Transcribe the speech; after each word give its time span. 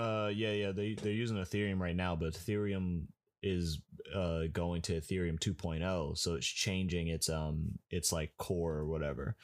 Uh, 0.00 0.28
yeah, 0.28 0.52
yeah. 0.52 0.72
They 0.72 0.94
they're 0.94 1.12
using 1.12 1.36
Ethereum 1.36 1.78
right 1.78 1.94
now, 1.94 2.16
but 2.16 2.32
Ethereum 2.32 3.02
is 3.42 3.80
uh 4.14 4.44
going 4.52 4.80
to 4.82 4.98
Ethereum 4.98 5.38
2.0, 5.38 6.16
so 6.16 6.34
it's 6.34 6.46
changing 6.46 7.08
its 7.08 7.28
um 7.28 7.78
its 7.90 8.10
like 8.12 8.34
core 8.38 8.76
or 8.76 8.86
whatever, 8.86 9.36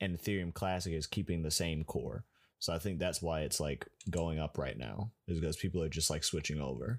and 0.00 0.18
Ethereum 0.18 0.54
Classic 0.54 0.94
is 0.94 1.06
keeping 1.06 1.42
the 1.42 1.50
same 1.50 1.84
core. 1.84 2.24
So 2.60 2.72
I 2.72 2.78
think 2.78 2.98
that's 2.98 3.20
why 3.20 3.40
it's 3.40 3.60
like 3.60 3.86
going 4.08 4.38
up 4.38 4.56
right 4.56 4.78
now, 4.78 5.10
is 5.28 5.38
because 5.38 5.56
people 5.56 5.82
are 5.82 5.88
just 5.90 6.08
like 6.08 6.24
switching 6.24 6.60
over. 6.60 6.98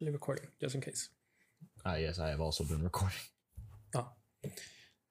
You're 0.00 0.12
recording, 0.12 0.48
just 0.60 0.74
in 0.74 0.80
case. 0.80 1.08
Ah, 1.86 1.96
yes, 1.96 2.18
I 2.18 2.28
have 2.28 2.40
also 2.40 2.64
been 2.64 2.82
recording. 2.82 3.18
Oh, 3.94 4.08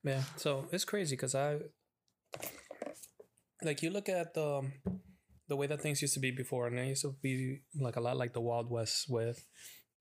yeah. 0.03 0.23
So 0.35 0.67
it's 0.71 0.83
crazy 0.83 1.15
because 1.15 1.33
I, 1.33 1.59
like, 3.63 3.81
you 3.81 3.89
look 3.89 4.09
at 4.09 4.33
the 4.33 4.71
the 5.47 5.55
way 5.57 5.67
that 5.67 5.81
things 5.81 6.01
used 6.01 6.13
to 6.13 6.19
be 6.19 6.31
before, 6.31 6.67
and 6.67 6.79
it 6.79 6.87
used 6.87 7.01
to 7.01 7.13
be 7.21 7.59
like 7.79 7.97
a 7.97 8.01
lot 8.01 8.15
like 8.15 8.33
the 8.33 8.39
Wild 8.39 8.69
West 8.69 9.07
with 9.09 9.45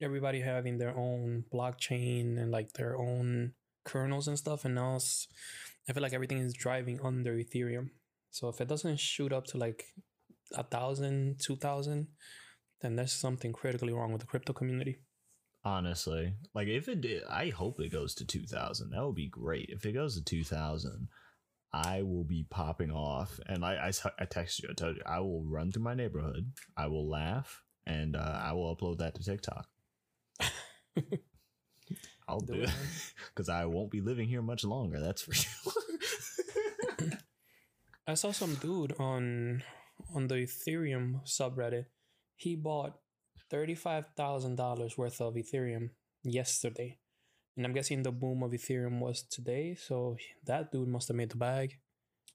everybody 0.01 0.41
having 0.41 0.79
their 0.79 0.97
own 0.97 1.45
blockchain 1.53 2.39
and 2.39 2.51
like 2.51 2.73
their 2.75 2.97
own 2.97 3.53
kernels 3.85 4.29
and 4.29 4.39
stuff. 4.39 4.65
And 4.65 4.77
now 4.77 4.99
I 5.89 5.93
feel 5.93 6.03
like 6.03 6.13
everything 6.13 6.39
is 6.39 6.55
driving 6.55 7.01
under 7.03 7.35
Ethereum. 7.35 7.91
So 8.31 8.49
if 8.49 8.61
it 8.61 8.69
doesn't 8.69 9.01
shoot 9.01 9.33
up 9.33 9.47
to 9.49 9.59
like 9.59 9.87
a 10.55 10.63
thousand, 10.63 11.41
two 11.41 11.57
thousand, 11.57 12.09
then 12.81 12.97
there's 12.97 13.13
something 13.13 13.53
critically 13.53 13.93
wrong 13.93 14.13
with 14.13 14.21
the 14.21 14.27
crypto 14.27 14.53
community. 14.53 15.01
Honestly, 15.65 16.35
like 16.55 16.69
if 16.69 16.89
it 16.89 17.01
did, 17.01 17.25
I 17.25 17.51
hope 17.51 17.81
it 17.81 17.93
goes 17.93 18.15
to 18.15 18.25
2000. 18.25 18.91
That 18.91 19.05
would 19.05 19.17
be 19.17 19.29
great. 19.29 19.69
If 19.69 19.85
it 19.85 19.93
goes 19.93 20.15
to 20.17 20.25
2000, 20.25 21.09
I 21.73 22.03
will 22.03 22.25
be 22.25 22.47
popping 22.51 22.91
off. 22.91 23.39
And 23.47 23.65
I, 23.65 23.75
I, 23.75 23.93
I 24.19 24.27
texted 24.27 24.63
you, 24.63 24.69
I 24.71 24.75
told 24.75 24.97
you, 24.97 25.03
I 25.07 25.21
will 25.21 25.45
run 25.45 25.71
through 25.73 25.83
my 25.83 25.95
neighborhood, 25.95 26.53
I 26.77 26.87
will 26.89 27.09
laugh, 27.09 27.63
and 27.87 28.17
uh, 28.17 28.41
I 28.43 28.53
will 28.53 28.75
upload 28.75 28.99
that 28.99 29.15
to 29.15 29.25
TikTok. 29.25 29.69
I'll 32.29 32.41
do, 32.41 32.55
Do 32.55 32.61
it 32.63 32.69
it, 32.69 32.75
because 33.29 33.49
I 33.61 33.65
won't 33.65 33.91
be 33.91 34.01
living 34.01 34.29
here 34.29 34.43
much 34.43 34.65
longer. 34.65 35.01
That's 35.01 35.23
for 35.23 35.35
sure. 35.35 35.73
I 38.07 38.15
saw 38.15 38.33
some 38.33 38.55
dude 38.57 38.95
on 38.99 39.63
on 40.15 40.29
the 40.29 40.37
Ethereum 40.37 41.25
subreddit. 41.27 41.87
He 42.37 42.57
bought 42.57 42.99
thirty 43.51 43.75
five 43.75 44.07
thousand 44.17 44.57
dollars 44.57 44.97
worth 44.97 45.21
of 45.21 45.35
Ethereum 45.35 45.91
yesterday, 46.23 46.99
and 47.57 47.67
I'm 47.67 47.73
guessing 47.73 48.03
the 48.03 48.13
boom 48.13 48.43
of 48.43 48.53
Ethereum 48.53 48.99
was 49.01 49.23
today. 49.23 49.75
So 49.75 50.17
that 50.47 50.73
dude 50.73 50.89
must 50.89 51.09
have 51.09 51.17
made 51.17 51.31
the 51.31 51.37
bag. 51.37 51.79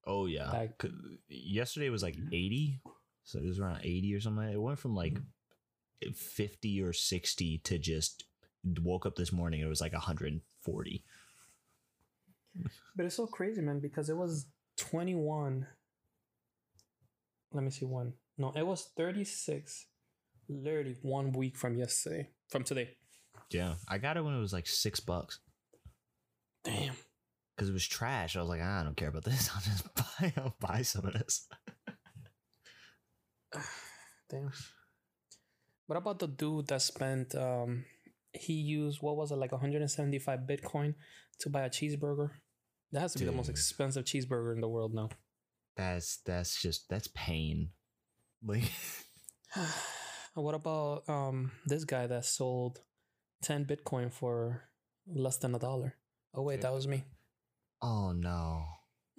oh 0.05 0.25
yeah. 0.27 0.52
Like- 0.52 0.83
Yesterday 1.30 1.89
was 1.89 2.03
like 2.03 2.17
80, 2.31 2.81
so 3.23 3.39
it 3.39 3.45
was 3.45 3.59
around 3.59 3.80
80 3.83 4.13
or 4.16 4.22
something. 4.22 4.47
It 4.49 4.61
went 4.61 4.80
from 4.80 4.95
like 4.95 5.17
50 6.13 6.81
or 6.83 6.94
60 6.94 7.57
to 7.59 7.77
just 7.80 8.23
woke 8.81 9.05
up 9.05 9.16
this 9.16 9.31
morning. 9.31 9.61
It 9.61 9.67
was 9.67 9.81
like 9.81 9.94
140. 9.94 11.03
But 12.95 13.05
it's 13.05 13.16
so 13.16 13.27
crazy, 13.27 13.61
man, 13.61 13.79
because 13.79 14.09
it 14.09 14.16
was 14.16 14.45
twenty 14.77 15.13
one. 15.16 15.67
Let 17.52 17.63
me 17.66 17.69
see 17.69 17.83
one. 17.85 18.13
No, 18.38 18.53
it 18.55 18.66
was 18.66 18.89
thirty 18.95 19.25
six. 19.25 19.88
Literally 20.47 20.95
one 21.02 21.33
week 21.33 21.57
from 21.57 21.75
yesterday, 21.75 22.29
from 22.50 22.63
today. 22.63 22.91
Yeah, 23.51 23.75
I 23.88 23.97
got 23.97 24.17
it 24.17 24.23
when 24.23 24.35
it 24.35 24.39
was 24.39 24.53
like 24.53 24.67
six 24.67 24.99
bucks 24.99 25.39
Damn. 26.63 26.95
because 27.55 27.69
it 27.69 27.73
was 27.73 27.88
trash. 27.88 28.35
I 28.35 28.41
was 28.41 28.49
like, 28.49 28.61
"Ah, 28.63 28.81
I 28.81 28.83
don't 28.83 28.97
care 28.97 29.09
about 29.09 29.23
this. 29.23 29.49
I'll 29.55 29.61
just 29.61 29.93
buy. 29.95 30.33
I'll 30.38 30.55
buy 30.59 30.81
some 30.81 31.05
of 31.05 31.13
this. 31.13 31.47
Damn. 34.29 34.51
What 35.88 35.97
about 35.97 36.19
the 36.19 36.27
dude 36.27 36.67
that 36.67 36.81
spent 36.81 37.35
um 37.35 37.85
he 38.34 38.53
used 38.53 39.01
what 39.01 39.16
was 39.16 39.31
it 39.31 39.35
like 39.38 39.51
175 39.51 40.39
Bitcoin 40.41 40.95
to 41.39 41.50
buy 41.50 41.61
a 41.61 41.69
cheeseburger? 41.69 42.31
That 42.91 43.01
has 43.01 43.13
to 43.13 43.19
be 43.19 43.25
the 43.25 43.31
most 43.31 43.47
Dude. 43.47 43.55
expensive 43.55 44.05
cheeseburger 44.05 44.53
in 44.53 44.61
the 44.61 44.69
world 44.69 44.94
now. 44.94 45.09
That's 45.75 46.17
that's 46.25 46.61
just 46.61 46.89
that's 46.89 47.09
pain. 47.13 47.69
Like, 48.44 48.72
what 50.34 50.55
about 50.55 51.07
um 51.09 51.51
this 51.66 51.84
guy 51.84 52.07
that 52.07 52.25
sold 52.25 52.81
10 53.45 53.66
Bitcoin 53.66 54.11
for 54.11 54.63
less 55.07 55.38
than 55.38 55.53
a 55.53 55.59
dollar? 55.59 55.94
Oh 56.33 56.41
wait, 56.41 56.61
that 56.61 56.73
was 56.73 56.88
me. 56.88 57.03
oh 57.81 58.11
no. 58.11 58.63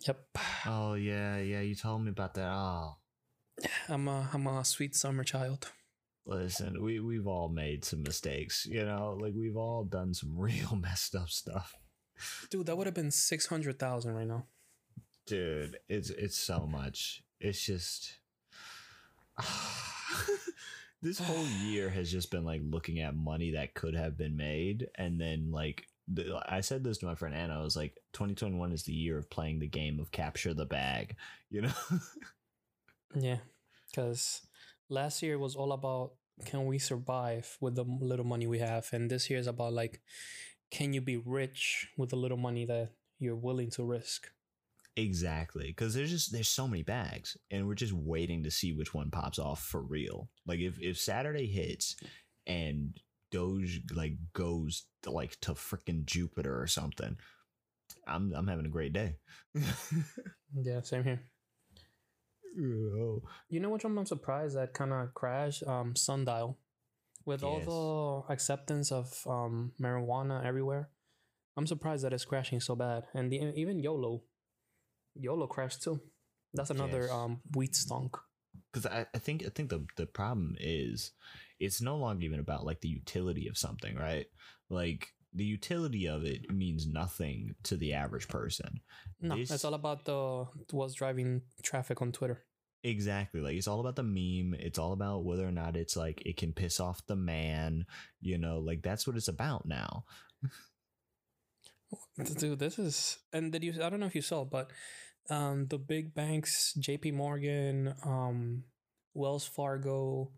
Yep. 0.07 0.19
Oh 0.67 0.95
yeah, 0.95 1.39
yeah. 1.39 1.61
You 1.61 1.75
told 1.75 2.03
me 2.03 2.11
about 2.11 2.35
that. 2.35 2.51
Oh, 2.51 2.97
I'm 3.89 4.09
a 4.09 4.29
I'm 4.35 4.47
a 4.47 4.65
sweet 4.65 4.95
summer 4.97 5.25
child. 5.25 5.71
listen, 6.27 6.83
we 6.83 6.99
we've 7.01 7.27
all 7.27 7.49
made 7.49 7.85
some 7.85 8.03
mistakes. 8.03 8.67
You 8.67 8.85
know, 8.85 9.17
like 9.21 9.33
we've 9.35 9.57
all 9.57 9.85
done 9.85 10.13
some 10.13 10.37
real 10.47 10.75
messed 10.77 11.15
up 11.15 11.31
stuff. 11.31 11.75
Dude, 12.51 12.67
that 12.67 12.77
would 12.77 12.87
have 12.87 12.95
been 12.95 13.11
600,000 13.11 14.15
right 14.15 14.27
now. 14.27 14.47
dude 15.27 15.77
it's 15.89 16.11
it's 16.11 16.37
so 16.39 16.67
much 16.67 17.23
it's 17.41 17.65
just 17.65 18.15
this 21.03 21.19
whole 21.19 21.47
year 21.65 21.89
has 21.91 22.11
just 22.11 22.31
been 22.31 22.45
like 22.45 22.63
looking 22.65 23.01
at 23.01 23.15
money 23.15 23.53
that 23.53 23.75
could 23.75 23.95
have 23.95 24.17
been 24.17 24.37
made. 24.37 24.89
And 24.97 25.21
then 25.21 25.51
like 25.51 25.87
i 26.49 26.61
said 26.61 26.85
this 26.85 26.99
to 26.99 27.07
my 27.07 27.17
friend 27.17 27.35
anna 27.35 27.59
i 27.59 27.61
was 27.61 27.75
like 27.75 27.97
2021 28.13 28.71
is 28.71 28.85
the 28.85 28.93
year 28.93 29.19
of 29.19 29.29
playing 29.29 29.59
the 29.59 29.67
game 29.67 29.99
of 29.99 30.13
capture 30.13 30.55
the 30.55 30.65
bag 30.65 31.17
you 31.51 31.63
know? 31.63 31.73
Yeah, 33.15 33.39
because 33.91 34.43
last 34.89 35.23
year 35.23 35.39
was 35.39 35.57
all 35.57 35.73
about 35.73 36.13
can 36.45 36.67
we 36.67 36.79
survive 36.79 37.57
with 37.61 37.77
the 37.77 37.85
little 37.85 38.27
money 38.27 38.47
we 38.47 38.59
have, 38.59 38.89
and 38.93 39.11
this 39.11 39.31
year 39.31 39.39
is 39.39 39.47
about 39.47 39.73
like 39.73 40.01
can 40.71 40.93
you 40.93 41.01
be 41.01 41.17
rich 41.17 41.89
with 41.97 42.11
the 42.11 42.17
little 42.17 42.37
money 42.37 42.67
that 42.67 42.91
you're 43.19 43.37
willing 43.37 43.71
to 43.71 43.85
risk. 43.85 44.29
Exactly 44.97 45.67
because 45.69 45.93
there's 45.95 46.11
just 46.11 46.33
there's 46.33 46.49
so 46.49 46.67
many 46.67 46.83
bags 46.83 47.37
and 47.51 47.67
we're 47.67 47.75
just 47.75 47.93
waiting 47.93 48.43
to 48.43 48.51
see 48.51 48.73
which 48.73 48.95
one 48.95 49.11
pops 49.11 49.39
off 49.39 49.63
for 49.63 49.83
real 49.83 50.29
like 50.47 50.59
if 50.59 50.81
if 50.81 50.99
saturday 50.99 51.47
hits 51.47 51.97
and 52.47 52.99
doge 53.31 53.83
like 53.95 54.15
goes 54.33 54.87
to, 55.03 55.11
like 55.11 55.39
to 55.41 55.53
freaking 55.53 56.05
jupiter 56.07 56.59
or 56.59 56.67
something 56.67 57.17
i'm 58.07 58.33
i'm 58.35 58.47
having 58.47 58.65
a 58.67 58.71
great 58.71 58.93
day 58.95 59.17
Yeah, 60.55 60.81
same 60.81 61.05
here. 61.05 61.21
Oh. 62.59 63.23
You 63.51 63.61
know 63.61 63.69
which 63.71 63.85
one 63.85 63.99
I'm 63.99 64.07
surprised 64.07 64.57
that 64.57 64.73
kind 64.73 64.93
of 64.93 65.13
crashed? 65.13 65.63
Um, 65.67 65.95
Sundial, 65.95 66.57
with 67.25 67.43
Yes. 67.43 67.67
all 67.69 68.25
the 68.27 68.33
acceptance 68.33 68.91
of 68.93 69.27
um 69.27 69.73
marijuana 69.81 70.45
everywhere. 70.45 70.89
I'm 71.57 71.67
surprised 71.67 72.05
that 72.05 72.13
it's 72.13 72.25
crashing 72.25 72.61
so 72.61 72.75
bad, 72.77 73.05
and 73.15 73.31
the, 73.33 73.37
even 73.59 73.81
YOLO, 73.81 74.23
YOLO 75.19 75.47
Crash 75.47 75.77
too. 75.77 76.01
That's 76.55 76.71
another 76.71 77.03
Yes. 77.03 77.11
um 77.11 77.41
wheat 77.55 77.75
stunk. 77.75 78.17
because 78.73 78.87
I, 78.87 79.07
I 79.15 79.19
think 79.19 79.45
I 79.45 79.51
think 79.51 79.71
the 79.71 79.87
the 79.97 80.07
problem 80.07 80.57
is 80.61 81.13
it's 81.59 81.81
no 81.81 81.97
longer 81.97 82.25
even 82.25 82.41
about 82.41 82.65
like 82.65 82.81
the 82.81 82.89
utility 82.89 83.49
of 83.49 83.57
something, 83.59 83.97
right? 83.97 84.27
Like 84.71 85.09
the 85.35 85.45
utility 85.45 86.07
of 86.09 86.25
it 86.25 86.51
means 86.51 86.87
nothing 86.87 87.55
to 87.65 87.77
the 87.77 87.93
average 87.93 88.29
person. 88.29 88.81
No, 89.21 89.37
This- 89.37 89.51
it's 89.51 89.65
all 89.65 89.75
about 89.75 90.05
the 90.05 90.47
what's 90.71 90.95
driving 90.95 91.43
traffic 91.63 92.01
on 92.01 92.13
Twitter. 92.13 92.45
Exactly. 92.85 93.41
Like 93.41 93.57
it's 93.57 93.67
all 93.69 93.81
about 93.81 93.97
the 93.97 94.03
meme. 94.05 94.55
It's 94.59 94.79
all 94.79 94.93
about 94.93 95.25
whether 95.25 95.47
or 95.47 95.51
not 95.53 95.77
it's 95.77 95.97
like 95.97 96.23
it 96.25 96.37
can 96.37 96.53
piss 96.53 96.79
off 96.81 97.05
the 97.07 97.17
man, 97.17 97.85
you 98.21 98.39
know, 98.39 98.61
like 98.61 98.83
that's 98.83 99.07
what 99.07 99.17
it's 99.17 99.29
about 99.29 99.67
now. 99.67 100.05
Dude, 102.39 102.59
this 102.59 102.79
is 102.79 103.19
and 103.33 103.53
did 103.53 103.63
you 103.63 103.73
I 103.83 103.89
don't 103.91 104.01
know 104.01 104.07
if 104.07 104.15
you 104.15 104.23
saw, 104.23 104.45
but 104.45 104.71
um 105.31 105.67
the 105.69 105.79
big 105.79 106.15
banks, 106.15 106.77
JP 106.79 107.15
Morgan, 107.15 107.95
um, 108.05 108.65
Wells 109.15 109.47
Fargo, 109.47 110.31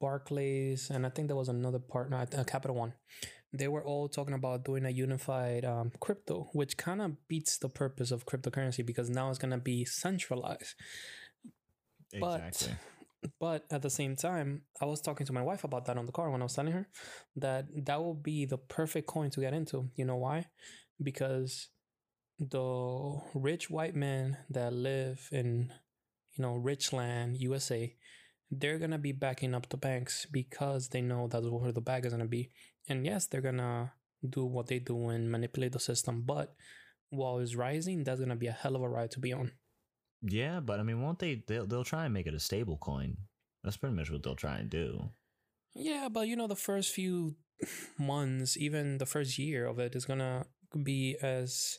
Barclays, 0.00 0.90
and 0.90 1.06
I 1.06 1.10
think 1.10 1.28
there 1.28 1.36
was 1.36 1.48
another 1.48 1.78
partner, 1.78 2.26
uh, 2.36 2.44
Capital 2.44 2.76
One. 2.76 2.94
They 3.52 3.68
were 3.68 3.84
all 3.84 4.08
talking 4.08 4.34
about 4.34 4.64
doing 4.64 4.86
a 4.86 4.90
unified 4.90 5.64
um, 5.64 5.92
crypto, 6.00 6.48
which 6.52 6.76
kind 6.76 7.02
of 7.02 7.28
beats 7.28 7.58
the 7.58 7.68
purpose 7.68 8.10
of 8.10 8.24
cryptocurrency 8.26 8.84
because 8.84 9.10
now 9.10 9.28
it's 9.30 9.38
gonna 9.38 9.58
be 9.58 9.84
centralized. 9.84 10.74
But 12.18 12.68
but 13.38 13.64
at 13.70 13.82
the 13.82 13.90
same 13.90 14.16
time, 14.16 14.62
I 14.80 14.86
was 14.86 15.00
talking 15.00 15.26
to 15.26 15.32
my 15.32 15.42
wife 15.42 15.64
about 15.64 15.84
that 15.86 15.96
on 15.96 16.06
the 16.06 16.12
car 16.12 16.30
when 16.30 16.42
I 16.42 16.44
was 16.44 16.54
telling 16.54 16.72
her 16.72 16.88
that 17.36 17.66
that 17.86 18.02
will 18.02 18.14
be 18.14 18.46
the 18.46 18.58
perfect 18.58 19.06
coin 19.06 19.30
to 19.30 19.40
get 19.40 19.54
into. 19.54 19.90
You 19.94 20.04
know 20.04 20.16
why? 20.16 20.46
Because 21.02 21.68
the 22.38 23.20
rich 23.34 23.70
white 23.70 23.94
men 23.94 24.36
that 24.50 24.72
live 24.72 25.28
in, 25.32 25.72
you 26.36 26.42
know, 26.42 26.56
rich 26.56 26.92
land, 26.92 27.36
USA, 27.38 27.94
they're 28.50 28.78
gonna 28.78 28.98
be 28.98 29.12
backing 29.12 29.54
up 29.54 29.68
the 29.68 29.76
banks 29.76 30.26
because 30.30 30.88
they 30.88 31.00
know 31.00 31.28
that's 31.28 31.46
where 31.46 31.72
the 31.72 31.80
bag 31.80 32.04
is 32.04 32.12
gonna 32.12 32.26
be. 32.26 32.50
And 32.88 33.06
yes, 33.06 33.26
they're 33.26 33.40
gonna 33.40 33.92
do 34.28 34.44
what 34.44 34.66
they 34.66 34.78
do 34.78 35.08
and 35.08 35.30
manipulate 35.30 35.72
the 35.72 35.80
system, 35.80 36.22
but 36.22 36.54
while 37.10 37.38
it's 37.38 37.54
rising, 37.54 38.04
that's 38.04 38.20
gonna 38.20 38.36
be 38.36 38.46
a 38.46 38.52
hell 38.52 38.76
of 38.76 38.82
a 38.82 38.88
ride 38.88 39.10
to 39.12 39.20
be 39.20 39.32
on. 39.32 39.52
Yeah, 40.22 40.60
but 40.60 40.80
I 40.80 40.82
mean, 40.82 41.02
won't 41.02 41.18
they? 41.18 41.42
They'll, 41.46 41.66
they'll 41.66 41.84
try 41.84 42.04
and 42.04 42.14
make 42.14 42.26
it 42.26 42.34
a 42.34 42.40
stable 42.40 42.78
coin. 42.78 43.16
That's 43.62 43.76
pretty 43.76 43.94
much 43.94 44.10
what 44.10 44.22
they'll 44.22 44.36
try 44.36 44.58
and 44.58 44.70
do. 44.70 45.10
Yeah, 45.74 46.08
but 46.10 46.28
you 46.28 46.36
know, 46.36 46.46
the 46.46 46.56
first 46.56 46.92
few 46.92 47.36
months, 47.98 48.56
even 48.56 48.98
the 48.98 49.06
first 49.06 49.38
year 49.38 49.66
of 49.66 49.78
it, 49.78 49.94
is 49.94 50.04
gonna 50.04 50.46
be 50.82 51.16
as 51.20 51.78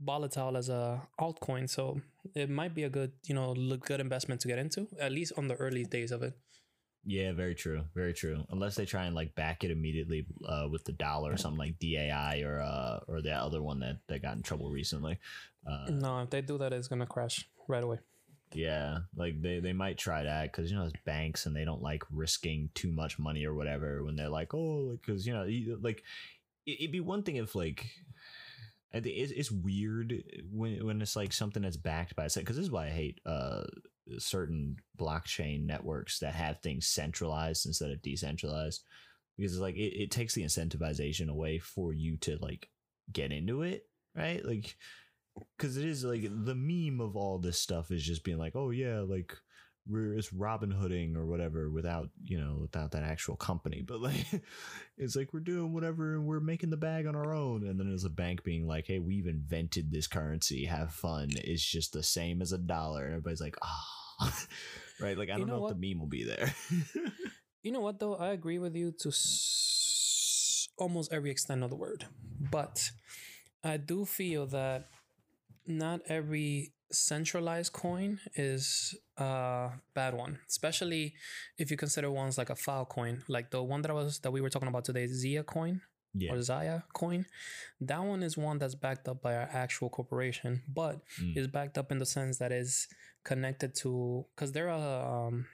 volatile 0.00 0.56
as 0.56 0.68
a 0.68 1.02
altcoin. 1.20 1.68
So 1.68 2.00
it 2.34 2.50
might 2.50 2.74
be 2.74 2.84
a 2.84 2.88
good, 2.90 3.12
you 3.24 3.34
know, 3.34 3.52
look 3.52 3.86
good 3.86 4.00
investment 4.00 4.40
to 4.42 4.48
get 4.48 4.58
into, 4.58 4.88
at 4.98 5.12
least 5.12 5.32
on 5.36 5.48
the 5.48 5.54
early 5.56 5.84
days 5.84 6.12
of 6.12 6.22
it. 6.22 6.34
Yeah, 7.04 7.32
very 7.32 7.54
true. 7.54 7.82
Very 7.94 8.12
true. 8.12 8.44
Unless 8.50 8.74
they 8.74 8.84
try 8.84 9.06
and 9.06 9.14
like 9.14 9.34
back 9.34 9.64
it 9.64 9.70
immediately 9.70 10.26
uh, 10.46 10.68
with 10.70 10.84
the 10.84 10.92
dollar 10.92 11.32
or 11.32 11.36
something 11.38 11.58
like 11.58 11.78
DAI 11.78 12.42
or 12.42 12.60
uh, 12.60 13.00
or 13.08 13.22
that 13.22 13.40
other 13.40 13.62
one 13.62 13.80
that, 13.80 13.98
that 14.08 14.22
got 14.22 14.36
in 14.36 14.42
trouble 14.42 14.70
recently. 14.70 15.18
Uh, 15.66 15.86
no, 15.90 16.20
if 16.20 16.30
they 16.30 16.42
do 16.42 16.58
that, 16.58 16.72
it's 16.72 16.88
gonna 16.88 17.06
crash 17.06 17.48
right 17.68 17.82
away. 17.82 18.00
Yeah, 18.52 18.98
like 19.16 19.40
they, 19.40 19.60
they 19.60 19.72
might 19.72 19.96
try 19.96 20.24
that 20.24 20.52
because 20.52 20.70
you 20.70 20.76
know 20.76 20.84
it's 20.84 20.92
banks 21.06 21.46
and 21.46 21.54
they 21.54 21.64
don't 21.64 21.82
like 21.82 22.02
risking 22.10 22.68
too 22.74 22.92
much 22.92 23.18
money 23.18 23.46
or 23.46 23.54
whatever 23.54 24.02
when 24.04 24.16
they're 24.16 24.28
like 24.28 24.52
oh 24.54 24.98
because 25.00 25.26
you 25.26 25.32
know 25.32 25.46
like 25.80 26.02
it'd 26.66 26.92
be 26.92 27.00
one 27.00 27.22
thing 27.22 27.36
if 27.36 27.54
like 27.54 27.86
it's, 28.92 29.32
it's 29.32 29.50
weird 29.50 30.22
when 30.52 30.84
when 30.84 31.02
it's 31.02 31.16
like 31.16 31.32
something 31.32 31.62
that's 31.62 31.76
backed 31.76 32.16
by 32.16 32.24
a 32.24 32.30
because 32.34 32.56
this 32.56 32.64
is 32.64 32.70
why 32.70 32.86
I 32.86 32.90
hate 32.90 33.20
uh 33.26 33.62
certain 34.18 34.76
blockchain 34.98 35.66
networks 35.66 36.18
that 36.18 36.34
have 36.34 36.60
things 36.60 36.86
centralized 36.86 37.66
instead 37.66 37.90
of 37.90 38.02
decentralized. 38.02 38.84
Because 39.36 39.52
it's 39.52 39.60
like 39.60 39.76
it, 39.76 40.02
it 40.02 40.10
takes 40.10 40.34
the 40.34 40.42
incentivization 40.42 41.28
away 41.28 41.58
for 41.58 41.92
you 41.92 42.16
to 42.18 42.36
like 42.40 42.68
get 43.12 43.32
into 43.32 43.62
it 43.62 43.84
right? 44.16 44.44
Like 44.44 44.76
because 45.56 45.76
it 45.76 45.84
is 45.84 46.04
like 46.04 46.22
the 46.22 46.54
meme 46.54 47.00
of 47.00 47.16
all 47.16 47.38
this 47.38 47.58
stuff 47.58 47.90
is 47.90 48.04
just 48.04 48.24
being 48.24 48.38
like 48.38 48.56
oh 48.56 48.70
yeah 48.70 49.00
like 49.00 49.32
we're 49.90 50.14
it's 50.14 50.32
Robin 50.32 50.70
Hooding 50.70 51.16
or 51.16 51.26
whatever 51.26 51.68
without 51.68 52.08
you 52.24 52.38
know 52.38 52.58
without 52.60 52.92
that 52.92 53.02
actual 53.02 53.36
company. 53.36 53.82
But 53.82 54.00
like 54.00 54.26
it's 54.98 55.16
like 55.16 55.32
we're 55.32 55.40
doing 55.40 55.72
whatever 55.72 56.14
and 56.14 56.26
we're 56.26 56.40
making 56.40 56.70
the 56.70 56.76
bag 56.76 57.06
on 57.06 57.16
our 57.16 57.34
own. 57.34 57.66
And 57.66 57.78
then 57.78 57.88
there's 57.88 58.04
a 58.04 58.10
bank 58.10 58.44
being 58.44 58.66
like, 58.66 58.86
hey, 58.86 58.98
we've 58.98 59.26
invented 59.26 59.90
this 59.90 60.06
currency. 60.06 60.66
Have 60.66 60.92
fun. 60.92 61.30
It's 61.32 61.64
just 61.64 61.92
the 61.92 62.02
same 62.02 62.40
as 62.40 62.52
a 62.52 62.58
dollar. 62.58 63.04
And 63.04 63.12
everybody's 63.12 63.40
like, 63.40 63.56
ah, 63.62 63.86
oh. 64.20 64.42
right. 65.00 65.18
Like 65.18 65.30
I 65.30 65.32
don't 65.32 65.40
you 65.40 65.46
know, 65.46 65.58
know 65.58 65.68
if 65.68 65.76
the 65.76 65.88
meme 65.88 66.00
will 66.00 66.08
be 66.08 66.24
there. 66.24 66.54
you 67.62 67.72
know 67.72 67.80
what 67.80 67.98
though? 67.98 68.16
I 68.16 68.28
agree 68.28 68.58
with 68.58 68.76
you 68.76 68.92
to 69.00 69.08
s- 69.08 70.68
almost 70.78 71.12
every 71.12 71.30
extent 71.30 71.62
of 71.62 71.70
the 71.70 71.76
word, 71.76 72.06
but 72.50 72.90
I 73.64 73.76
do 73.76 74.04
feel 74.04 74.46
that 74.46 74.88
not 75.66 76.00
every 76.06 76.72
centralized 76.92 77.72
coin 77.72 78.20
is 78.34 78.94
a 79.16 79.70
bad 79.94 80.14
one, 80.14 80.38
especially 80.48 81.14
if 81.58 81.70
you 81.70 81.76
consider 81.76 82.10
ones 82.10 82.38
like 82.38 82.50
a 82.50 82.54
Filecoin, 82.54 83.22
like 83.28 83.50
the 83.50 83.62
one 83.62 83.82
that 83.82 83.90
I 83.90 83.94
was 83.94 84.18
that 84.20 84.30
we 84.30 84.40
were 84.40 84.50
talking 84.50 84.68
about 84.68 84.84
today, 84.84 85.06
Zia 85.06 85.42
coin 85.42 85.82
yeah. 86.14 86.32
or 86.32 86.42
Zaya 86.42 86.82
coin. 86.92 87.26
That 87.80 88.02
one 88.02 88.22
is 88.22 88.36
one 88.36 88.58
that's 88.58 88.74
backed 88.74 89.08
up 89.08 89.22
by 89.22 89.34
our 89.36 89.48
actual 89.52 89.88
corporation, 89.88 90.62
but 90.68 91.00
mm. 91.20 91.36
is 91.36 91.46
backed 91.46 91.78
up 91.78 91.92
in 91.92 91.98
the 91.98 92.06
sense 92.06 92.38
that 92.38 92.52
is 92.52 92.88
connected 93.24 93.74
to 93.76 94.26
because 94.34 94.52
they're 94.52 94.68
a 94.68 95.26
um, 95.28 95.46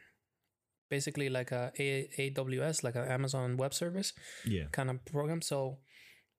basically 0.88 1.28
like 1.28 1.52
a, 1.52 1.72
a 1.78 2.08
AWS, 2.18 2.82
like 2.82 2.96
an 2.96 3.08
Amazon 3.08 3.56
Web 3.56 3.74
Service, 3.74 4.12
yeah, 4.44 4.64
kind 4.72 4.90
of 4.90 5.04
program. 5.04 5.42
So 5.42 5.78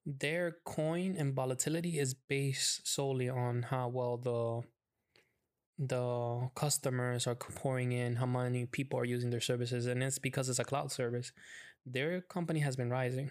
their 0.04 0.56
coin 0.64 1.16
and 1.18 1.34
volatility 1.34 1.98
is 1.98 2.14
based 2.14 2.86
solely 2.86 3.28
on 3.28 3.62
how 3.62 3.88
well 3.88 4.16
the 4.16 4.62
the 5.78 6.50
customers 6.54 7.26
are 7.26 7.34
pouring 7.34 7.92
in, 7.92 8.16
how 8.16 8.26
many 8.26 8.66
people 8.66 8.98
are 8.98 9.04
using 9.04 9.30
their 9.30 9.40
services, 9.40 9.86
and 9.86 10.02
it's 10.02 10.18
because 10.18 10.48
it's 10.48 10.58
a 10.58 10.64
cloud 10.64 10.90
service. 10.90 11.32
Their 11.86 12.20
company 12.22 12.60
has 12.60 12.76
been 12.76 12.90
rising. 12.90 13.30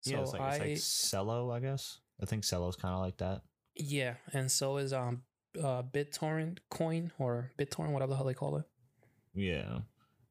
So 0.00 0.12
yeah, 0.12 0.20
it's 0.20 0.32
like, 0.32 0.40
I, 0.40 0.54
it's 0.56 1.12
like 1.12 1.22
Celo, 1.22 1.54
I 1.54 1.60
guess. 1.60 1.98
I 2.20 2.26
think 2.26 2.44
Celo's 2.44 2.76
kind 2.76 2.94
of 2.94 3.00
like 3.00 3.18
that. 3.18 3.42
Yeah, 3.74 4.14
and 4.32 4.50
so 4.50 4.78
is 4.78 4.92
um 4.92 5.22
uh, 5.58 5.82
BitTorrent 5.82 6.58
coin 6.70 7.12
or 7.18 7.52
BitTorrent, 7.58 7.90
whatever 7.90 8.10
the 8.10 8.16
hell 8.16 8.26
they 8.26 8.34
call 8.34 8.56
it. 8.56 8.64
Yeah, 9.34 9.80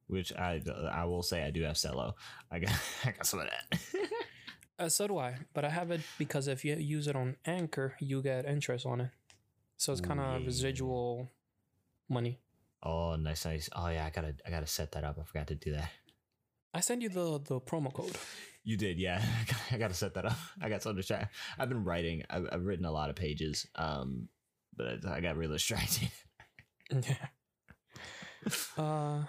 which 0.08 0.34
I 0.34 0.62
I 0.92 1.06
will 1.06 1.24
say 1.24 1.44
I 1.44 1.52
do 1.52 1.62
have 1.64 1.76
Celo. 1.76 2.14
I 2.52 2.60
got 2.60 2.72
I 3.06 3.12
got 3.12 3.26
some 3.26 3.42
of 3.42 3.48
that. 3.48 3.80
uh, 4.80 4.90
so 4.90 5.08
do 5.08 5.18
I, 5.18 5.36
but 5.54 5.64
I 5.64 5.70
have 5.70 5.92
it 5.92 6.02
because 6.18 6.48
if 6.48 6.66
you 6.66 6.76
use 6.76 7.08
it 7.08 7.16
on 7.16 7.36
Anchor, 7.46 7.96
you 8.00 8.22
get 8.24 8.46
interest 8.46 8.86
on 8.86 9.02
it. 9.02 9.12
So 9.78 9.92
it's 9.92 10.02
kind 10.02 10.20
of 10.20 10.42
yeah. 10.42 10.46
residual 10.46 11.32
money. 12.10 12.40
Oh, 12.84 13.16
nice, 13.16 13.46
nice. 13.46 13.70
Oh 13.76 13.88
yeah, 13.90 14.06
I 14.06 14.10
gotta, 14.10 14.36
I 14.46 14.50
gotta 14.50 14.68
set 14.68 14.92
that 14.94 15.04
up. 15.04 15.18
I 15.20 15.24
forgot 15.24 15.48
to 15.48 15.56
do 15.56 15.72
that. 15.74 15.90
I 16.74 16.82
send 16.82 17.02
you 17.02 17.10
the 17.10 17.40
the 17.40 17.60
promo 17.62 17.94
code. 17.94 18.18
You 18.68 18.78
did, 18.78 18.98
yeah. 18.98 19.24
I 19.72 19.78
gotta 19.78 19.94
set 19.94 20.16
that 20.16 20.26
up. 20.26 20.38
I 20.60 20.70
got 20.70 20.82
something 20.82 21.00
to 21.00 21.08
try. 21.08 21.30
I've 21.60 21.70
been 21.70 21.84
writing. 21.84 22.24
I've, 22.32 22.48
I've 22.52 22.66
written 22.66 22.86
a 22.86 22.92
lot 22.92 23.12
of 23.12 23.16
pages, 23.16 23.68
um, 23.76 24.28
but 24.76 25.06
I 25.08 25.22
got 25.22 25.38
really 25.38 25.54
distracted. 25.58 26.10
yeah. 26.90 27.28
Uh. 28.76 29.24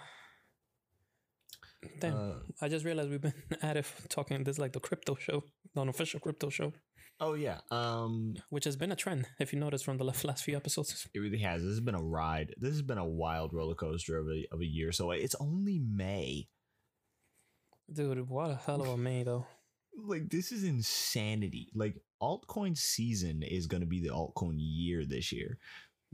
Damn. 2.00 2.16
Uh, 2.16 2.32
I 2.62 2.68
just 2.68 2.86
realized 2.86 3.10
we've 3.10 3.20
been 3.20 3.34
at 3.60 3.76
it 3.76 3.84
talking. 4.08 4.42
This 4.42 4.54
is 4.54 4.58
like 4.58 4.72
the 4.72 4.80
crypto 4.80 5.16
show, 5.16 5.44
the 5.74 5.82
unofficial 5.82 6.18
crypto 6.18 6.48
show. 6.48 6.72
Oh 7.18 7.34
yeah. 7.34 7.58
Um 7.70 8.36
which 8.50 8.64
has 8.64 8.76
been 8.76 8.92
a 8.92 8.96
trend 8.96 9.26
if 9.38 9.52
you 9.52 9.58
notice 9.58 9.82
from 9.82 9.98
the 9.98 10.04
last 10.04 10.44
few 10.44 10.56
episodes. 10.56 11.08
It 11.14 11.18
really 11.18 11.38
has. 11.38 11.62
This 11.62 11.70
has 11.70 11.80
been 11.80 11.94
a 11.94 12.02
ride. 12.02 12.54
This 12.58 12.72
has 12.72 12.82
been 12.82 12.98
a 12.98 13.06
wild 13.06 13.52
roller 13.52 13.74
coaster 13.74 14.18
of 14.18 14.28
a, 14.28 14.46
of 14.52 14.60
a 14.60 14.66
year. 14.66 14.92
So 14.92 15.10
it's 15.10 15.34
only 15.40 15.78
May. 15.78 16.48
Dude, 17.92 18.28
what 18.28 18.50
a 18.50 18.56
hell 18.56 18.82
of 18.82 18.88
a 18.88 18.96
May 18.96 19.22
though. 19.22 19.46
like 20.04 20.28
this 20.28 20.52
is 20.52 20.64
insanity. 20.64 21.70
Like 21.74 21.96
altcoin 22.22 22.76
season 22.76 23.42
is 23.42 23.66
going 23.66 23.80
to 23.80 23.86
be 23.86 24.00
the 24.00 24.10
altcoin 24.10 24.56
year 24.58 25.04
this 25.04 25.32
year. 25.32 25.58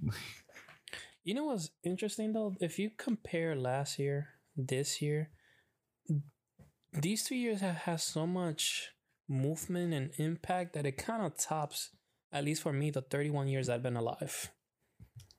you 1.24 1.34
know 1.34 1.44
what's 1.44 1.70
interesting 1.82 2.32
though? 2.32 2.54
If 2.60 2.78
you 2.78 2.90
compare 2.96 3.56
last 3.56 3.98
year, 3.98 4.28
this 4.56 5.02
year, 5.02 5.30
these 6.92 7.24
two 7.24 7.36
years 7.36 7.60
have 7.60 7.76
had 7.76 8.00
so 8.00 8.26
much 8.26 8.91
movement 9.28 9.94
and 9.94 10.10
impact 10.18 10.74
that 10.74 10.86
it 10.86 10.96
kind 10.98 11.24
of 11.24 11.36
tops, 11.36 11.90
at 12.32 12.44
least 12.44 12.62
for 12.62 12.72
me, 12.72 12.90
the 12.90 13.02
31 13.02 13.48
years 13.48 13.68
I've 13.68 13.82
been 13.82 13.96
alive. 13.96 14.50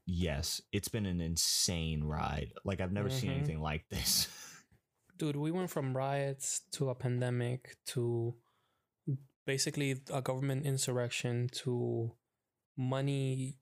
Yes, 0.05 0.61
it's 0.71 0.89
been 0.89 1.05
an 1.05 1.21
insane 1.21 2.03
ride. 2.03 2.51
Like 2.65 2.81
I've 2.81 2.91
never 2.91 3.09
mm-hmm. 3.09 3.17
seen 3.17 3.31
anything 3.31 3.61
like 3.61 3.87
this. 3.89 4.27
Dude, 5.17 5.35
we 5.35 5.51
went 5.51 5.69
from 5.69 5.95
riots 5.95 6.61
to 6.73 6.89
a 6.89 6.95
pandemic 6.95 7.77
to 7.87 8.35
basically 9.45 10.01
a 10.11 10.21
government 10.21 10.65
insurrection 10.65 11.49
to 11.51 12.11
money 12.77 13.57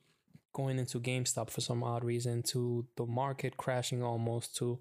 going 0.54 0.80
into 0.80 1.00
GameStop 1.00 1.50
for 1.50 1.62
some 1.62 1.84
odd 1.84 2.04
reason 2.04 2.44
to 2.44 2.86
the 2.98 3.06
market 3.06 3.58
crashing 3.58 4.04
almost 4.04 4.56
to 4.58 4.80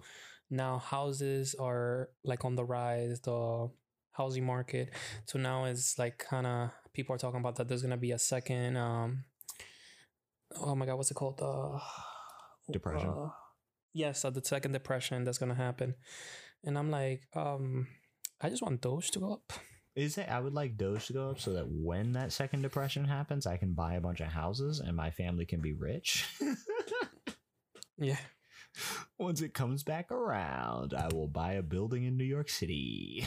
now 0.50 0.78
houses 0.78 1.54
are 1.58 2.08
like 2.24 2.44
on 2.44 2.56
the 2.56 2.64
rise 2.64 3.20
the 3.20 3.70
housing 4.12 4.44
market. 4.44 4.90
So 5.26 5.38
now 5.38 5.64
it's 5.64 5.98
like 5.98 6.18
kind 6.18 6.46
of 6.46 6.70
people 6.92 7.14
are 7.14 7.18
talking 7.18 7.40
about 7.40 7.56
that 7.56 7.68
there's 7.68 7.82
gonna 7.82 7.96
be 7.96 8.12
a 8.12 8.18
second. 8.18 8.76
Um, 8.76 9.24
oh 10.60 10.74
my 10.74 10.86
god, 10.86 10.96
what's 10.96 11.10
it 11.10 11.14
called? 11.14 11.40
Uh, 11.42 11.78
depression. 12.70 13.08
Uh, 13.08 13.30
yes, 13.92 14.24
uh, 14.24 14.30
the 14.30 14.44
second 14.44 14.72
depression 14.72 15.24
that's 15.24 15.38
gonna 15.38 15.54
happen, 15.54 15.94
and 16.64 16.78
I'm 16.78 16.90
like, 16.90 17.22
um, 17.34 17.88
I 18.40 18.48
just 18.48 18.62
want 18.62 18.80
Doge 18.80 19.10
to 19.12 19.20
go 19.20 19.32
up. 19.34 19.52
Is 19.96 20.18
it? 20.18 20.28
I 20.28 20.40
would 20.40 20.54
like 20.54 20.76
Doge 20.76 21.08
to 21.08 21.12
go 21.12 21.30
up 21.30 21.40
so 21.40 21.52
that 21.54 21.66
when 21.68 22.12
that 22.12 22.32
second 22.32 22.62
depression 22.62 23.04
happens, 23.04 23.46
I 23.46 23.56
can 23.56 23.74
buy 23.74 23.94
a 23.94 24.00
bunch 24.00 24.20
of 24.20 24.28
houses 24.28 24.80
and 24.80 24.96
my 24.96 25.10
family 25.10 25.44
can 25.44 25.60
be 25.60 25.72
rich. 25.72 26.26
yeah. 27.98 28.16
Once 29.18 29.42
it 29.42 29.54
comes 29.54 29.82
back 29.82 30.10
around, 30.10 30.94
I 30.94 31.08
will 31.12 31.28
buy 31.28 31.52
a 31.54 31.62
building 31.62 32.04
in 32.04 32.16
New 32.16 32.24
York 32.24 32.48
City. 32.48 33.26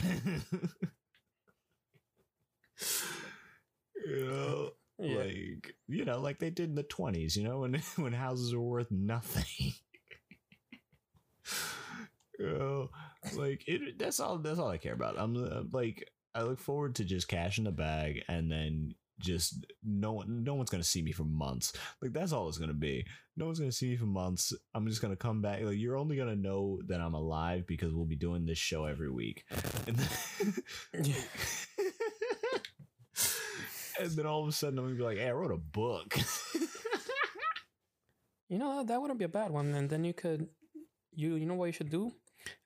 you 4.06 4.26
know, 4.26 4.70
yeah. 4.98 5.16
like 5.18 5.74
you 5.88 6.04
know, 6.04 6.20
like 6.20 6.38
they 6.38 6.50
did 6.50 6.70
in 6.70 6.74
the 6.74 6.82
twenties. 6.82 7.36
You 7.36 7.44
know, 7.44 7.60
when 7.60 7.74
when 7.96 8.12
houses 8.12 8.54
were 8.54 8.62
worth 8.62 8.90
nothing. 8.90 9.72
you 12.38 12.46
know, 12.46 12.90
like 13.36 13.64
it. 13.66 13.98
That's 13.98 14.20
all. 14.20 14.38
That's 14.38 14.58
all 14.58 14.68
I 14.68 14.78
care 14.78 14.94
about. 14.94 15.18
I'm 15.18 15.36
uh, 15.36 15.62
like, 15.72 16.10
I 16.34 16.42
look 16.42 16.58
forward 16.58 16.96
to 16.96 17.04
just 17.04 17.28
cashing 17.28 17.64
the 17.64 17.72
bag 17.72 18.22
and 18.28 18.50
then 18.50 18.94
just 19.18 19.64
no 19.84 20.12
one 20.12 20.42
no 20.42 20.54
one's 20.54 20.70
gonna 20.70 20.82
see 20.82 21.02
me 21.02 21.12
for 21.12 21.24
months 21.24 21.72
like 22.02 22.12
that's 22.12 22.32
all 22.32 22.48
it's 22.48 22.58
gonna 22.58 22.74
be 22.74 23.06
no 23.36 23.46
one's 23.46 23.60
gonna 23.60 23.70
see 23.70 23.90
me 23.90 23.96
for 23.96 24.06
months 24.06 24.52
i'm 24.74 24.88
just 24.88 25.00
gonna 25.00 25.14
come 25.14 25.40
back 25.40 25.62
like 25.62 25.78
you're 25.78 25.96
only 25.96 26.16
gonna 26.16 26.34
know 26.34 26.80
that 26.86 27.00
i'm 27.00 27.14
alive 27.14 27.64
because 27.66 27.92
we'll 27.92 28.04
be 28.04 28.16
doing 28.16 28.44
this 28.44 28.58
show 28.58 28.84
every 28.84 29.10
week 29.10 29.44
and 29.86 29.96
then, 29.96 30.08
and 34.00 34.10
then 34.12 34.26
all 34.26 34.42
of 34.42 34.48
a 34.48 34.52
sudden 34.52 34.78
I'm 34.78 34.86
gonna 34.86 34.96
be 34.96 35.02
like, 35.02 35.18
"Hey, 35.18 35.28
I 35.28 35.32
wrote 35.32 35.52
a 35.52 35.56
book." 35.56 36.16
You 38.48 38.58
know 38.58 38.76
that, 38.76 38.88
that 38.88 39.00
wouldn't 39.00 39.18
be 39.18 39.24
a 39.24 39.28
bad 39.28 39.50
one, 39.50 39.74
and 39.74 39.88
then 39.88 40.04
you 40.04 40.12
could, 40.12 40.46
you 41.12 41.34
you 41.36 41.46
know 41.46 41.54
what 41.54 41.64
you 41.64 41.72
should 41.72 41.90
do 41.90 42.12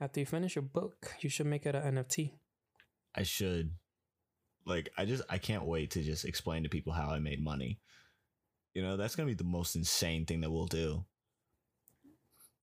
after 0.00 0.21
you 0.21 0.26
finish 0.26 0.57
your 0.57 0.62
book, 0.62 1.14
you 1.21 1.31
should 1.31 1.47
make 1.47 1.67
it 1.67 1.75
an 1.75 1.95
NFT. 1.95 2.33
I 3.14 3.23
should. 3.23 3.73
Like, 4.69 4.91
I 4.99 5.05
just 5.05 5.23
I 5.29 5.39
can't 5.39 5.65
wait 5.65 5.91
to 5.93 6.03
just 6.03 6.25
explain 6.25 6.63
to 6.63 6.69
people 6.69 6.93
how 6.93 7.11
I 7.11 7.19
made 7.19 7.43
money. 7.43 7.81
You 8.75 8.83
know, 8.83 8.97
that's 8.97 9.17
gonna 9.17 9.27
be 9.27 9.35
the 9.35 9.45
most 9.45 9.75
insane 9.77 10.27
thing 10.27 10.41
that 10.43 10.51
we'll 10.51 10.67
do. 10.67 11.05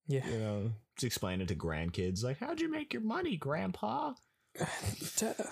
Yeah, 0.08 0.24
You 0.26 0.38
know, 0.38 0.72
just 0.96 1.04
explain 1.04 1.40
it 1.40 1.48
to 1.48 1.56
grandkids. 1.56 2.22
Like, 2.22 2.38
how'd 2.38 2.60
you 2.60 2.70
make 2.70 2.92
your 2.92 3.02
money, 3.02 3.36
Grandpa? 3.36 4.14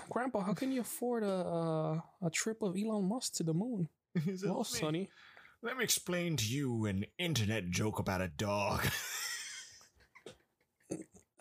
Grandpa, 0.08 0.40
how 0.40 0.54
can 0.54 0.70
you 0.70 0.82
afford 0.82 1.25
a 1.25 1.26
a, 1.26 2.04
a 2.23 2.30
trip 2.30 2.62
of 2.62 2.76
Elon 2.76 3.08
Musk 3.08 3.34
to 3.34 3.42
the 3.42 3.54
moon? 3.54 3.88
Well, 4.44 4.58
me- 4.58 4.64
Sonny, 4.64 5.11
Let 5.62 5.76
me 5.76 5.84
explain 5.84 6.37
to 6.37 6.44
you 6.44 6.87
an 6.87 7.04
internet 7.18 7.70
joke 7.70 7.99
about 7.99 8.20
a 8.20 8.28
dog. 8.28 8.87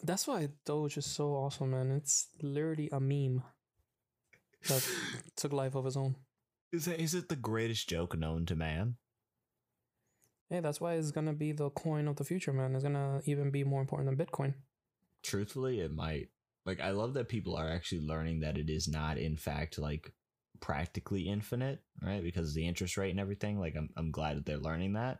that's 0.03 0.27
why 0.27 0.49
Doge 0.65 0.97
is 0.97 1.05
so 1.05 1.33
awesome, 1.35 1.71
man. 1.71 1.91
It's 1.91 2.27
literally 2.41 2.89
a 2.91 2.99
meme 2.99 3.43
that 4.67 4.87
took 5.35 5.53
life 5.53 5.75
of 5.75 5.85
his 5.85 5.97
own. 5.97 6.15
is 6.71 6.87
it 6.87 6.99
is 6.99 7.13
it 7.13 7.29
the 7.29 7.35
greatest 7.35 7.87
joke 7.89 8.17
known 8.17 8.45
to 8.45 8.55
man? 8.55 8.95
Hey, 10.49 10.59
that's 10.59 10.79
why 10.81 10.93
it's 10.93 11.11
gonna 11.11 11.33
be 11.33 11.51
the 11.51 11.69
coin 11.71 12.07
of 12.07 12.15
the 12.17 12.23
future, 12.23 12.53
man. 12.53 12.75
It's 12.75 12.83
gonna 12.83 13.21
even 13.25 13.51
be 13.51 13.63
more 13.63 13.81
important 13.81 14.09
than 14.09 14.25
Bitcoin. 14.25 14.53
Truthfully, 15.23 15.79
it 15.79 15.91
might. 15.91 16.29
Like, 16.65 16.79
I 16.79 16.91
love 16.91 17.13
that 17.15 17.27
people 17.27 17.55
are 17.55 17.69
actually 17.69 18.01
learning 18.01 18.41
that 18.41 18.57
it 18.57 18.69
is 18.69 18.87
not, 18.87 19.17
in 19.17 19.35
fact, 19.35 19.77
like 19.77 20.13
practically 20.59 21.23
infinite, 21.23 21.81
right? 22.01 22.23
Because 22.23 22.49
of 22.49 22.55
the 22.55 22.67
interest 22.67 22.97
rate 22.97 23.11
and 23.11 23.19
everything. 23.19 23.59
Like, 23.59 23.75
I'm 23.77 23.89
I'm 23.97 24.11
glad 24.11 24.37
that 24.37 24.45
they're 24.45 24.57
learning 24.57 24.93
that 24.93 25.19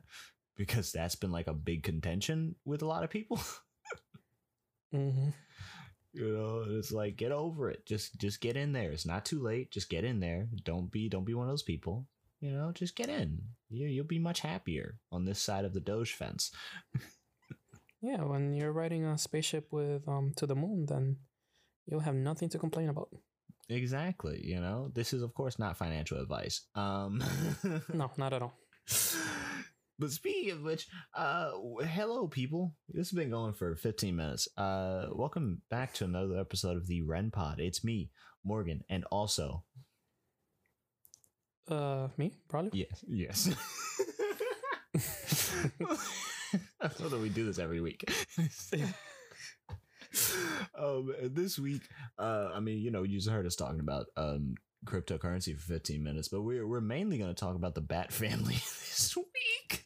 because 0.56 0.92
that's 0.92 1.16
been 1.16 1.32
like 1.32 1.48
a 1.48 1.54
big 1.54 1.84
contention 1.84 2.56
with 2.66 2.82
a 2.82 2.88
lot 2.88 3.04
of 3.04 3.10
people. 3.10 3.42
Mm-hmm. 4.94 5.30
You 6.14 6.38
know, 6.38 6.66
it's 6.78 6.92
like 6.92 7.18
get 7.18 7.32
over 7.32 7.70
it. 7.70 7.86
Just 7.86 8.20
just 8.20 8.42
get 8.42 8.56
in 8.56 8.72
there. 8.72 8.92
It's 8.92 9.06
not 9.06 9.26
too 9.26 9.42
late. 9.42 9.72
Just 9.72 9.90
get 9.90 10.04
in 10.04 10.20
there. 10.20 10.48
Don't 10.64 10.92
be 10.92 11.10
don't 11.10 11.26
be 11.26 11.34
one 11.34 11.48
of 11.48 11.52
those 11.52 11.64
people. 11.64 12.08
You 12.40 12.52
know, 12.52 12.72
just 12.74 12.96
get 12.96 13.10
in. 13.10 13.42
You 13.70 13.88
you'll 13.88 14.06
be 14.06 14.20
much 14.20 14.42
happier 14.42 15.00
on 15.12 15.26
this 15.26 15.40
side 15.40 15.66
of 15.66 15.74
the 15.74 15.80
Doge 15.80 16.14
fence. 16.14 16.52
Yeah, 18.04 18.26
when 18.26 18.52
you're 18.52 18.74
riding 18.74 19.06
a 19.06 19.18
spaceship 19.18 19.72
with 19.72 20.06
um 20.10 20.34
to 20.36 20.46
the 20.46 20.56
moon, 20.56 20.86
then 20.86 21.16
you'll 21.88 22.02
have 22.02 22.16
nothing 22.16 22.50
to 22.50 22.60
complain 22.60 22.90
about. 22.90 23.08
Exactly. 23.70 24.42
You 24.44 24.60
know, 24.60 24.92
this 24.94 25.14
is 25.14 25.22
of 25.24 25.34
course 25.34 25.58
not 25.58 25.78
financial 25.78 26.20
advice. 26.20 26.68
Um 26.76 27.24
No, 27.94 28.12
not 28.18 28.34
at 28.34 28.42
all. 28.42 28.60
But 30.04 30.12
speaking 30.12 30.52
of 30.52 30.64
which, 30.64 30.86
uh 31.16 31.52
hello 31.82 32.28
people. 32.28 32.76
This 32.90 33.10
has 33.10 33.16
been 33.16 33.30
going 33.30 33.54
for 33.54 33.74
15 33.74 34.14
minutes. 34.14 34.50
Uh 34.58 35.06
welcome 35.14 35.62
back 35.70 35.94
to 35.94 36.04
another 36.04 36.38
episode 36.38 36.76
of 36.76 36.88
the 36.88 37.04
Ren 37.04 37.32
Pod. 37.32 37.62
It's 37.62 37.86
me, 37.86 38.12
Morgan, 38.44 38.84
and 38.90 39.06
also 39.06 39.64
Uh, 41.70 42.10
me 42.18 42.34
probably. 42.50 42.86
Yes. 42.92 43.06
Yes. 43.08 43.48
I 46.82 46.90
thought 46.90 47.12
that 47.12 47.22
we 47.22 47.30
do 47.30 47.46
this 47.46 47.58
every 47.58 47.80
week. 47.80 48.04
um, 50.78 51.16
this 51.22 51.58
week, 51.58 51.84
uh, 52.20 52.50
I 52.54 52.60
mean, 52.60 52.80
you 52.80 52.92
know, 52.92 53.04
you 53.04 53.20
just 53.20 53.30
heard 53.30 53.46
us 53.46 53.56
talking 53.56 53.80
about 53.80 54.08
um 54.18 54.56
cryptocurrency 54.86 55.56
for 55.56 55.62
15 55.62 56.04
minutes, 56.04 56.28
but 56.28 56.42
we're 56.42 56.68
we're 56.68 56.82
mainly 56.82 57.18
going 57.18 57.34
to 57.34 57.40
talk 57.40 57.56
about 57.56 57.76
the 57.76 57.82
Bat 57.82 58.12
family 58.12 58.56
this 58.90 59.16
week. 59.16 59.86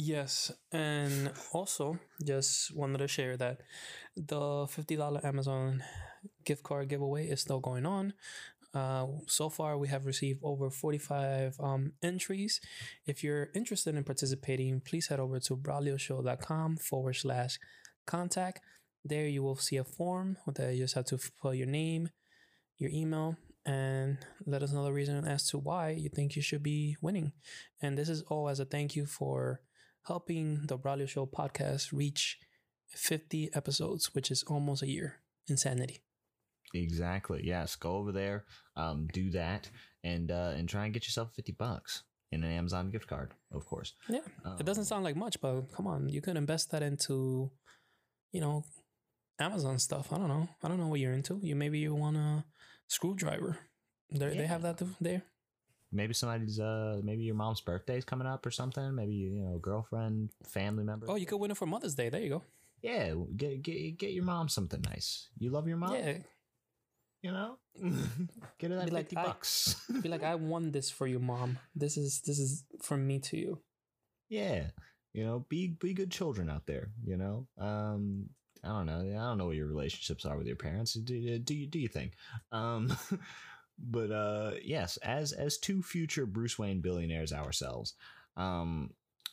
Yes, 0.00 0.52
and 0.70 1.32
also 1.52 1.98
just 2.24 2.74
wanted 2.74 2.98
to 2.98 3.08
share 3.08 3.36
that 3.36 3.62
the 4.16 4.66
fifty 4.70 4.94
dollar 4.94 5.20
Amazon 5.26 5.82
gift 6.44 6.62
card 6.62 6.88
giveaway 6.88 7.26
is 7.26 7.40
still 7.40 7.58
going 7.58 7.84
on. 7.84 8.14
Uh, 8.72 9.06
so 9.26 9.48
far, 9.48 9.76
we 9.76 9.88
have 9.88 10.06
received 10.06 10.38
over 10.44 10.70
forty 10.70 10.98
five 10.98 11.56
um, 11.58 11.94
entries. 12.00 12.60
If 13.06 13.24
you're 13.24 13.48
interested 13.56 13.96
in 13.96 14.04
participating, 14.04 14.80
please 14.80 15.08
head 15.08 15.18
over 15.18 15.40
to 15.40 15.56
braulioshow.com 15.56 16.76
forward 16.76 17.14
slash 17.16 17.58
contact. 18.06 18.60
There, 19.04 19.26
you 19.26 19.42
will 19.42 19.56
see 19.56 19.78
a 19.78 19.84
form 19.84 20.36
that 20.46 20.74
you 20.74 20.84
just 20.84 20.94
have 20.94 21.06
to 21.06 21.18
put 21.42 21.56
your 21.56 21.66
name, 21.66 22.10
your 22.76 22.90
email, 22.90 23.36
and 23.68 24.16
let 24.46 24.62
us 24.62 24.72
know 24.72 24.82
the 24.82 24.92
reason 24.92 25.26
as 25.26 25.46
to 25.50 25.58
why 25.58 25.90
you 25.90 26.08
think 26.08 26.34
you 26.34 26.40
should 26.42 26.62
be 26.62 26.96
winning. 27.02 27.32
And 27.82 27.98
this 27.98 28.08
is 28.08 28.22
all 28.22 28.48
as 28.48 28.60
a 28.60 28.64
thank 28.64 28.96
you 28.96 29.04
for 29.04 29.60
helping 30.06 30.62
the 30.66 30.78
Braulio 30.78 31.06
Show 31.06 31.26
podcast 31.26 31.92
reach 31.92 32.38
50 32.88 33.50
episodes, 33.54 34.14
which 34.14 34.30
is 34.30 34.42
almost 34.44 34.82
a 34.82 34.88
year. 34.88 35.16
Insanity. 35.48 35.98
Exactly. 36.72 37.42
Yes. 37.44 37.76
Go 37.76 37.96
over 37.96 38.10
there, 38.10 38.44
um, 38.74 39.06
do 39.12 39.30
that, 39.32 39.68
and 40.02 40.30
uh, 40.30 40.52
and 40.56 40.68
try 40.68 40.84
and 40.84 40.94
get 40.94 41.04
yourself 41.04 41.34
50 41.34 41.52
bucks 41.52 42.04
in 42.32 42.44
an 42.44 42.52
Amazon 42.52 42.90
gift 42.90 43.06
card, 43.06 43.34
of 43.52 43.66
course. 43.66 43.94
Yeah. 44.08 44.20
Um, 44.44 44.56
It 44.58 44.66
doesn't 44.66 44.84
sound 44.86 45.04
like 45.04 45.16
much, 45.16 45.40
but 45.40 45.72
come 45.74 45.86
on, 45.86 46.08
you 46.08 46.20
could 46.20 46.36
invest 46.36 46.70
that 46.70 46.82
into, 46.82 47.50
you 48.32 48.40
know, 48.40 48.64
Amazon 49.38 49.78
stuff. 49.78 50.12
I 50.12 50.18
don't 50.18 50.28
know. 50.28 50.48
I 50.62 50.68
don't 50.68 50.78
know 50.78 50.88
what 50.88 51.00
you're 51.00 51.14
into. 51.14 51.38
You 51.42 51.54
maybe 51.56 51.78
you 51.78 51.94
want 51.94 52.16
a 52.16 52.44
screwdriver. 52.88 53.58
They 54.10 54.28
they 54.36 54.46
have 54.46 54.62
that 54.62 54.78
th- 54.78 54.90
there. 55.00 55.22
maybe 55.92 56.14
somebody's 56.14 56.58
uh 56.60 57.00
maybe 57.04 57.22
your 57.24 57.34
mom's 57.34 57.60
birthday 57.60 57.96
is 57.98 58.04
coming 58.04 58.26
up 58.26 58.44
or 58.44 58.50
something 58.50 58.94
maybe 58.94 59.14
you 59.14 59.42
know 59.44 59.58
girlfriend 59.58 60.30
family 60.46 60.84
member 60.84 61.06
Oh, 61.08 61.14
you 61.16 61.24
could 61.26 61.38
win 61.40 61.50
it 61.50 61.56
for 61.56 61.66
Mother's 61.66 61.94
Day. 61.94 62.08
There 62.10 62.20
you 62.20 62.30
go. 62.36 62.42
yeah 62.82 63.14
get 63.36 63.62
get 63.62 63.96
get 63.98 64.12
your 64.12 64.24
mom 64.24 64.48
something 64.48 64.80
nice 64.82 65.28
you 65.38 65.50
love 65.50 65.66
your 65.68 65.76
mom 65.78 65.94
Yeah. 65.94 66.18
you 67.22 67.32
know 67.32 67.58
get 68.58 68.70
her 68.70 68.76
that 68.76 68.86
Be 68.86 68.96
like, 68.98 69.08
50 69.10 69.16
I- 69.16 69.24
bucks 69.24 69.76
Be 70.02 70.08
like, 70.08 70.22
I 70.22 70.34
won 70.34 70.72
this 70.72 70.90
for 70.90 71.06
you, 71.06 71.18
mom. 71.18 71.58
This 71.74 71.96
is 71.96 72.20
this 72.26 72.38
is 72.38 72.64
from 72.82 73.06
me 73.06 73.18
to 73.28 73.36
you. 73.36 73.52
yeah 74.28 74.70
you 75.16 75.24
know 75.24 75.44
be 75.48 75.60
be 75.80 75.94
good 75.94 76.10
children 76.12 76.50
out 76.50 76.66
there 76.66 76.90
you 77.10 77.16
know 77.16 77.46
um 77.58 78.28
i 78.68 78.72
don't 78.72 78.86
know 78.86 79.00
i 79.00 79.28
don't 79.28 79.38
know 79.38 79.46
what 79.46 79.56
your 79.56 79.66
relationships 79.66 80.24
are 80.24 80.36
with 80.36 80.46
your 80.46 80.56
parents 80.56 80.94
do, 80.94 81.38
do 81.38 81.54
you 81.54 81.66
do 81.66 81.78
you 81.78 81.88
think 81.88 82.12
um 82.52 82.94
but 83.78 84.10
uh 84.10 84.52
yes 84.62 84.96
as 84.98 85.32
as 85.32 85.58
two 85.58 85.82
future 85.82 86.26
bruce 86.26 86.58
wayne 86.58 86.80
billionaires 86.80 87.32
ourselves 87.32 87.94
um 88.36 88.90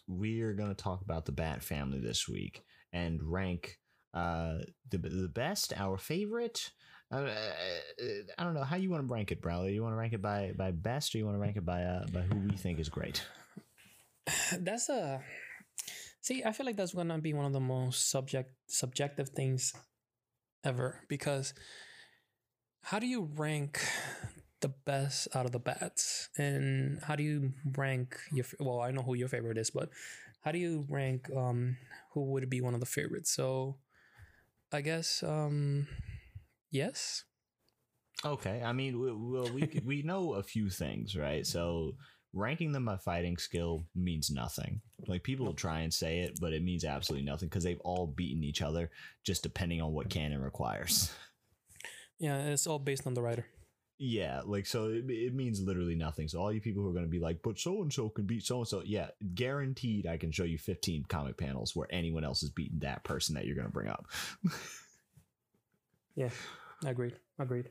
we're 0.08 0.54
going 0.54 0.70
to 0.70 0.76
talk 0.84 1.02
about 1.02 1.26
the 1.26 1.32
bat 1.32 1.64
family 1.64 2.00
this 2.00 2.28
week 2.28 2.64
and 2.94 3.22
rank 3.24 3.80
uh 4.14 4.60
the 4.90 4.98
the 4.98 5.30
best 5.30 5.74
our 5.78 5.98
favorite 5.98 6.72
uh, 7.12 7.30
I 8.38 8.44
don't 8.44 8.56
know 8.56 8.64
how 8.64 8.78
you 8.78 8.90
want 8.90 9.08
to 9.08 9.14
rank 9.14 9.32
it, 9.32 9.42
Braulio. 9.42 9.72
You 9.72 9.84
want 9.84 9.94
to 9.94 9.98
rank 9.98 10.14
it 10.14 10.24
by 10.24 10.54
by 10.58 10.72
best, 10.72 11.14
or 11.14 11.20
you 11.20 11.26
want 11.26 11.36
to 11.36 11.40
rank 11.40 11.56
it 11.56 11.66
by 11.66 11.84
uh, 11.84 12.06
by 12.08 12.22
who 12.22 12.40
we 12.40 12.58
think 12.58 12.80
is 12.80 12.90
great? 12.90 13.24
that's 14.60 14.90
a 14.90 15.22
see 16.26 16.44
i 16.44 16.52
feel 16.52 16.66
like 16.66 16.76
that's 16.76 16.96
gonna 16.96 17.20
be 17.20 17.34
one 17.34 17.46
of 17.46 17.54
the 17.54 17.60
most 17.60 18.10
subject 18.10 18.52
subjective 18.68 19.30
things 19.30 19.74
ever 20.64 21.02
because 21.08 21.54
how 22.82 22.98
do 23.00 23.08
you 23.08 23.30
rank 23.36 23.80
the 24.62 24.74
best 24.86 25.28
out 25.36 25.46
of 25.46 25.52
the 25.52 25.60
bats? 25.60 26.30
And 26.38 27.00
how 27.04 27.16
do 27.16 27.24
you 27.24 27.54
rank 27.78 28.18
your 28.32 28.46
well 28.60 28.82
i 28.82 28.92
know 28.92 29.04
who 29.04 29.16
your 29.16 29.28
favorite 29.28 29.58
is 29.58 29.70
but 29.70 29.90
how 30.42 30.52
do 30.52 30.60
you 30.60 30.86
rank 30.90 31.30
um 31.36 31.78
who 32.14 32.32
would 32.32 32.50
be 32.50 32.62
one 32.62 32.74
of 32.74 32.80
the 32.80 32.86
favorites? 32.86 33.32
So 33.32 33.78
i 34.72 34.82
guess 34.82 35.24
um 35.24 35.88
yes. 36.72 37.24
Okay, 38.24 38.64
I 38.64 38.72
mean, 38.72 39.00
we, 39.00 39.12
well, 39.12 39.52
we 39.54 39.82
we 39.86 40.02
know 40.02 40.34
a 40.34 40.42
few 40.42 40.70
things, 40.70 41.16
right? 41.16 41.46
So 41.46 41.94
ranking 42.36 42.72
them 42.72 42.86
by 42.86 42.98
fighting 42.98 43.38
skill 43.38 43.86
means 43.96 44.30
nothing. 44.30 44.82
Like 45.08 45.24
people 45.24 45.46
will 45.48 45.54
try 45.54 45.80
and 45.80 45.94
say 45.94 46.20
it, 46.20 46.40
but 46.40 46.54
it 46.54 46.62
means 46.64 46.84
absolutely 46.86 47.26
nothing 47.26 47.48
because 47.50 47.64
they've 47.64 47.80
all 47.80 48.06
beaten 48.06 48.44
each 48.44 48.62
other, 48.62 48.92
just 49.24 49.42
depending 49.42 49.82
on 49.82 49.94
what 49.94 50.10
canon 50.10 50.42
requires. 50.42 51.12
yeah 52.20 52.38
it's 52.48 52.68
all 52.68 52.80
based 52.80 53.08
on 53.08 53.14
the 53.14 53.22
writer 53.22 53.46
Yeah, 53.98 54.42
like 54.46 54.66
so 54.66 54.88
it, 54.90 55.06
it 55.10 55.34
means 55.34 55.62
literally 55.62 55.96
nothing. 55.96 56.28
So 56.28 56.40
all 56.40 56.52
you 56.52 56.60
people 56.60 56.84
who 56.84 56.90
are 56.90 56.94
going 56.94 57.06
to 57.06 57.10
be 57.10 57.20
like, 57.20 57.40
but 57.42 57.58
so 57.58 57.82
and 57.82 57.92
so 57.92 58.10
can 58.10 58.26
beat 58.26 58.44
so 58.44 58.58
and 58.60 58.68
so, 58.68 58.82
yeah, 58.86 59.08
guaranteed 59.34 60.06
I 60.06 60.18
can 60.18 60.32
show 60.34 60.44
you 60.44 60.58
15 60.58 61.06
comic 61.08 61.38
panels 61.38 61.76
where 61.76 61.88
anyone 61.90 62.26
else 62.26 62.42
has 62.42 62.50
beaten 62.50 62.80
that 62.80 63.06
person 63.06 63.36
that 63.36 63.46
you're 63.46 63.56
going 63.56 63.68
to 63.68 63.72
bring 63.74 63.88
up. 63.88 64.06
yeah 66.16 66.30
I 66.86 66.90
agreed 66.90 67.16
agreed 67.40 67.70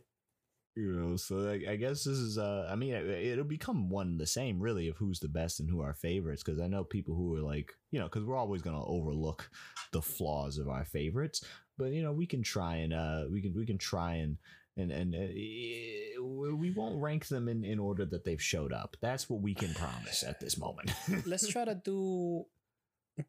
you 0.76 0.92
know 0.92 1.16
so 1.16 1.36
like, 1.36 1.62
i 1.68 1.76
guess 1.76 2.02
this 2.04 2.18
is 2.18 2.36
uh 2.38 2.66
i 2.70 2.74
mean 2.74 2.92
it- 2.94 3.06
it'll 3.26 3.44
become 3.44 3.88
one 3.88 4.16
the 4.18 4.26
same 4.26 4.58
really 4.58 4.88
of 4.88 4.96
who's 4.96 5.20
the 5.20 5.28
best 5.28 5.60
and 5.60 5.70
who 5.70 5.80
are 5.80 5.94
favorites 5.94 6.42
because 6.42 6.60
i 6.60 6.66
know 6.66 6.82
people 6.82 7.14
who 7.14 7.36
are 7.36 7.40
like 7.42 7.72
you 7.92 7.98
know 8.00 8.06
because 8.06 8.24
we're 8.24 8.36
always 8.36 8.62
going 8.62 8.76
to 8.76 8.84
overlook 8.86 9.48
the 9.92 10.02
flaws 10.02 10.58
of 10.58 10.68
our 10.68 10.84
favorites 10.84 11.44
but 11.78 11.86
you 11.92 12.02
know 12.02 12.12
we 12.12 12.26
can 12.26 12.42
try 12.42 12.76
and 12.76 12.92
uh 12.92 13.24
we 13.30 13.40
can 13.40 13.54
we 13.54 13.64
can 13.66 13.78
try 13.78 14.14
and 14.14 14.36
and 14.76 14.90
and 14.90 15.14
uh, 15.14 16.24
we 16.24 16.72
won't 16.72 17.00
rank 17.00 17.28
them 17.28 17.48
in 17.48 17.64
in 17.64 17.78
order 17.78 18.04
that 18.04 18.24
they've 18.24 18.42
showed 18.42 18.72
up. 18.72 18.96
That's 19.00 19.30
what 19.30 19.40
we 19.40 19.54
can 19.54 19.72
promise 19.74 20.24
at 20.24 20.40
this 20.40 20.58
moment. 20.58 20.90
Let's 21.26 21.46
try 21.46 21.64
to 21.64 21.76
do 21.76 22.44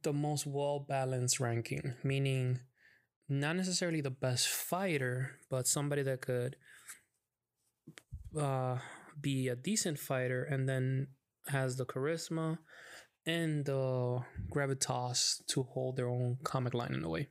the 0.01 0.11
most 0.11 0.47
well 0.47 0.79
balanced 0.79 1.39
ranking, 1.39 1.93
meaning 2.03 2.61
not 3.29 3.55
necessarily 3.57 4.01
the 4.01 4.09
best 4.09 4.47
fighter, 4.47 5.33
but 5.51 5.67
somebody 5.67 6.01
that 6.01 6.21
could 6.21 6.55
uh, 8.37 8.77
be 9.19 9.47
a 9.47 9.55
decent 9.55 9.99
fighter 9.99 10.43
and 10.43 10.67
then 10.67 11.07
has 11.47 11.77
the 11.77 11.85
charisma 11.85 12.57
and 13.25 13.65
the 13.65 14.21
gravitas 14.51 15.45
to 15.47 15.63
hold 15.63 15.97
their 15.97 16.07
own 16.07 16.37
comic 16.43 16.73
line 16.73 16.93
in 16.93 17.03
a 17.03 17.09
way. 17.09 17.29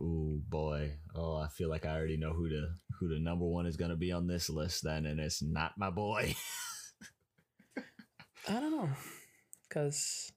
Oh 0.00 0.40
boy. 0.48 0.92
Oh, 1.14 1.36
I 1.36 1.48
feel 1.48 1.68
like 1.68 1.86
I 1.86 1.96
already 1.96 2.16
know 2.16 2.32
who 2.32 2.48
the 2.48 2.76
who 2.98 3.08
the 3.08 3.20
number 3.20 3.46
one 3.46 3.66
is 3.66 3.76
gonna 3.76 3.96
be 3.96 4.12
on 4.12 4.26
this 4.26 4.50
list 4.50 4.82
then, 4.84 5.06
and 5.06 5.20
it's 5.20 5.42
not 5.42 5.72
my 5.78 5.90
boy. 5.90 6.34
I 8.48 8.60
don't 8.60 8.72
know. 8.72 8.90
Cause 9.70 10.32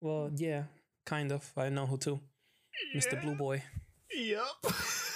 well, 0.00 0.30
yeah, 0.34 0.64
kind 1.04 1.32
of. 1.32 1.50
I 1.56 1.70
know 1.70 1.86
who 1.86 1.98
too. 1.98 2.20
Mr. 2.94 3.20
Blue 3.20 3.34
Boy. 3.34 3.62
Yep. 4.12 4.42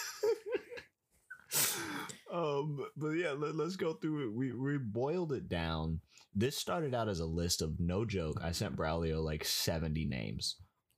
um, 2.33 2.85
but 2.97 3.11
yeah, 3.11 3.33
let, 3.33 3.55
us 3.55 3.77
go 3.77 3.95
through 3.95 4.29
it. 4.29 4.35
We 4.35 4.53
we 4.53 4.79
boiled 4.79 5.33
it 5.33 5.49
down. 5.49 6.01
This 6.35 6.57
started 6.57 6.95
out 6.95 7.09
as 7.09 7.21
a 7.21 7.27
list 7.27 7.63
of 7.63 7.81
no 7.81 8.05
joke. 8.05 8.41
I 8.43 8.53
sent 8.53 8.77
Braulio 8.77 9.23
like 9.23 9.45
seventy 9.45 10.05
names. 10.05 10.57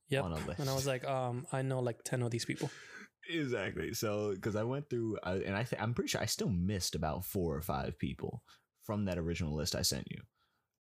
Yep. 0.08 0.24
And 0.58 0.68
I 0.68 0.74
was 0.74 0.88
like, 0.88 1.06
um, 1.06 1.46
I 1.52 1.62
know 1.62 1.78
like 1.78 2.02
ten 2.04 2.22
of 2.22 2.30
these 2.30 2.44
people. 2.44 2.70
Exactly. 3.28 3.92
So 3.92 4.32
because 4.34 4.56
I 4.56 4.64
went 4.64 4.88
through, 4.90 5.18
I, 5.22 5.34
and 5.34 5.54
I 5.54 5.62
th- 5.62 5.80
I'm 5.80 5.94
pretty 5.94 6.08
sure 6.08 6.20
I 6.20 6.26
still 6.26 6.48
missed 6.48 6.94
about 6.94 7.24
four 7.24 7.54
or 7.54 7.62
five 7.62 7.98
people 7.98 8.42
from 8.84 9.04
that 9.04 9.18
original 9.18 9.54
list 9.54 9.76
I 9.76 9.82
sent 9.82 10.10
you. 10.10 10.20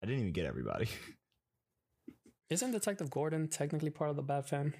I 0.02 0.06
didn't 0.06 0.22
even 0.22 0.32
get 0.32 0.46
everybody. 0.46 0.88
Isn't 2.50 2.72
Detective 2.72 3.10
Gordon 3.10 3.48
technically 3.48 3.90
part 3.90 4.10
of 4.10 4.16
the 4.16 4.22
Bat 4.22 4.48
Fam? 4.48 4.74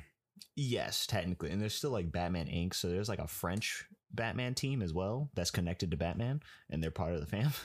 Yes, 0.56 1.06
technically. 1.06 1.50
And 1.50 1.60
there's 1.60 1.74
still 1.74 1.90
like 1.90 2.12
Batman 2.12 2.46
Inc. 2.46 2.74
So 2.74 2.88
there's 2.88 3.08
like 3.08 3.18
a 3.18 3.28
French 3.28 3.86
Batman 4.14 4.54
team 4.54 4.82
as 4.82 4.92
well 4.92 5.30
that's 5.34 5.50
connected 5.50 5.90
to 5.90 5.96
Batman 5.96 6.40
and 6.70 6.82
they're 6.82 6.90
part 6.90 7.14
of 7.14 7.20
the 7.20 7.26
fam. 7.26 7.52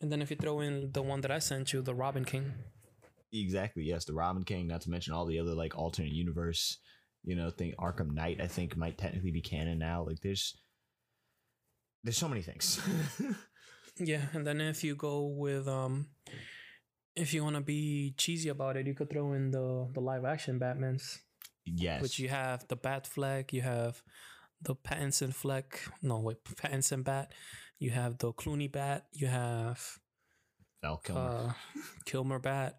And 0.00 0.12
then 0.12 0.22
if 0.22 0.30
you 0.30 0.36
throw 0.36 0.60
in 0.60 0.92
the 0.92 1.02
one 1.02 1.22
that 1.22 1.30
I 1.30 1.40
sent 1.40 1.72
you, 1.72 1.82
the 1.82 1.94
Robin 1.94 2.24
King. 2.24 2.52
Exactly. 3.32 3.82
Yes, 3.82 4.04
the 4.04 4.14
Robin 4.14 4.44
King, 4.44 4.68
not 4.68 4.82
to 4.82 4.90
mention 4.90 5.12
all 5.12 5.26
the 5.26 5.38
other 5.38 5.54
like 5.54 5.76
alternate 5.76 6.12
universe, 6.12 6.78
you 7.24 7.34
know, 7.34 7.50
thing 7.50 7.74
Arkham 7.78 8.14
Knight 8.14 8.40
I 8.40 8.46
think 8.46 8.76
might 8.76 8.96
technically 8.96 9.32
be 9.32 9.40
canon 9.40 9.78
now. 9.78 10.04
Like 10.06 10.20
there's 10.20 10.56
there's 12.04 12.16
so 12.16 12.28
many 12.28 12.42
things. 12.42 12.80
yeah, 13.98 14.22
and 14.32 14.46
then 14.46 14.60
if 14.60 14.84
you 14.84 14.94
go 14.94 15.26
with 15.26 15.66
um 15.66 16.06
if 17.16 17.34
you 17.34 17.42
want 17.42 17.56
to 17.56 17.62
be 17.62 18.14
cheesy 18.16 18.48
about 18.48 18.76
it, 18.76 18.86
you 18.86 18.94
could 18.94 19.10
throw 19.10 19.32
in 19.32 19.50
the 19.50 19.88
the 19.92 20.00
live 20.00 20.24
action 20.24 20.60
Batmans. 20.60 21.18
Yes. 21.66 22.00
Which 22.00 22.18
you 22.18 22.28
have 22.28 22.66
the 22.68 22.76
Bat 22.76 23.06
Fleck, 23.06 23.52
you 23.52 23.62
have 23.62 24.02
the 24.62 24.74
Pattinson 24.74 25.34
Fleck. 25.34 25.80
No, 26.02 26.18
wait, 26.18 26.44
Pattinson 26.44 27.04
Bat. 27.04 27.32
You 27.78 27.90
have 27.90 28.18
the 28.18 28.32
Clooney 28.32 28.70
Bat. 28.70 29.06
You 29.12 29.28
have 29.28 29.98
Val 30.82 30.98
Kilmer. 30.98 31.20
Uh, 31.20 31.52
Kilmer 32.04 32.38
Bat. 32.38 32.78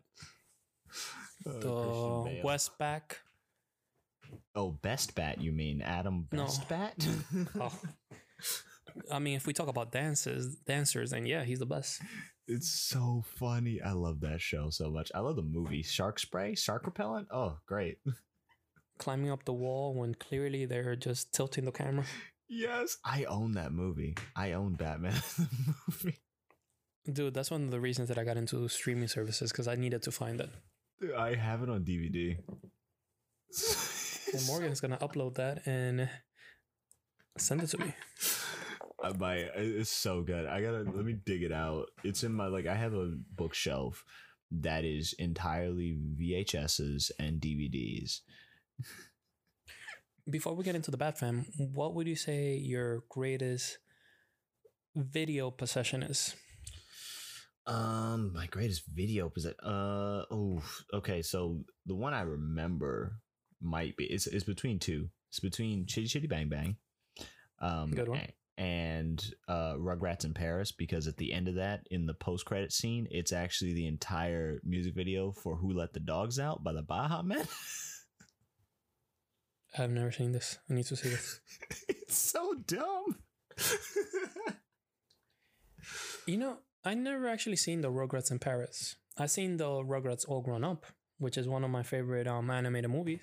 Uh, 1.45 1.59
the 1.59 2.41
West 2.43 2.77
Back. 2.77 3.19
Oh, 4.55 4.71
Best 4.71 5.15
Bat, 5.15 5.41
you 5.41 5.51
mean 5.51 5.81
Adam 5.81 6.27
Best 6.29 6.69
no. 6.69 6.77
Bat? 6.77 7.07
oh. 7.59 7.79
I 9.12 9.19
mean, 9.19 9.36
if 9.36 9.48
we 9.48 9.53
talk 9.53 9.67
about 9.67 9.91
dances, 9.91 10.55
dancers, 10.57 11.12
then 11.12 11.25
yeah, 11.25 11.43
he's 11.43 11.59
the 11.59 11.65
best. 11.65 12.01
It's 12.48 12.69
so 12.69 13.24
funny. 13.38 13.79
I 13.81 13.91
love 13.91 14.21
that 14.21 14.41
show 14.41 14.69
so 14.71 14.89
much. 14.89 15.12
I 15.13 15.19
love 15.19 15.36
the 15.36 15.43
movie 15.43 15.83
Shark 15.83 16.19
Spray, 16.19 16.55
Shark 16.55 16.86
Repellent. 16.86 17.27
Oh, 17.31 17.57
great. 17.67 17.98
Climbing 19.00 19.31
up 19.31 19.46
the 19.46 19.53
wall 19.53 19.96
when 19.96 20.14
clearly 20.14 20.66
they're 20.66 20.96
just 20.96 21.33
tilting 21.33 21.66
the 21.66 21.72
camera. 21.72 22.05
Yes, 22.48 22.98
I 23.03 23.24
own 23.24 23.53
that 23.53 23.72
movie. 23.72 24.16
I 24.35 24.51
own 24.53 24.74
Batman 24.74 25.14
movie. 25.88 26.20
Dude, 27.12 27.33
that's 27.33 27.50
one 27.50 27.64
of 27.64 27.72
the 27.72 27.79
reasons 27.79 28.09
that 28.09 28.18
I 28.18 28.24
got 28.24 28.38
into 28.38 28.68
streaming 28.68 29.07
services 29.07 29.51
because 29.51 29.68
I 29.68 29.75
needed 29.75 30.03
to 30.03 30.12
find 30.12 30.42
it. 30.42 30.50
Dude, 31.00 31.14
I 31.16 31.35
have 31.35 31.64
it 31.64 31.70
on 31.70 31.83
DVD. 31.85 32.38
well, 34.33 34.44
Morgan's 34.48 34.81
gonna 34.81 34.98
upload 34.98 35.35
that 35.35 35.66
and 35.66 36.09
send 37.38 37.64
it 37.64 37.68
to 37.68 37.77
me. 37.77 37.94
I 39.01 39.14
might. 39.14 39.48
It's 39.55 39.90
so 39.90 40.22
good. 40.22 40.46
I 40.46 40.62
gotta 40.62 40.79
let 40.83 41.05
me 41.05 41.14
dig 41.14 41.44
it 41.44 41.53
out. 41.53 41.85
It's 42.03 42.24
in 42.24 42.33
my 42.33 42.48
like. 42.48 42.68
I 42.68 42.75
have 42.75 42.94
a 42.94 43.14
bookshelf 43.35 44.03
that 44.51 44.83
is 44.83 45.14
entirely 45.20 45.98
VHSs 46.20 47.12
and 47.20 47.40
DVDs. 47.40 48.20
Before 50.29 50.53
we 50.53 50.63
get 50.63 50.75
into 50.75 50.92
the 50.92 50.98
Bat 50.98 51.20
Fam, 51.20 51.46
what 51.57 51.96
would 51.96 52.07
you 52.07 52.15
say 52.15 52.55
your 52.55 53.03
greatest 53.09 53.79
video 54.96 55.50
possession 55.50 56.03
is? 56.03 56.35
Um, 57.65 58.33
my 58.33 58.46
greatest 58.48 58.83
video 58.94 59.29
possession. 59.29 59.59
Uh, 59.63 60.25
oh, 60.31 60.61
okay. 60.94 61.22
So 61.22 61.63
the 61.85 61.96
one 61.96 62.13
I 62.13 62.22
remember 62.22 63.13
might 63.61 63.98
be 63.98 64.05
it's 64.05 64.27
it's 64.27 64.44
between 64.44 64.79
two. 64.79 65.09
It's 65.29 65.39
between 65.39 65.85
Chitty 65.85 66.07
Chitty 66.07 66.27
Bang 66.27 66.50
Bang. 66.50 66.77
Um, 67.59 67.92
Good 67.92 68.09
one 68.09 68.22
and 68.59 69.33
uh, 69.48 69.75
Rugrats 69.75 70.25
in 70.25 70.33
Paris 70.33 70.74
because 70.74 71.07
at 71.07 71.15
the 71.15 71.31
end 71.31 71.48
of 71.48 71.55
that, 71.55 71.87
in 71.89 72.05
the 72.05 72.13
post 72.13 72.46
credit 72.46 72.74
scene, 72.74 73.07
it's 73.09 73.31
actually 73.31 73.74
the 73.74 73.87
entire 73.87 74.59
music 74.65 74.94
video 74.94 75.31
for 75.31 75.55
"Who 75.55 75.72
Let 75.72 75.94
the 75.94 76.01
Dogs 76.01 76.39
Out" 76.39 76.61
by 76.61 76.74
the 76.74 76.81
Baha 76.81 77.24
Men. 77.24 77.48
I've 79.77 79.92
never 79.92 80.12
seen 80.12 80.32
this. 80.32 80.58
I 80.70 80.74
need 80.74 80.86
to 80.86 80.96
see 80.96 81.10
this. 81.10 81.40
it's 81.90 82.18
so 82.18 82.55
dumb. 82.66 83.20
you 86.25 86.38
know, 86.38 86.58
I 86.84 86.96
never 86.96 87.27
actually 87.27 87.58
seen 87.58 87.82
the 87.82 87.92
Rugrats 87.92 88.32
in 88.32 88.40
Paris. 88.40 88.96
I 89.18 89.25
seen 89.27 89.58
the 89.58 89.66
Rugrats 89.66 90.27
All 90.27 90.42
Grown 90.42 90.64
Up, 90.64 90.86
which 91.18 91.38
is 91.38 91.48
one 91.48 91.64
of 91.64 91.70
my 91.70 91.84
favorite 91.84 92.27
um, 92.27 92.50
animated 92.50 92.90
movies. 92.90 93.22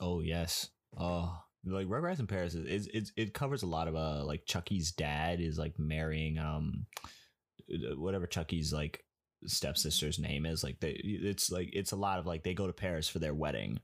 Oh 0.00 0.20
yes. 0.20 0.68
Oh, 0.96 1.36
like 1.64 1.86
Rugrats 1.86 2.20
in 2.20 2.26
Paris 2.26 2.54
is 2.54 2.88
it, 2.92 3.10
it 3.16 3.34
covers 3.34 3.62
a 3.62 3.66
lot 3.66 3.88
of 3.88 3.94
uh 3.94 4.24
like 4.24 4.44
Chucky's 4.46 4.92
dad 4.92 5.40
is 5.40 5.58
like 5.58 5.74
marrying 5.78 6.38
um 6.38 6.86
whatever 7.96 8.26
Chucky's 8.26 8.72
like 8.72 9.04
stepsister's 9.46 10.18
name 10.18 10.46
is 10.46 10.62
like 10.62 10.78
they 10.80 11.00
it's 11.02 11.50
like 11.50 11.70
it's 11.72 11.92
a 11.92 11.96
lot 11.96 12.18
of 12.18 12.26
like 12.26 12.42
they 12.42 12.54
go 12.54 12.66
to 12.66 12.72
Paris 12.72 13.08
for 13.08 13.18
their 13.18 13.34
wedding 13.34 13.80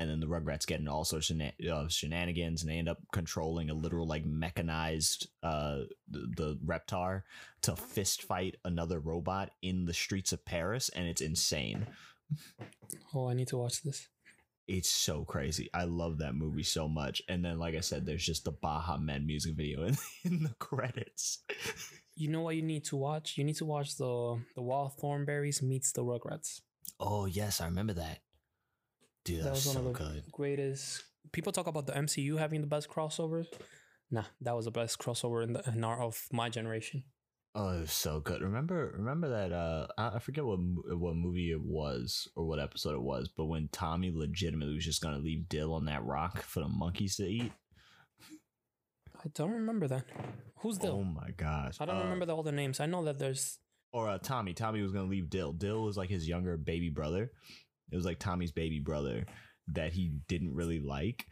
and 0.00 0.10
then 0.10 0.18
the 0.18 0.26
Rugrats 0.26 0.66
get 0.66 0.80
into 0.80 0.90
all 0.90 1.04
sorts 1.04 1.30
of 1.30 1.40
uh, 1.40 1.88
shenanigans 1.88 2.62
and 2.62 2.70
they 2.70 2.78
end 2.78 2.88
up 2.88 2.98
controlling 3.12 3.70
a 3.70 3.74
literal 3.74 4.06
like 4.06 4.24
mechanized 4.24 5.28
uh 5.42 5.80
the, 6.08 6.32
the 6.36 6.58
Reptar 6.64 7.22
to 7.62 7.76
fist 7.76 8.22
fight 8.22 8.56
another 8.64 8.98
robot 8.98 9.50
in 9.62 9.84
the 9.84 9.94
streets 9.94 10.32
of 10.32 10.44
Paris 10.44 10.88
and 10.88 11.06
it's 11.06 11.20
insane. 11.20 11.86
Oh, 13.14 13.28
I 13.28 13.34
need 13.34 13.48
to 13.48 13.58
watch 13.58 13.82
this 13.82 14.08
it's 14.70 14.88
so 14.88 15.24
crazy. 15.24 15.68
I 15.74 15.82
love 15.82 16.18
that 16.18 16.36
movie 16.36 16.62
so 16.62 16.86
much. 16.88 17.20
And 17.28 17.44
then, 17.44 17.58
like 17.58 17.74
I 17.74 17.80
said, 17.80 18.06
there's 18.06 18.24
just 18.24 18.44
the 18.44 18.52
Baha 18.52 18.98
Men 18.98 19.26
music 19.26 19.54
video 19.54 19.82
in, 19.84 19.96
in 20.24 20.44
the 20.44 20.54
credits. 20.60 21.38
you 22.14 22.28
know 22.28 22.42
what 22.42 22.54
you 22.54 22.62
need 22.62 22.84
to 22.84 22.96
watch? 22.96 23.36
You 23.36 23.42
need 23.42 23.56
to 23.56 23.64
watch 23.64 23.96
the 23.96 24.38
the 24.54 24.62
Wild 24.62 24.92
Thornberrys 24.96 25.60
meets 25.60 25.90
the 25.90 26.04
Rugrats. 26.04 26.60
Oh 27.00 27.26
yes, 27.26 27.60
I 27.60 27.64
remember 27.64 27.94
that. 27.94 28.20
Dude, 29.24 29.44
that, 29.44 29.50
was, 29.50 29.66
one 29.66 29.74
so 29.74 29.80
of 29.80 29.86
the 29.86 29.92
good. 29.92 30.24
greatest. 30.32 31.04
People 31.32 31.52
talk 31.52 31.66
about 31.66 31.86
the 31.86 31.92
MCU 31.92 32.38
having 32.38 32.60
the 32.60 32.66
best 32.66 32.88
crossovers. 32.88 33.46
Nah, 34.10 34.24
that 34.40 34.56
was 34.56 34.64
the 34.64 34.70
best 34.70 34.98
crossover 34.98 35.42
in 35.44 35.52
the 35.52 35.62
in 35.68 35.84
our 35.84 36.00
of 36.02 36.26
my 36.32 36.48
generation. 36.48 37.04
Oh, 37.54 37.70
it 37.70 37.80
was 37.80 37.92
so 37.92 38.20
good. 38.20 38.42
Remember, 38.42 38.94
remember 38.96 39.28
that? 39.28 39.52
Uh, 39.52 39.86
I 39.98 40.20
forget 40.20 40.44
what 40.44 40.58
what 40.58 41.16
movie 41.16 41.50
it 41.50 41.60
was 41.60 42.28
or 42.36 42.44
what 42.44 42.60
episode 42.60 42.94
it 42.94 43.02
was, 43.02 43.28
but 43.36 43.46
when 43.46 43.68
Tommy 43.72 44.12
legitimately 44.14 44.74
was 44.74 44.84
just 44.84 45.02
gonna 45.02 45.18
leave 45.18 45.48
Dil 45.48 45.74
on 45.74 45.84
that 45.86 46.04
rock 46.04 46.42
for 46.42 46.60
the 46.60 46.68
monkeys 46.68 47.16
to 47.16 47.24
eat. 47.24 47.52
I 49.22 49.28
don't 49.34 49.50
remember 49.50 49.86
that. 49.88 50.04
Who's 50.58 50.78
Dil? 50.78 50.92
Oh 50.92 51.04
my 51.04 51.30
gosh! 51.36 51.76
I 51.80 51.86
don't 51.86 51.96
uh, 51.96 52.02
remember 52.04 52.26
the, 52.26 52.36
all 52.36 52.42
the 52.42 52.52
names. 52.52 52.80
I 52.80 52.86
know 52.86 53.04
that 53.04 53.18
there's. 53.18 53.58
Or 53.92 54.08
uh, 54.08 54.18
Tommy. 54.18 54.54
Tommy 54.54 54.82
was 54.82 54.92
gonna 54.92 55.08
leave 55.08 55.28
Dil. 55.28 55.52
Dil 55.52 55.82
was 55.82 55.96
like 55.96 56.08
his 56.08 56.28
younger 56.28 56.56
baby 56.56 56.88
brother. 56.88 57.32
It 57.92 57.96
was 57.96 58.04
like 58.04 58.18
Tommy's 58.18 58.52
baby 58.52 58.80
brother 58.80 59.26
that 59.68 59.92
he 59.92 60.12
didn't 60.28 60.54
really 60.54 60.80
like, 60.80 61.26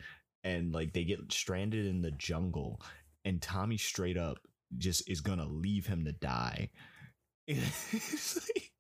and 0.45 0.73
like 0.73 0.93
they 0.93 1.05
get 1.05 1.33
stranded 1.33 1.87
in 1.87 2.03
the 2.03 2.11
jungle, 2.13 2.81
and 3.25 3.41
Tommy 3.41 3.77
straight 3.77 4.17
up 4.17 4.39
just 4.77 5.09
is 5.09 5.21
gonna 5.21 5.47
leave 5.47 5.87
him 5.87 6.05
to 6.05 6.13
die. 6.13 6.71
it's, 7.47 8.37
like, 8.37 8.73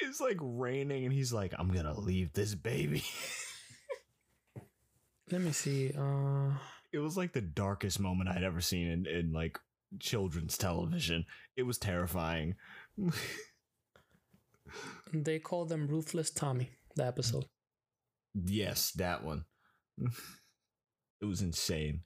it's 0.00 0.20
like 0.20 0.38
raining, 0.40 1.04
and 1.04 1.12
he's 1.12 1.32
like, 1.32 1.54
"I'm 1.58 1.72
gonna 1.72 1.98
leave 1.98 2.32
this 2.32 2.54
baby." 2.54 3.04
Let 5.30 5.42
me 5.42 5.52
see. 5.52 5.92
Uh, 5.96 6.52
it 6.92 6.98
was 6.98 7.16
like 7.16 7.32
the 7.32 7.40
darkest 7.40 8.00
moment 8.00 8.30
I'd 8.30 8.42
ever 8.44 8.60
seen 8.60 8.88
in, 8.88 9.06
in 9.06 9.32
like 9.32 9.58
children's 10.00 10.56
television. 10.56 11.26
It 11.56 11.64
was 11.64 11.78
terrifying. 11.78 12.56
They 15.12 15.38
call 15.38 15.64
them 15.64 15.86
Ruthless 15.86 16.30
Tommy, 16.30 16.70
the 16.96 17.06
episode. 17.06 17.46
yes, 18.34 18.92
that 18.92 19.24
one. 19.24 19.44
it 21.20 21.24
was 21.24 21.42
insane. 21.42 22.02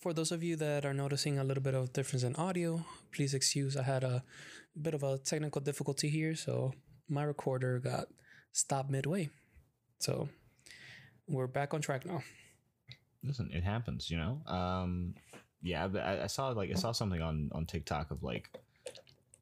For 0.00 0.12
those 0.12 0.30
of 0.30 0.42
you 0.42 0.54
that 0.56 0.84
are 0.86 0.94
noticing 0.94 1.38
a 1.38 1.44
little 1.44 1.62
bit 1.62 1.74
of 1.74 1.92
difference 1.92 2.22
in 2.22 2.36
audio, 2.36 2.84
please 3.12 3.34
excuse. 3.34 3.76
I 3.76 3.82
had 3.82 4.04
a 4.04 4.22
bit 4.80 4.94
of 4.94 5.02
a 5.02 5.18
technical 5.18 5.60
difficulty 5.60 6.08
here, 6.08 6.36
so 6.36 6.72
my 7.08 7.24
recorder 7.24 7.80
got 7.80 8.06
stopped 8.52 8.90
midway. 8.90 9.30
So 9.98 10.28
we're 11.26 11.48
back 11.48 11.74
on 11.74 11.80
track 11.80 12.06
now. 12.06 12.22
Listen, 13.24 13.50
it 13.52 13.64
happens, 13.64 14.08
you 14.08 14.16
know. 14.16 14.40
Um, 14.46 15.14
yeah, 15.62 15.88
but 15.88 16.02
I, 16.02 16.22
I 16.22 16.26
saw 16.28 16.48
like 16.50 16.70
I 16.70 16.74
saw 16.74 16.92
something 16.92 17.20
on 17.20 17.50
on 17.52 17.66
TikTok 17.66 18.12
of 18.12 18.22
like, 18.22 18.48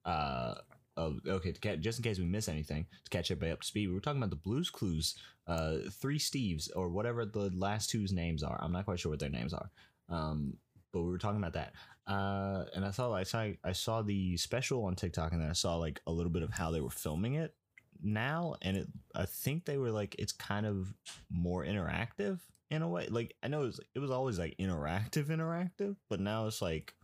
uh, 0.04 0.54
okay, 0.98 1.52
to 1.52 1.61
ca- 1.61 1.76
just 1.76 1.98
in 1.98 2.02
case 2.02 2.18
we 2.18 2.24
miss 2.24 2.48
anything 2.48 2.87
to 3.04 3.11
catch 3.11 3.30
everybody 3.30 3.52
up 3.52 3.61
to 3.61 3.66
speed. 3.66 3.88
We 3.88 3.94
were 3.94 4.00
talking 4.00 4.20
about 4.20 4.30
the 4.30 4.37
Blues 4.37 4.70
Clues, 4.70 5.16
uh, 5.46 5.78
three 5.92 6.18
Steves 6.18 6.68
or 6.74 6.88
whatever 6.88 7.24
the 7.24 7.50
last 7.54 7.90
two's 7.90 8.12
names 8.12 8.42
are. 8.42 8.59
I'm 8.61 8.72
not 8.72 8.85
quite 8.85 9.00
sure 9.00 9.11
what 9.11 9.20
their 9.20 9.28
names 9.28 9.52
are. 9.52 9.70
Um, 10.09 10.54
but 10.92 11.02
we 11.02 11.11
were 11.11 11.18
talking 11.18 11.38
about 11.38 11.52
that. 11.54 11.72
Uh, 12.06 12.64
and 12.74 12.85
I 12.85 12.90
saw 12.90 13.12
I 13.12 13.24
saw 13.24 13.48
I 13.64 13.72
saw 13.72 14.02
the 14.02 14.37
special 14.37 14.85
on 14.85 14.94
TikTok, 14.94 15.32
and 15.32 15.42
then 15.42 15.50
I 15.50 15.54
saw 15.54 15.76
like 15.76 16.00
a 16.06 16.12
little 16.12 16.30
bit 16.30 16.42
of 16.42 16.50
how 16.50 16.70
they 16.70 16.80
were 16.80 16.90
filming 16.90 17.35
it 17.35 17.54
now, 18.02 18.54
and 18.62 18.76
it 18.76 18.88
I 19.14 19.26
think 19.26 19.64
they 19.64 19.76
were 19.76 19.90
like 19.90 20.16
it's 20.18 20.32
kind 20.32 20.66
of 20.66 20.94
more 21.30 21.64
interactive 21.64 22.40
in 22.70 22.82
a 22.82 22.88
way. 22.88 23.09
Like 23.11 23.35
I 23.42 23.48
know 23.48 23.62
it 23.62 23.66
was, 23.66 23.80
it 23.94 23.98
was 23.98 24.11
always 24.11 24.38
like 24.38 24.56
interactive, 24.59 25.26
interactive, 25.26 25.96
but 26.09 26.20
now 26.20 26.46
it's 26.46 26.62
like 26.62 26.94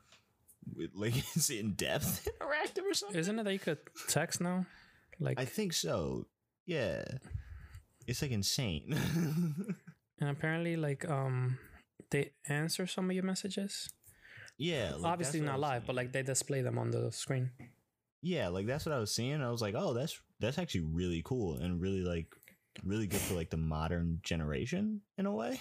like 0.95 1.17
it's 1.37 1.51
in 1.51 1.73
depth 1.75 2.29
interactive 2.41 2.85
or 2.91 2.95
something. 2.95 3.19
Isn't 3.19 3.39
it 3.39 3.45
that 3.45 3.53
you 3.53 3.59
could 3.59 3.79
text 4.09 4.41
now? 4.41 4.67
Like, 5.21 5.39
I 5.39 5.45
think 5.45 5.73
so. 5.73 6.27
Yeah, 6.67 7.05
it's 8.07 8.23
like 8.23 8.31
insane. 8.31 8.95
and 10.21 10.31
apparently, 10.31 10.77
like, 10.77 11.09
um, 11.09 11.59
they 12.11 12.33
answer 12.49 12.87
some 12.87 13.11
of 13.11 13.15
your 13.15 13.25
messages. 13.25 13.89
yeah, 14.59 14.93
like, 14.97 15.13
Obviously 15.13 15.41
that's 15.41 15.51
what 15.51 15.55
I 15.55 15.61
not 15.61 15.75
live, 15.75 15.87
but 15.87 15.97
like 15.97 16.13
they 16.13 16.23
display 16.23 16.63
them 16.63 16.79
on 16.79 16.91
the 16.91 17.11
screen. 17.13 17.51
yeah, 18.23 18.49
like 18.49 18.67
that's 18.67 18.87
what 18.87 18.95
I 18.95 18.99
was 18.99 19.15
seeing. 19.15 19.43
I 19.43 19.51
was 19.51 19.63
like, 19.63 19.75
oh, 19.77 19.93
that's 19.95 20.21
that's 20.41 20.59
actually 20.59 20.87
really 20.93 21.23
cool 21.25 21.57
and 21.57 21.81
really 21.81 22.03
like 22.03 22.27
really 22.85 23.07
good 23.07 23.21
for 23.21 23.35
like 23.35 23.51
the 23.51 23.57
modern 23.57 24.21
generation 24.23 25.03
in 25.19 25.27
a 25.27 25.33
way. 25.33 25.61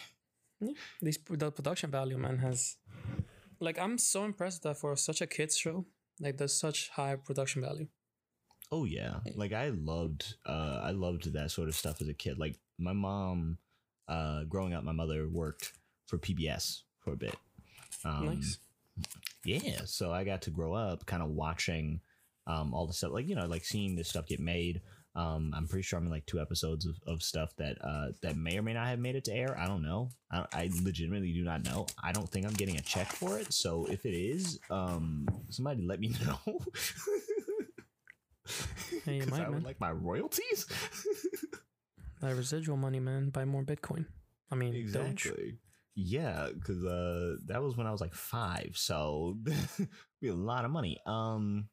These 1.01 1.19
the 1.29 1.51
production 1.51 1.89
value, 1.91 2.17
man, 2.17 2.37
has 2.37 2.77
like 3.61 3.79
I'm 3.79 3.97
so 3.97 4.25
impressed 4.25 4.63
that 4.63 4.77
for 4.77 4.95
such 4.95 5.21
a 5.21 5.27
kids 5.27 5.55
show, 5.57 5.85
like 6.19 6.37
there's 6.37 6.53
such 6.53 6.89
high 6.89 7.15
production 7.15 7.61
value. 7.61 7.87
Oh 8.71 8.85
yeah, 8.85 9.19
like 9.35 9.53
I 9.53 9.69
loved, 9.69 10.35
uh, 10.45 10.79
I 10.81 10.91
loved 10.91 11.33
that 11.33 11.51
sort 11.51 11.67
of 11.69 11.75
stuff 11.75 12.01
as 12.01 12.07
a 12.07 12.13
kid. 12.13 12.39
Like 12.39 12.57
my 12.79 12.93
mom, 12.93 13.57
uh, 14.07 14.43
growing 14.45 14.73
up, 14.73 14.83
my 14.83 14.93
mother 14.93 15.27
worked 15.29 15.73
for 16.07 16.17
PBS 16.17 16.81
for 16.99 17.13
a 17.13 17.17
bit. 17.17 17.35
Um, 18.03 18.35
nice. 18.35 18.57
Yeah, 19.43 19.81
so 19.85 20.11
I 20.11 20.23
got 20.23 20.41
to 20.43 20.51
grow 20.51 20.73
up 20.73 21.05
kind 21.05 21.21
of 21.21 21.29
watching 21.29 22.01
um, 22.47 22.73
all 22.73 22.87
the 22.87 22.93
stuff, 22.93 23.11
like 23.11 23.27
you 23.27 23.35
know, 23.35 23.45
like 23.45 23.65
seeing 23.65 23.95
this 23.95 24.09
stuff 24.09 24.27
get 24.27 24.39
made. 24.39 24.81
Um, 25.13 25.53
I'm 25.55 25.67
pretty 25.67 25.83
sure 25.83 25.99
I'm 25.99 26.05
in 26.05 26.11
like 26.11 26.25
two 26.25 26.39
episodes 26.39 26.85
of, 26.85 26.95
of 27.05 27.21
stuff 27.21 27.53
that 27.57 27.77
uh, 27.83 28.11
that 28.21 28.37
may 28.37 28.57
or 28.57 28.61
may 28.61 28.73
not 28.73 28.87
have 28.87 28.99
made 28.99 29.15
it 29.15 29.25
to 29.25 29.33
air. 29.33 29.57
I 29.57 29.67
don't 29.67 29.81
know. 29.83 30.09
I, 30.31 30.45
I 30.53 30.69
legitimately 30.81 31.33
do 31.33 31.43
not 31.43 31.65
know. 31.65 31.85
I 32.01 32.11
don't 32.13 32.29
think 32.29 32.45
I'm 32.45 32.53
getting 32.53 32.77
a 32.77 32.81
check 32.81 33.11
for 33.11 33.37
it. 33.37 33.51
So 33.51 33.85
if 33.85 34.05
it 34.05 34.15
is, 34.15 34.59
um, 34.69 35.27
somebody 35.49 35.81
let 35.81 35.99
me 35.99 36.15
know. 36.25 36.59
Hey, 39.05 39.17
you 39.17 39.25
might, 39.27 39.41
I 39.41 39.49
would 39.49 39.55
man. 39.55 39.63
like 39.63 39.79
my 39.79 39.91
royalties. 39.91 40.65
That 42.21 42.35
residual 42.35 42.77
money, 42.77 42.99
man. 42.99 43.29
Buy 43.31 43.45
more 43.45 43.63
Bitcoin. 43.63 44.05
I 44.51 44.55
mean, 44.55 44.73
Doge. 44.73 45.25
exactly. 45.25 45.57
Yeah, 45.95 46.49
because 46.53 46.85
uh, 46.85 47.37
that 47.47 47.63
was 47.63 47.75
when 47.75 47.87
I 47.87 47.91
was 47.91 47.99
like 47.99 48.13
five, 48.13 48.73
so 48.75 49.37
be 50.21 50.27
a 50.27 50.35
lot 50.35 50.63
of 50.63 50.69
money. 50.71 50.99
Um, 51.07 51.67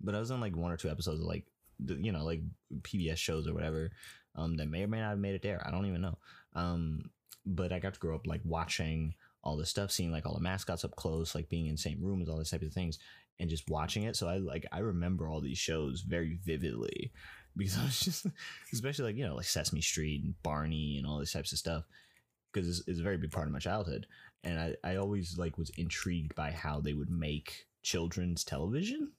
but 0.00 0.14
I 0.14 0.18
was 0.20 0.30
in 0.30 0.40
like 0.40 0.54
one 0.54 0.72
or 0.72 0.76
two 0.76 0.90
episodes 0.90 1.20
of 1.20 1.26
like 1.26 1.46
you 1.88 2.12
know 2.12 2.24
like 2.24 2.40
PBS 2.82 3.18
shows 3.18 3.46
or 3.46 3.54
whatever. 3.54 3.90
Um, 4.34 4.56
that 4.56 4.68
may 4.68 4.84
or 4.84 4.88
may 4.88 5.00
not 5.00 5.10
have 5.10 5.18
made 5.18 5.34
it 5.34 5.42
there. 5.42 5.62
I 5.66 5.70
don't 5.70 5.84
even 5.84 6.00
know. 6.00 6.16
Um, 6.54 7.10
but 7.44 7.72
I 7.72 7.78
got 7.78 7.94
to 7.94 8.00
grow 8.00 8.14
up 8.14 8.26
like 8.26 8.40
watching 8.44 9.14
all 9.44 9.56
this 9.56 9.70
stuff, 9.70 9.90
seeing 9.90 10.12
like 10.12 10.26
all 10.26 10.34
the 10.34 10.40
mascots 10.40 10.84
up 10.84 10.96
close, 10.96 11.34
like 11.34 11.48
being 11.48 11.66
in 11.66 11.72
the 11.72 11.78
same 11.78 11.98
rooms, 12.00 12.28
all 12.28 12.38
these 12.38 12.50
types 12.50 12.66
of 12.66 12.72
things, 12.72 12.98
and 13.40 13.50
just 13.50 13.68
watching 13.68 14.04
it. 14.04 14.16
So 14.16 14.28
I 14.28 14.38
like 14.38 14.66
I 14.72 14.78
remember 14.78 15.28
all 15.28 15.40
these 15.40 15.58
shows 15.58 16.02
very 16.02 16.38
vividly 16.44 17.12
because 17.56 17.78
I 17.78 17.84
was 17.84 18.00
just, 18.00 18.26
especially 18.72 19.06
like 19.06 19.16
you 19.16 19.26
know 19.26 19.36
like 19.36 19.46
Sesame 19.46 19.80
Street 19.80 20.22
and 20.24 20.40
Barney 20.42 20.96
and 20.98 21.06
all 21.06 21.18
these 21.18 21.32
types 21.32 21.52
of 21.52 21.58
stuff, 21.58 21.84
because 22.52 22.68
it's, 22.68 22.88
it's 22.88 23.00
a 23.00 23.04
very 23.04 23.18
big 23.18 23.32
part 23.32 23.46
of 23.46 23.52
my 23.52 23.58
childhood, 23.58 24.06
and 24.44 24.58
I 24.58 24.76
I 24.84 24.96
always 24.96 25.36
like 25.36 25.58
was 25.58 25.70
intrigued 25.76 26.34
by 26.34 26.52
how 26.52 26.80
they 26.80 26.94
would 26.94 27.10
make 27.10 27.66
children's 27.82 28.44
television 28.44 29.10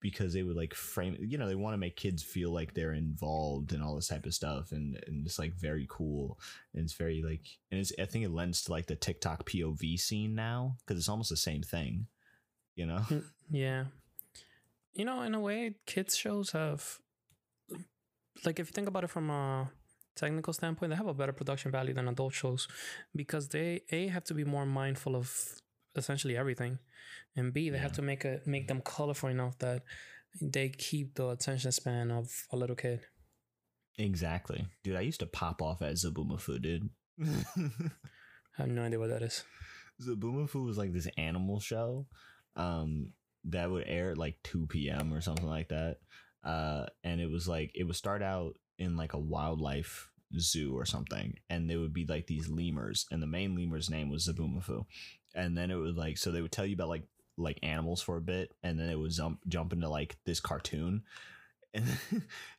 because 0.00 0.32
they 0.32 0.42
would 0.42 0.56
like 0.56 0.74
frame 0.74 1.16
you 1.20 1.36
know 1.36 1.46
they 1.46 1.54
want 1.54 1.74
to 1.74 1.78
make 1.78 1.96
kids 1.96 2.22
feel 2.22 2.50
like 2.52 2.72
they're 2.74 2.94
involved 2.94 3.72
and 3.72 3.82
all 3.82 3.94
this 3.94 4.08
type 4.08 4.26
of 4.26 4.34
stuff 4.34 4.72
and 4.72 4.98
and 5.06 5.26
it's 5.26 5.38
like 5.38 5.54
very 5.54 5.86
cool 5.90 6.38
and 6.74 6.84
it's 6.84 6.94
very 6.94 7.22
like 7.22 7.46
and 7.70 7.80
it's 7.80 7.92
i 7.98 8.04
think 8.04 8.24
it 8.24 8.30
lends 8.30 8.62
to 8.62 8.72
like 8.72 8.86
the 8.86 8.96
tiktok 8.96 9.46
pov 9.46 9.98
scene 9.98 10.34
now 10.34 10.76
because 10.80 10.98
it's 10.98 11.08
almost 11.08 11.30
the 11.30 11.36
same 11.36 11.62
thing 11.62 12.06
you 12.74 12.86
know 12.86 12.98
hmm, 13.00 13.18
Yeah. 13.50 13.84
You 14.92 15.04
know, 15.04 15.22
in 15.22 15.34
a 15.34 15.40
way, 15.40 15.74
kids 15.86 16.16
shows 16.16 16.50
have 16.50 16.98
like 18.44 18.58
if 18.58 18.68
you 18.68 18.72
think 18.72 18.88
about 18.88 19.04
it 19.04 19.10
from 19.10 19.30
a 19.30 19.70
technical 20.16 20.52
standpoint, 20.52 20.90
they 20.90 20.96
have 20.96 21.06
a 21.06 21.14
better 21.14 21.32
production 21.32 21.70
value 21.70 21.94
than 21.94 22.08
adult 22.08 22.34
shows 22.34 22.66
because 23.14 23.48
they 23.48 23.82
a 23.90 24.08
have 24.08 24.24
to 24.24 24.34
be 24.34 24.44
more 24.44 24.66
mindful 24.66 25.16
of 25.16 25.59
essentially 25.96 26.36
everything, 26.36 26.78
and 27.36 27.52
b 27.52 27.70
they 27.70 27.78
have 27.78 27.92
to 27.92 28.02
make 28.02 28.24
a 28.24 28.40
make 28.46 28.68
them 28.68 28.80
colorful 28.80 29.28
enough 29.28 29.58
that 29.58 29.82
they 30.40 30.68
keep 30.68 31.14
the 31.14 31.28
attention 31.30 31.72
span 31.72 32.10
of 32.10 32.46
a 32.52 32.56
little 32.56 32.76
kid. 32.76 33.00
exactly. 33.98 34.66
Dude 34.84 34.96
i 34.96 35.00
used 35.00 35.20
to 35.20 35.26
pop 35.26 35.60
off 35.62 35.82
at 35.82 35.94
Zoboomafoo 35.94 36.62
dude. 36.62 36.90
I 37.22 38.62
have 38.62 38.68
no 38.68 38.82
idea 38.82 38.98
what 38.98 39.10
that 39.10 39.22
is. 39.22 39.44
Zoboomafoo 40.06 40.64
was 40.64 40.78
like 40.78 40.92
this 40.92 41.08
animal 41.18 41.60
show 41.60 42.06
um 42.56 43.12
that 43.44 43.70
would 43.70 43.84
air 43.86 44.12
at 44.12 44.18
like 44.18 44.36
2 44.44 44.66
p.m 44.66 45.12
or 45.12 45.20
something 45.20 45.48
like 45.48 45.68
that. 45.68 45.96
Uh 46.44 46.86
and 47.04 47.20
it 47.20 47.30
was 47.30 47.46
like 47.48 47.70
it 47.74 47.84
would 47.84 47.96
start 47.96 48.22
out 48.22 48.54
in 48.78 48.96
like 48.96 49.12
a 49.12 49.18
wildlife 49.18 50.08
zoo 50.38 50.76
or 50.78 50.84
something 50.86 51.34
and 51.50 51.68
there 51.68 51.80
would 51.80 51.92
be 51.92 52.06
like 52.06 52.26
these 52.28 52.48
lemurs 52.48 53.04
and 53.10 53.20
the 53.20 53.26
main 53.26 53.56
lemur's 53.56 53.90
name 53.90 54.08
was 54.08 54.28
Zoboomafoo 54.28 54.84
and 55.34 55.56
then 55.56 55.70
it 55.70 55.76
would 55.76 55.96
like 55.96 56.18
so 56.18 56.30
they 56.30 56.42
would 56.42 56.52
tell 56.52 56.66
you 56.66 56.74
about 56.74 56.88
like 56.88 57.04
like 57.36 57.58
animals 57.62 58.02
for 58.02 58.16
a 58.16 58.20
bit 58.20 58.52
and 58.62 58.78
then 58.78 58.88
it 58.88 58.98
would 58.98 59.12
jump 59.12 59.40
jump 59.48 59.72
into 59.72 59.88
like 59.88 60.16
this 60.26 60.40
cartoon 60.40 61.02
and 61.74 61.86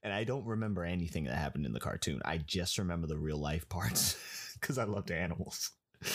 and 0.04 0.14
I 0.14 0.24
don't 0.24 0.46
remember 0.46 0.86
anything 0.86 1.26
that 1.26 1.36
happened 1.36 1.66
in 1.66 1.74
the 1.74 1.80
cartoon. 1.80 2.22
I 2.24 2.38
just 2.38 2.78
remember 2.78 3.08
the 3.08 3.18
real 3.18 3.38
life 3.38 3.68
parts 3.68 4.16
because 4.60 4.78
I 4.78 4.86
loved 4.86 5.12
animals. 5.12 5.72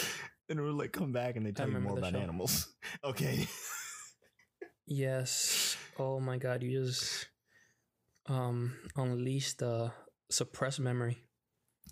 And 0.49 0.61
it 0.61 0.63
would 0.63 0.75
like 0.75 0.93
come 0.93 1.11
back 1.11 1.35
and 1.35 1.45
they 1.45 1.51
tell 1.51 1.69
you 1.69 1.81
more 1.81 1.99
about 1.99 2.13
show. 2.13 2.21
animals. 2.21 2.69
Okay. 3.03 3.49
Yes. 4.87 5.77
Oh 5.99 6.21
my 6.21 6.39
god, 6.39 6.63
you 6.63 6.85
just 6.85 7.27
um 8.27 8.77
unleashed 8.95 9.59
the 9.59 9.91
suppressed 10.31 10.79
memory. 10.79 11.19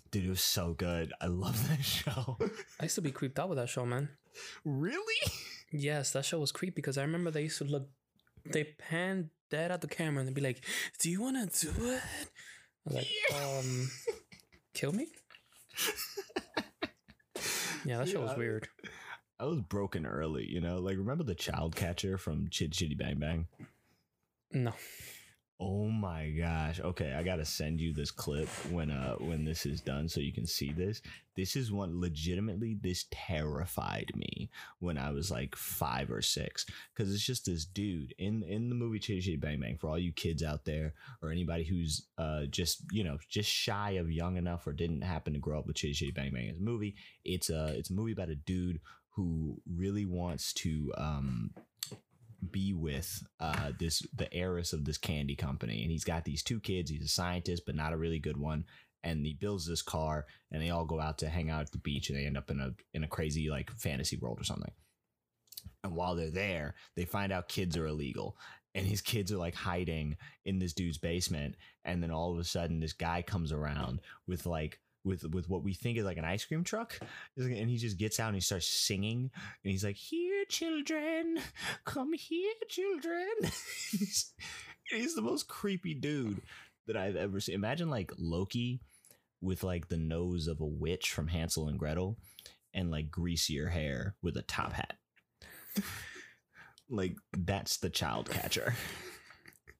Dude, 0.09 0.27
it 0.27 0.29
was 0.29 0.39
so 0.39 0.73
good. 0.73 1.11
I 1.19 1.27
love 1.27 1.67
that 1.67 1.83
show. 1.83 2.37
I 2.79 2.83
used 2.83 2.95
to 2.95 3.01
be 3.01 3.11
creeped 3.11 3.37
out 3.39 3.49
with 3.49 3.57
that 3.57 3.67
show, 3.67 3.85
man. 3.85 4.07
Really? 4.63 5.15
Yes, 5.71 6.11
that 6.11 6.23
show 6.23 6.39
was 6.39 6.53
creepy 6.53 6.75
because 6.75 6.97
I 6.97 7.01
remember 7.01 7.31
they 7.31 7.41
used 7.43 7.57
to 7.57 7.65
look, 7.65 7.89
they 8.45 8.63
pan 8.63 9.29
dead 9.49 9.71
at 9.71 9.81
the 9.81 9.87
camera 9.87 10.19
and 10.19 10.27
they'd 10.29 10.33
be 10.35 10.39
like, 10.39 10.63
"Do 10.99 11.09
you 11.09 11.21
want 11.21 11.51
to 11.51 11.65
do 11.65 11.71
it?" 11.91 12.01
I 12.01 12.85
was 12.85 12.95
like, 12.95 13.07
Yeah. 13.29 13.57
um, 13.59 13.91
kill 14.73 14.93
me. 14.93 15.07
Yeah, 17.83 17.97
that 17.99 18.07
show 18.09 18.21
was 18.21 18.35
weird. 18.37 18.67
I 19.39 19.45
was 19.45 19.61
broken 19.61 20.05
early, 20.07 20.45
you 20.49 20.59
know? 20.59 20.77
Like, 20.77 20.97
remember 20.97 21.23
the 21.23 21.35
child 21.35 21.75
catcher 21.75 22.17
from 22.17 22.47
Chitty 22.49 22.71
Chitty 22.71 22.95
Bang 22.95 23.19
Bang? 23.19 23.47
No, 24.51 24.73
Oh 25.57 25.87
my 25.87 26.31
gosh. 26.31 26.81
Okay, 26.81 27.13
I 27.13 27.23
gotta 27.23 27.45
send 27.45 27.79
you 27.79 27.93
this 27.93 28.11
clip 28.11 28.49
when 28.71 28.91
uh 28.91 29.15
when 29.15 29.45
this 29.45 29.65
is 29.65 29.79
done 29.79 30.09
so 30.09 30.19
you 30.19 30.33
can 30.33 30.45
see 30.45 30.73
this. 30.73 31.01
This 31.37 31.55
is 31.55 31.71
one 31.71 32.01
legitimately 32.01 32.77
this 32.81 33.05
terrified 33.09 34.11
me 34.15 34.49
when 34.79 34.97
I 34.97 35.11
was 35.11 35.31
like 35.31 35.55
five 35.55 36.11
or 36.11 36.21
six. 36.21 36.65
Cause 36.97 37.09
it's 37.13 37.25
just 37.25 37.45
this 37.45 37.63
dude 37.63 38.13
in 38.17 38.43
in 38.43 38.67
the 38.67 38.75
movie 38.75 38.99
Chitty 38.99 39.21
Chitty 39.21 39.37
Bang 39.37 39.61
Bang 39.61 39.77
for 39.77 39.89
all 39.89 39.97
you 39.97 40.11
kids 40.11 40.43
out 40.43 40.65
there 40.65 40.93
or 41.21 41.31
anybody 41.31 41.63
who's 41.63 42.05
uh 42.17 42.47
just 42.47 42.83
you 42.91 43.05
know 43.05 43.17
just 43.29 43.49
shy 43.49 43.91
of 43.91 44.11
young 44.11 44.35
enough 44.35 44.67
or 44.67 44.73
didn't 44.73 45.03
happen 45.03 45.31
to 45.31 45.39
grow 45.39 45.57
up 45.59 45.67
with 45.67 45.77
Chitty 45.77 45.93
Chitty 45.93 46.11
Bang 46.11 46.31
Bang 46.33 46.49
as 46.49 46.57
a 46.57 46.61
movie. 46.61 46.95
It's 47.23 47.49
a 47.49 47.67
it's 47.77 47.91
a 47.91 47.93
movie 47.93 48.11
about 48.11 48.27
a 48.29 48.35
dude 48.35 48.81
who 49.11 49.61
really 49.73 50.05
wants 50.05 50.51
to 50.51 50.91
um 50.97 51.51
be 52.51 52.73
with 52.73 53.23
uh 53.39 53.71
this 53.79 54.01
the 54.15 54.31
heiress 54.33 54.73
of 54.73 54.85
this 54.85 54.97
candy 54.97 55.35
company. 55.35 55.81
And 55.81 55.91
he's 55.91 56.03
got 56.03 56.25
these 56.25 56.43
two 56.43 56.59
kids. 56.59 56.89
He's 56.89 57.05
a 57.05 57.07
scientist 57.07 57.63
but 57.65 57.75
not 57.75 57.93
a 57.93 57.97
really 57.97 58.19
good 58.19 58.37
one. 58.37 58.65
And 59.03 59.25
he 59.25 59.33
builds 59.33 59.67
this 59.67 59.81
car 59.81 60.25
and 60.51 60.61
they 60.61 60.69
all 60.69 60.85
go 60.85 60.99
out 60.99 61.19
to 61.19 61.29
hang 61.29 61.49
out 61.49 61.61
at 61.61 61.71
the 61.71 61.77
beach 61.77 62.09
and 62.09 62.17
they 62.17 62.25
end 62.25 62.37
up 62.37 62.49
in 62.49 62.59
a 62.59 62.71
in 62.93 63.03
a 63.03 63.07
crazy 63.07 63.49
like 63.49 63.71
fantasy 63.71 64.17
world 64.17 64.39
or 64.39 64.43
something. 64.43 64.71
And 65.83 65.95
while 65.95 66.15
they're 66.15 66.31
there 66.31 66.75
they 66.95 67.05
find 67.05 67.31
out 67.31 67.49
kids 67.49 67.77
are 67.77 67.87
illegal. 67.87 68.37
And 68.73 68.85
his 68.85 68.99
kids 68.99 69.31
are 69.31 69.37
like 69.37 69.55
hiding 69.55 70.17
in 70.43 70.59
this 70.59 70.73
dude's 70.73 70.97
basement. 70.97 71.55
And 71.85 72.03
then 72.03 72.11
all 72.11 72.33
of 72.33 72.39
a 72.39 72.43
sudden 72.43 72.81
this 72.81 72.91
guy 72.91 73.21
comes 73.21 73.53
around 73.53 74.01
with 74.27 74.45
like 74.45 74.79
with 75.05 75.23
with 75.33 75.49
what 75.49 75.63
we 75.63 75.73
think 75.73 75.97
is 75.97 76.05
like 76.05 76.17
an 76.17 76.25
ice 76.25 76.43
cream 76.43 76.63
truck. 76.63 76.99
And 77.37 77.69
he 77.69 77.77
just 77.77 77.97
gets 77.97 78.19
out 78.19 78.27
and 78.27 78.35
he 78.35 78.41
starts 78.41 78.67
singing 78.67 79.29
and 79.63 79.71
he's 79.71 79.83
like 79.83 79.95
here 79.95 80.43
children 80.49 81.39
come 81.85 82.13
here 82.13 82.53
children. 82.67 83.27
He's, 83.91 84.33
he's 84.89 85.15
the 85.15 85.21
most 85.21 85.47
creepy 85.47 85.93
dude 85.93 86.41
that 86.87 86.97
i've 86.97 87.15
ever 87.15 87.39
seen. 87.39 87.55
Imagine 87.55 87.89
like 87.89 88.11
loki 88.17 88.81
with 89.41 89.63
like 89.63 89.87
the 89.87 89.97
nose 89.97 90.47
of 90.47 90.59
a 90.59 90.65
witch 90.65 91.11
from 91.11 91.27
hansel 91.27 91.67
and 91.67 91.79
gretel 91.79 92.17
and 92.73 92.91
like 92.91 93.09
greasier 93.09 93.69
hair 93.69 94.15
with 94.21 94.37
a 94.37 94.41
top 94.41 94.73
hat. 94.73 94.97
Like 96.89 97.15
that's 97.35 97.77
the 97.77 97.89
child 97.89 98.29
catcher. 98.29 98.75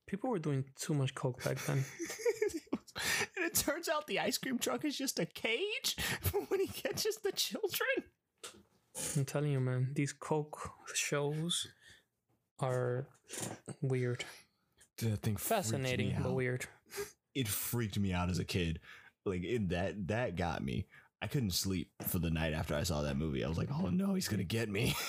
People 0.07 0.29
were 0.29 0.39
doing 0.39 0.65
too 0.79 0.93
much 0.93 1.13
coke 1.13 1.43
back 1.43 1.57
then. 1.65 1.83
and 3.35 3.45
it 3.45 3.55
turns 3.55 3.89
out 3.89 4.07
the 4.07 4.19
ice 4.19 4.37
cream 4.37 4.57
truck 4.57 4.85
is 4.85 4.97
just 4.97 5.19
a 5.19 5.25
cage 5.25 5.95
for 6.21 6.41
when 6.41 6.59
he 6.59 6.67
catches 6.67 7.17
the 7.17 7.31
children. 7.31 7.89
I'm 9.15 9.25
telling 9.25 9.51
you, 9.51 9.59
man, 9.59 9.91
these 9.93 10.13
coke 10.13 10.71
shows 10.93 11.67
are 12.59 13.07
weird, 13.81 14.23
That 14.99 15.21
thing 15.21 15.35
fascinating, 15.35 16.09
me 16.09 16.17
but 16.21 16.33
weird. 16.33 16.65
It 17.33 17.47
freaked 17.49 17.99
me 17.99 18.13
out 18.13 18.29
as 18.29 18.39
a 18.39 18.45
kid. 18.45 18.79
Like 19.25 19.43
it, 19.43 19.69
that 19.69 20.07
that 20.07 20.35
got 20.35 20.63
me. 20.63 20.87
I 21.21 21.27
couldn't 21.27 21.51
sleep 21.51 21.89
for 22.07 22.19
the 22.19 22.29
night 22.29 22.53
after 22.53 22.75
I 22.75 22.83
saw 22.83 23.01
that 23.01 23.17
movie. 23.17 23.43
I 23.43 23.49
was 23.49 23.57
like, 23.57 23.69
"Oh 23.71 23.89
no, 23.89 24.13
he's 24.13 24.27
gonna 24.27 24.43
get 24.43 24.69
me." 24.69 24.95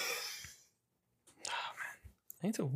I 2.42 2.48
need 2.48 2.54
to, 2.56 2.70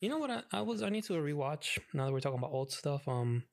you 0.00 0.08
know 0.08 0.18
what? 0.18 0.30
I, 0.30 0.42
I 0.52 0.60
was 0.60 0.82
I 0.82 0.88
need 0.88 1.04
to 1.04 1.14
rewatch 1.14 1.78
now 1.94 2.06
that 2.06 2.12
we're 2.12 2.20
talking 2.20 2.38
about 2.38 2.52
old 2.52 2.72
stuff. 2.72 3.06
Um, 3.08 3.44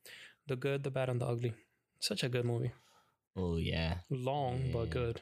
the 0.49 0.55
good, 0.57 0.83
the 0.83 0.91
bad, 0.91 1.09
and 1.09 1.21
the 1.21 1.25
ugly. 1.25 1.53
Such 2.01 2.23
a 2.23 2.29
good 2.29 2.45
movie. 2.45 2.71
oh 3.37 3.55
yeah, 3.57 3.99
Long 4.09 4.59
Yeah. 4.65 4.73
but 4.73 4.89
good. 4.89 5.21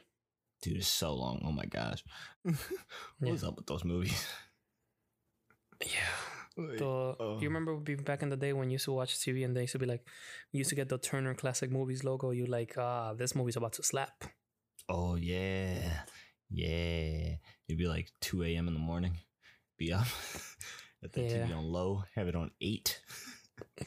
dude, 0.62 0.78
it's 0.78 0.88
so 0.88 1.13
long. 1.13 1.42
Oh 1.46 1.52
my 1.52 1.66
gosh, 1.66 2.04
what's 3.20 3.44
up 3.44 3.56
with 3.58 3.68
those 3.68 3.86
movies? 3.86 4.26
Yeah. 5.86 6.10
Like, 6.58 6.78
The 6.80 6.86
oh. 6.86 7.38
you 7.40 7.48
remember 7.50 7.76
be- 7.78 7.96
back 7.96 8.24
in 8.24 8.30
the 8.30 8.38
day 8.38 8.52
when 8.54 8.70
you 8.70 8.74
used 8.82 8.86
to 8.86 8.92
watch 8.92 9.16
TV 9.20 9.46
and 9.46 9.56
they 9.56 9.62
used 9.62 9.74
to 9.74 9.80
be 9.80 9.86
like, 9.86 10.02
you 10.52 10.58
used 10.60 10.72
to 10.72 10.76
get 10.76 10.90
the 10.90 10.98
Turner 10.98 11.36
Classic 11.36 11.70
Movies 11.70 12.04
logo. 12.04 12.32
You 12.32 12.48
like, 12.48 12.74
ah, 12.80 13.13
this 13.13 13.36
movie's 13.36 13.58
about 13.58 13.74
to 13.74 13.84
slap. 13.84 14.24
Oh 14.90 15.16
yeah, 15.16 16.02
yeah. 16.50 17.36
It'd 17.68 17.78
be 17.78 17.88
like 17.88 18.10
two 18.22 18.42
a.m. 18.44 18.68
in 18.68 18.74
the 18.74 18.80
morning. 18.80 19.20
Be 19.78 19.94
up 19.94 20.08
at 21.04 21.13
the 21.13 21.22
TV 21.22 21.50
Yeah. 21.50 21.56
on 21.58 21.66
low. 21.66 22.04
Have 22.16 22.28
it 22.28 22.36
on 22.36 22.50
eight. 22.60 23.02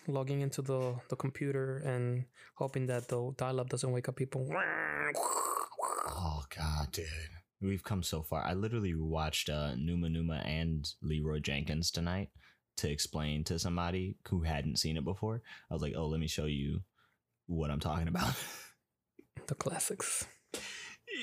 Logging 0.06 0.40
into 0.40 0.62
the 0.62 0.94
the 1.08 1.16
computer 1.16 1.78
and 1.78 2.24
hoping 2.54 2.86
that 2.86 3.08
the 3.08 3.32
dial-up 3.36 3.68
doesn't 3.68 3.90
wake 3.92 4.08
up 4.08 4.16
people. 4.16 4.48
Oh 6.08 6.42
god, 6.56 6.92
dude. 6.92 7.06
We've 7.60 7.84
come 7.84 8.02
so 8.02 8.22
far. 8.22 8.42
I 8.42 8.54
literally 8.54 8.94
watched 8.94 9.48
uh, 9.48 9.74
Numa 9.76 10.08
Numa 10.08 10.42
and 10.46 10.88
Leeroy 11.02 11.40
Jenkins 11.40 11.90
tonight 11.90 12.30
to 12.78 12.90
explain 12.90 13.44
to 13.44 13.58
somebody 13.58 14.16
who 14.28 14.42
hadn't 14.42 14.78
seen 14.78 14.96
it 14.96 15.04
before. 15.04 15.42
I 15.70 15.74
was 15.74 15.82
like, 15.82 15.94
"Oh, 15.96 16.06
let 16.06 16.20
me 16.20 16.26
show 16.26 16.46
you 16.46 16.80
what 17.46 17.70
I'm 17.70 17.80
talking 17.80 18.08
about." 18.08 18.34
The 19.46 19.54
classics. 19.56 20.26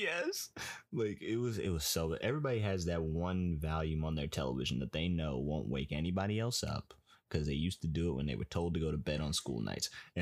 yes, 0.02 0.50
like 0.92 1.22
it 1.22 1.38
was. 1.38 1.58
It 1.60 1.70
was 1.70 1.86
so. 1.86 2.14
Everybody 2.20 2.60
has 2.60 2.86
that 2.86 3.02
one 3.04 3.58
volume 3.62 4.04
on 4.04 4.16
their 4.16 4.28
television 4.28 4.80
that 4.80 4.92
they 4.92 5.08
know 5.08 5.38
won't 5.38 5.70
wake 5.70 5.92
anybody 5.92 6.40
else 6.40 6.62
up 6.64 6.94
because 7.30 7.48
they 7.48 7.54
used 7.54 7.82
to 7.82 7.88
do 7.88 8.10
it 8.10 8.16
when 8.16 8.26
they 8.26 8.36
were 8.36 8.46
told 8.46 8.74
to 8.74 8.80
go 8.80 8.92
to 8.92 8.98
bed 8.98 9.22
on 9.22 9.34
school 9.34 9.62
nights. 9.62 9.90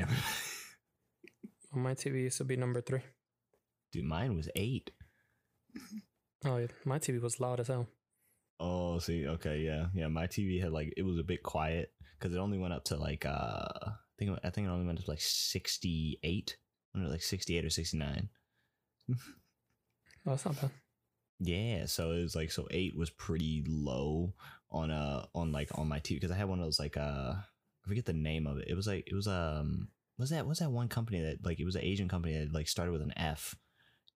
On 1.74 1.82
my 1.82 1.94
TV 1.94 2.22
used 2.22 2.38
to 2.38 2.44
be 2.44 2.56
number 2.56 2.80
three. 2.80 3.02
Dude, 3.92 4.04
mine 4.04 4.36
was 4.36 4.48
eight. 4.56 4.90
Oh, 6.44 6.56
yeah. 6.56 6.66
my 6.84 6.98
TV 6.98 7.20
was 7.20 7.40
loud 7.40 7.60
as 7.60 7.68
hell. 7.68 7.88
Oh, 8.58 8.98
see, 8.98 9.26
okay, 9.26 9.58
yeah, 9.58 9.86
yeah. 9.94 10.08
My 10.08 10.26
TV 10.26 10.62
had 10.62 10.72
like 10.72 10.94
it 10.96 11.02
was 11.02 11.18
a 11.18 11.22
bit 11.24 11.42
quiet 11.42 11.92
because 12.18 12.34
it 12.34 12.38
only 12.38 12.56
went 12.56 12.72
up 12.72 12.84
to 12.84 12.96
like 12.96 13.26
uh, 13.26 13.28
I 13.30 13.92
think 14.18 14.38
I 14.42 14.48
think 14.50 14.66
it 14.66 14.70
only 14.70 14.86
went 14.86 14.98
up 14.98 15.04
to 15.04 15.10
like 15.10 15.20
sixty 15.20 16.18
eight, 16.22 16.56
like 16.94 17.22
sixty 17.22 17.58
eight 17.58 17.64
or 17.66 17.70
sixty 17.70 17.98
nine. 17.98 18.30
Oh, 20.26 20.30
that's 20.30 20.44
not 20.44 20.60
bad. 20.60 20.70
Yeah, 21.38 21.86
so 21.86 22.12
it 22.12 22.22
was 22.22 22.34
like 22.34 22.50
so 22.50 22.66
eight 22.70 22.96
was 22.96 23.10
pretty 23.10 23.64
low 23.68 24.32
on 24.70 24.90
uh 24.90 25.26
on 25.34 25.52
like 25.52 25.68
on 25.78 25.88
my 25.88 26.00
TV 26.00 26.14
because 26.16 26.30
I 26.30 26.36
had 26.36 26.48
one 26.48 26.58
of 26.58 26.64
those 26.64 26.78
like 26.78 26.96
uh 26.96 27.34
I 27.34 27.88
forget 27.88 28.04
the 28.06 28.12
name 28.12 28.46
of 28.46 28.58
it. 28.58 28.68
It 28.68 28.74
was 28.74 28.86
like 28.86 29.04
it 29.06 29.14
was 29.14 29.28
um 29.28 29.88
was 30.18 30.30
that 30.30 30.46
was 30.46 30.60
that 30.60 30.70
one 30.70 30.88
company 30.88 31.20
that 31.20 31.44
like 31.44 31.60
it 31.60 31.66
was 31.66 31.76
an 31.76 31.82
Asian 31.84 32.08
company 32.08 32.38
that 32.38 32.52
like 32.54 32.68
started 32.68 32.92
with 32.92 33.02
an 33.02 33.12
F. 33.16 33.54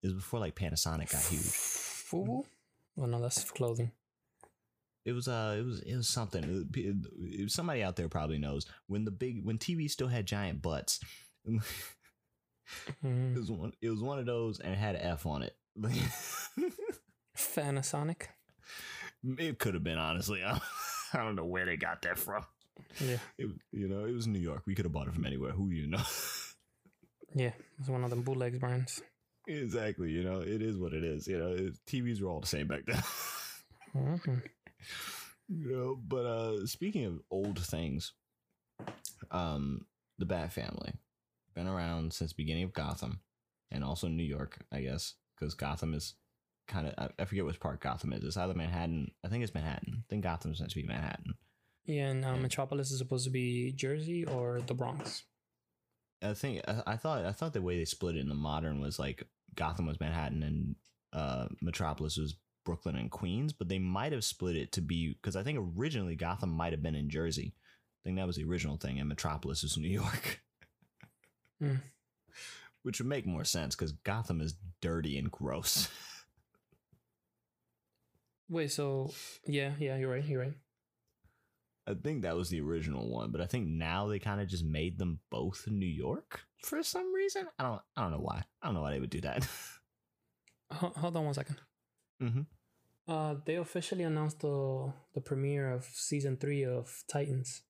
It 0.02 0.06
was 0.06 0.14
before 0.14 0.40
like 0.40 0.56
Panasonic 0.56 1.12
got 1.12 1.22
huge. 1.22 1.42
Fubu? 1.42 2.44
Oh 2.98 3.06
no, 3.06 3.20
that's 3.20 3.50
clothing. 3.50 3.90
It 5.04 5.12
was 5.12 5.28
uh 5.28 5.56
it 5.59 5.64
was 5.64 5.80
it 5.80 5.94
was 5.96 6.09
something. 6.09 6.42
It- 6.74 6.76
it- 6.78 6.96
it- 7.42 7.50
somebody 7.50 7.83
out 7.83 7.96
there 7.96 8.09
probably 8.09 8.38
knows 8.38 8.66
when 8.87 9.04
the 9.04 9.11
big 9.11 9.44
when 9.44 9.59
TV 9.59 9.90
still 9.90 10.09
had 10.09 10.24
giant 10.26 10.62
butts. 10.62 11.00
it 11.44 11.61
Mm. 13.04 13.35
was 13.37 13.50
one 13.50 13.72
it 13.83 13.90
was 13.90 14.00
one 14.00 14.18
of 14.20 14.26
those 14.26 14.61
and 14.61 14.72
it 14.72 14.78
had 14.78 14.94
an 14.94 15.02
F 15.02 15.26
on 15.26 15.42
it. 15.42 15.54
Fanasonic. 17.40 18.22
it 19.38 19.59
could 19.59 19.74
have 19.74 19.85
been 19.85 19.98
honestly. 19.98 20.42
I 21.12 21.18
don't 21.24 21.35
know 21.37 21.44
where 21.44 21.66
they 21.66 21.76
got 21.76 22.03
that 22.03 22.18
from. 22.18 22.44
Yeah, 23.00 23.18
It, 23.38 23.48
you 23.72 23.88
know, 23.88 24.05
it 24.05 24.12
was 24.12 24.26
New 24.26 24.38
York. 24.38 24.62
We 24.66 24.74
could 24.74 24.85
have 24.85 24.92
bought 24.92 25.09
it 25.09 25.14
from 25.14 25.26
anywhere. 25.26 25.53
Who 25.53 25.70
you 25.70 25.87
know? 25.87 26.03
yeah, 27.35 27.53
it's 27.79 27.88
one 27.88 28.05
of 28.05 28.11
them 28.11 28.22
bootlegs 28.22 28.59
brands. 28.59 29.03
exactly. 29.46 30.11
You 30.11 30.22
know, 30.24 30.40
it 30.40 30.62
is 30.62 30.79
what 30.79 30.92
it 30.92 31.05
is. 31.05 31.26
You 31.26 31.38
know, 31.38 31.53
it, 31.53 31.74
TVs 31.87 32.20
were 32.22 32.29
all 32.31 32.40
the 32.40 32.46
same 32.46 32.68
back 32.68 32.87
then. 32.87 33.03
hmm 33.92 34.35
you 35.48 35.68
know, 35.72 35.96
but 36.07 36.24
uh 36.24 36.66
speaking 36.66 37.05
of 37.07 37.20
old 37.31 37.59
things, 37.59 38.12
um, 39.33 39.85
the 40.18 40.24
Bat 40.26 40.53
Family 40.53 40.92
been 41.55 41.66
around 41.66 42.12
since 42.12 42.31
the 42.31 42.37
beginning 42.37 42.62
of 42.64 42.72
Gotham, 42.72 43.20
and 43.70 43.83
also 43.83 44.07
New 44.09 44.22
York, 44.22 44.64
I 44.72 44.81
guess, 44.83 45.14
because 45.35 45.55
Gotham 45.55 45.92
is 45.92 46.14
kind 46.70 46.87
of 46.87 47.11
I, 47.18 47.24
forget 47.26 47.44
which 47.44 47.61
part 47.61 47.80
Gotham 47.80 48.12
is. 48.12 48.24
It's 48.24 48.37
either 48.37 48.54
Manhattan. 48.54 49.11
I 49.24 49.28
think 49.28 49.42
it's 49.44 49.54
Manhattan. 49.54 49.96
I 49.98 50.04
think 50.09 50.22
Gotham's 50.24 50.61
meant 50.61 50.70
to 50.70 50.76
be 50.80 50.87
Manhattan. 50.87 51.35
Yeah, 51.85 52.09
and 52.09 52.24
uh, 52.24 52.37
Metropolis 52.37 52.90
is 52.90 52.98
supposed 52.98 53.24
to 53.24 53.30
be 53.30 53.72
Jersey 53.72 54.24
or 54.24 54.61
the 54.66 54.74
Bronx. 54.74 55.24
I 56.22 56.35
think 56.35 56.62
I, 56.68 56.83
I 56.87 56.96
thought 56.96 57.24
I 57.24 57.33
thought 57.33 57.52
the 57.52 57.62
way 57.62 57.78
they 57.78 57.85
split 57.85 58.16
it 58.16 58.20
in 58.20 58.28
the 58.28 58.35
modern 58.35 58.80
was 58.80 58.98
like 58.98 59.26
Gotham 59.54 59.87
was 59.87 59.98
Manhattan 60.00 60.42
and 60.42 60.76
uh, 61.12 61.48
Metropolis 61.61 62.16
was 62.16 62.37
Brooklyn 62.64 62.96
and 62.96 63.11
Queens, 63.11 63.52
but 63.52 63.68
they 63.68 63.78
might 63.78 64.12
have 64.12 64.22
split 64.24 64.54
it 64.56 64.72
to 64.72 64.80
be 64.80 65.14
because 65.14 65.35
I 65.37 65.42
think 65.42 65.59
originally 65.76 66.14
Gotham 66.14 66.50
might 66.50 66.72
have 66.72 66.83
been 66.83 66.94
in 66.94 67.11
Jersey. 67.11 67.54
I 67.56 68.00
think 68.04 68.16
that 68.18 68.26
was 68.26 68.37
the 68.37 68.44
original 68.44 68.76
thing, 68.76 68.98
and 69.00 69.09
Metropolis 69.09 69.64
is 69.64 69.76
New 69.78 69.88
York, 69.88 70.40
Hmm. 71.61 71.76
which 72.83 72.98
would 73.00 73.09
make 73.09 73.26
more 73.26 73.44
sense 73.44 73.74
because 73.74 73.92
Gotham 73.92 74.40
is 74.40 74.54
dirty 74.80 75.18
and 75.18 75.30
gross. 75.30 75.88
Wait, 78.51 78.73
so 78.73 79.13
yeah, 79.47 79.73
yeah, 79.79 79.97
you're 79.97 80.11
right. 80.11 80.25
You're 80.25 80.41
right. 80.41 80.55
I 81.87 81.95
think 81.95 82.23
that 82.23 82.37
was 82.37 82.51
the 82.51 82.61
original 82.61 83.09
one, 83.09 83.31
but 83.31 83.41
I 83.41 83.47
think 83.47 83.67
now 83.67 84.09
they 84.09 84.19
kind 84.19 84.41
of 84.41 84.49
just 84.49 84.65
made 84.65 84.99
them 84.99 85.21
both 85.31 85.67
New 85.69 85.87
York 85.87 86.43
for 86.63 86.83
some 86.83 87.15
reason. 87.15 87.47
I 87.59 87.63
don't 87.63 87.81
I 87.97 88.03
don't 88.03 88.11
know 88.11 88.19
why. 88.19 88.43
I 88.61 88.67
don't 88.67 88.75
know 88.75 88.83
why 88.83 88.91
they 88.91 89.01
would 89.01 89.11
do 89.11 89.21
that. 89.23 89.47
Hold 90.73 91.17
on 91.17 91.25
one 91.25 91.35
second. 91.35 91.57
mm-hmm. 92.23 92.43
Uh, 93.09 93.37
they 93.45 93.57
officially 93.57 94.05
announced 94.05 94.41
the 94.41 94.93
the 95.15 95.21
premiere 95.21 95.71
of 95.71 95.85
season 95.85 96.37
three 96.37 96.65
of 96.65 97.03
Titans, 97.11 97.63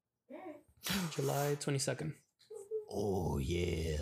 July 1.13 1.57
twenty 1.61 1.79
second, 1.79 2.15
Oh 2.91 3.39
yeah, 3.39 3.99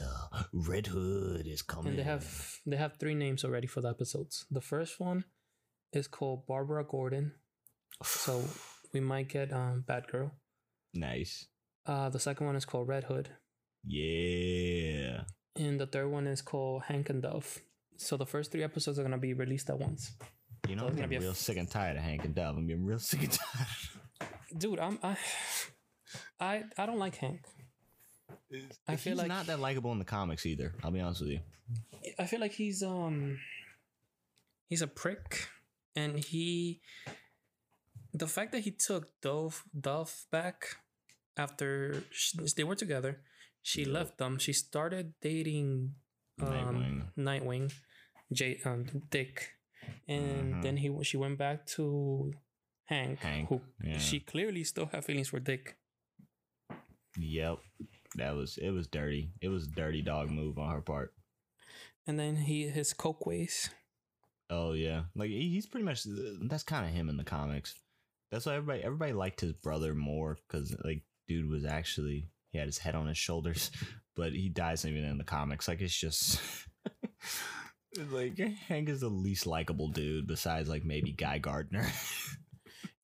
Red 0.52 0.86
Hood 0.88 1.46
is 1.46 1.62
coming. 1.62 1.88
and 1.88 1.98
they 1.98 2.02
have 2.02 2.58
they 2.66 2.76
have 2.76 2.96
three 2.98 3.14
names 3.14 3.44
already 3.44 3.66
for 3.66 3.80
the 3.80 3.90
episodes. 3.90 4.46
The 4.50 4.62
first 4.62 4.98
one 4.98 5.24
is 5.92 6.06
called 6.08 6.46
Barbara 6.46 6.84
Gordon, 6.84 7.32
so 8.02 8.42
we 8.92 9.00
might 9.00 9.28
get 9.28 9.52
um 9.52 9.84
Batgirl. 9.88 10.30
nice. 10.94 11.46
Uh, 11.86 12.08
the 12.10 12.18
second 12.20 12.46
one 12.46 12.56
is 12.56 12.64
called 12.66 12.86
Red 12.86 13.04
Hood, 13.04 13.30
Yeah. 13.84 15.22
and 15.56 15.80
the 15.80 15.86
third 15.86 16.08
one 16.08 16.26
is 16.26 16.42
called 16.42 16.82
Hank 16.84 17.08
and 17.10 17.22
Dove. 17.22 17.58
So 17.96 18.16
the 18.16 18.26
first 18.26 18.52
three 18.52 18.62
episodes 18.62 18.98
are 18.98 19.02
gonna 19.02 19.18
be 19.18 19.32
released 19.34 19.70
at 19.70 19.78
once. 19.78 20.12
You 20.68 20.76
know, 20.76 20.82
So 20.82 20.88
I'm 20.88 20.96
gonna 20.96 21.08
be 21.08 21.18
real 21.18 21.30
f- 21.30 21.36
sick 21.36 21.56
and 21.56 21.70
tired 21.70 21.96
of 21.96 22.02
Hank 22.02 22.24
and 22.24 22.34
Dove. 22.34 22.56
I'm 22.56 22.66
getting 22.66 22.84
real 22.84 22.98
sick 22.98 23.22
and 23.22 23.32
tired. 23.32 24.28
Dude, 24.56 24.78
I'm 24.78 24.98
I 25.02 25.16
I 26.38 26.64
I 26.76 26.86
don't 26.86 26.98
like 26.98 27.16
Hank. 27.16 27.40
I 28.86 28.96
feel 28.96 29.12
He's 29.12 29.18
like 29.18 29.28
not 29.28 29.46
that 29.46 29.60
likable 29.60 29.92
in 29.92 29.98
the 29.98 30.04
comics 30.04 30.44
either. 30.46 30.74
I'll 30.82 30.90
be 30.90 31.00
honest 31.00 31.20
with 31.22 31.30
you. 31.30 31.40
I 32.18 32.26
feel 32.26 32.40
like 32.40 32.52
he's 32.52 32.82
um 32.82 33.38
he's 34.68 34.82
a 34.82 34.86
prick 34.86 35.48
and 35.98 36.10
he 36.30 36.80
the 38.22 38.26
fact 38.36 38.50
that 38.52 38.62
he 38.66 38.72
took 38.88 39.04
Dove 39.20 39.64
Dove 39.74 40.14
back 40.30 40.58
after 41.36 42.02
sh 42.10 42.34
they 42.56 42.64
were 42.64 42.78
together, 42.84 43.12
she 43.62 43.82
Yeah. 43.82 43.92
left 43.98 44.14
them. 44.18 44.38
She 44.38 44.52
started 44.52 45.06
dating 45.20 45.94
um, 46.40 46.46
Nightwing. 46.46 46.98
Nightwing, 47.28 47.66
J 48.38 48.40
um, 48.64 48.86
Dick, 49.10 49.34
and 50.06 50.54
Mhm. 50.54 50.62
then 50.62 50.76
he 50.82 50.88
she 51.08 51.16
went 51.24 51.36
back 51.38 51.66
to 51.76 51.84
Hank, 52.92 53.18
Hank, 53.20 53.48
who 53.50 53.60
yeah. 53.84 53.98
she 53.98 54.20
clearly 54.20 54.64
still 54.64 54.86
had 54.92 55.04
feelings 55.04 55.28
for 55.28 55.40
Dick. 55.40 55.76
Yep. 57.18 57.58
That 58.16 58.32
was 58.38 58.58
it 58.58 58.70
was 58.70 58.86
dirty. 58.88 59.32
It 59.40 59.48
was 59.48 59.66
a 59.66 59.70
dirty 59.74 60.02
dog 60.02 60.30
move 60.30 60.58
on 60.58 60.70
her 60.72 60.80
part. 60.80 61.12
And 62.06 62.18
then 62.18 62.36
he 62.48 62.68
his 62.68 62.94
coke 62.94 63.26
ways. 63.26 63.70
Oh 64.50 64.72
yeah. 64.72 65.02
Like 65.14 65.30
he's 65.30 65.66
pretty 65.66 65.84
much 65.84 66.04
that's 66.42 66.62
kind 66.62 66.86
of 66.86 66.92
him 66.92 67.08
in 67.08 67.16
the 67.16 67.24
comics. 67.24 67.74
That's 68.30 68.46
why 68.46 68.54
everybody 68.54 68.82
everybody 68.82 69.12
liked 69.12 69.40
his 69.40 69.52
brother 69.52 69.94
more 69.94 70.38
cuz 70.48 70.74
like 70.84 71.02
dude 71.26 71.48
was 71.48 71.64
actually 71.64 72.30
he 72.50 72.58
had 72.58 72.66
his 72.66 72.78
head 72.78 72.94
on 72.94 73.06
his 73.06 73.18
shoulders, 73.18 73.70
but 74.16 74.32
he 74.32 74.48
dies 74.48 74.84
even 74.84 75.04
in 75.04 75.18
the 75.18 75.24
comics. 75.24 75.68
Like 75.68 75.80
it's 75.80 75.98
just 75.98 76.40
like 78.10 78.38
Hank 78.38 78.88
is 78.88 79.00
the 79.00 79.08
least 79.08 79.46
likable 79.46 79.88
dude 79.88 80.26
besides 80.26 80.68
like 80.68 80.84
maybe 80.84 81.12
Guy 81.12 81.38
Gardner. 81.38 81.86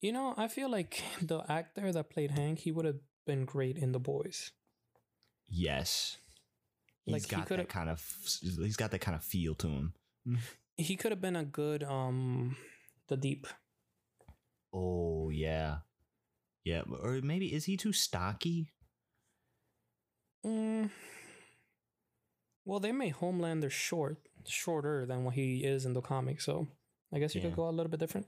You 0.01 0.13
know, 0.13 0.35
I 0.37 0.49
feel 0.49 0.69
like 0.71 1.03
the 1.23 1.41
actor 1.49 1.91
that 1.91 2.11
played 2.11 2.33
Hank, 2.33 2.59
he 2.59 2.71
would 2.71 2.85
have 2.85 2.99
been 3.27 3.47
great 3.47 3.79
in 3.79 3.93
The 3.93 3.99
Boys. 3.99 4.53
yes. 5.49 6.19
He's 7.07 7.13
Like, 7.15 7.23
he 7.23 7.37
got 7.37 7.49
that 7.49 7.69
kind 7.71 7.89
of 7.89 8.03
he's 8.43 8.77
got 8.77 8.91
that 8.91 9.01
kind 9.01 9.15
of 9.15 9.25
feel 9.25 9.55
to 9.55 9.67
him. 9.67 9.95
Mm. 10.29 10.39
He 10.77 10.97
could 10.97 11.13
have 11.13 11.21
been 11.21 11.37
a 11.37 11.45
good 11.45 11.83
um 11.85 12.57
the 13.09 13.17
deep. 13.17 13.47
Oh 14.73 15.31
yeah. 15.31 15.79
Yeah, 16.65 16.83
or 17.03 17.21
maybe 17.23 17.53
is 17.53 17.67
he 17.67 17.77
too 17.77 17.93
stocky? 17.93 18.73
Mm. 20.47 20.91
Well, 22.65 22.81
they 22.81 22.93
made 22.93 23.15
Homelander 23.17 23.71
short, 23.71 24.17
shorter 24.47 25.05
than 25.05 25.25
what 25.25 25.35
he 25.35 25.63
is 25.65 25.85
in 25.85 25.93
the 25.93 26.01
comic, 26.01 26.41
so 26.41 26.69
I 27.13 27.19
guess 27.19 27.35
you 27.35 27.41
Yeah. 27.43 27.49
could 27.49 27.57
go 27.57 27.69
a 27.69 27.71
little 27.71 27.91
bit 27.91 28.01
different. 28.01 28.27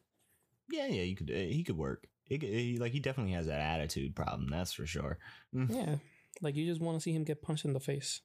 Yeah, 0.71 0.87
yeah, 0.87 1.03
you 1.03 1.17
could. 1.17 1.31
uh, 1.31 1.35
He 1.35 1.65
could 1.65 1.77
work. 1.79 2.07
Could, 2.29 2.43
he 2.43 2.77
like 2.79 2.93
he 2.93 3.01
definitely 3.01 3.33
has 3.33 3.47
that 3.47 3.61
attitude 3.61 4.15
problem. 4.15 4.49
That's 4.51 4.73
for 4.73 4.87
sure. 4.87 5.19
Yeah, 5.69 5.97
like 6.43 6.57
you 6.57 6.67
just 6.67 6.81
want 6.83 6.97
to 6.99 7.01
see 7.03 7.13
him 7.13 7.25
get 7.25 7.41
punched 7.43 7.65
in 7.65 7.73
the 7.73 7.81
face, 7.81 8.21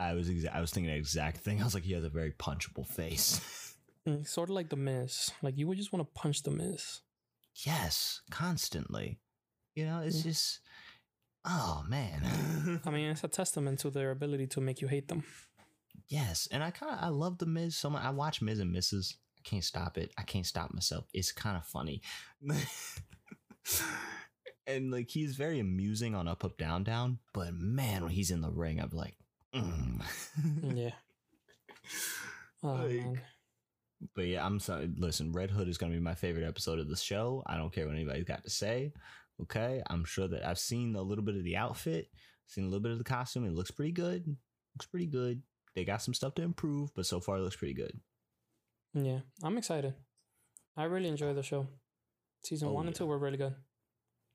I 0.00 0.14
was 0.14 0.28
exa- 0.30 0.54
I 0.54 0.60
was 0.60 0.70
thinking 0.70 0.90
the 0.92 0.98
exact 0.98 1.38
thing. 1.38 1.60
I 1.60 1.64
was 1.64 1.74
like, 1.74 1.84
he 1.84 1.92
has 1.92 2.04
a 2.04 2.08
very 2.10 2.32
punchable 2.32 2.86
face. 2.86 3.74
Mm, 4.08 4.26
sort 4.26 4.48
of 4.48 4.54
like 4.54 4.70
the 4.70 4.76
Miz. 4.76 5.30
Like 5.42 5.58
you 5.58 5.66
would 5.68 5.76
just 5.76 5.92
want 5.92 6.06
to 6.06 6.20
punch 6.20 6.42
the 6.42 6.50
Miz. 6.50 7.00
yes, 7.66 8.22
constantly. 8.30 9.20
You 9.74 9.84
know, 9.86 10.00
it's 10.00 10.20
Mm. 10.20 10.24
just. 10.24 10.60
Oh 11.44 11.84
man. 11.88 12.80
I 12.84 12.90
mean, 12.90 13.10
it's 13.10 13.24
a 13.24 13.28
testament 13.28 13.78
to 13.80 13.90
their 13.90 14.10
ability 14.10 14.46
to 14.48 14.60
make 14.60 14.80
you 14.80 14.88
hate 14.88 15.08
them. 15.08 15.22
yes, 16.08 16.48
and 16.50 16.62
I 16.64 16.70
kind 16.70 16.92
of 16.92 16.98
I 17.02 17.08
love 17.08 17.38
the 17.38 17.46
Miz 17.46 17.76
so 17.76 17.90
much. 17.90 18.02
I 18.02 18.10
watch 18.10 18.40
Miz 18.42 18.58
and 18.58 18.74
Mrs. 18.74 19.14
I 19.38 19.40
can't 19.44 19.64
stop 19.64 19.96
it. 19.98 20.12
I 20.18 20.22
can't 20.22 20.46
stop 20.46 20.72
myself. 20.74 21.06
It's 21.14 21.32
kind 21.32 21.56
of 21.56 21.64
funny. 21.66 22.02
and 24.66 24.90
like 24.90 25.08
he's 25.10 25.34
very 25.36 25.58
amusing 25.60 26.14
on 26.14 26.28
Up 26.28 26.44
Up 26.44 26.56
Down 26.58 26.84
Down, 26.84 27.18
but 27.32 27.54
man, 27.54 28.02
when 28.02 28.12
he's 28.12 28.30
in 28.30 28.40
the 28.40 28.50
ring, 28.50 28.80
I'm 28.80 28.90
like, 28.92 29.14
mm. 29.54 30.02
yeah. 30.76 30.90
Oh 32.62 32.74
Like- 32.74 32.90
man. 33.04 33.20
But 34.14 34.26
yeah, 34.28 34.44
I'm 34.46 34.60
sorry. 34.60 34.88
Listen, 34.96 35.32
Red 35.32 35.50
Hood 35.50 35.68
is 35.68 35.76
going 35.76 35.92
to 35.92 35.98
be 35.98 36.02
my 36.02 36.14
favorite 36.14 36.46
episode 36.48 36.78
of 36.78 36.88
the 36.88 36.96
show. 36.96 37.42
I 37.46 37.58
don't 37.58 37.70
care 37.72 37.86
what 37.86 37.94
anybody's 37.94 38.24
got 38.24 38.44
to 38.44 38.50
say. 38.50 38.94
Okay. 39.42 39.82
I'm 39.90 40.04
sure 40.04 40.26
that 40.28 40.46
I've 40.46 40.58
seen 40.58 40.94
a 40.96 41.02
little 41.02 41.22
bit 41.24 41.36
of 41.36 41.44
the 41.44 41.56
outfit, 41.58 42.08
seen 42.46 42.64
a 42.64 42.66
little 42.68 42.80
bit 42.80 42.92
of 42.92 42.98
the 42.98 43.04
costume. 43.04 43.44
It 43.44 43.52
looks 43.52 43.70
pretty 43.70 43.92
good. 43.92 44.24
Looks 44.74 44.86
pretty 44.86 45.04
good. 45.06 45.42
They 45.74 45.84
got 45.84 46.00
some 46.00 46.14
stuff 46.14 46.34
to 46.36 46.42
improve, 46.42 46.94
but 46.94 47.04
so 47.04 47.20
far 47.20 47.36
it 47.36 47.40
looks 47.42 47.56
pretty 47.56 47.74
good. 47.74 47.92
Yeah, 48.94 49.18
I'm 49.42 49.58
excited. 49.58 49.92
I 50.78 50.84
really 50.84 51.08
enjoy 51.08 51.34
the 51.34 51.42
show. 51.42 51.66
Season 52.42 52.68
Oh, 52.68 52.72
one 52.72 52.86
and 52.86 52.96
two 52.96 53.04
were 53.06 53.18
really 53.18 53.36
good. 53.36 53.54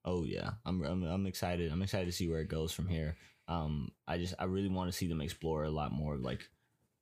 Oh 0.06 0.23
yeah, 0.25 0.51
I'm, 0.65 0.84
I'm 0.84 1.04
I'm 1.04 1.25
excited. 1.25 1.71
I'm 1.71 1.82
excited 1.82 2.06
to 2.06 2.12
see 2.12 2.30
where 2.30 2.39
it 2.41 2.49
goes 2.49 2.71
from 2.71 2.88
here. 2.88 3.17
Um, 3.47 3.91
I 4.08 4.17
just 4.17 4.34
I 4.39 4.45
really 4.45 4.69
want 4.69 4.91
to 4.91 4.97
see 4.97 5.08
them 5.08 5.21
explore 5.21 5.63
a 5.63 5.69
lot 5.69 5.91
more 5.91 6.15
of 6.15 6.21
like 6.21 6.49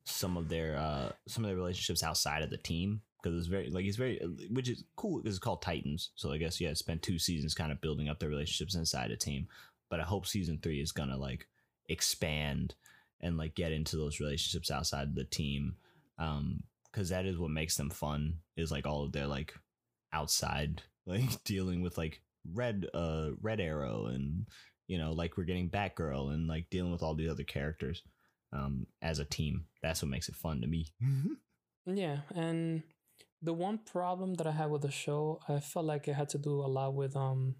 some 0.04 0.36
of 0.36 0.48
their 0.48 0.76
uh 0.76 1.10
some 1.26 1.44
of 1.44 1.48
their 1.48 1.56
relationships 1.56 2.02
outside 2.02 2.42
of 2.42 2.50
the 2.50 2.58
team 2.58 3.00
because 3.24 3.38
it's 3.38 3.46
very 3.46 3.70
like 3.70 3.86
it's 3.86 3.96
very 3.96 4.20
which 4.50 4.68
is 4.68 4.84
cool. 4.96 5.18
because 5.18 5.36
it's 5.36 5.42
called 5.44 5.62
Titans, 5.62 6.10
so 6.14 6.30
I 6.30 6.38
guess 6.38 6.60
yeah, 6.60 6.68
it 6.68 6.78
spent 6.78 7.02
two 7.02 7.18
seasons 7.18 7.54
kind 7.54 7.72
of 7.72 7.80
building 7.80 8.08
up 8.08 8.20
their 8.20 8.28
relationships 8.28 8.74
inside 8.74 9.10
a 9.10 9.16
team. 9.16 9.48
But 9.88 10.00
I 10.00 10.02
hope 10.02 10.26
season 10.26 10.58
three 10.62 10.80
is 10.80 10.92
gonna 10.92 11.16
like 11.16 11.48
expand 11.88 12.74
and 13.20 13.38
like 13.38 13.54
get 13.54 13.72
into 13.72 13.96
those 13.96 14.20
relationships 14.20 14.70
outside 14.70 15.14
the 15.14 15.24
team. 15.24 15.76
Um, 16.18 16.64
because 16.92 17.08
that 17.08 17.26
is 17.26 17.38
what 17.38 17.50
makes 17.50 17.76
them 17.76 17.90
fun. 17.90 18.34
Is 18.56 18.70
like 18.70 18.86
all 18.86 19.04
of 19.04 19.12
their 19.12 19.26
like 19.26 19.54
outside 20.12 20.82
like 21.06 21.42
dealing 21.44 21.80
with 21.80 21.96
like 21.96 22.20
red 22.52 22.86
uh 22.92 23.30
red 23.40 23.58
arrow 23.58 24.06
and 24.06 24.46
you 24.86 24.98
know 24.98 25.12
like 25.12 25.36
we're 25.36 25.44
getting 25.44 25.70
batgirl 25.70 26.32
and 26.32 26.46
like 26.46 26.68
dealing 26.70 26.92
with 26.92 27.02
all 27.02 27.14
these 27.14 27.30
other 27.30 27.44
characters 27.44 28.02
um 28.52 28.86
as 29.02 29.18
a 29.18 29.24
team 29.24 29.64
that's 29.82 30.02
what 30.02 30.10
makes 30.10 30.28
it 30.28 30.36
fun 30.36 30.60
to 30.60 30.66
me 30.66 30.86
Yeah, 31.86 32.18
and 32.34 32.82
the 33.42 33.52
one 33.52 33.78
problem 33.78 34.34
that 34.34 34.46
I 34.46 34.52
had 34.52 34.70
with 34.70 34.82
the 34.82 34.90
show, 34.90 35.38
I 35.48 35.60
felt 35.60 35.84
like 35.84 36.08
it 36.08 36.14
had 36.14 36.30
to 36.30 36.38
do 36.38 36.60
a 36.60 36.70
lot 36.78 36.94
with 36.94 37.14
um 37.14 37.56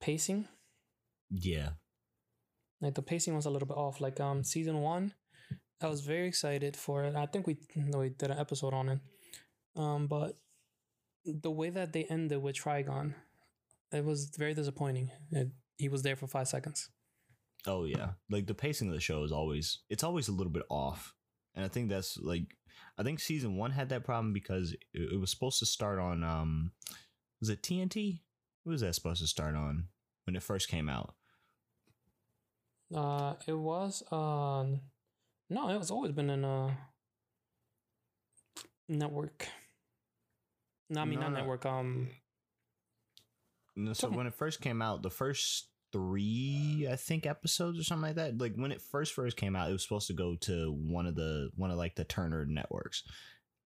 pacing. 0.00 0.48
yeah 1.30 1.70
Like 2.80 2.94
the 2.94 3.02
pacing 3.02 3.34
was 3.36 3.46
a 3.46 3.50
little 3.50 3.68
bit 3.68 3.76
off. 3.76 4.00
Like 4.00 4.18
um 4.20 4.44
season 4.44 4.78
one, 4.80 5.12
I 5.82 5.88
was 5.88 6.00
very 6.00 6.26
excited 6.26 6.76
for 6.76 7.04
it. 7.04 7.16
I 7.16 7.26
think 7.26 7.46
we 7.46 7.58
we 7.76 8.08
did 8.10 8.30
an 8.30 8.38
episode 8.38 8.72
on 8.74 8.88
it. 8.88 9.00
Um, 9.76 10.06
but 10.06 10.38
the 11.24 11.50
way 11.50 11.70
that 11.70 11.92
they 11.92 12.04
ended 12.04 12.42
with 12.42 12.56
Trigon, 12.56 13.14
it 13.90 14.04
was 14.04 14.30
very 14.36 14.54
disappointing. 14.54 15.10
It, 15.30 15.48
he 15.82 15.88
was 15.88 16.02
there 16.02 16.16
for 16.16 16.26
five 16.26 16.48
seconds. 16.48 16.88
oh 17.66 17.84
yeah 17.84 18.10
like 18.34 18.46
the 18.46 18.54
pacing 18.54 18.88
of 18.88 18.94
the 18.94 19.00
show 19.08 19.22
is 19.24 19.32
always 19.32 19.66
it's 19.88 20.02
always 20.08 20.28
a 20.28 20.32
little 20.38 20.52
bit 20.52 20.64
off 20.68 21.14
and 21.54 21.64
i 21.64 21.68
think 21.68 21.88
that's 21.90 22.16
like 22.18 22.46
i 22.98 23.02
think 23.04 23.20
season 23.20 23.56
one 23.56 23.70
had 23.70 23.88
that 23.90 24.04
problem 24.04 24.32
because 24.32 24.72
it, 24.72 25.12
it 25.14 25.20
was 25.20 25.30
supposed 25.30 25.58
to 25.60 25.66
start 25.66 25.98
on 25.98 26.24
um 26.24 26.72
was 27.40 27.50
it 27.50 27.62
tnt 27.62 28.20
what 28.64 28.72
was 28.72 28.80
that 28.80 28.94
supposed 28.94 29.20
to 29.20 29.28
start 29.28 29.54
on 29.54 29.88
when 30.24 30.34
it 30.36 30.42
first 30.42 30.68
came 30.68 30.88
out 30.88 31.14
Uh, 32.94 33.34
it 33.48 33.56
was 33.56 34.02
on. 34.12 34.80
No, 35.48 35.70
it 35.72 35.78
was 35.78 35.90
always 35.90 36.12
been 36.12 36.28
in 36.28 36.44
a 36.44 36.76
network. 38.88 39.48
No, 40.90 41.00
I 41.00 41.04
mean 41.06 41.20
not 41.20 41.32
No. 41.32 41.38
network. 41.40 41.64
Um, 41.64 42.10
No, 43.74 43.94
so 43.94 44.10
when 44.10 44.26
it 44.26 44.34
first 44.34 44.60
came 44.60 44.82
out, 44.82 45.00
the 45.02 45.08
first 45.10 45.71
three, 45.92 46.88
I 46.90 46.96
think, 46.96 47.26
episodes 47.26 47.78
or 47.78 47.84
something 47.84 48.08
like 48.08 48.16
that. 48.16 48.38
Like 48.38 48.54
when 48.56 48.72
it 48.72 48.80
first 48.80 49.12
first 49.12 49.36
came 49.36 49.54
out, 49.54 49.68
it 49.68 49.72
was 49.72 49.82
supposed 49.82 50.08
to 50.08 50.14
go 50.14 50.36
to 50.42 50.72
one 50.72 51.06
of 51.06 51.14
the 51.14 51.50
one 51.56 51.70
of 51.70 51.76
like 51.76 51.94
the 51.94 52.04
Turner 52.04 52.44
networks, 52.44 53.02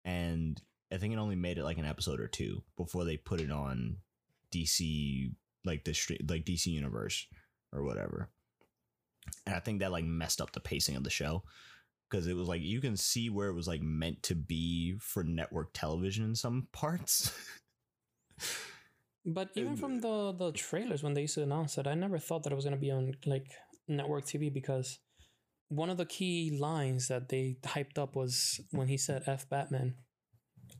and 0.05 0.61
I 0.91 0.97
think 0.97 1.13
it 1.13 1.19
only 1.19 1.35
made 1.35 1.57
it 1.57 1.63
like 1.63 1.77
an 1.77 1.85
episode 1.85 2.19
or 2.19 2.27
two 2.27 2.63
before 2.77 3.05
they 3.05 3.17
put 3.17 3.41
it 3.41 3.51
on 3.51 3.97
DC, 4.53 5.31
like 5.65 5.83
the 5.83 5.93
street, 5.93 6.29
like 6.29 6.45
DC 6.45 6.67
Universe 6.67 7.27
or 7.71 7.83
whatever. 7.83 8.29
And 9.45 9.55
I 9.55 9.59
think 9.59 9.79
that 9.79 9.91
like 9.91 10.05
messed 10.05 10.41
up 10.41 10.51
the 10.51 10.59
pacing 10.59 10.95
of 10.95 11.03
the 11.03 11.09
show 11.09 11.43
because 12.09 12.27
it 12.27 12.35
was 12.35 12.47
like 12.47 12.61
you 12.61 12.79
can 12.79 12.95
see 12.95 13.29
where 13.29 13.47
it 13.47 13.55
was 13.55 13.67
like 13.67 13.81
meant 13.81 14.21
to 14.23 14.35
be 14.35 14.95
for 14.99 15.23
network 15.23 15.71
television 15.73 16.25
in 16.25 16.35
some 16.35 16.67
parts. 16.73 17.31
But 19.25 19.49
even 19.55 19.71
And- 19.71 19.79
from 19.79 19.99
the 20.01 20.31
the 20.33 20.51
trailers 20.51 21.03
when 21.03 21.13
they 21.13 21.21
used 21.21 21.35
to 21.35 21.43
announce 21.43 21.77
it, 21.77 21.87
I 21.87 21.95
never 21.95 22.17
thought 22.19 22.43
that 22.43 22.51
it 22.51 22.55
was 22.55 22.65
gonna 22.65 22.77
be 22.77 22.91
on 22.91 23.13
like 23.25 23.47
network 23.87 24.25
TV 24.25 24.51
because 24.53 24.99
one 25.69 25.89
of 25.89 25.97
the 25.97 26.05
key 26.05 26.57
lines 26.59 27.07
that 27.07 27.29
they 27.29 27.57
hyped 27.63 27.97
up 27.97 28.15
was 28.15 28.59
when 28.71 28.87
he 28.87 28.97
said 28.97 29.23
"F 29.25 29.49
Batman." 29.49 29.95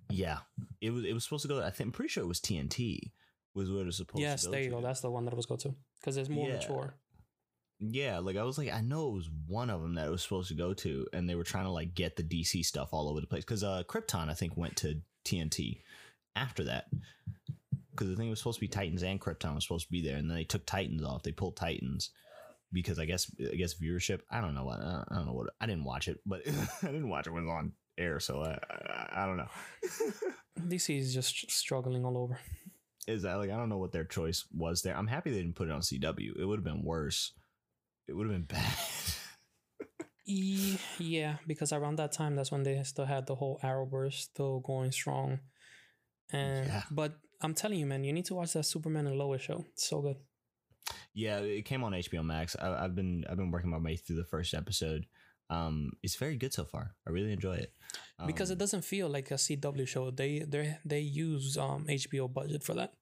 Yeah, 0.10 0.40
it 0.82 0.92
was. 0.92 1.04
It 1.06 1.14
was 1.14 1.24
supposed 1.24 1.44
to 1.44 1.48
go. 1.48 1.62
I 1.62 1.72
think 1.72 1.88
I'm 1.88 1.92
pretty 1.92 2.10
sure 2.10 2.24
it 2.24 2.28
was 2.28 2.40
TNT. 2.42 3.12
Was 3.56 3.70
what 3.72 3.82
it 3.82 3.86
was 3.86 3.98
supposed 3.98 4.22
yes, 4.22 4.42
to 4.42 4.48
go. 4.48 4.52
there 4.52 4.62
you 4.64 4.70
to. 4.70 4.76
go. 4.78 4.82
That's 4.82 5.02
the 5.02 5.12
one 5.12 5.26
that 5.26 5.34
it 5.34 5.38
was 5.38 5.46
go 5.46 5.56
to 5.58 5.76
because 6.00 6.18
it's 6.18 6.30
more 6.30 6.48
Yeah. 6.48 6.56
mature. 6.56 6.96
Yeah, 7.80 8.20
like 8.20 8.38
I 8.38 8.44
was 8.44 8.58
like, 8.58 8.72
I 8.72 8.82
know 8.82 9.10
it 9.10 9.14
was 9.14 9.30
one 9.48 9.70
of 9.70 9.82
them 9.82 9.96
that 9.96 10.08
it 10.08 10.12
was 10.12 10.24
supposed 10.24 10.48
to 10.50 10.56
go 10.56 10.74
to, 10.74 11.08
and 11.14 11.28
they 11.30 11.36
were 11.36 11.44
trying 11.44 11.66
to 11.66 11.72
like 11.72 11.94
get 11.94 12.16
the 12.16 12.24
DC 12.24 12.64
stuff 12.64 12.90
all 12.94 13.10
over 13.10 13.20
the 13.22 13.28
place 13.28 13.44
because 13.44 13.64
uh, 13.64 13.84
Krypton 13.88 14.30
I 14.30 14.34
think 14.34 14.56
went 14.58 14.76
to 14.78 15.02
TNT, 15.26 15.82
after 16.36 16.64
that 16.66 16.86
because 17.94 18.10
the 18.10 18.16
thing 18.16 18.30
was 18.30 18.40
supposed 18.40 18.58
to 18.58 18.62
be 18.62 18.68
Titans 18.68 19.04
and 19.04 19.22
Krypton 19.22 19.56
was 19.56 19.64
supposed 19.64 19.86
to 19.86 19.92
be 19.92 20.02
there, 20.02 20.18
and 20.18 20.30
then 20.30 20.36
they 20.38 20.44
took 20.44 20.66
Titans 20.66 21.04
off. 21.04 21.24
They 21.24 21.32
pulled 21.32 21.56
Titans 21.56 22.10
because 22.72 23.00
I 23.00 23.06
guess 23.06 23.32
I 23.52 23.56
guess 23.56 23.76
viewership. 23.76 24.22
I 24.32 24.42
don't 24.42 24.56
know 24.56 24.66
what 24.66 24.80
I 24.80 25.04
don't 25.12 25.26
know 25.28 25.34
what 25.34 25.50
I 25.62 25.66
didn't 25.68 25.84
watch 25.86 26.08
it, 26.08 26.20
but 26.26 26.42
I 26.84 26.88
didn't 26.88 27.10
watch 27.10 27.28
it 27.28 27.32
when 27.32 27.44
it 27.44 27.48
was 27.48 27.54
on 27.56 27.74
air, 27.98 28.20
so 28.20 28.42
I 28.42 28.58
I, 28.70 29.24
I 29.24 29.26
don't 29.26 29.38
know. 29.38 29.50
DC 30.68 30.98
is 31.00 31.14
just 31.14 31.52
struggling 31.52 32.06
all 32.06 32.18
over. 32.18 32.40
Is 33.08 33.24
that 33.24 33.36
like 33.36 33.50
I 33.50 33.58
don't 33.58 33.70
know 33.70 33.78
what 33.78 33.92
their 33.92 34.06
choice 34.06 34.46
was 34.56 34.82
there. 34.82 34.96
I'm 34.98 35.08
happy 35.08 35.32
they 35.32 35.38
didn't 35.42 35.56
put 35.56 35.68
it 35.68 35.72
on 35.74 35.82
CW. 35.82 36.40
It 36.40 36.46
would 36.46 36.60
have 36.60 36.64
been 36.64 36.84
worse. 36.84 37.34
It 38.08 38.14
would 38.14 38.30
have 38.30 38.48
been 38.48 38.58
bad. 38.60 38.74
E- 40.26 40.78
yeah, 41.00 41.36
because 41.46 41.74
around 41.74 41.98
that 41.98 42.14
time, 42.14 42.36
that's 42.36 42.52
when 42.52 42.64
they 42.64 42.82
still 42.84 43.06
had 43.06 43.28
the 43.28 43.36
whole 43.36 43.60
Arrowverse 43.62 44.14
still 44.14 44.62
going 44.62 44.92
strong. 44.94 45.40
And 46.32 46.68
Yeah. 46.68 46.84
but 46.90 47.16
I'm 47.44 47.54
telling 47.54 47.80
you, 47.80 47.86
man, 47.86 48.04
you 48.04 48.14
need 48.14 48.26
to 48.26 48.36
watch 48.36 48.54
that 48.54 48.64
Superman 48.64 49.06
and 49.08 49.18
Lois 49.18 49.42
show. 49.42 49.66
It's 49.74 49.88
so 49.88 50.02
good. 50.02 50.18
yeah, 51.14 51.40
it 51.40 51.64
came 51.66 51.84
on 51.84 51.92
HBO 51.94 52.24
Max. 52.26 52.56
I, 52.60 52.84
I've 52.86 52.96
been 52.96 53.26
I've 53.30 53.38
been 53.38 53.52
working 53.52 53.70
my 53.70 53.78
way 53.78 53.96
through 53.98 54.16
the 54.18 54.24
first 54.26 54.54
episode. 54.54 55.06
Um, 55.50 55.92
it's 56.02 56.16
very 56.16 56.38
good 56.38 56.54
so 56.54 56.64
far. 56.66 56.96
I 57.08 57.12
really 57.12 57.32
enjoy 57.34 57.56
it 57.56 57.74
because 58.26 58.50
Um, 58.50 58.56
it 58.56 58.60
doesn't 58.60 58.84
feel 58.86 59.08
like 59.10 59.30
a 59.32 59.36
CW 59.36 59.88
show. 59.88 60.10
They 60.10 60.40
they 60.40 60.78
they 60.86 61.00
use 61.02 61.58
um 61.58 61.86
HBO 61.88 62.32
budget 62.34 62.64
for 62.64 62.74
that. 62.76 62.94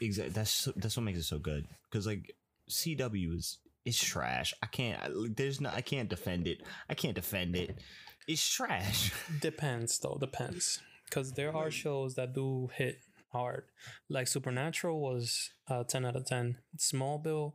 exactly 0.00 0.32
that's 0.32 0.50
so, 0.50 0.72
that's 0.76 0.96
what 0.96 1.02
makes 1.04 1.18
it 1.18 1.24
so 1.24 1.38
good 1.38 1.66
because 1.90 2.06
like 2.06 2.34
CW 2.70 3.34
is 3.36 3.58
is 3.84 3.98
trash. 3.98 4.54
I 4.62 4.66
can't. 4.66 5.00
I, 5.02 5.08
there's 5.36 5.60
no. 5.60 5.70
I 5.72 5.80
can't 5.82 6.08
defend 6.08 6.46
it. 6.46 6.62
I 6.88 6.94
can't 6.94 7.14
defend 7.14 7.54
it. 7.56 7.78
It's 8.26 8.46
trash. 8.48 9.12
Depends 9.40 9.98
though, 9.98 10.16
depends. 10.18 10.80
Because 11.04 11.32
there 11.32 11.54
are 11.54 11.70
shows 11.70 12.14
that 12.16 12.34
do 12.34 12.68
hit 12.74 12.98
hard. 13.32 13.64
Like 14.08 14.28
Supernatural 14.28 15.00
was 15.00 15.50
a 15.68 15.84
10 15.84 16.04
out 16.04 16.16
of 16.16 16.26
10. 16.26 16.58
Smallville, 16.78 17.54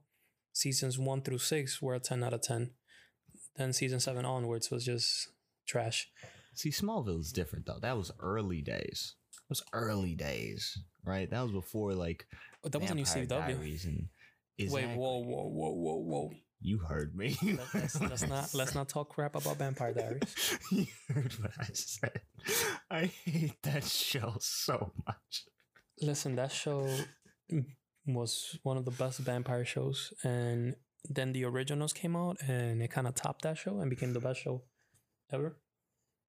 seasons 0.53 0.97
1 0.97 1.21
through 1.21 1.39
6 1.39 1.81
were 1.81 1.95
a 1.95 1.99
10 1.99 2.23
out 2.23 2.33
of 2.33 2.41
10. 2.41 2.71
Then 3.55 3.73
season 3.73 3.99
7 3.99 4.25
onwards 4.25 4.71
was 4.71 4.85
just 4.85 5.29
trash. 5.67 6.09
See, 6.55 6.69
Smallville's 6.69 7.31
different 7.31 7.65
though. 7.65 7.79
That 7.81 7.97
was 7.97 8.11
early 8.19 8.61
days. 8.61 9.15
It 9.33 9.49
was 9.49 9.63
early 9.73 10.15
days, 10.15 10.77
right? 11.05 11.29
That 11.29 11.41
was 11.43 11.51
before 11.51 11.93
like 11.93 12.25
But 12.63 12.71
that 12.71 12.79
wasn't 12.79 12.99
even 13.01 13.27
Vampire 13.27 13.41
CW. 13.41 13.55
Diaries 13.55 13.85
and 13.85 14.07
Wait, 14.69 14.85
whoa, 14.95 15.17
whoa, 15.19 15.47
whoa, 15.47 15.71
whoa, 15.71 15.95
whoa. 15.95 16.31
You 16.63 16.77
heard 16.77 17.15
me. 17.15 17.35
Let's, 17.73 17.99
let's 17.99 18.27
not 18.27 18.49
let's 18.53 18.75
not 18.75 18.87
talk 18.87 19.09
crap 19.09 19.35
about 19.35 19.57
Vampire 19.57 19.93
Diaries. 19.93 20.59
you 20.71 20.85
heard 21.07 21.33
what 21.41 21.51
I 21.59 21.67
said. 21.73 22.21
I 22.89 23.05
hate 23.25 23.61
that 23.63 23.83
show 23.83 24.35
so 24.39 24.91
much. 25.07 25.45
Listen, 26.01 26.35
that 26.35 26.51
show 26.51 26.87
was 28.07 28.57
one 28.63 28.77
of 28.77 28.85
the 28.85 28.91
best 28.91 29.19
vampire 29.19 29.65
shows, 29.65 30.13
and 30.23 30.75
then 31.09 31.31
the 31.33 31.45
originals 31.45 31.93
came 31.93 32.15
out, 32.15 32.37
and 32.47 32.81
it 32.81 32.89
kind 32.91 33.07
of 33.07 33.15
topped 33.15 33.43
that 33.43 33.57
show 33.57 33.79
and 33.79 33.89
became 33.89 34.13
the 34.13 34.19
best 34.19 34.41
show 34.41 34.63
ever. 35.31 35.57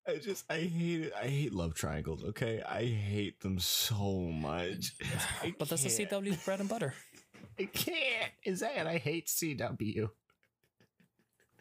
I 0.07 0.17
just 0.17 0.45
I 0.51 0.59
hate 0.59 1.01
it. 1.03 1.13
I 1.17 1.29
hate 1.29 1.55
love 1.55 1.75
triangles. 1.75 2.25
Okay, 2.25 2.61
I 2.63 2.85
hate 2.85 3.41
them 3.41 3.59
so 3.61 4.13
much. 4.33 4.93
I 5.43 5.55
But 5.59 5.69
that's 5.69 5.85
the 5.85 6.05
can't. 6.05 6.25
CW's 6.25 6.45
bread 6.45 6.61
and 6.61 6.69
butter. 6.69 6.95
I 7.59 7.65
can't. 7.65 8.33
Is 8.45 8.61
that? 8.61 8.87
I 8.87 8.99
hate 8.99 9.29
CW. 9.29 10.09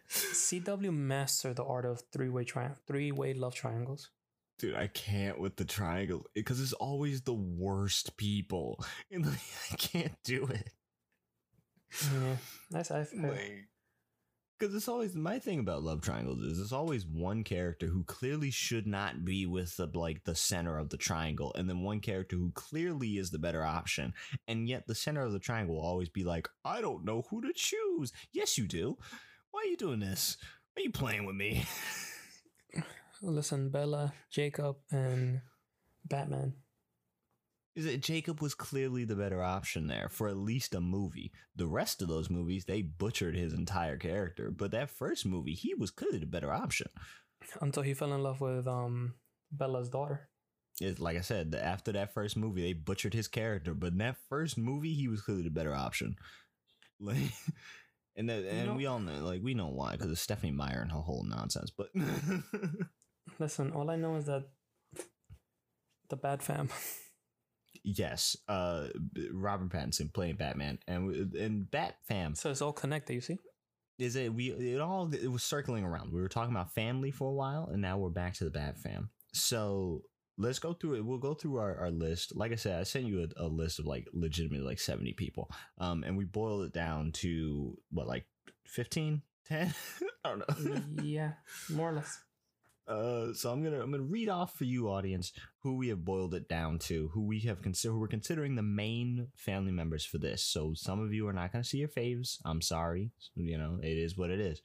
CW 0.09 0.91
mastered 0.93 1.55
the 1.55 1.63
art 1.63 1.85
of 1.85 2.01
three 2.11 2.29
way 2.29 2.43
tri- 2.43 2.71
three 2.87 3.11
way 3.11 3.33
love 3.33 3.53
triangles. 3.53 4.09
Dude, 4.61 4.75
I 4.75 4.85
can't 4.85 5.39
with 5.39 5.55
the 5.55 5.65
triangle 5.65 6.19
eh, 6.27 6.29
because 6.35 6.61
it's 6.61 6.73
always 6.73 7.21
the 7.21 7.33
worst 7.33 8.15
people, 8.15 8.85
and 9.11 9.25
like, 9.25 9.39
I 9.71 9.75
can't 9.75 10.15
do 10.23 10.45
it. 10.45 10.69
Yeah, 12.03 12.35
that's 12.69 12.91
I. 12.91 12.99
I 12.99 13.07
Like, 13.27 13.69
because 14.59 14.75
it's 14.75 14.87
always 14.87 15.15
my 15.15 15.39
thing 15.39 15.57
about 15.57 15.81
love 15.81 16.01
triangles 16.01 16.43
is 16.43 16.59
it's 16.59 16.71
always 16.71 17.07
one 17.07 17.43
character 17.43 17.87
who 17.87 18.03
clearly 18.03 18.51
should 18.51 18.85
not 18.85 19.25
be 19.25 19.47
with 19.47 19.75
the 19.77 19.87
like 19.95 20.25
the 20.25 20.35
center 20.35 20.77
of 20.77 20.89
the 20.89 20.97
triangle, 20.97 21.51
and 21.55 21.67
then 21.67 21.81
one 21.81 21.99
character 21.99 22.35
who 22.35 22.51
clearly 22.51 23.17
is 23.17 23.31
the 23.31 23.39
better 23.39 23.65
option, 23.65 24.13
and 24.47 24.69
yet 24.69 24.85
the 24.85 24.93
center 24.93 25.23
of 25.23 25.31
the 25.31 25.39
triangle 25.39 25.77
will 25.77 25.83
always 25.83 26.09
be 26.09 26.23
like, 26.23 26.47
I 26.63 26.81
don't 26.81 27.03
know 27.03 27.23
who 27.31 27.41
to 27.41 27.51
choose. 27.55 28.13
Yes, 28.31 28.59
you 28.59 28.67
do. 28.67 28.95
Why 29.49 29.61
are 29.61 29.71
you 29.71 29.77
doing 29.77 30.01
this? 30.01 30.37
Why 30.75 30.81
are 30.81 30.83
you 30.83 30.91
playing 30.91 31.25
with 31.25 31.35
me? 31.35 31.65
listen, 33.21 33.69
Bella, 33.69 34.13
Jacob, 34.31 34.77
and 34.91 35.41
Batman. 36.05 36.53
is 37.75 37.85
that 37.85 38.01
Jacob 38.01 38.41
was 38.41 38.53
clearly 38.53 39.05
the 39.05 39.15
better 39.15 39.41
option 39.43 39.87
there 39.87 40.09
for 40.09 40.27
at 40.27 40.37
least 40.37 40.75
a 40.75 40.81
movie. 40.81 41.31
The 41.55 41.67
rest 41.67 42.01
of 42.01 42.07
those 42.07 42.29
movies, 42.29 42.65
they 42.65 42.81
butchered 42.81 43.35
his 43.35 43.53
entire 43.53 43.97
character. 43.97 44.51
But 44.51 44.71
that 44.71 44.89
first 44.89 45.25
movie, 45.25 45.53
he 45.53 45.73
was 45.73 45.91
clearly 45.91 46.19
the 46.19 46.25
better 46.25 46.51
option. 46.51 46.87
Until 47.61 47.83
he 47.83 47.93
fell 47.93 48.13
in 48.13 48.21
love 48.23 48.41
with 48.41 48.67
um 48.67 49.13
Bella's 49.51 49.89
daughter. 49.89 50.29
It's 50.79 50.99
like 50.99 51.17
I 51.17 51.21
said, 51.21 51.53
after 51.61 51.91
that 51.91 52.13
first 52.13 52.35
movie, 52.35 52.61
they 52.61 52.73
butchered 52.73 53.13
his 53.13 53.27
character. 53.27 53.73
But 53.73 53.91
in 53.93 53.97
that 53.99 54.17
first 54.29 54.57
movie, 54.57 54.93
he 54.93 55.07
was 55.07 55.21
clearly 55.21 55.43
the 55.43 55.49
better 55.49 55.73
option. 55.75 56.15
Like, 57.03 57.33
and 58.15 58.29
that, 58.29 58.45
and 58.45 58.67
know- 58.67 58.75
we 58.75 58.85
all 58.85 58.99
know, 58.99 59.25
like, 59.25 59.41
we 59.41 59.55
know 59.55 59.69
why 59.69 59.93
because 59.93 60.11
of 60.11 60.19
Stephanie 60.19 60.51
Meyer 60.51 60.81
and 60.83 60.91
her 60.91 60.99
whole 60.99 61.23
nonsense. 61.23 61.71
But 61.75 61.87
Listen, 63.39 63.71
all 63.71 63.89
I 63.89 63.95
know 63.95 64.15
is 64.15 64.25
that 64.25 64.45
the 66.09 66.15
Bat 66.15 66.43
Fam. 66.43 66.69
yes, 67.83 68.35
uh, 68.47 68.87
Robert 69.31 69.69
Pattinson 69.69 70.13
playing 70.13 70.35
Batman, 70.35 70.79
and 70.87 71.33
and 71.35 71.69
Bat 71.69 71.95
Fam 72.07 72.35
so 72.35 72.51
it's 72.51 72.61
all 72.61 72.73
connected. 72.73 73.13
You 73.13 73.21
see? 73.21 73.37
is 74.01 74.15
it 74.15 74.33
we 74.33 74.51
it 74.51 74.81
all 74.81 75.13
it 75.13 75.31
was 75.31 75.43
circling 75.43 75.83
around. 75.83 76.11
We 76.11 76.21
were 76.21 76.27
talking 76.27 76.53
about 76.53 76.73
family 76.73 77.11
for 77.11 77.29
a 77.29 77.33
while, 77.33 77.69
and 77.71 77.81
now 77.81 77.97
we're 77.97 78.09
back 78.09 78.33
to 78.35 78.43
the 78.43 78.49
Bat 78.49 78.79
Fam. 78.79 79.09
So 79.33 80.01
let's 80.37 80.59
go 80.59 80.73
through 80.73 80.95
it. 80.95 81.05
We'll 81.05 81.19
go 81.19 81.33
through 81.33 81.57
our, 81.57 81.77
our 81.77 81.91
list. 81.91 82.35
Like 82.35 82.51
I 82.51 82.55
said, 82.55 82.79
I 82.79 82.83
sent 82.83 83.05
you 83.05 83.27
a, 83.37 83.45
a 83.45 83.47
list 83.47 83.79
of 83.79 83.85
like 83.85 84.07
legitimately 84.13 84.65
like 84.65 84.79
70 84.79 85.13
people. 85.13 85.49
Um, 85.77 86.03
and 86.03 86.17
we 86.17 86.25
boiled 86.25 86.63
it 86.63 86.73
down 86.73 87.11
to 87.13 87.77
what, 87.91 88.07
like 88.07 88.25
15, 88.65 89.21
10? 89.47 89.73
I 90.25 90.29
don't 90.29 90.39
know. 90.39 91.03
yeah, 91.03 91.33
more 91.69 91.89
or 91.89 91.93
less. 91.93 92.19
Uh, 92.87 93.33
so 93.33 93.51
I'm 93.51 93.63
gonna 93.63 93.81
I'm 93.81 93.91
gonna 93.91 94.03
read 94.03 94.27
off 94.27 94.55
for 94.55 94.65
you, 94.65 94.89
audience, 94.89 95.31
who 95.59 95.75
we 95.77 95.87
have 95.89 96.03
boiled 96.03 96.33
it 96.33 96.49
down 96.49 96.79
to, 96.79 97.09
who 97.13 97.25
we 97.25 97.39
have 97.41 97.61
considered, 97.61 97.93
who 97.93 97.99
we're 97.99 98.07
considering 98.07 98.55
the 98.55 98.63
main 98.63 99.27
family 99.35 99.71
members 99.71 100.03
for 100.03 100.17
this. 100.17 100.43
So 100.43 100.73
some 100.75 100.99
of 100.99 101.13
you 101.13 101.27
are 101.27 101.33
not 101.33 101.51
gonna 101.51 101.63
see 101.63 101.77
your 101.77 101.87
faves. 101.87 102.37
I'm 102.43 102.61
sorry. 102.61 103.11
You 103.35 103.57
know, 103.57 103.79
it 103.81 103.97
is 103.97 104.17
what 104.17 104.29
it 104.29 104.39
is. 104.39 104.61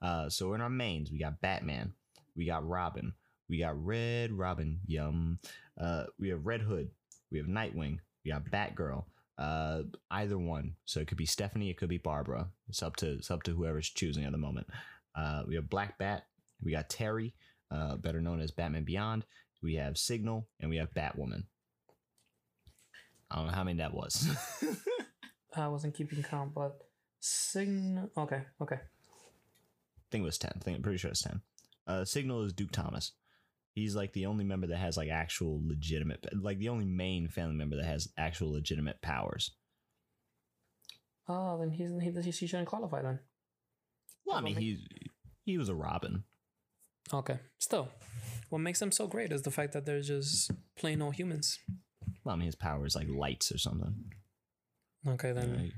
Uh, 0.00 0.28
so 0.28 0.54
in 0.54 0.60
our 0.60 0.70
mains, 0.70 1.10
we 1.10 1.18
got 1.18 1.40
Batman, 1.40 1.92
we 2.36 2.46
got 2.46 2.66
Robin, 2.66 3.12
we 3.48 3.58
got 3.58 3.84
Red 3.84 4.32
Robin, 4.32 4.80
yum. 4.86 5.38
Uh, 5.80 6.04
we 6.18 6.28
have 6.30 6.46
Red 6.46 6.62
Hood, 6.62 6.90
we 7.30 7.38
have 7.38 7.46
Nightwing, 7.46 7.98
we 8.24 8.30
got 8.30 8.44
Batgirl. 8.50 9.04
Uh, 9.36 9.82
either 10.10 10.36
one. 10.36 10.74
So 10.84 10.98
it 10.98 11.06
could 11.06 11.16
be 11.16 11.26
Stephanie, 11.26 11.70
it 11.70 11.76
could 11.76 11.88
be 11.88 11.98
Barbara. 11.98 12.48
It's 12.68 12.82
up 12.82 12.96
to 12.96 13.12
it's 13.12 13.30
up 13.30 13.44
to 13.44 13.52
whoever's 13.54 13.88
choosing 13.88 14.24
at 14.24 14.32
the 14.32 14.38
moment. 14.38 14.66
Uh, 15.14 15.42
we 15.46 15.54
have 15.54 15.70
Black 15.70 15.98
Bat, 15.98 16.24
we 16.62 16.72
got 16.72 16.88
Terry, 16.88 17.34
uh, 17.70 17.96
better 17.96 18.20
known 18.20 18.40
as 18.40 18.50
Batman 18.50 18.84
Beyond. 18.84 19.24
We 19.62 19.74
have 19.74 19.98
Signal, 19.98 20.48
and 20.60 20.70
we 20.70 20.76
have 20.76 20.92
Batwoman. 20.94 21.44
I 23.30 23.36
don't 23.36 23.46
know 23.46 23.52
how 23.52 23.64
many 23.64 23.78
that 23.78 23.92
was. 23.94 24.28
I 25.56 25.68
wasn't 25.68 25.94
keeping 25.94 26.22
count, 26.22 26.54
but 26.54 26.76
Signal. 27.20 28.10
Okay, 28.16 28.42
okay. 28.62 28.76
I 28.76 30.10
think 30.10 30.22
it 30.22 30.26
was 30.26 30.38
10. 30.38 30.52
I 30.54 30.58
think 30.60 30.76
I'm 30.76 30.82
pretty 30.82 30.98
sure 30.98 31.10
it's 31.10 31.22
10. 31.22 31.40
Uh, 31.86 32.04
Signal 32.04 32.44
is 32.44 32.52
Duke 32.52 32.72
Thomas. 32.72 33.12
He's 33.74 33.94
like 33.94 34.12
the 34.12 34.26
only 34.26 34.44
member 34.44 34.66
that 34.68 34.78
has 34.78 34.96
like 34.96 35.08
actual 35.08 35.60
legitimate, 35.64 36.24
like 36.40 36.58
the 36.58 36.68
only 36.68 36.84
main 36.84 37.28
family 37.28 37.54
member 37.54 37.76
that 37.76 37.84
has 37.84 38.08
actual 38.16 38.52
legitimate 38.52 39.00
powers. 39.02 39.52
Oh, 41.28 41.58
then 41.60 41.70
he's 41.70 41.90
he, 42.02 42.30
he 42.30 42.46
shouldn't 42.46 42.68
qualify 42.68 43.02
then. 43.02 43.20
Well, 44.24 44.38
I 44.38 44.40
mean, 44.40 44.54
ma- 44.54 44.60
he's 44.60 44.78
he 45.44 45.58
was 45.58 45.68
a 45.68 45.74
Robin. 45.74 46.24
Okay. 47.12 47.38
Still, 47.58 47.88
what 48.50 48.58
makes 48.60 48.80
them 48.80 48.92
so 48.92 49.06
great 49.06 49.32
is 49.32 49.42
the 49.42 49.50
fact 49.50 49.72
that 49.72 49.86
they're 49.86 50.00
just 50.00 50.50
plain 50.76 51.00
old 51.02 51.14
humans. 51.14 51.58
Well, 52.24 52.34
I 52.34 52.38
mean, 52.38 52.46
his 52.46 52.54
power 52.54 52.84
is 52.86 52.94
like 52.96 53.08
lights 53.08 53.52
or 53.52 53.58
something. 53.58 53.94
Okay, 55.06 55.32
then 55.32 55.56
Like- 55.56 55.72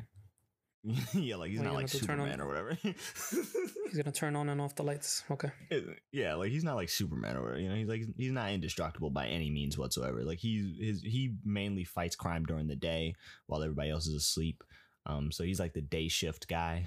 yeah, 1.13 1.37
like 1.37 1.51
he's 1.51 1.59
What, 1.59 1.67
not 1.67 1.75
like 1.75 1.91
have 1.93 2.01
turn 2.01 2.21
on- 2.21 2.27
Superman 2.31 2.41
or 2.41 2.47
whatever. 2.49 2.75
he's 2.83 3.97
gonna 3.97 4.13
turn 4.13 4.35
on 4.35 4.49
and 4.49 4.61
off 4.63 4.75
the 4.75 4.83
lights. 4.83 5.23
Okay. 5.31 5.51
yeah, 6.13 6.35
like 6.35 6.51
he's 6.51 6.65
not 6.65 6.77
like 6.77 6.89
Superman 6.89 7.37
or 7.37 7.43
whatever. 7.43 7.61
You 7.61 7.69
know, 7.69 7.75
he's 7.75 7.87
like 7.89 8.03
he's 8.17 8.33
not 8.33 8.51
indestructible 8.51 9.11
by 9.11 9.27
any 9.27 9.51
means 9.51 9.77
whatsoever. 9.77 10.25
Like 10.25 10.39
he's 10.39 10.79
his 10.81 11.03
he 11.03 11.35
mainly 11.45 11.85
fights 11.85 12.17
crime 12.17 12.47
during 12.47 12.67
the 12.67 12.77
day 12.77 13.15
while 13.47 13.63
everybody 13.63 13.91
else 13.91 14.07
is 14.07 14.15
asleep. 14.15 14.65
Um, 15.05 15.31
so 15.31 15.45
he's 15.45 15.61
like 15.61 15.75
the 15.75 15.83
day 15.83 16.09
shift 16.09 16.49
guy. 16.49 16.87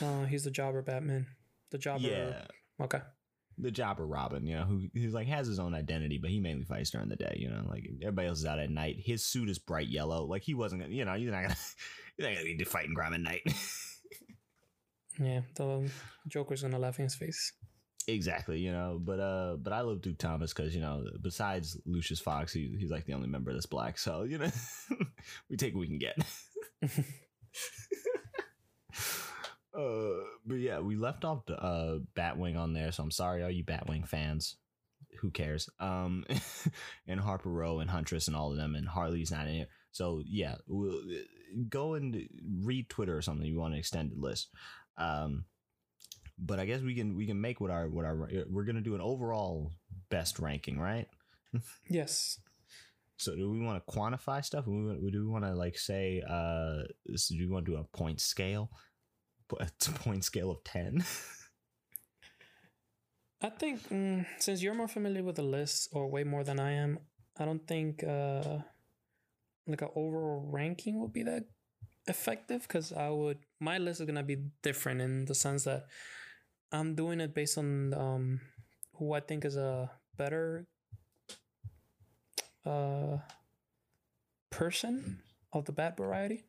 Uh, 0.00 0.24
he's 0.24 0.44
the 0.44 0.50
jobber 0.50 0.82
Batman. 0.82 1.26
The 1.72 1.78
jobber. 1.78 2.06
Yeah, 2.08 2.44
Okay. 2.80 3.00
the 3.58 3.70
Jobber 3.70 4.06
Robin, 4.06 4.46
you 4.46 4.54
know, 4.56 4.64
who 4.64 4.86
who's 4.94 5.12
like 5.14 5.26
has 5.26 5.46
his 5.48 5.58
own 5.58 5.74
identity, 5.74 6.18
but 6.18 6.30
he 6.30 6.38
mainly 6.40 6.64
fights 6.64 6.90
during 6.90 7.08
the 7.08 7.16
day. 7.16 7.36
You 7.38 7.48
know, 7.50 7.64
like 7.68 7.84
everybody 8.00 8.28
else 8.28 8.38
is 8.38 8.46
out 8.46 8.58
at 8.60 8.70
night. 8.70 8.96
His 8.98 9.24
suit 9.26 9.48
is 9.48 9.58
bright 9.58 9.88
yellow. 9.88 10.24
Like 10.24 10.42
he 10.42 10.54
wasn't 10.54 10.82
gonna, 10.82 10.94
you 10.94 11.04
know, 11.04 11.14
he's 11.14 11.30
not 11.30 11.42
gonna, 11.42 11.56
he's 12.16 12.26
not 12.26 12.34
gonna 12.34 12.44
be 12.56 12.64
fighting 12.64 12.94
crime 12.94 13.14
at 13.14 13.20
night. 13.20 13.42
Yeah, 15.20 15.42
the 15.56 15.90
Joker's 16.26 16.62
gonna 16.62 16.78
laugh 16.78 16.98
in 16.98 17.04
his 17.04 17.14
face. 17.14 17.52
exactly, 18.08 18.58
you 18.60 18.72
know. 18.72 18.98
But 18.98 19.20
uh, 19.20 19.56
but 19.60 19.74
I 19.74 19.82
love 19.82 20.00
Duke 20.00 20.16
Thomas 20.16 20.54
because 20.54 20.74
you 20.74 20.80
know, 20.80 21.04
besides 21.20 21.78
Lucius 21.84 22.18
Fox, 22.18 22.50
he, 22.54 22.74
he's 22.78 22.90
like 22.90 23.04
the 23.04 23.12
only 23.12 23.28
member 23.28 23.52
that's 23.52 23.66
black. 23.66 23.98
So 23.98 24.22
you 24.22 24.38
know, 24.38 24.50
we 25.50 25.58
take 25.58 25.74
what 25.74 25.80
we 25.80 25.86
can 25.88 25.98
get. 25.98 26.16
Uh, 29.76 30.24
but 30.44 30.56
yeah, 30.56 30.80
we 30.80 30.96
left 30.96 31.24
off 31.24 31.46
the, 31.46 31.56
uh 31.58 31.98
Batwing 32.14 32.58
on 32.58 32.72
there, 32.72 32.92
so 32.92 33.02
I'm 33.02 33.10
sorry, 33.10 33.42
all 33.42 33.50
you 33.50 33.64
Batwing 33.64 34.06
fans. 34.06 34.56
Who 35.20 35.30
cares? 35.30 35.68
Um, 35.78 36.24
and 37.06 37.20
Harper 37.20 37.50
Row 37.50 37.80
and 37.80 37.90
Huntress 37.90 38.28
and 38.28 38.36
all 38.36 38.50
of 38.50 38.56
them, 38.56 38.74
and 38.74 38.88
Harley's 38.88 39.30
not 39.30 39.46
in 39.46 39.54
here. 39.54 39.66
So 39.92 40.22
yeah, 40.26 40.56
we'll 40.66 41.02
go 41.68 41.94
and 41.94 42.28
read 42.62 42.88
Twitter 42.88 43.16
or 43.16 43.22
something. 43.22 43.46
You 43.46 43.58
want 43.58 43.74
an 43.74 43.80
extended 43.80 44.18
list. 44.18 44.48
Um, 44.96 45.44
but 46.38 46.58
I 46.58 46.64
guess 46.64 46.80
we 46.80 46.94
can 46.94 47.16
we 47.16 47.26
can 47.26 47.40
make 47.40 47.60
what 47.60 47.70
our 47.70 47.88
what 47.88 48.04
our 48.04 48.28
we're 48.50 48.64
gonna 48.64 48.80
do 48.80 48.94
an 48.94 49.00
overall 49.00 49.72
best 50.10 50.38
ranking, 50.38 50.78
right? 50.78 51.08
Yes. 51.88 52.38
So 53.18 53.36
do 53.36 53.50
we 53.50 53.60
want 53.60 53.86
to 53.86 53.92
quantify 53.92 54.44
stuff? 54.44 54.64
Do 54.64 54.98
we, 55.00 55.10
do 55.10 55.20
we 55.22 55.30
want 55.30 55.44
to 55.44 55.54
like 55.54 55.78
say 55.78 56.22
uh, 56.26 56.82
do 57.06 57.38
we 57.38 57.46
want 57.46 57.66
to 57.66 57.72
do 57.72 57.78
a 57.78 57.84
point 57.96 58.20
scale? 58.20 58.70
A 59.60 59.68
point 59.94 60.24
scale 60.24 60.50
of 60.50 60.64
ten. 60.64 61.04
I 63.42 63.50
think 63.50 63.88
mm, 63.88 64.24
since 64.38 64.62
you're 64.62 64.74
more 64.74 64.88
familiar 64.88 65.22
with 65.24 65.36
the 65.36 65.42
list 65.42 65.88
or 65.92 66.08
way 66.08 66.22
more 66.22 66.44
than 66.44 66.60
I 66.60 66.72
am, 66.72 67.00
I 67.36 67.44
don't 67.44 67.66
think 67.66 68.04
uh, 68.04 68.58
like 69.66 69.82
an 69.82 69.88
overall 69.96 70.46
ranking 70.48 71.00
would 71.00 71.12
be 71.12 71.24
that 71.24 71.44
effective 72.06 72.62
because 72.62 72.92
I 72.92 73.10
would 73.10 73.38
my 73.60 73.78
list 73.78 74.00
is 74.00 74.06
gonna 74.06 74.22
be 74.22 74.44
different 74.62 75.00
in 75.00 75.24
the 75.24 75.34
sense 75.34 75.64
that 75.64 75.86
I'm 76.70 76.94
doing 76.94 77.20
it 77.20 77.34
based 77.34 77.58
on 77.58 77.94
um, 77.94 78.40
who 78.96 79.12
I 79.12 79.20
think 79.20 79.44
is 79.44 79.56
a 79.56 79.90
better 80.16 80.66
uh, 82.64 83.18
person 84.50 85.20
of 85.52 85.64
the 85.64 85.72
bad 85.72 85.96
variety. 85.96 86.44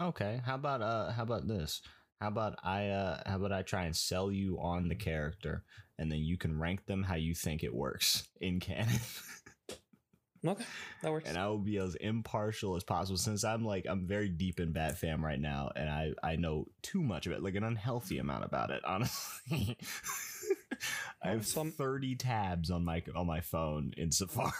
Okay. 0.00 0.40
How 0.44 0.54
about 0.54 0.82
uh 0.82 1.10
how 1.12 1.22
about 1.22 1.48
this? 1.48 1.82
How 2.20 2.28
about 2.28 2.58
I 2.64 2.88
uh 2.88 3.22
how 3.26 3.36
about 3.36 3.52
I 3.52 3.62
try 3.62 3.84
and 3.84 3.94
sell 3.96 4.30
you 4.32 4.58
on 4.60 4.88
the 4.88 4.94
character 4.96 5.62
and 5.98 6.10
then 6.10 6.18
you 6.20 6.36
can 6.36 6.58
rank 6.58 6.86
them 6.86 7.02
how 7.04 7.14
you 7.16 7.34
think 7.34 7.62
it 7.62 7.74
works 7.74 8.26
in 8.40 8.60
canon. 8.60 8.88
Okay, 10.46 10.64
that 11.02 11.10
works. 11.10 11.28
and 11.28 11.36
I 11.36 11.48
will 11.48 11.58
be 11.58 11.78
as 11.78 11.96
impartial 11.96 12.76
as 12.76 12.84
possible 12.84 13.16
since 13.18 13.42
I'm 13.42 13.64
like 13.64 13.86
I'm 13.90 14.06
very 14.06 14.28
deep 14.28 14.60
in 14.60 14.72
Bat 14.72 14.96
Fam 14.98 15.22
right 15.24 15.38
now 15.40 15.70
and 15.74 15.90
I 15.90 16.12
I 16.22 16.36
know 16.36 16.66
too 16.80 17.02
much 17.02 17.26
of 17.26 17.32
it, 17.32 17.42
like 17.42 17.56
an 17.56 17.64
unhealthy 17.64 18.18
amount 18.18 18.44
about 18.44 18.70
it, 18.70 18.80
honestly. 18.86 19.76
I 21.24 21.30
have 21.30 21.44
Some- 21.44 21.72
30 21.72 22.14
tabs 22.14 22.70
on 22.70 22.84
my 22.84 23.02
on 23.16 23.26
my 23.26 23.40
phone 23.40 23.92
in 23.96 24.12
Safari. 24.12 24.52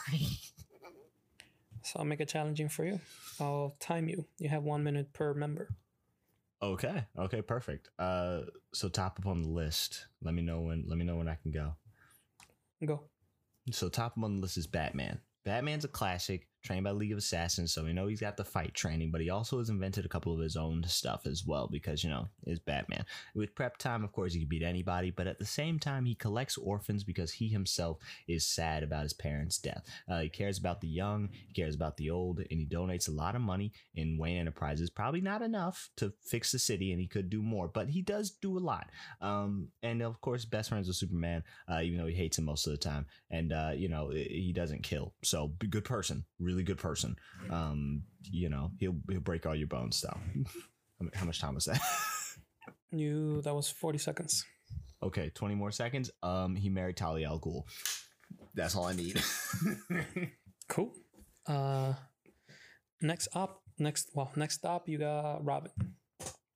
So 1.83 2.01
I'll 2.01 2.05
make 2.05 2.21
it 2.21 2.29
challenging 2.29 2.69
for 2.69 2.85
you. 2.85 2.99
I'll 3.41 3.77
time 3.79 4.09
you. 4.09 4.25
You 4.39 4.49
have 4.49 4.65
one 4.65 4.83
minute 4.83 5.13
per 5.13 5.33
member. 5.33 5.69
Okay. 6.63 7.05
Okay, 7.19 7.43
perfect. 7.43 7.91
Uh 7.99 8.41
so 8.75 8.89
top 8.89 9.19
up 9.19 9.27
on 9.27 9.43
the 9.43 9.49
list. 9.49 10.07
Let 10.23 10.35
me 10.35 10.43
know 10.43 10.61
when 10.61 10.85
let 10.87 10.99
me 10.99 11.05
know 11.05 11.17
when 11.17 11.29
I 11.29 11.37
can 11.37 11.51
go. 11.51 11.75
Go. 12.85 13.05
So 13.71 13.89
top 13.89 14.17
of 14.17 14.25
on 14.25 14.37
the 14.37 14.43
list 14.43 14.57
is 14.57 14.67
Batman. 14.67 15.21
Batman's 15.45 15.85
a 15.85 15.89
classic, 15.89 16.48
trained 16.63 16.85
by 16.85 16.91
League 16.91 17.13
of 17.13 17.19
Assassins, 17.19 17.73
so 17.73 17.85
we 17.85 17.93
know 17.93 18.07
he's 18.07 18.21
got 18.21 18.37
the 18.37 18.45
fight 18.45 18.75
training, 18.75 19.11
but 19.11 19.21
he 19.21 19.31
also 19.31 19.59
has 19.59 19.69
invented 19.69 20.05
a 20.05 20.09
couple 20.09 20.35
of 20.35 20.41
his 20.41 20.57
own 20.57 20.83
stuff 20.85 21.27
as 21.27 21.45
well 21.47 21.69
because 21.71 22.03
you 22.03 22.11
know 22.11 22.29
is 22.47 22.59
Batman. 22.59 23.05
With 23.35 23.55
prep 23.55 23.79
time, 23.79 24.05
of 24.05 24.13
course, 24.13 24.33
he 24.33 24.41
can 24.41 24.49
beat 24.49 24.63
anybody, 24.63 25.11
but 25.11 25.27
at 25.27 25.39
the 25.39 25.45
same 25.45 25.79
time, 25.79 26.05
he 26.05 26.15
collects 26.15 26.57
orphans 26.57 27.05
because 27.05 27.33
he 27.33 27.49
himself 27.49 27.99
is 28.27 28.47
sad 28.47 28.83
about 28.83 29.03
his 29.03 29.13
parents' 29.13 29.59
death. 29.59 29.85
Uh, 30.09 30.21
he 30.21 30.29
cares 30.29 30.59
about 30.59 30.81
the 30.81 30.89
young, 30.89 31.29
he 31.33 31.53
cares 31.55 31.75
about 31.75 31.97
the 31.97 32.11
old, 32.11 32.39
and 32.39 32.61
he 32.61 32.67
donates 32.67 33.09
a 33.09 33.13
lot 33.13 33.35
of 33.35 33.41
money 33.41 33.73
in 33.95 34.19
Wayne 34.19 34.39
Enterprises. 34.39 34.91
Probably 34.91 35.21
not 35.21 35.43
enough 35.43 35.91
to 35.97 36.13
fix 36.23 36.53
the 36.53 36.59
city, 36.59 36.93
and 36.93 37.01
he 37.01 37.07
could 37.07 37.31
do 37.31 37.43
more, 37.43 37.69
but 37.69 37.89
he 37.89 38.03
does 38.03 38.31
do 38.31 38.57
a 38.57 38.61
lot. 38.61 38.91
Um, 39.21 39.69
and 39.83 40.03
of 40.03 40.21
course, 40.21 40.45
best 40.45 40.69
friends 40.69 40.87
with 40.87 40.97
Superman, 40.97 41.43
uh, 41.71 41.81
even 41.83 41.99
though 41.99 42.07
he 42.07 42.15
hates 42.15 42.39
him 42.39 42.45
most 42.45 42.67
of 42.67 42.73
the 42.73 42.79
time 42.79 43.07
and 43.31 43.53
uh, 43.53 43.73
you 43.75 43.89
know 43.89 44.11
he 44.11 44.53
doesn't 44.55 44.83
kill. 44.83 45.15
So 45.23 45.53
good 45.71 45.85
person, 45.85 46.25
good 46.57 46.79
person. 46.79 47.17
Um, 47.51 48.03
you 48.31 48.49
know 48.49 48.71
he'll 48.79 48.97
he'll 49.11 49.21
break 49.21 49.47
all 49.47 49.55
your 49.55 49.67
bones 49.69 50.01
though. 50.01 50.19
How 51.15 51.25
much 51.27 51.41
time 51.41 51.55
was 51.55 51.65
that? 51.67 51.81
You 52.91 53.43
that 53.43 53.55
was 53.55 53.69
40 53.69 53.99
seconds. 53.99 54.47
okay, 55.03 55.31
twenty 55.35 55.55
more 55.55 55.71
seconds. 55.71 56.11
Um, 56.23 56.57
he 56.57 56.71
married 56.71 56.97
Talia 56.97 57.29
al 57.29 57.39
Ghul. 57.39 57.65
That's 58.55 58.75
all 58.75 58.85
I 58.87 58.95
need. 58.95 59.21
Cool. 60.69 60.93
Uh 61.47 61.95
next 63.01 63.29
up 63.35 63.63
next 63.79 64.11
well, 64.15 64.31
next 64.37 64.65
up 64.65 64.89
you 64.89 64.99
got 64.99 65.45
Robin. 65.45 65.71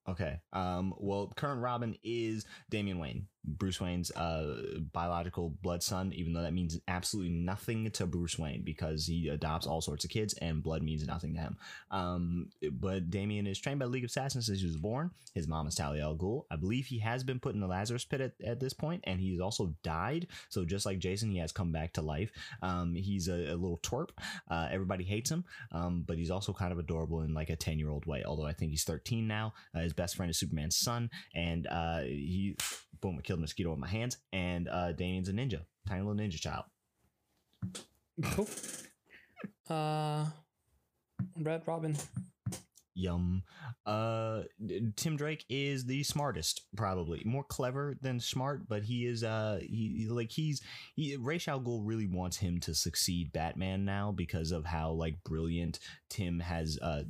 Okay. 0.09 0.40
Um, 0.53 0.95
well, 0.99 1.32
current 1.36 1.61
Robin 1.62 1.95
is 2.03 2.45
Damian 2.70 2.99
Wayne, 2.99 3.26
Bruce 3.45 3.80
Wayne's 3.80 4.11
uh, 4.12 4.62
biological 4.93 5.51
blood 5.62 5.82
son, 5.82 6.12
even 6.14 6.32
though 6.32 6.43
that 6.43 6.53
means 6.53 6.78
absolutely 6.86 7.32
nothing 7.32 7.90
to 7.90 8.07
Bruce 8.07 8.38
Wayne 8.38 8.62
because 8.62 9.07
he 9.07 9.28
adopts 9.28 9.66
all 9.66 9.80
sorts 9.80 10.05
of 10.05 10.11
kids 10.11 10.34
and 10.34 10.62
blood 10.62 10.82
means 10.82 11.07
nothing 11.07 11.34
to 11.34 11.40
him. 11.40 11.57
Um, 11.90 12.51
but 12.70 13.11
Damian 13.11 13.47
is 13.47 13.59
trained 13.59 13.80
by 13.80 13.86
the 13.86 13.90
League 13.90 14.05
of 14.05 14.11
Assassins 14.11 14.47
since 14.47 14.61
he 14.61 14.66
was 14.66 14.76
born. 14.76 15.11
His 15.34 15.49
mom 15.49 15.66
is 15.66 15.74
Talia 15.74 16.05
al 16.05 16.16
Ghul. 16.16 16.45
I 16.51 16.57
believe 16.57 16.86
he 16.86 16.99
has 16.99 17.24
been 17.24 17.40
put 17.40 17.55
in 17.55 17.61
the 17.61 17.66
Lazarus 17.66 18.05
pit 18.05 18.20
at, 18.20 18.32
at 18.45 18.61
this 18.61 18.72
point, 18.72 19.03
and 19.05 19.20
he's 19.20 19.40
also 19.40 19.74
died. 19.82 20.28
So 20.49 20.64
just 20.64 20.86
like 20.86 20.99
Jason, 20.99 21.30
he 21.30 21.38
has 21.38 21.53
come 21.53 21.72
back 21.72 21.95
to 21.95 22.03
life. 22.03 22.30
Um, 22.62 22.95
he's 22.95 23.28
a, 23.28 23.34
a 23.34 23.57
little 23.57 23.80
twerp. 23.82 24.11
Uh, 24.51 24.68
everybody 24.70 25.05
hates 25.05 25.30
him, 25.30 25.45
um, 25.72 26.05
but 26.07 26.16
he's 26.16 26.30
also 26.30 26.53
kind 26.53 26.72
of 26.72 26.78
adorable 26.78 27.22
in 27.22 27.34
like 27.34 27.51
a 27.51 27.57
10 27.57 27.78
year 27.78 27.90
old 27.90 28.07
way, 28.07 28.22
although 28.24 28.47
I 28.47 28.53
think 28.53 28.70
he's 28.70 28.84
13 28.84 29.26
now. 29.26 29.55
Uh, 29.74 29.80
his 29.80 29.93
best 29.93 30.16
friend 30.16 30.30
is 30.30 30.38
Superman's 30.38 30.76
son, 30.76 31.11
and 31.34 31.66
uh, 31.66 32.03
he, 32.03 32.57
boom, 33.03 33.16
I 33.18 33.22
killed 33.22 33.40
a 33.40 33.42
mosquito 33.42 33.68
with 33.70 33.78
my 33.78 33.88
hands, 33.88 34.16
and 34.32 34.68
uh, 34.68 34.92
Damian's 34.92 35.28
a 35.28 35.32
ninja, 35.32 35.61
tiny 35.86 36.00
little 36.00 36.14
ninja 36.14 36.40
child. 36.40 36.64
Cool. 38.22 38.48
Uh 39.68 40.24
Red 41.40 41.62
Robin. 41.66 41.96
Yum. 42.95 43.43
Uh, 43.86 44.43
Tim 44.97 45.16
Drake 45.16 45.45
is 45.49 45.84
the 45.86 46.03
smartest, 46.03 46.62
probably 46.76 47.22
more 47.24 47.45
clever 47.45 47.97
than 48.01 48.20
smart, 48.20 48.68
but 48.68 48.82
he 48.82 49.07
is. 49.07 49.24
Uh, 49.24 49.61
he 49.61 50.07
like 50.11 50.30
he's 50.30 50.61
he. 50.95 51.16
Ra's 51.16 51.49
al 51.49 51.61
Ghul 51.61 51.82
really 51.84 52.07
wants 52.07 52.36
him 52.36 52.61
to 52.61 52.74
succeed 52.74 53.32
Batman 53.32 53.84
now 53.84 54.12
because 54.12 54.53
of 54.53 54.64
how 54.64 54.90
like 54.93 55.22
brilliant 55.24 55.78
Tim 56.11 56.40
has 56.40 56.78
uh 56.82 57.03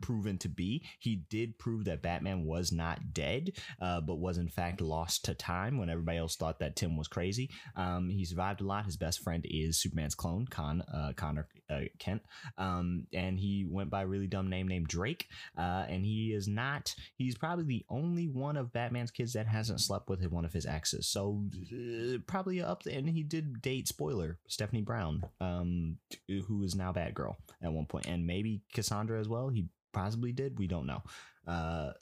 proven 0.00 0.38
to 0.38 0.48
be. 0.48 0.84
He 0.98 1.16
did 1.30 1.58
prove 1.58 1.84
that 1.84 2.02
Batman 2.02 2.44
was 2.44 2.72
not 2.72 3.12
dead, 3.12 3.52
uh, 3.80 4.00
but 4.00 4.16
was 4.16 4.38
in 4.38 4.48
fact 4.48 4.80
lost 4.80 5.24
to 5.24 5.34
time 5.34 5.78
when 5.78 5.90
everybody 5.90 6.18
else 6.18 6.36
thought 6.36 6.58
that 6.60 6.76
Tim 6.76 6.96
was 6.96 7.08
crazy. 7.08 7.50
Um, 7.76 8.08
he 8.08 8.24
survived 8.24 8.60
a 8.60 8.64
lot. 8.64 8.84
His 8.86 8.96
best 8.96 9.20
friend 9.22 9.44
is 9.48 9.80
Superman's 9.80 10.14
clone, 10.14 10.46
Con 10.46 10.82
uh, 10.82 11.12
Connor 11.16 11.48
uh, 11.72 11.80
Kent, 11.98 12.22
um, 12.58 13.06
and 13.12 13.38
he 13.38 13.66
went 13.68 13.90
by 13.90 14.02
a 14.02 14.06
really 14.06 14.26
dumb 14.26 14.48
name 14.48 14.68
named 14.68 14.88
Drake. 14.88 15.28
Uh, 15.56 15.84
and 15.88 16.04
he 16.04 16.32
is 16.32 16.48
not. 16.48 16.94
He's 17.16 17.36
probably 17.36 17.64
the 17.64 17.84
only 17.88 18.28
one 18.28 18.56
of 18.56 18.72
Batman's 18.72 19.10
kids 19.10 19.32
that 19.32 19.46
hasn't 19.46 19.80
slept 19.80 20.08
with 20.08 20.24
one 20.30 20.44
of 20.44 20.52
his 20.52 20.66
exes. 20.66 21.08
So 21.08 21.44
uh, 21.72 22.18
probably 22.26 22.62
up. 22.62 22.86
And 22.86 23.08
he 23.08 23.22
did 23.22 23.62
date 23.62 23.88
spoiler 23.88 24.38
Stephanie 24.48 24.82
Brown, 24.82 25.22
um, 25.40 25.98
who 26.28 26.62
is 26.62 26.74
now 26.74 26.92
Batgirl 26.92 27.34
at 27.62 27.72
one 27.72 27.86
point, 27.86 28.06
and 28.06 28.26
maybe 28.26 28.62
Cassandra 28.72 29.20
as 29.20 29.28
well. 29.28 29.48
He 29.48 29.68
possibly 29.92 30.32
did. 30.32 30.58
We 30.58 30.66
don't 30.66 30.86
know. 30.86 31.02
Uh, 31.46 31.92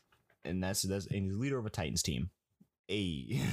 and 0.45 0.63
that's 0.63 0.83
that's 0.83 1.07
and 1.07 1.25
he's 1.25 1.37
leader 1.37 1.59
of 1.59 1.67
a 1.67 1.71
Titans 1.71 2.03
team. 2.03 2.31
A 2.91 3.41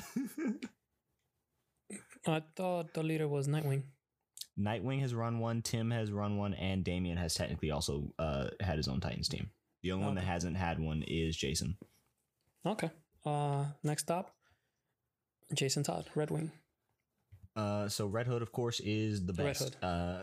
I 2.27 2.41
thought 2.55 2.93
the 2.93 3.03
leader 3.03 3.27
was 3.27 3.47
Nightwing. 3.47 3.83
Nightwing 4.59 5.01
has 5.01 5.13
run 5.13 5.39
one, 5.39 5.61
Tim 5.61 5.91
has 5.91 6.11
run 6.11 6.37
one, 6.37 6.53
and 6.55 6.83
Damian 6.83 7.17
has 7.17 7.33
technically 7.35 7.71
also 7.71 8.11
uh, 8.17 8.47
had 8.59 8.77
his 8.77 8.87
own 8.87 8.99
Titans 8.99 9.27
team. 9.27 9.51
The 9.83 9.91
only 9.91 10.05
one 10.05 10.15
that 10.15 10.23
hasn't 10.23 10.57
had 10.57 10.79
one 10.79 11.03
is 11.07 11.37
Jason. 11.37 11.77
Okay. 12.65 12.89
Uh 13.25 13.65
next 13.83 14.09
up. 14.09 14.33
Jason 15.53 15.83
Todd, 15.83 16.05
Red 16.15 16.31
Wing. 16.31 16.51
Uh, 17.57 17.89
so 17.89 18.05
Red 18.05 18.27
Hood, 18.27 18.43
of 18.43 18.51
course, 18.51 18.79
is 18.81 19.25
the 19.25 19.33
best. 19.33 19.77
Uh, 19.81 20.19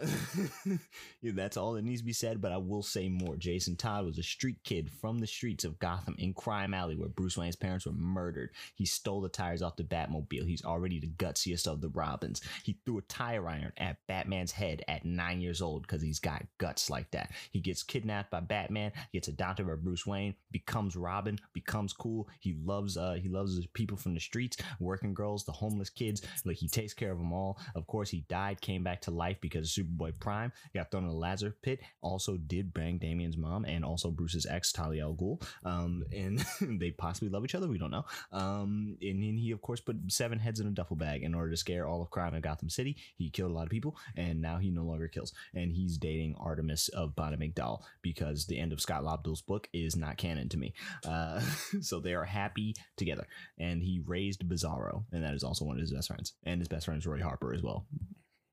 yeah, 1.20 1.32
that's 1.34 1.56
all 1.56 1.72
that 1.72 1.82
needs 1.82 2.00
to 2.00 2.06
be 2.06 2.12
said. 2.12 2.40
But 2.40 2.52
I 2.52 2.58
will 2.58 2.82
say 2.84 3.08
more. 3.08 3.34
Jason 3.34 3.74
Todd 3.74 4.06
was 4.06 4.18
a 4.18 4.22
street 4.22 4.58
kid 4.62 4.88
from 5.00 5.18
the 5.18 5.26
streets 5.26 5.64
of 5.64 5.80
Gotham 5.80 6.14
in 6.18 6.32
Crime 6.32 6.72
Alley, 6.72 6.94
where 6.94 7.08
Bruce 7.08 7.36
Wayne's 7.36 7.56
parents 7.56 7.86
were 7.86 7.92
murdered. 7.92 8.50
He 8.76 8.86
stole 8.86 9.20
the 9.20 9.28
tires 9.28 9.62
off 9.62 9.74
the 9.74 9.82
Batmobile. 9.82 10.46
He's 10.46 10.64
already 10.64 11.00
the 11.00 11.08
gutsiest 11.08 11.66
of 11.66 11.80
the 11.80 11.88
Robins. 11.88 12.40
He 12.62 12.78
threw 12.84 12.98
a 12.98 13.02
tire 13.02 13.48
iron 13.48 13.72
at 13.78 13.96
Batman's 14.06 14.52
head 14.52 14.82
at 14.86 15.04
nine 15.04 15.40
years 15.40 15.60
old 15.60 15.82
because 15.82 16.02
he's 16.02 16.20
got 16.20 16.46
guts 16.58 16.88
like 16.88 17.10
that. 17.10 17.32
He 17.50 17.58
gets 17.58 17.82
kidnapped 17.82 18.30
by 18.30 18.40
Batman, 18.40 18.92
gets 19.12 19.26
adopted 19.26 19.66
by 19.66 19.74
Bruce 19.74 20.06
Wayne, 20.06 20.36
becomes 20.52 20.94
Robin, 20.94 21.36
becomes 21.52 21.92
cool. 21.92 22.28
He 22.38 22.54
loves 22.64 22.96
uh 22.96 23.14
he 23.14 23.28
loves 23.28 23.56
the 23.56 23.66
people 23.74 23.96
from 23.96 24.14
the 24.14 24.20
streets, 24.20 24.56
working 24.78 25.14
girls, 25.14 25.44
the 25.44 25.50
homeless 25.50 25.90
kids. 25.90 26.22
Like 26.44 26.58
he 26.58 26.68
takes 26.68 26.94
care 26.94 27.10
of 27.10 27.18
them 27.18 27.23
all. 27.32 27.58
Of 27.74 27.86
course, 27.86 28.10
he 28.10 28.24
died, 28.28 28.60
came 28.60 28.82
back 28.82 29.00
to 29.02 29.10
life 29.10 29.38
because 29.40 29.72
Superboy 29.72 30.18
Prime, 30.20 30.52
got 30.74 30.90
thrown 30.90 31.04
in 31.04 31.10
the 31.10 31.16
Lazarus 31.16 31.54
pit. 31.62 31.80
Also, 32.02 32.36
did 32.36 32.74
bang 32.74 32.98
Damian's 32.98 33.36
mom 33.36 33.64
and 33.64 33.84
also 33.84 34.10
Bruce's 34.10 34.46
ex 34.46 34.72
Talia 34.72 35.04
al 35.04 35.14
Ghul. 35.14 35.42
Um, 35.64 36.04
and 36.12 36.44
they 36.80 36.90
possibly 36.90 37.28
love 37.28 37.44
each 37.44 37.54
other. 37.54 37.68
We 37.68 37.78
don't 37.78 37.90
know. 37.90 38.04
Um, 38.32 38.96
and 39.00 39.22
then 39.22 39.36
he 39.36 39.50
of 39.50 39.62
course 39.62 39.80
put 39.80 39.96
seven 40.08 40.38
heads 40.38 40.60
in 40.60 40.66
a 40.66 40.70
duffel 40.70 40.96
bag 40.96 41.22
in 41.22 41.34
order 41.34 41.50
to 41.50 41.56
scare 41.56 41.86
all 41.86 42.02
of 42.02 42.10
crime 42.10 42.34
in 42.34 42.40
Gotham 42.40 42.70
City. 42.70 42.96
He 43.16 43.30
killed 43.30 43.50
a 43.50 43.54
lot 43.54 43.64
of 43.64 43.70
people, 43.70 43.96
and 44.16 44.40
now 44.40 44.58
he 44.58 44.70
no 44.70 44.84
longer 44.84 45.08
kills. 45.08 45.32
And 45.54 45.72
he's 45.72 45.98
dating 45.98 46.36
Artemis 46.38 46.88
of 46.88 47.16
Bana-Mighdall 47.16 47.82
because 48.02 48.46
the 48.46 48.58
end 48.58 48.72
of 48.72 48.80
Scott 48.80 49.04
Lobdell's 49.04 49.42
book 49.42 49.68
is 49.72 49.96
not 49.96 50.16
canon 50.16 50.48
to 50.50 50.56
me. 50.56 50.74
Uh, 51.06 51.40
so 51.80 52.00
they 52.00 52.14
are 52.14 52.24
happy 52.24 52.74
together. 52.96 53.26
And 53.58 53.82
he 53.82 54.02
raised 54.04 54.48
Bizarro, 54.48 55.04
and 55.12 55.24
that 55.24 55.34
is 55.34 55.44
also 55.44 55.64
one 55.64 55.76
of 55.76 55.80
his 55.80 55.92
best 55.92 56.08
friends. 56.08 56.32
And 56.44 56.60
his 56.60 56.68
best 56.68 56.86
friends 56.86 57.06
Roy 57.14 57.22
Harper 57.22 57.52
as 57.54 57.62
well. 57.62 57.86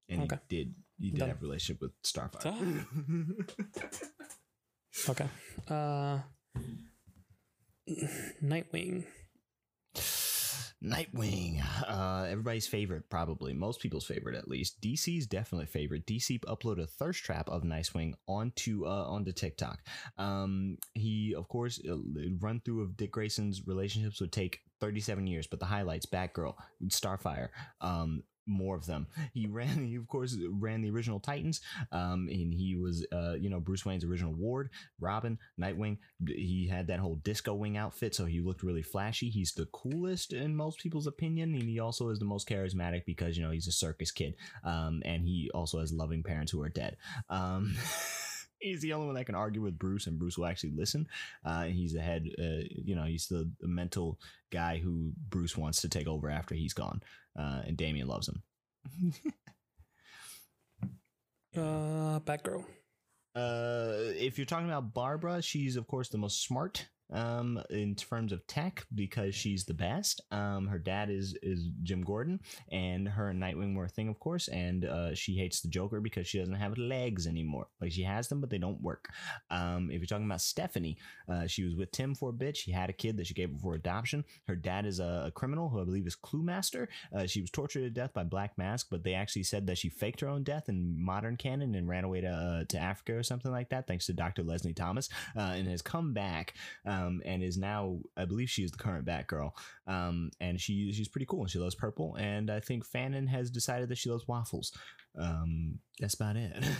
And 0.09 0.23
Okay. 0.23 0.37
he 0.49 0.55
did 0.57 0.75
he 0.99 1.09
did 1.11 1.19
Done. 1.19 1.29
have 1.29 1.37
a 1.39 1.41
relationship 1.41 1.81
with 1.81 1.91
Starfire. 2.03 2.85
Okay. 5.09 5.27
Uh, 5.69 6.19
Nightwing. 8.43 9.05
Nightwing, 10.83 11.63
uh, 11.87 12.25
everybody's 12.27 12.65
favorite, 12.67 13.07
probably 13.09 13.53
most 13.53 13.79
people's 13.81 14.05
favorite 14.05 14.35
at 14.35 14.47
least. 14.47 14.81
DC's 14.81 15.27
definitely 15.27 15.67
favorite. 15.67 16.07
DC 16.07 16.39
uploaded 16.41 16.83
a 16.83 16.87
thirst 16.87 17.23
trap 17.23 17.47
of 17.49 17.61
Nightwing 17.61 18.13
onto 18.27 18.85
uh, 18.87 19.05
onto 19.07 19.31
TikTok. 19.31 19.79
Um, 20.17 20.77
he, 20.95 21.35
of 21.37 21.47
course, 21.47 21.79
uh, 21.87 21.95
run 22.39 22.61
through 22.65 22.81
of 22.81 22.97
Dick 22.97 23.11
Grayson's 23.11 23.61
relationships 23.67 24.19
would 24.21 24.31
take 24.31 24.59
37 24.79 25.27
years, 25.27 25.45
but 25.45 25.59
the 25.59 25.67
highlights: 25.67 26.07
Batgirl, 26.07 26.55
Starfire, 26.87 27.49
um, 27.79 28.23
more 28.45 28.75
of 28.75 28.85
them. 28.85 29.07
He 29.33 29.47
ran, 29.47 29.85
he 29.85 29.95
of 29.95 30.07
course 30.07 30.37
ran 30.49 30.81
the 30.81 30.89
original 30.89 31.19
Titans, 31.19 31.61
um, 31.91 32.27
and 32.31 32.53
he 32.53 32.75
was, 32.75 33.05
uh, 33.11 33.33
you 33.33 33.49
know, 33.49 33.59
Bruce 33.59 33.85
Wayne's 33.85 34.03
original 34.03 34.33
ward, 34.33 34.69
Robin, 34.99 35.37
Nightwing. 35.59 35.97
He 36.25 36.67
had 36.67 36.87
that 36.87 36.99
whole 36.99 37.15
disco 37.15 37.53
wing 37.53 37.77
outfit, 37.77 38.15
so 38.15 38.25
he 38.25 38.41
looked 38.41 38.63
really 38.63 38.83
flashy. 38.83 39.29
He's 39.29 39.53
the 39.53 39.67
coolest 39.67 40.33
in 40.33 40.55
most 40.55 40.79
people's 40.79 41.07
opinion, 41.07 41.53
and 41.53 41.63
he 41.63 41.79
also 41.79 42.09
is 42.09 42.19
the 42.19 42.25
most 42.25 42.47
charismatic 42.47 43.05
because 43.05 43.37
you 43.37 43.43
know 43.43 43.51
he's 43.51 43.67
a 43.67 43.71
circus 43.71 44.11
kid, 44.11 44.35
um, 44.63 45.01
and 45.05 45.25
he 45.25 45.49
also 45.53 45.79
has 45.79 45.93
loving 45.93 46.23
parents 46.23 46.51
who 46.51 46.61
are 46.61 46.69
dead. 46.69 46.97
Um, 47.29 47.75
He's 48.61 48.81
the 48.81 48.93
only 48.93 49.07
one 49.07 49.15
that 49.15 49.25
can 49.25 49.35
argue 49.35 49.61
with 49.61 49.79
Bruce, 49.79 50.05
and 50.05 50.19
Bruce 50.19 50.37
will 50.37 50.45
actually 50.45 50.73
listen. 50.75 51.07
Uh, 51.43 51.63
he's 51.63 51.93
the 51.93 52.01
head, 52.01 52.29
uh, 52.37 52.63
you 52.69 52.95
know, 52.95 53.05
he's 53.05 53.27
the, 53.27 53.49
the 53.59 53.67
mental 53.67 54.19
guy 54.51 54.77
who 54.77 55.13
Bruce 55.29 55.57
wants 55.57 55.81
to 55.81 55.89
take 55.89 56.07
over 56.07 56.29
after 56.29 56.53
he's 56.53 56.73
gone. 56.73 57.01
Uh, 57.37 57.61
and 57.65 57.77
Damian 57.77 58.07
loves 58.07 58.27
him. 58.27 58.43
Uh, 61.55 62.19
Batgirl. 62.21 62.63
Uh, 63.35 64.13
if 64.15 64.37
you're 64.37 64.45
talking 64.45 64.67
about 64.67 64.93
Barbara, 64.93 65.41
she's 65.41 65.75
of 65.75 65.87
course 65.87 66.09
the 66.09 66.17
most 66.17 66.45
smart 66.45 66.87
um 67.11 67.61
in 67.69 67.95
terms 67.95 68.31
of 68.31 68.45
tech 68.47 68.85
because 68.95 69.35
she's 69.35 69.65
the 69.65 69.73
best. 69.73 70.21
Um 70.31 70.67
her 70.67 70.79
dad 70.79 71.09
is 71.09 71.35
is 71.41 71.69
jim 71.83 72.03
gordon 72.03 72.39
and 72.71 73.07
her 73.07 73.29
and 73.29 73.41
nightwing 73.41 73.75
were 73.75 73.85
a 73.85 73.89
thing 73.89 74.07
of 74.09 74.19
course 74.19 74.47
and 74.47 74.85
uh 74.85 75.13
she 75.13 75.35
hates 75.35 75.61
the 75.61 75.67
joker 75.67 75.99
because 75.99 76.27
she 76.27 76.39
doesn't 76.39 76.55
have 76.55 76.77
legs 76.77 77.27
anymore. 77.27 77.67
Like 77.81 77.91
she 77.91 78.03
has 78.03 78.27
them 78.27 78.41
but 78.41 78.49
they 78.49 78.57
don't 78.57 78.81
work. 78.81 79.09
Um 79.49 79.89
if 79.91 79.99
you're 79.99 80.05
talking 80.07 80.25
about 80.25 80.41
stephanie 80.41 80.97
uh 81.29 81.47
she 81.47 81.63
was 81.63 81.75
with 81.75 81.91
tim 81.91 82.15
for 82.15 82.29
a 82.29 82.33
bit. 82.33 82.55
She 82.57 82.71
had 82.71 82.89
a 82.89 82.93
kid 82.93 83.17
that 83.17 83.27
she 83.27 83.33
gave 83.33 83.51
for 83.61 83.75
adoption. 83.75 84.23
Her 84.47 84.55
dad 84.55 84.85
is 84.85 84.99
a, 84.99 85.25
a 85.27 85.31
criminal 85.31 85.69
who 85.69 85.81
i 85.81 85.83
believe 85.83 86.07
is 86.07 86.15
cluemaster. 86.15 86.87
Uh, 87.15 87.25
she 87.25 87.41
was 87.41 87.49
tortured 87.51 87.81
to 87.81 87.89
death 87.89 88.13
by 88.13 88.23
black 88.23 88.57
mask 88.57 88.87
but 88.89 89.03
they 89.03 89.13
actually 89.13 89.43
said 89.43 89.67
that 89.67 89.77
she 89.77 89.89
faked 89.89 90.21
her 90.21 90.27
own 90.27 90.43
death 90.43 90.69
in 90.69 90.95
modern 91.03 91.35
canon 91.35 91.75
and 91.75 91.87
ran 91.87 92.03
away 92.03 92.21
to 92.21 92.27
uh, 92.27 92.63
to 92.69 92.77
africa 92.77 93.15
or 93.15 93.23
something 93.23 93.51
like 93.51 93.69
that 93.69 93.87
thanks 93.87 94.05
to 94.05 94.13
dr 94.13 94.41
leslie 94.43 94.73
thomas 94.73 95.09
uh, 95.35 95.53
and 95.55 95.67
has 95.67 95.81
come 95.81 96.13
back 96.13 96.53
um, 96.85 97.00
and 97.25 97.43
is 97.43 97.57
now, 97.57 97.99
I 98.17 98.25
believe 98.25 98.49
she 98.49 98.63
is 98.63 98.71
the 98.71 98.77
current 98.77 99.05
Batgirl. 99.05 99.51
Um, 99.87 100.31
and 100.39 100.59
she 100.59 100.91
she's 100.91 101.07
pretty 101.07 101.25
cool 101.25 101.41
and 101.41 101.49
she 101.49 101.59
loves 101.59 101.75
purple. 101.75 102.15
And 102.15 102.49
I 102.49 102.59
think 102.59 102.87
fanon 102.87 103.27
has 103.29 103.49
decided 103.49 103.89
that 103.89 103.97
she 103.97 104.09
loves 104.09 104.27
waffles. 104.27 104.71
Um, 105.17 105.79
that's 105.99 106.15
about 106.15 106.35
it. 106.35 106.53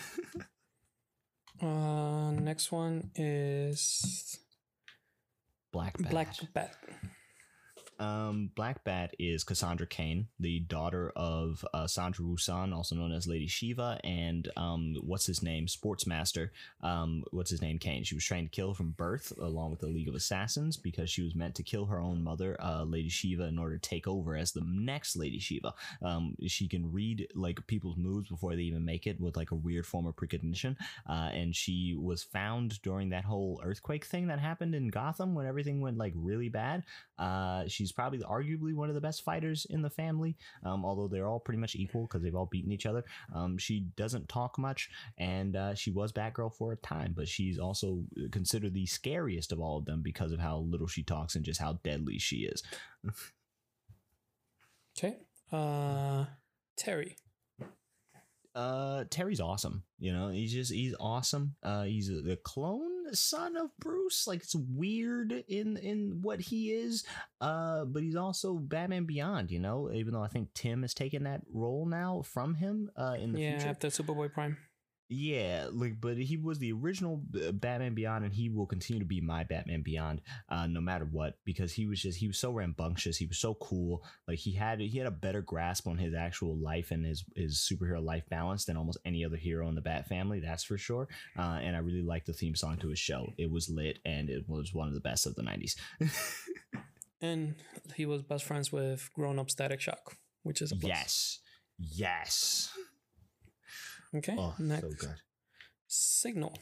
Uh, 1.62 2.32
next 2.32 2.72
one 2.72 3.12
is 3.16 4.40
Black 5.72 5.96
Bat. 6.00 6.12
Black 6.12 6.54
Bat. 6.54 6.76
Um, 8.02 8.50
Black 8.56 8.84
Bat 8.84 9.16
is 9.20 9.44
Cassandra 9.44 9.86
Cain, 9.86 10.28
the 10.40 10.60
daughter 10.62 11.14
of 11.16 11.64
uh, 11.72 11.86
Sandra 11.86 12.26
Wu-San, 12.26 12.74
also 12.74 12.96
known 12.96 13.12
as 13.12 13.28
Lady 13.28 13.46
Shiva, 13.46 14.00
and 14.04 14.50
um, 14.58 14.96
what's 15.02 15.28
his 15.28 15.44
name, 15.44 15.68
Sportsmaster. 15.68 16.50
Um, 16.82 17.24
what's 17.30 17.52
his 17.52 17.62
name, 17.62 17.78
Cain. 17.78 18.04
She 18.04 18.16
was 18.16 18.26
trained 18.26 18.52
to 18.52 18.56
kill 18.56 18.74
from 18.74 18.92
birth, 18.92 19.32
along 19.40 19.70
with 19.70 19.82
the 19.82 19.88
League 19.88 20.08
of 20.08 20.16
Assassins, 20.16 20.78
because 20.78 21.12
she 21.12 21.22
was 21.22 21.36
meant 21.36 21.54
to 21.56 21.64
kill 21.64 21.86
her 21.86 22.00
own 22.00 22.24
mother, 22.24 22.58
uh, 22.60 22.84
Lady 22.84 23.10
Shiva, 23.10 23.44
in 23.44 23.60
order 23.60 23.78
to 23.78 23.90
take 23.90 24.08
over 24.08 24.36
as 24.36 24.52
the 24.52 24.64
next 24.66 25.16
Lady 25.16 25.38
Shiva. 25.38 25.76
Um, 26.02 26.36
she 26.48 26.68
can 26.68 26.92
read 26.92 27.28
like 27.36 27.66
people's 27.68 27.98
moves 27.98 28.30
before 28.30 28.56
they 28.56 28.64
even 28.64 28.84
make 28.84 29.06
it 29.06 29.22
with 29.22 29.38
like 29.38 29.52
a 29.52 29.56
weird 29.56 29.86
form 29.86 30.08
of 30.08 30.16
precognition, 30.16 30.76
uh, 31.08 31.30
and 31.32 31.56
she 31.56 31.96
was 31.96 32.24
found 32.24 32.82
during 32.82 33.10
that 33.10 33.26
whole 33.26 33.62
earthquake 33.64 34.06
thing 34.06 34.26
that 34.28 34.40
happened 34.40 34.74
in 34.74 34.88
Gotham 34.88 35.36
when 35.36 35.46
everything 35.46 35.82
went 35.82 35.98
like 36.00 36.14
really 36.16 36.50
bad. 36.50 36.84
Uh, 37.20 37.68
probably 37.92 38.20
arguably 38.20 38.74
one 38.74 38.90
of 38.90 38.96
the 38.96 39.02
best 39.02 39.24
fighters 39.24 39.66
in 39.70 39.82
the 39.82 39.90
family, 39.90 40.36
um, 40.64 40.86
although 40.86 41.08
they're 41.08 41.28
all 41.28 41.40
pretty 41.40 41.60
much 41.60 41.76
equal 41.76 42.04
because 42.04 42.22
they've 42.22 42.36
all 42.36 42.46
beaten 42.46 42.72
each 42.72 42.86
other. 42.86 43.04
Um, 43.34 43.58
she 43.58 43.82
doesn't 43.96 44.30
talk 44.30 44.58
much, 44.58 44.90
and 45.18 45.56
uh, 45.56 45.76
she 45.76 45.92
was 45.92 46.12
Batgirl 46.12 46.56
for 46.56 46.74
a 46.74 46.78
time, 46.78 47.14
but 47.16 47.28
she's 47.28 47.60
also 47.60 48.04
considered 48.32 48.74
the 48.74 48.86
scariest 48.86 49.52
of 49.52 49.60
all 49.60 49.78
of 49.78 49.86
them 49.86 50.02
because 50.02 50.32
of 50.32 50.40
how 50.40 50.60
little 50.60 50.88
she 50.88 51.04
talks 51.04 51.36
and 51.36 51.46
just 51.46 51.60
how 51.60 51.80
deadly 51.84 52.20
she 52.20 52.38
is. 52.38 52.64
Okay. 54.98 55.18
Uh, 55.52 56.26
Terry. 56.78 57.16
Uh 58.56 59.06
terry's 59.10 59.40
awesome 59.40 59.84
you 60.00 60.12
know? 60.14 60.30
He's 60.30 60.52
just 60.52 60.72
he's 60.74 60.96
awesome. 61.00 61.56
Uh 61.62 61.84
he's 61.84 62.08
the 62.08 62.38
clone 62.44 63.14
son 63.14 63.56
of 63.58 63.70
bruce 63.80 64.26
like 64.28 64.42
it's 64.42 64.56
weird 64.56 65.32
in 65.48 65.78
in 65.78 66.20
what 66.22 66.40
he 66.40 66.72
is 66.72 67.04
uh 67.42 67.84
but 67.86 68.02
he's 68.04 68.16
also 68.16 68.54
batman 68.56 69.04
beyond 69.06 69.52
you 69.52 69.60
know? 69.60 69.92
Even 69.94 70.14
though 70.14 70.24
i 70.24 70.28
think 70.28 70.54
tim 70.54 70.82
has 70.82 70.94
taken 70.94 71.24
that 71.24 71.42
role 71.54 71.86
now 71.86 72.22
from 72.24 72.56
him 72.56 72.90
uh 72.98 73.16
in 73.20 73.32
the 73.34 73.40
Yeah, 73.42 73.52
future. 73.58 73.70
after 73.70 73.88
Superboy 73.90 74.32
Prime. 74.34 74.58
Yeah, 75.12 75.68
like, 75.72 76.00
but 76.00 76.18
he 76.18 76.38
was 76.38 76.58
the 76.60 76.72
original 76.72 77.22
uh, 77.36 77.52
Batman 77.52 77.94
Beyond, 77.94 78.24
and 78.24 78.34
he 78.34 78.48
will 78.50 78.66
continue 78.66 79.02
to 79.02 79.06
be 79.06 79.20
my 79.20 79.44
Batman 79.44 79.82
Beyond, 79.82 80.22
uh, 80.48 80.68
no 80.68 80.80
matter 80.80 81.06
what, 81.06 81.38
because 81.44 81.74
he 81.74 81.86
was 81.86 82.02
just 82.02 82.18
he 82.18 82.28
was 82.28 82.40
so 82.40 82.52
rambunctious, 82.52 83.18
he 83.18 83.26
was 83.26 83.38
so 83.38 83.54
cool, 83.56 84.04
like 84.28 84.40
he 84.40 84.54
had 84.54 84.80
he 84.80 84.98
had 84.98 85.08
a 85.08 85.12
better 85.12 85.42
grasp 85.42 85.86
on 85.86 85.98
his 85.98 86.14
actual 86.14 86.58
life 86.58 86.92
and 86.92 87.06
his 87.06 87.26
his 87.36 87.58
superhero 87.60 88.02
life 88.02 88.24
balance 88.30 88.64
than 88.64 88.78
almost 88.78 89.00
any 89.04 89.26
other 89.26 89.36
hero 89.36 89.68
in 89.68 89.76
the 89.76 89.82
Bat 89.82 90.08
family, 90.08 90.40
that's 90.40 90.64
for 90.64 90.78
sure. 90.78 91.10
Uh, 91.38 91.60
and 91.62 91.76
I 91.76 91.80
really 91.80 92.04
liked 92.04 92.28
the 92.28 92.34
theme 92.34 92.56
song 92.56 92.78
to 92.78 92.88
his 92.88 93.00
show; 93.00 93.34
it 93.38 93.52
was 93.52 93.70
lit, 93.70 94.00
and 94.06 94.30
it 94.30 94.46
was 94.48 94.74
one 94.74 94.88
of 94.88 94.94
the 94.94 95.02
best 95.02 95.26
of 95.28 95.36
the 95.36 95.44
'90s. 95.44 95.76
And 97.22 97.56
he 97.96 98.08
was 98.08 98.24
best 98.24 98.46
friends 98.46 98.72
with 98.72 99.12
grown 99.14 99.38
up 99.38 99.52
Static 99.52 99.80
Shock, 99.80 100.18
which 100.42 100.62
is 100.62 100.72
a 100.72 100.76
plus. 100.76 100.90
yes, 100.90 101.40
yes. 101.78 102.72
Okay. 104.16 104.36
Oh, 104.38 104.56
next. 104.60 104.82
so 104.82 104.90
good. 104.90 105.16
Signal. 105.88 106.54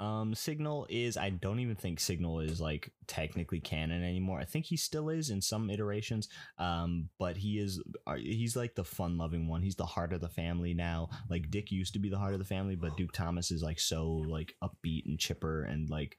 Um, 0.00 0.34
Signal 0.34 0.86
is 0.88 1.18
I 1.18 1.28
don't 1.28 1.60
even 1.60 1.76
think 1.76 2.00
Signal 2.00 2.40
is 2.40 2.58
like 2.58 2.90
technically 3.06 3.60
canon 3.60 4.02
anymore. 4.02 4.40
I 4.40 4.46
think 4.46 4.64
he 4.64 4.78
still 4.78 5.10
is 5.10 5.28
in 5.28 5.42
some 5.42 5.68
iterations. 5.68 6.28
Um, 6.58 7.10
but 7.18 7.36
he 7.36 7.58
is 7.58 7.82
uh, 8.06 8.14
he's 8.14 8.56
like 8.56 8.74
the 8.74 8.84
fun 8.84 9.18
loving 9.18 9.46
one. 9.46 9.60
He's 9.60 9.76
the 9.76 9.84
heart 9.84 10.14
of 10.14 10.22
the 10.22 10.28
family 10.30 10.72
now. 10.72 11.10
Like 11.28 11.50
Dick 11.50 11.70
used 11.70 11.92
to 11.92 11.98
be 11.98 12.08
the 12.08 12.18
heart 12.18 12.32
of 12.32 12.38
the 12.38 12.46
family, 12.46 12.76
but 12.76 12.96
Duke 12.96 13.12
Thomas 13.12 13.50
is 13.50 13.62
like 13.62 13.78
so 13.78 14.24
like 14.26 14.54
upbeat 14.64 15.04
and 15.04 15.18
chipper 15.18 15.64
and 15.64 15.90
like 15.90 16.16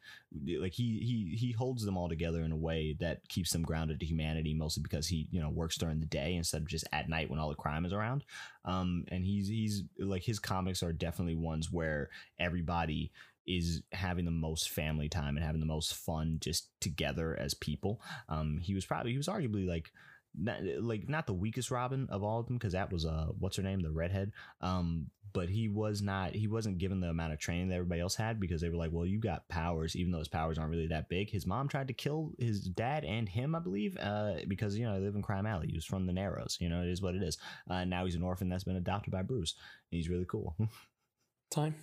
like 0.59 0.73
he 0.73 0.99
he 0.99 1.35
he 1.35 1.51
holds 1.51 1.83
them 1.83 1.97
all 1.97 2.07
together 2.07 2.43
in 2.43 2.51
a 2.51 2.57
way 2.57 2.95
that 2.99 3.27
keeps 3.29 3.51
them 3.51 3.63
grounded 3.63 3.99
to 3.99 4.05
humanity. 4.05 4.53
Mostly 4.53 4.83
because 4.83 5.07
he 5.07 5.27
you 5.31 5.41
know 5.41 5.49
works 5.49 5.77
during 5.77 5.99
the 5.99 6.05
day 6.05 6.35
instead 6.35 6.61
of 6.61 6.67
just 6.67 6.87
at 6.91 7.09
night 7.09 7.31
when 7.31 7.39
all 7.39 7.49
the 7.49 7.55
crime 7.55 7.85
is 7.85 7.93
around. 7.93 8.25
Um, 8.63 9.05
and 9.07 9.25
he's 9.25 9.47
he's 9.47 9.83
like 9.97 10.23
his 10.23 10.37
comics 10.37 10.83
are 10.83 10.93
definitely 10.93 11.35
ones 11.35 11.71
where 11.71 12.09
everybody 12.39 13.11
is 13.57 13.81
having 13.91 14.25
the 14.25 14.31
most 14.31 14.69
family 14.69 15.09
time 15.09 15.37
and 15.37 15.45
having 15.45 15.59
the 15.59 15.65
most 15.65 15.93
fun 15.93 16.37
just 16.39 16.69
together 16.79 17.37
as 17.39 17.53
people. 17.53 18.01
Um, 18.29 18.59
he 18.61 18.73
was 18.73 18.85
probably 18.85 19.11
he 19.11 19.17
was 19.17 19.27
arguably 19.27 19.67
like 19.67 19.91
not, 20.37 20.59
like 20.79 21.09
not 21.09 21.27
the 21.27 21.33
weakest 21.33 21.71
Robin 21.71 22.07
of 22.09 22.23
all 22.23 22.39
of 22.39 22.47
them 22.47 22.57
because 22.57 22.73
that 22.73 22.91
was 22.91 23.05
uh 23.05 23.27
what's 23.39 23.57
her 23.57 23.63
name 23.63 23.81
the 23.81 23.91
redhead. 23.91 24.31
Um, 24.61 25.07
but 25.33 25.49
he 25.49 25.69
was 25.69 26.01
not 26.01 26.35
he 26.35 26.47
wasn't 26.47 26.77
given 26.77 26.99
the 26.99 27.09
amount 27.09 27.33
of 27.33 27.39
training 27.39 27.69
that 27.69 27.75
everybody 27.75 28.01
else 28.01 28.15
had 28.15 28.39
because 28.39 28.61
they 28.61 28.69
were 28.69 28.75
like, 28.75 28.91
well, 28.91 29.05
you 29.05 29.19
got 29.19 29.47
powers, 29.47 29.95
even 29.95 30.11
though 30.11 30.19
his 30.19 30.27
powers 30.27 30.57
aren't 30.57 30.71
really 30.71 30.87
that 30.87 31.09
big. 31.09 31.29
His 31.29 31.45
mom 31.45 31.67
tried 31.67 31.87
to 31.87 31.93
kill 31.93 32.31
his 32.37 32.61
dad 32.61 33.05
and 33.05 33.27
him, 33.27 33.55
I 33.55 33.59
believe, 33.59 33.97
uh, 33.97 34.35
because 34.47 34.77
you 34.77 34.85
know 34.85 34.93
they 34.93 35.05
live 35.05 35.15
in 35.15 35.21
Crime 35.21 35.45
Alley. 35.45 35.67
He 35.67 35.75
was 35.75 35.85
from 35.85 36.05
the 36.05 36.13
Narrows. 36.13 36.57
You 36.59 36.69
know, 36.69 36.81
it 36.81 36.89
is 36.89 37.01
what 37.01 37.15
it 37.15 37.23
is. 37.23 37.37
Uh, 37.69 37.85
now 37.85 38.05
he's 38.05 38.15
an 38.15 38.23
orphan 38.23 38.49
that's 38.49 38.63
been 38.63 38.75
adopted 38.75 39.11
by 39.11 39.21
Bruce. 39.21 39.55
He's 39.89 40.09
really 40.09 40.25
cool. 40.25 40.55
Time. 41.51 41.75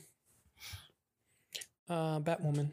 Uh, 1.89 2.21
Batwoman. 2.21 2.69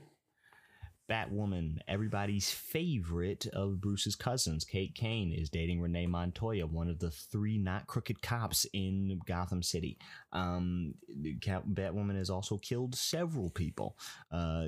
Batwoman, 1.09 1.77
everybody's 1.87 2.49
favorite 2.49 3.45
of 3.53 3.79
Bruce's 3.79 4.15
cousins, 4.15 4.63
Kate 4.63 4.95
Kane, 4.95 5.31
is 5.31 5.49
dating 5.49 5.79
Renee 5.79 6.07
Montoya, 6.07 6.65
one 6.65 6.89
of 6.89 6.99
the 6.99 7.11
three 7.11 7.57
not 7.57 7.85
crooked 7.85 8.21
cops 8.21 8.65
in 8.73 9.19
Gotham 9.27 9.61
City. 9.61 9.97
Um, 10.33 10.95
Batwoman 11.13 12.17
has 12.17 12.29
also 12.29 12.57
killed 12.57 12.95
several 12.95 13.49
people, 13.51 13.97
uh, 14.31 14.67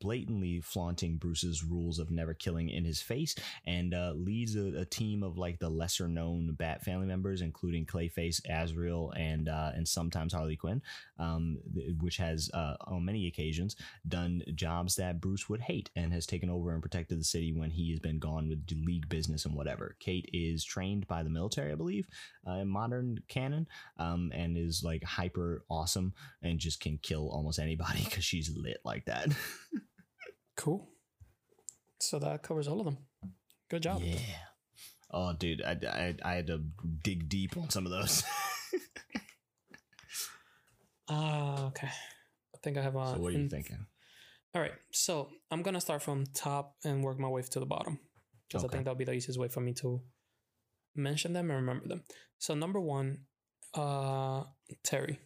blatantly 0.00 0.60
flaunting 0.60 1.16
Bruce's 1.16 1.64
rules 1.64 1.98
of 1.98 2.10
never 2.10 2.34
killing 2.34 2.68
in 2.68 2.84
his 2.84 3.00
face, 3.00 3.34
and 3.66 3.94
uh, 3.94 4.12
leads 4.14 4.56
a, 4.56 4.80
a, 4.80 4.84
team 4.84 5.22
of 5.22 5.38
like 5.38 5.58
the 5.58 5.68
lesser 5.68 6.06
known 6.06 6.54
Bat 6.54 6.84
family 6.84 7.06
members, 7.06 7.40
including 7.40 7.86
Clayface, 7.86 8.40
Azrael, 8.48 9.12
and 9.16 9.48
uh, 9.48 9.72
and 9.74 9.88
sometimes 9.88 10.32
Harley 10.32 10.56
Quinn, 10.56 10.82
um, 11.18 11.58
which 12.00 12.18
has 12.18 12.50
uh, 12.54 12.74
on 12.82 13.04
many 13.04 13.26
occasions 13.26 13.76
done 14.06 14.42
jobs 14.54 14.94
that 14.96 15.20
Bruce 15.20 15.48
would 15.48 15.53
hate 15.60 15.90
and 15.96 16.12
has 16.12 16.26
taken 16.26 16.50
over 16.50 16.72
and 16.72 16.82
protected 16.82 17.18
the 17.18 17.24
city 17.24 17.52
when 17.52 17.70
he 17.70 17.90
has 17.90 18.00
been 18.00 18.18
gone 18.18 18.48
with 18.48 18.66
league 18.84 19.08
business 19.08 19.44
and 19.44 19.54
whatever. 19.54 19.96
Kate 20.00 20.28
is 20.32 20.64
trained 20.64 21.06
by 21.06 21.22
the 21.22 21.30
military, 21.30 21.72
I 21.72 21.76
believe, 21.76 22.06
uh, 22.48 22.54
in 22.54 22.68
modern 22.68 23.18
canon, 23.28 23.66
um, 23.98 24.30
and 24.34 24.56
is 24.56 24.82
like 24.84 25.04
hyper 25.04 25.64
awesome 25.70 26.12
and 26.42 26.58
just 26.58 26.80
can 26.80 26.98
kill 27.02 27.28
almost 27.30 27.58
anybody 27.58 28.00
because 28.04 28.24
she's 28.24 28.56
lit 28.56 28.78
like 28.84 29.04
that. 29.06 29.28
cool. 30.56 30.90
So 32.00 32.18
that 32.18 32.42
covers 32.42 32.68
all 32.68 32.80
of 32.80 32.84
them. 32.84 32.98
Good 33.70 33.82
job. 33.82 34.02
Yeah. 34.02 34.18
Oh, 35.10 35.32
dude, 35.32 35.62
I, 35.62 35.78
I, 35.86 36.14
I 36.24 36.34
had 36.34 36.48
to 36.48 36.62
dig 37.02 37.28
deep 37.28 37.56
on 37.56 37.70
some 37.70 37.86
of 37.86 37.92
those. 37.92 38.24
Ah, 41.08 41.64
uh, 41.64 41.66
okay. 41.66 41.88
I 41.88 42.58
think 42.62 42.78
I 42.78 42.82
have 42.82 42.96
a. 42.96 43.12
So 43.12 43.20
what 43.20 43.28
are 43.28 43.32
you 43.32 43.40
in- 43.40 43.50
thinking? 43.50 43.86
All 44.54 44.62
right, 44.62 44.72
so 44.92 45.30
I'm 45.50 45.62
gonna 45.62 45.80
start 45.80 46.02
from 46.02 46.26
top 46.32 46.76
and 46.84 47.02
work 47.02 47.18
my 47.18 47.28
way 47.28 47.42
to 47.42 47.60
the 47.60 47.66
bottom 47.66 47.98
because 48.46 48.64
okay. 48.64 48.70
I 48.70 48.72
think 48.72 48.84
that'll 48.84 48.96
be 48.96 49.04
the 49.04 49.12
easiest 49.12 49.38
way 49.38 49.48
for 49.48 49.60
me 49.60 49.72
to 49.74 50.00
mention 50.94 51.32
them 51.32 51.50
and 51.50 51.58
remember 51.58 51.88
them. 51.88 52.04
So 52.38 52.54
number 52.54 52.80
one, 52.80 53.22
uh, 53.74 54.44
Terry. 54.84 55.18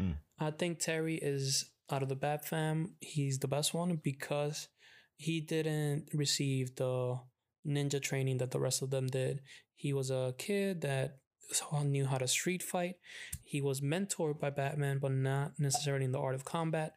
Mm. 0.00 0.16
I 0.40 0.50
think 0.50 0.80
Terry 0.80 1.14
is 1.14 1.70
out 1.92 2.02
of 2.02 2.08
the 2.08 2.16
Bat 2.16 2.44
fam. 2.44 2.96
He's 2.98 3.38
the 3.38 3.46
best 3.46 3.72
one 3.72 4.00
because 4.02 4.66
he 5.16 5.40
didn't 5.40 6.08
receive 6.12 6.74
the 6.74 7.20
ninja 7.64 8.02
training 8.02 8.38
that 8.38 8.50
the 8.50 8.58
rest 8.58 8.82
of 8.82 8.90
them 8.90 9.06
did. 9.06 9.42
He 9.76 9.92
was 9.92 10.10
a 10.10 10.34
kid 10.38 10.80
that 10.80 11.18
knew 11.84 12.06
how 12.06 12.18
to 12.18 12.26
street 12.26 12.64
fight. 12.64 12.96
He 13.44 13.60
was 13.60 13.80
mentored 13.80 14.40
by 14.40 14.50
Batman, 14.50 14.98
but 14.98 15.12
not 15.12 15.52
necessarily 15.58 16.04
in 16.04 16.12
the 16.12 16.20
art 16.20 16.34
of 16.34 16.44
combat 16.44 16.94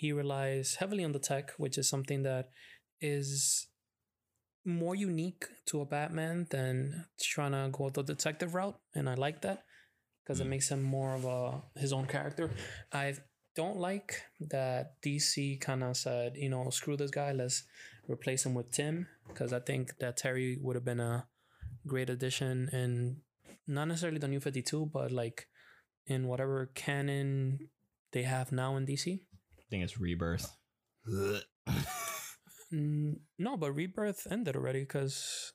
he 0.00 0.12
relies 0.12 0.76
heavily 0.76 1.04
on 1.04 1.12
the 1.12 1.18
tech, 1.18 1.50
which 1.58 1.76
is 1.76 1.86
something 1.86 2.22
that 2.22 2.48
is 3.02 3.68
more 4.64 4.94
unique 4.94 5.44
to 5.66 5.82
a 5.82 5.84
Batman 5.84 6.46
than 6.48 7.04
trying 7.20 7.52
to 7.52 7.68
go 7.70 7.90
the 7.90 8.02
detective 8.02 8.54
route, 8.54 8.78
and 8.94 9.10
I 9.10 9.14
like 9.14 9.42
that 9.42 9.64
because 10.22 10.38
mm. 10.38 10.46
it 10.46 10.48
makes 10.48 10.70
him 10.70 10.82
more 10.82 11.14
of 11.14 11.26
a 11.26 11.60
his 11.78 11.92
own 11.92 12.06
character. 12.06 12.50
I 12.90 13.16
don't 13.54 13.76
like 13.76 14.22
that 14.40 14.94
DC 15.04 15.60
kind 15.60 15.82
of 15.84 15.98
said, 15.98 16.32
you 16.34 16.48
know, 16.48 16.70
screw 16.70 16.96
this 16.96 17.10
guy, 17.10 17.32
let's 17.32 17.64
replace 18.08 18.46
him 18.46 18.54
with 18.54 18.70
Tim, 18.70 19.06
because 19.28 19.52
I 19.52 19.60
think 19.60 19.98
that 19.98 20.16
Terry 20.16 20.56
would 20.62 20.76
have 20.76 20.84
been 20.84 21.00
a 21.00 21.26
great 21.86 22.08
addition 22.08 22.70
and 22.72 23.16
not 23.66 23.88
necessarily 23.88 24.18
the 24.18 24.28
new 24.28 24.40
52, 24.40 24.86
but 24.90 25.12
like 25.12 25.46
in 26.06 26.26
whatever 26.26 26.70
canon 26.74 27.68
they 28.12 28.22
have 28.22 28.50
now 28.50 28.76
in 28.76 28.86
DC 28.86 29.20
think 29.70 29.84
it's 29.84 29.98
Rebirth. 29.98 30.50
no, 32.72 33.56
but 33.56 33.72
Rebirth 33.72 34.26
ended 34.30 34.56
already 34.56 34.80
because. 34.80 35.52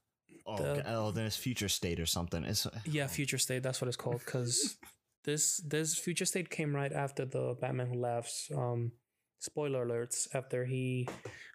Oh, 0.47 0.57
the, 0.57 0.83
oh, 0.93 1.11
then 1.11 1.25
it's 1.25 1.37
Future 1.37 1.69
State 1.69 1.99
or 1.99 2.05
something. 2.05 2.43
It's 2.43 2.67
yeah, 2.85 3.07
Future 3.07 3.37
State. 3.37 3.63
That's 3.63 3.81
what 3.81 3.87
it's 3.87 3.97
called. 3.97 4.21
Because 4.23 4.77
this 5.23 5.57
this 5.67 5.97
Future 5.97 6.25
State 6.25 6.49
came 6.49 6.75
right 6.75 6.93
after 6.93 7.25
the 7.25 7.55
Batman 7.59 7.87
Who 7.87 7.99
Laughs. 7.99 8.49
Um, 8.55 8.91
spoiler 9.39 9.85
alerts. 9.85 10.27
After 10.33 10.65
he 10.65 11.07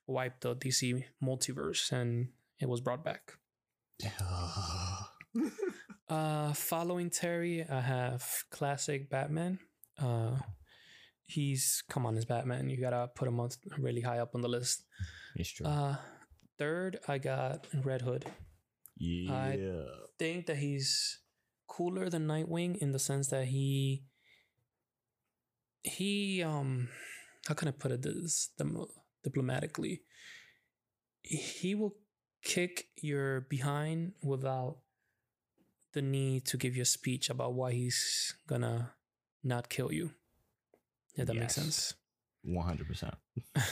wiped 0.06 0.42
the 0.42 0.56
DC 0.56 1.04
multiverse 1.22 1.92
and 1.92 2.28
it 2.58 2.68
was 2.68 2.80
brought 2.80 3.04
back. 3.04 3.34
uh, 6.08 6.52
following 6.52 7.10
Terry, 7.10 7.64
I 7.68 7.80
have 7.80 8.44
classic 8.50 9.10
Batman. 9.10 9.58
Uh, 9.98 10.36
he's 11.30 11.82
come 11.88 12.06
on 12.06 12.16
as 12.16 12.24
Batman. 12.24 12.68
You 12.68 12.80
gotta 12.80 13.08
put 13.14 13.28
him 13.28 13.40
on 13.40 13.50
really 13.78 14.00
high 14.00 14.18
up 14.18 14.34
on 14.34 14.40
the 14.40 14.48
list. 14.48 14.84
It's 15.36 15.50
true. 15.50 15.66
Uh, 15.66 15.96
third, 16.58 16.98
I 17.08 17.18
got 17.18 17.66
Red 17.84 18.02
Hood. 18.02 18.26
Yeah. 18.96 19.32
I 19.32 19.58
think 20.18 20.46
that 20.46 20.58
he's 20.58 21.20
cooler 21.68 22.10
than 22.10 22.26
Nightwing 22.26 22.76
in 22.78 22.92
the 22.92 22.98
sense 22.98 23.28
that 23.28 23.46
he 23.46 24.04
he 25.82 26.42
um 26.42 26.88
how 27.46 27.54
can 27.54 27.68
I 27.68 27.70
put 27.70 27.92
it 27.92 28.02
this 28.02 28.50
diplomatically? 29.24 30.02
He 31.22 31.74
will 31.74 31.96
kick 32.42 32.88
your 32.96 33.42
behind 33.42 34.12
without 34.22 34.78
the 35.92 36.02
need 36.02 36.44
to 36.46 36.56
give 36.56 36.76
you 36.76 36.82
a 36.82 36.86
speech 36.86 37.30
about 37.30 37.54
why 37.54 37.72
he's 37.72 38.34
gonna 38.46 38.92
not 39.42 39.68
kill 39.68 39.92
you. 39.92 40.10
Yeah, 41.16 41.24
that 41.24 41.34
yes. 41.34 41.40
makes 41.40 41.54
sense. 41.54 41.94
One 42.42 42.66
hundred 42.66 42.88
percent. 42.88 43.14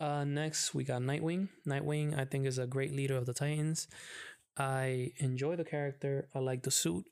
Uh, 0.00 0.24
next, 0.24 0.74
we 0.74 0.84
got 0.84 1.02
Nightwing. 1.02 1.48
Nightwing, 1.66 2.18
I 2.18 2.24
think, 2.24 2.46
is 2.46 2.58
a 2.58 2.66
great 2.66 2.92
leader 2.92 3.16
of 3.16 3.26
the 3.26 3.32
Titans. 3.32 3.86
I 4.56 5.12
enjoy 5.18 5.56
the 5.56 5.64
character. 5.64 6.28
I 6.34 6.40
like 6.40 6.62
the 6.62 6.70
suit, 6.70 7.04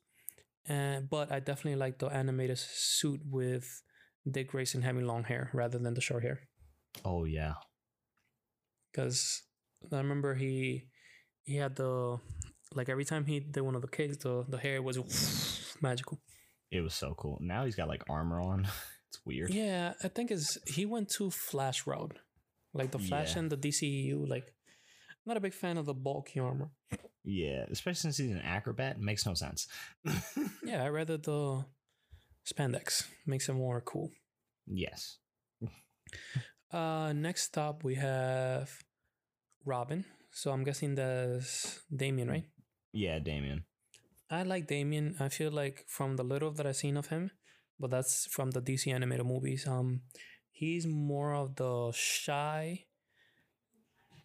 uh, 0.69 1.01
but 1.01 1.31
I 1.33 1.41
definitely 1.41 1.77
like 1.77 1.99
the 1.99 2.07
animated 2.07 2.59
suit 2.59 3.21
with 3.25 3.83
Dick 4.31 4.49
Grayson 4.49 4.83
having 4.83 5.07
long 5.07 5.25
hair 5.25 5.51
rather 5.53 5.79
than 5.79 5.95
the 5.95 6.01
short 6.01 6.23
hair. 6.23 6.41
Oh 7.05 7.25
yeah, 7.25 7.55
because 8.93 9.43
I 9.91 9.97
remember 9.97 10.35
he 10.35 10.89
he 11.45 11.57
had 11.57 11.77
the 11.77 12.19
like 12.75 12.89
every 12.89 13.05
time 13.05 13.25
he 13.25 13.41
did 13.41 13.63
one 13.63 13.75
of 13.75 13.83
the 13.83 13.89
kicks, 13.89 14.19
the 14.19 14.45
the 14.49 14.59
hair 14.59 14.83
was 14.83 15.77
magical. 15.81 16.21
It 16.71 16.81
was 16.81 16.95
so 16.95 17.15
cool. 17.17 17.39
Now 17.41 17.65
he's 17.65 17.77
got 17.77 17.89
like 17.89 18.05
armor 18.09 18.41
on. 18.41 18.69
It's 19.13 19.21
weird. 19.27 19.51
Yeah, 19.53 19.93
I 20.03 20.09
think 20.09 20.31
is 20.31 20.57
he 20.67 20.87
went 20.87 21.11
to 21.11 21.31
Flash 21.31 21.87
route, 21.87 22.19
like 22.73 22.93
the 22.93 22.99
Flash 22.99 23.35
yeah. 23.35 23.41
and 23.41 23.53
the 23.53 23.59
DCU. 23.59 24.27
Like, 24.27 24.47
I'm 24.47 25.27
not 25.27 25.37
a 25.37 25.41
big 25.41 25.53
fan 25.53 25.77
of 25.77 25.85
the 25.85 25.93
bulky 25.93 26.41
armor. 26.41 26.71
Yeah, 27.23 27.67
especially 27.71 28.01
since 28.01 28.17
he's 28.17 28.31
an 28.31 28.41
acrobat, 28.41 28.97
it 28.97 29.03
makes 29.03 29.27
no 29.27 29.35
sense. 29.35 29.69
yeah, 30.65 30.83
I 30.83 30.89
rather 30.89 31.19
the 31.19 31.67
spandex 32.51 33.05
makes 33.27 33.51
it 33.51 33.53
more 33.53 33.83
cool. 33.83 34.11
Yes. 34.67 35.19
uh, 36.73 37.13
next 37.15 37.59
up 37.59 37.85
we 37.85 37.97
have 37.97 38.71
Robin. 39.67 40.07
So 40.31 40.53
I'm 40.53 40.65
guessing 40.65 40.95
that's 40.95 41.81
Damian, 41.95 42.31
right? 42.31 42.47
Yeah, 42.95 43.19
Damian. 43.19 43.65
I 44.31 44.43
like 44.45 44.67
Damian. 44.67 45.17
I 45.21 45.29
feel 45.29 45.51
like 45.51 45.85
from 45.87 46.17
the 46.17 46.25
little 46.25 46.51
that 46.53 46.67
I've 46.67 46.77
seen 46.77 46.97
of 46.97 47.09
him, 47.09 47.31
but 47.79 47.91
that's 47.91 48.27
from 48.27 48.51
the 48.51 48.61
DC 48.63 48.93
animated 48.93 49.27
movies. 49.27 49.67
Um, 49.67 50.03
he's 50.51 50.87
more 50.87 51.35
of 51.35 51.57
the 51.57 51.93
shy, 51.95 52.85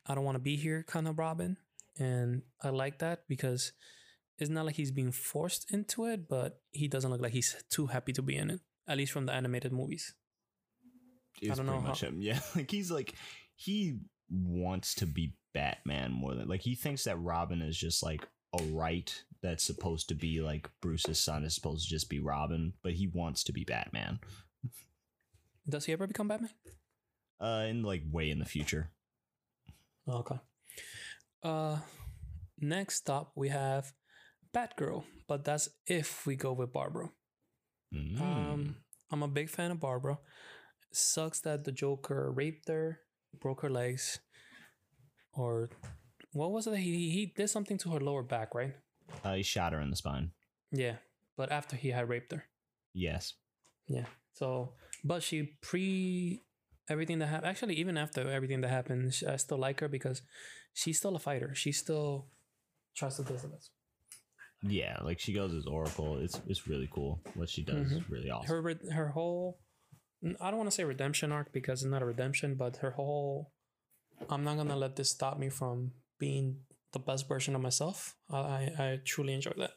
I 0.05 0.15
don't 0.15 0.23
want 0.23 0.35
to 0.35 0.41
be 0.43 0.55
here 0.55 0.83
kind 0.87 1.07
of 1.07 1.19
Robin. 1.19 1.57
And 1.99 2.43
I 2.61 2.69
like 2.69 2.99
that 2.99 3.23
because 3.27 3.73
it's 4.37 4.49
not 4.49 4.65
like 4.65 4.75
he's 4.75 4.91
being 4.91 5.11
forced 5.11 5.71
into 5.71 6.05
it, 6.05 6.29
but 6.29 6.61
he 6.71 6.87
doesn't 6.87 7.09
look 7.09 7.21
like 7.21 7.33
he's 7.33 7.55
too 7.69 7.87
happy 7.87 8.13
to 8.13 8.21
be 8.21 8.35
in 8.35 8.51
it, 8.51 8.61
at 8.87 8.97
least 8.97 9.11
from 9.11 9.25
the 9.25 9.33
animated 9.33 9.73
movies. 9.73 10.13
It's 11.41 11.57
don't 11.57 11.65
pretty 11.67 11.81
know 11.81 11.87
much 11.87 12.01
how- 12.01 12.07
him. 12.07 12.17
Yeah, 12.21 12.39
like 12.55 12.71
he's 12.71 12.91
like 12.91 13.15
he 13.55 13.97
wants 14.29 14.93
to 14.95 15.05
be 15.05 15.33
Batman 15.53 16.11
more 16.11 16.35
than 16.35 16.47
like 16.47 16.61
he 16.61 16.75
thinks 16.75 17.03
that 17.05 17.19
Robin 17.19 17.61
is 17.61 17.77
just 17.77 18.03
like 18.03 18.27
a 18.57 18.63
right 18.65 19.23
that's 19.41 19.63
supposed 19.63 20.09
to 20.09 20.15
be 20.15 20.41
like 20.41 20.69
Bruce's 20.81 21.19
son 21.19 21.43
is 21.43 21.55
supposed 21.55 21.85
to 21.85 21.89
just 21.89 22.09
be 22.09 22.19
Robin, 22.19 22.73
but 22.83 22.93
he 22.93 23.07
wants 23.07 23.43
to 23.45 23.53
be 23.53 23.63
Batman. 23.63 24.19
Does 25.67 25.85
he 25.85 25.93
ever 25.93 26.07
become 26.07 26.27
Batman? 26.27 26.51
Uh, 27.39 27.65
in 27.67 27.83
like 27.83 28.03
way 28.11 28.29
in 28.29 28.39
the 28.39 28.45
future. 28.45 28.91
Okay. 30.09 30.39
Uh, 31.43 31.77
next 32.59 33.09
up 33.09 33.31
we 33.35 33.49
have 33.49 33.93
Batgirl, 34.53 35.03
but 35.27 35.43
that's 35.43 35.69
if 35.85 36.25
we 36.25 36.35
go 36.35 36.53
with 36.53 36.73
Barbara. 36.73 37.09
Mm. 37.93 38.21
Um, 38.21 38.75
I'm 39.11 39.23
a 39.23 39.27
big 39.27 39.49
fan 39.49 39.71
of 39.71 39.79
Barbara. 39.79 40.19
Sucks 40.91 41.41
that 41.41 41.63
the 41.63 41.71
Joker 41.71 42.31
raped 42.31 42.69
her, 42.69 43.01
broke 43.39 43.61
her 43.61 43.69
legs, 43.69 44.19
or 45.33 45.69
what 46.31 46.51
was 46.51 46.65
it? 46.65 46.77
He 46.77 47.11
he 47.11 47.33
did 47.35 47.49
something 47.49 47.77
to 47.79 47.91
her 47.91 47.99
lower 47.99 48.23
back, 48.23 48.55
right? 48.55 48.75
Uh, 49.23 49.33
he 49.33 49.43
shot 49.43 49.73
her 49.73 49.81
in 49.81 49.89
the 49.89 49.95
spine. 49.95 50.31
Yeah, 50.71 50.95
but 51.37 51.51
after 51.51 51.75
he 51.75 51.89
had 51.89 52.09
raped 52.09 52.31
her. 52.31 52.45
Yes. 52.93 53.33
Yeah. 53.87 54.05
So, 54.33 54.73
but 55.03 55.23
she 55.23 55.57
pre 55.61 56.43
everything 56.89 57.19
that 57.19 57.27
happened. 57.27 57.49
Actually, 57.49 57.75
even 57.75 57.97
after 57.97 58.29
everything 58.29 58.61
that 58.61 58.69
happened, 58.69 59.13
I 59.27 59.35
still 59.37 59.57
like 59.57 59.79
her 59.79 59.87
because 59.87 60.21
she's 60.73 60.97
still 60.97 61.15
a 61.15 61.19
fighter. 61.19 61.53
She 61.55 61.71
still 61.71 62.27
tries 62.95 63.17
to 63.17 63.23
do 63.23 63.33
this. 63.33 63.69
Yeah, 64.63 64.97
like 65.03 65.19
she 65.19 65.33
goes 65.33 65.53
as 65.53 65.65
Oracle. 65.67 66.17
It's 66.17 66.41
it's 66.47 66.67
really 66.67 66.89
cool. 66.91 67.21
What 67.35 67.49
she 67.49 67.63
does 67.63 67.91
is 67.91 68.09
really 68.09 68.29
awesome. 68.29 68.63
Her 68.63 68.79
her 68.91 69.09
whole 69.09 69.59
I 70.41 70.49
don't 70.49 70.57
want 70.57 70.69
to 70.69 70.75
say 70.75 70.83
redemption 70.83 71.31
arc 71.31 71.53
because 71.53 71.83
it's 71.83 71.91
not 71.91 72.01
a 72.01 72.05
redemption, 72.05 72.55
but 72.55 72.77
her 72.77 72.91
whole 72.91 73.51
I'm 74.29 74.43
not 74.43 74.57
gonna 74.57 74.75
let 74.75 74.95
this 74.95 75.11
stop 75.11 75.37
me 75.37 75.49
from 75.49 75.91
being 76.19 76.61
the 76.93 76.99
best 76.99 77.27
version 77.27 77.55
of 77.55 77.61
myself. 77.61 78.15
I 78.29 78.71
I, 78.77 78.99
truly 79.05 79.33
enjoy 79.33 79.53
that. 79.57 79.71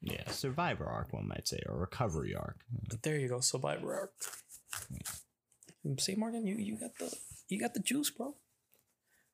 yeah, 0.00 0.30
survivor 0.30 0.86
arc, 0.86 1.12
one 1.12 1.28
might 1.28 1.46
say, 1.48 1.60
or 1.68 1.78
recovery 1.78 2.34
arc. 2.34 2.60
But 2.90 3.02
there 3.02 3.18
you 3.18 3.28
go, 3.28 3.40
survivor 3.40 3.94
arc. 3.94 4.12
See, 5.98 6.14
Morgan, 6.14 6.46
you 6.46 6.56
you 6.56 6.76
got 6.78 6.96
the 6.98 7.14
you 7.48 7.60
got 7.60 7.74
the 7.74 7.80
juice, 7.80 8.10
bro. 8.10 8.34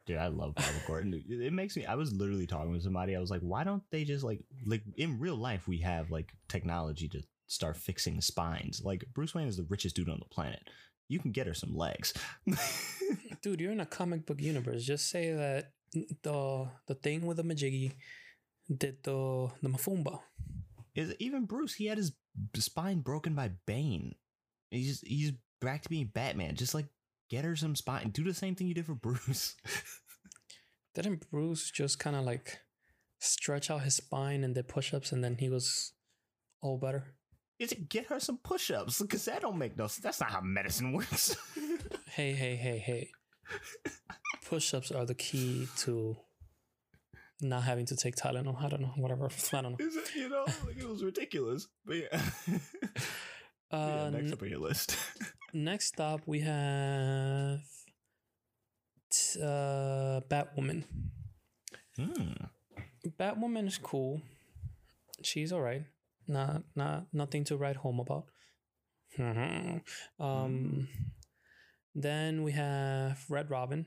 Dude, 0.06 0.16
I 0.16 0.26
love 0.28 0.54
Barbara 0.56 0.82
Gordon. 0.86 1.14
It 1.14 1.40
it 1.40 1.52
makes 1.52 1.76
me. 1.76 1.86
I 1.86 1.94
was 1.94 2.12
literally 2.12 2.46
talking 2.46 2.72
with 2.72 2.82
somebody. 2.82 3.14
I 3.14 3.20
was 3.20 3.30
like, 3.30 3.42
why 3.42 3.62
don't 3.64 3.82
they 3.90 4.04
just 4.04 4.24
like 4.24 4.40
like 4.66 4.82
in 4.96 5.20
real 5.20 5.36
life 5.36 5.68
we 5.68 5.78
have 5.78 6.10
like 6.10 6.32
technology 6.48 7.08
to 7.10 7.22
start 7.46 7.76
fixing 7.76 8.20
spines. 8.20 8.82
Like 8.84 9.04
Bruce 9.14 9.34
Wayne 9.34 9.48
is 9.48 9.56
the 9.56 9.66
richest 9.68 9.94
dude 9.96 10.08
on 10.08 10.18
the 10.18 10.34
planet. 10.34 10.62
You 11.08 11.18
can 11.18 11.32
get 11.32 11.46
her 11.48 11.54
some 11.54 11.76
legs. 11.76 12.14
Dude, 13.42 13.60
you're 13.60 13.72
in 13.72 13.80
a 13.80 13.86
comic 13.86 14.26
book 14.26 14.40
universe. 14.40 14.84
Just 14.84 15.10
say 15.10 15.32
that 15.32 15.72
the 15.92 16.68
the 16.86 16.94
thing 16.94 17.26
with 17.26 17.36
the 17.36 17.42
Majiggy 17.42 17.92
did 18.74 19.02
the 19.02 19.50
the 19.62 19.68
Mafumba. 19.68 20.20
is 20.94 21.14
even 21.18 21.46
Bruce? 21.46 21.74
He 21.74 21.86
had 21.86 21.98
his 21.98 22.12
spine 22.54 23.00
broken 23.00 23.34
by 23.34 23.52
Bane. 23.66 24.14
He's 24.70 25.00
he's 25.00 25.32
back 25.60 25.82
to 25.82 25.88
being 25.88 26.10
Batman. 26.12 26.54
Just 26.54 26.74
like 26.74 26.86
get 27.28 27.44
her 27.44 27.56
some 27.56 27.76
spine. 27.76 28.10
Do 28.10 28.24
the 28.24 28.34
same 28.34 28.54
thing 28.54 28.68
you 28.68 28.74
did 28.74 28.86
for 28.86 28.94
Bruce. 28.94 29.56
Didn't 30.94 31.30
Bruce 31.30 31.70
just 31.70 31.98
kind 31.98 32.16
of 32.16 32.24
like 32.24 32.58
stretch 33.20 33.70
out 33.70 33.82
his 33.82 33.96
spine 33.96 34.42
and 34.42 34.54
did 34.54 34.66
push-ups 34.66 35.12
and 35.12 35.22
then 35.22 35.36
he 35.38 35.48
was 35.48 35.92
all 36.62 36.78
better? 36.78 37.14
is 37.60 37.72
it 37.72 37.90
get 37.90 38.06
her 38.06 38.18
some 38.18 38.38
push-ups? 38.38 39.00
Because 39.00 39.26
that 39.26 39.42
don't 39.42 39.58
make 39.58 39.76
no. 39.76 39.86
sense. 39.86 40.02
That's 40.02 40.20
not 40.20 40.30
how 40.30 40.40
medicine 40.40 40.92
works. 40.92 41.36
Hey, 42.12 42.32
hey, 42.32 42.56
hey, 42.56 42.78
hey. 42.78 43.10
Push-ups 44.46 44.90
are 44.92 45.04
the 45.06 45.14
key 45.14 45.68
to 45.78 46.16
not 47.40 47.62
having 47.62 47.86
to 47.86 47.96
take 47.96 48.16
Tylenol. 48.16 48.62
I 48.62 48.68
don't 48.68 48.82
know, 48.82 48.92
whatever. 48.96 49.26
I 49.52 49.60
don't 49.62 49.72
know. 49.78 49.86
Is 49.86 49.96
it? 49.96 50.14
You 50.16 50.28
know, 50.28 50.44
like 50.66 50.76
it 50.78 50.88
was 50.88 51.02
ridiculous. 51.04 51.68
But 51.84 51.96
yeah. 51.96 52.20
Uh, 53.72 54.10
yeah 54.10 54.10
next 54.10 54.26
n- 54.26 54.32
up 54.32 54.42
on 54.42 54.48
your 54.48 54.58
list. 54.58 54.96
next 55.54 56.00
up, 56.00 56.22
we 56.26 56.40
have 56.40 57.60
t- 59.12 59.40
uh, 59.40 60.20
Batwoman. 60.28 60.82
Hmm. 61.96 62.32
Batwoman 63.16 63.68
is 63.68 63.78
cool. 63.78 64.22
She's 65.22 65.52
all 65.52 65.60
right. 65.60 65.84
Not 66.26 66.62
not 66.74 67.06
nothing 67.12 67.44
to 67.44 67.56
write 67.56 67.76
home 67.76 68.00
about. 68.00 68.24
um, 70.18 70.88
then 71.94 72.42
we 72.42 72.52
have 72.52 73.24
Red 73.28 73.50
Robin, 73.50 73.86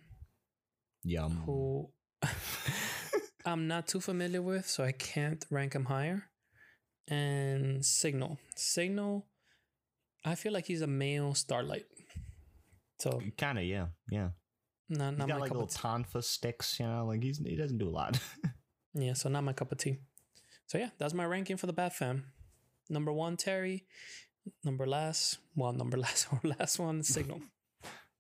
Yum. 1.03 1.43
who 1.45 1.89
I'm 3.45 3.67
not 3.67 3.87
too 3.87 3.99
familiar 3.99 4.41
with, 4.41 4.67
so 4.67 4.83
I 4.83 4.91
can't 4.91 5.43
rank 5.49 5.73
him 5.73 5.85
higher. 5.85 6.23
And 7.07 7.83
Signal. 7.83 8.39
Signal, 8.55 9.25
I 10.23 10.35
feel 10.35 10.53
like 10.53 10.65
he's 10.65 10.81
a 10.81 10.87
male 10.87 11.33
Starlight. 11.33 11.85
So 12.99 13.21
Kind 13.37 13.57
of, 13.59 13.65
yeah, 13.65 13.87
yeah. 14.09 14.29
not 14.89 15.09
He's 15.11 15.17
not 15.19 15.27
got 15.27 15.35
my 15.35 15.41
like 15.41 15.51
little 15.51 15.67
tonfa 15.67 16.23
sticks, 16.23 16.79
you 16.79 16.87
know. 16.87 17.05
Like 17.05 17.21
he's 17.21 17.39
he 17.39 17.57
doesn't 17.57 17.77
do 17.77 17.89
a 17.89 17.91
lot. 17.91 18.19
Yeah, 18.95 19.13
so 19.13 19.27
not 19.27 19.43
my 19.43 19.53
cup 19.53 19.71
of 19.71 19.79
tea. 19.79 19.97
So 20.67 20.77
yeah, 20.77 20.89
that's 20.99 21.15
my 21.15 21.25
ranking 21.25 21.57
for 21.57 21.65
the 21.65 21.73
Bat 21.73 21.95
Fam. 21.95 22.25
Number 22.91 23.11
one, 23.11 23.37
Terry. 23.37 23.87
Number 24.63 24.85
last, 24.85 25.39
well, 25.55 25.73
number 25.73 25.97
last 26.05 26.27
or 26.31 26.39
last 26.43 26.77
one, 26.77 27.01
Signal. 27.01 27.41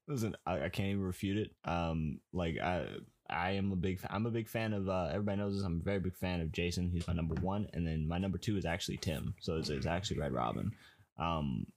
Listen, 0.07 0.35
I, 0.45 0.65
I 0.65 0.69
can't 0.69 0.89
even 0.89 1.03
refute 1.03 1.37
it. 1.37 1.51
Um, 1.65 2.19
like 2.33 2.57
I, 2.59 2.87
I 3.29 3.51
am 3.51 3.71
a 3.71 3.75
big, 3.75 3.99
I'm 4.09 4.25
a 4.25 4.31
big 4.31 4.49
fan 4.49 4.73
of. 4.73 4.89
Uh, 4.89 5.09
everybody 5.11 5.37
knows 5.37 5.55
this. 5.55 5.63
I'm 5.63 5.79
a 5.79 5.83
very 5.83 5.99
big 5.99 6.15
fan 6.15 6.41
of 6.41 6.51
Jason. 6.51 6.89
He's 6.89 7.07
my 7.07 7.13
number 7.13 7.35
one, 7.35 7.67
and 7.73 7.87
then 7.87 8.07
my 8.07 8.17
number 8.17 8.37
two 8.37 8.57
is 8.57 8.65
actually 8.65 8.97
Tim. 8.97 9.33
So 9.39 9.57
it's, 9.57 9.69
it's 9.69 9.85
actually 9.85 10.19
Red 10.19 10.33
Robin. 10.33 10.71
Um, 11.17 11.67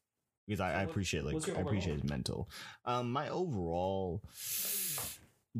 because 0.46 0.60
I, 0.60 0.72
I 0.72 0.82
appreciate 0.82 1.24
like 1.24 1.48
I 1.48 1.60
appreciate 1.60 2.00
his 2.00 2.08
mental. 2.08 2.48
Um, 2.84 3.10
my 3.10 3.28
overall, 3.28 4.22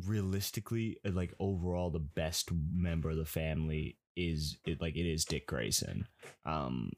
realistically, 0.06 0.98
uh, 1.04 1.10
like 1.10 1.34
overall, 1.40 1.90
the 1.90 1.98
best 1.98 2.50
member 2.72 3.10
of 3.10 3.16
the 3.16 3.24
family 3.24 3.96
is 4.16 4.58
it 4.64 4.80
like 4.80 4.96
it 4.96 5.08
is 5.08 5.24
Dick 5.24 5.46
Grayson. 5.46 6.06
Um, 6.44 6.92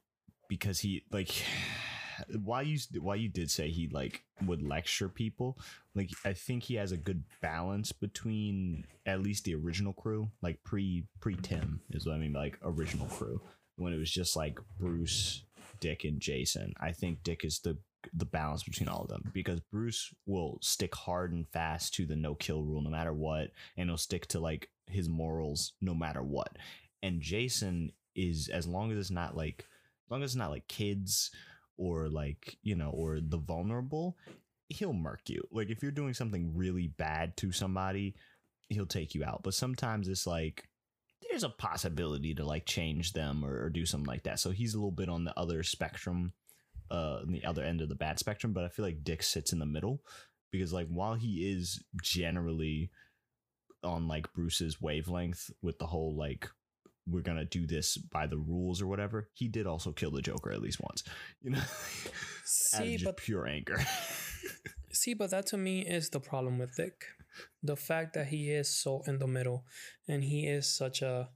because 0.49 0.81
he 0.81 1.05
like 1.11 1.31
why 2.43 2.63
you 2.63 2.79
why 3.01 3.15
you 3.15 3.29
did 3.29 3.51
say 3.51 3.69
he 3.69 3.89
like 3.89 4.23
would 4.45 4.63
lecture 4.63 5.09
people 5.09 5.59
like 5.95 6.11
i 6.25 6.33
think 6.33 6.63
he 6.63 6.75
has 6.75 6.93
a 6.93 6.97
good 6.97 7.23
balance 7.41 7.93
between 7.93 8.85
at 9.07 9.23
least 9.23 9.45
the 9.45 9.55
original 9.55 9.93
crew 9.93 10.29
like 10.43 10.63
pre 10.65 11.05
pre 11.21 11.35
tim 11.37 11.81
is 11.91 12.07
what 12.07 12.15
i 12.15 12.19
mean 12.19 12.33
like 12.33 12.59
original 12.63 13.07
crew. 13.07 13.41
When 13.77 13.93
it 13.93 13.99
was 13.99 14.11
just 14.11 14.35
like 14.35 14.59
bruce 14.79 15.45
dick 15.79 16.03
and 16.03 16.21
jason 16.21 16.75
i 16.81 16.91
think 16.91 17.23
dick 17.23 17.45
is 17.45 17.61
the 17.61 17.79
the 18.13 18.25
balance 18.25 18.65
between 18.65 18.89
all 18.89 19.03
of 19.03 19.09
them 19.09 19.31
because 19.33 19.61
bruce 19.61 20.13
will 20.27 20.59
stick 20.61 20.95
hard 20.95 21.33
and 21.33 21.49
fast 21.49 21.95
to 21.95 22.07
the 22.07 22.17
no 22.17 22.35
kill 22.35 22.65
rule 22.65 22.83
no 22.83 22.91
matter 22.91 23.13
what 23.13 23.51
and 23.77 23.89
he'll 23.89 23.97
stick 23.97 24.27
to 24.27 24.41
like 24.41 24.69
his 24.91 25.09
morals 25.09 25.73
no 25.81 25.95
matter 25.95 26.23
what. 26.23 26.57
And 27.03 27.21
jason 27.21 27.93
is 28.15 28.49
as 28.49 28.67
long 28.67 28.91
as 28.91 28.99
it's 28.99 29.11
not 29.11 29.37
like 29.37 29.67
as 30.07 30.11
long 30.11 30.23
as 30.23 30.31
it's 30.31 30.37
not 30.37 30.51
like 30.51 30.67
kids 30.69 31.31
or 31.79 32.09
like 32.09 32.59
you 32.63 32.75
know 32.75 32.91
or 32.91 33.21
the 33.21 33.39
vulnerable 33.39 34.17
he'll 34.69 34.93
murk 34.93 35.21
you. 35.29 35.43
Like 35.51 35.71
if 35.71 35.83
you're 35.83 35.91
doing 35.93 36.13
something 36.13 36.53
really 36.55 36.89
bad 36.89 37.37
to 37.39 37.53
somebody 37.53 38.15
he'll 38.69 38.85
take 38.87 39.15
you 39.15 39.25
out. 39.25 39.43
But 39.43 39.55
sometimes 39.55 40.09
it's 40.09 40.27
like 40.27 40.69
there's 41.31 41.45
a 41.45 41.49
possibility 41.49 42.35
to 42.35 42.45
like 42.45 42.67
change 42.67 43.13
them 43.13 43.45
or, 43.45 43.65
or 43.65 43.71
do 43.71 43.87
something 43.87 44.07
like 44.07 44.25
that. 44.25 44.41
So 44.41 44.51
he's 44.51 44.75
a 44.75 44.77
little 44.77 44.91
bit 44.91 45.09
on 45.09 45.25
the 45.25 45.39
other 45.39 45.63
spectrum 45.63 46.33
uh 46.91 47.21
on 47.23 47.33
the 47.33 47.45
other 47.45 47.63
end 47.63 47.81
of 47.81 47.89
the 47.89 47.95
bad 47.95 48.19
spectrum 48.19 48.53
but 48.53 48.65
i 48.65 48.69
feel 48.69 48.85
like 48.85 49.05
dick 49.05 49.23
sits 49.23 49.53
in 49.53 49.59
the 49.59 49.67
middle 49.67 50.01
because 50.51 50.73
like 50.73 50.89
while 50.89 51.15
he 51.15 51.51
is 51.53 51.83
generally 52.03 52.91
on 53.83 54.09
like 54.09 54.33
bruce's 54.33 54.81
wavelength 54.81 55.51
with 55.63 55.79
the 55.79 55.87
whole 55.87 56.17
like 56.17 56.49
we're 57.11 57.23
gonna 57.23 57.45
do 57.45 57.67
this 57.67 57.97
by 57.97 58.27
the 58.27 58.39
rules 58.39 58.83
or 58.83 58.87
whatever. 58.87 59.29
He 59.35 59.49
did 59.49 59.67
also 59.67 59.93
kill 59.93 60.11
the 60.11 60.23
Joker 60.23 60.53
at 60.53 60.63
least 60.63 60.81
once, 60.81 61.05
you 61.43 61.51
know, 61.51 61.63
See, 62.45 62.99
but 63.05 63.17
pure 63.17 63.47
anger. 63.47 63.79
see, 64.93 65.15
but 65.15 65.31
that 65.31 65.47
to 65.49 65.57
me 65.57 65.81
is 65.81 66.11
the 66.11 66.21
problem 66.21 66.59
with 66.59 66.77
Dick. 66.77 67.05
The 67.63 67.77
fact 67.77 68.15
that 68.15 68.29
he 68.29 68.51
is 68.51 68.69
so 68.69 69.03
in 69.07 69.19
the 69.19 69.27
middle 69.27 69.65
and 70.09 70.25
he 70.25 70.47
is 70.47 70.67
such 70.67 71.03
a 71.03 71.29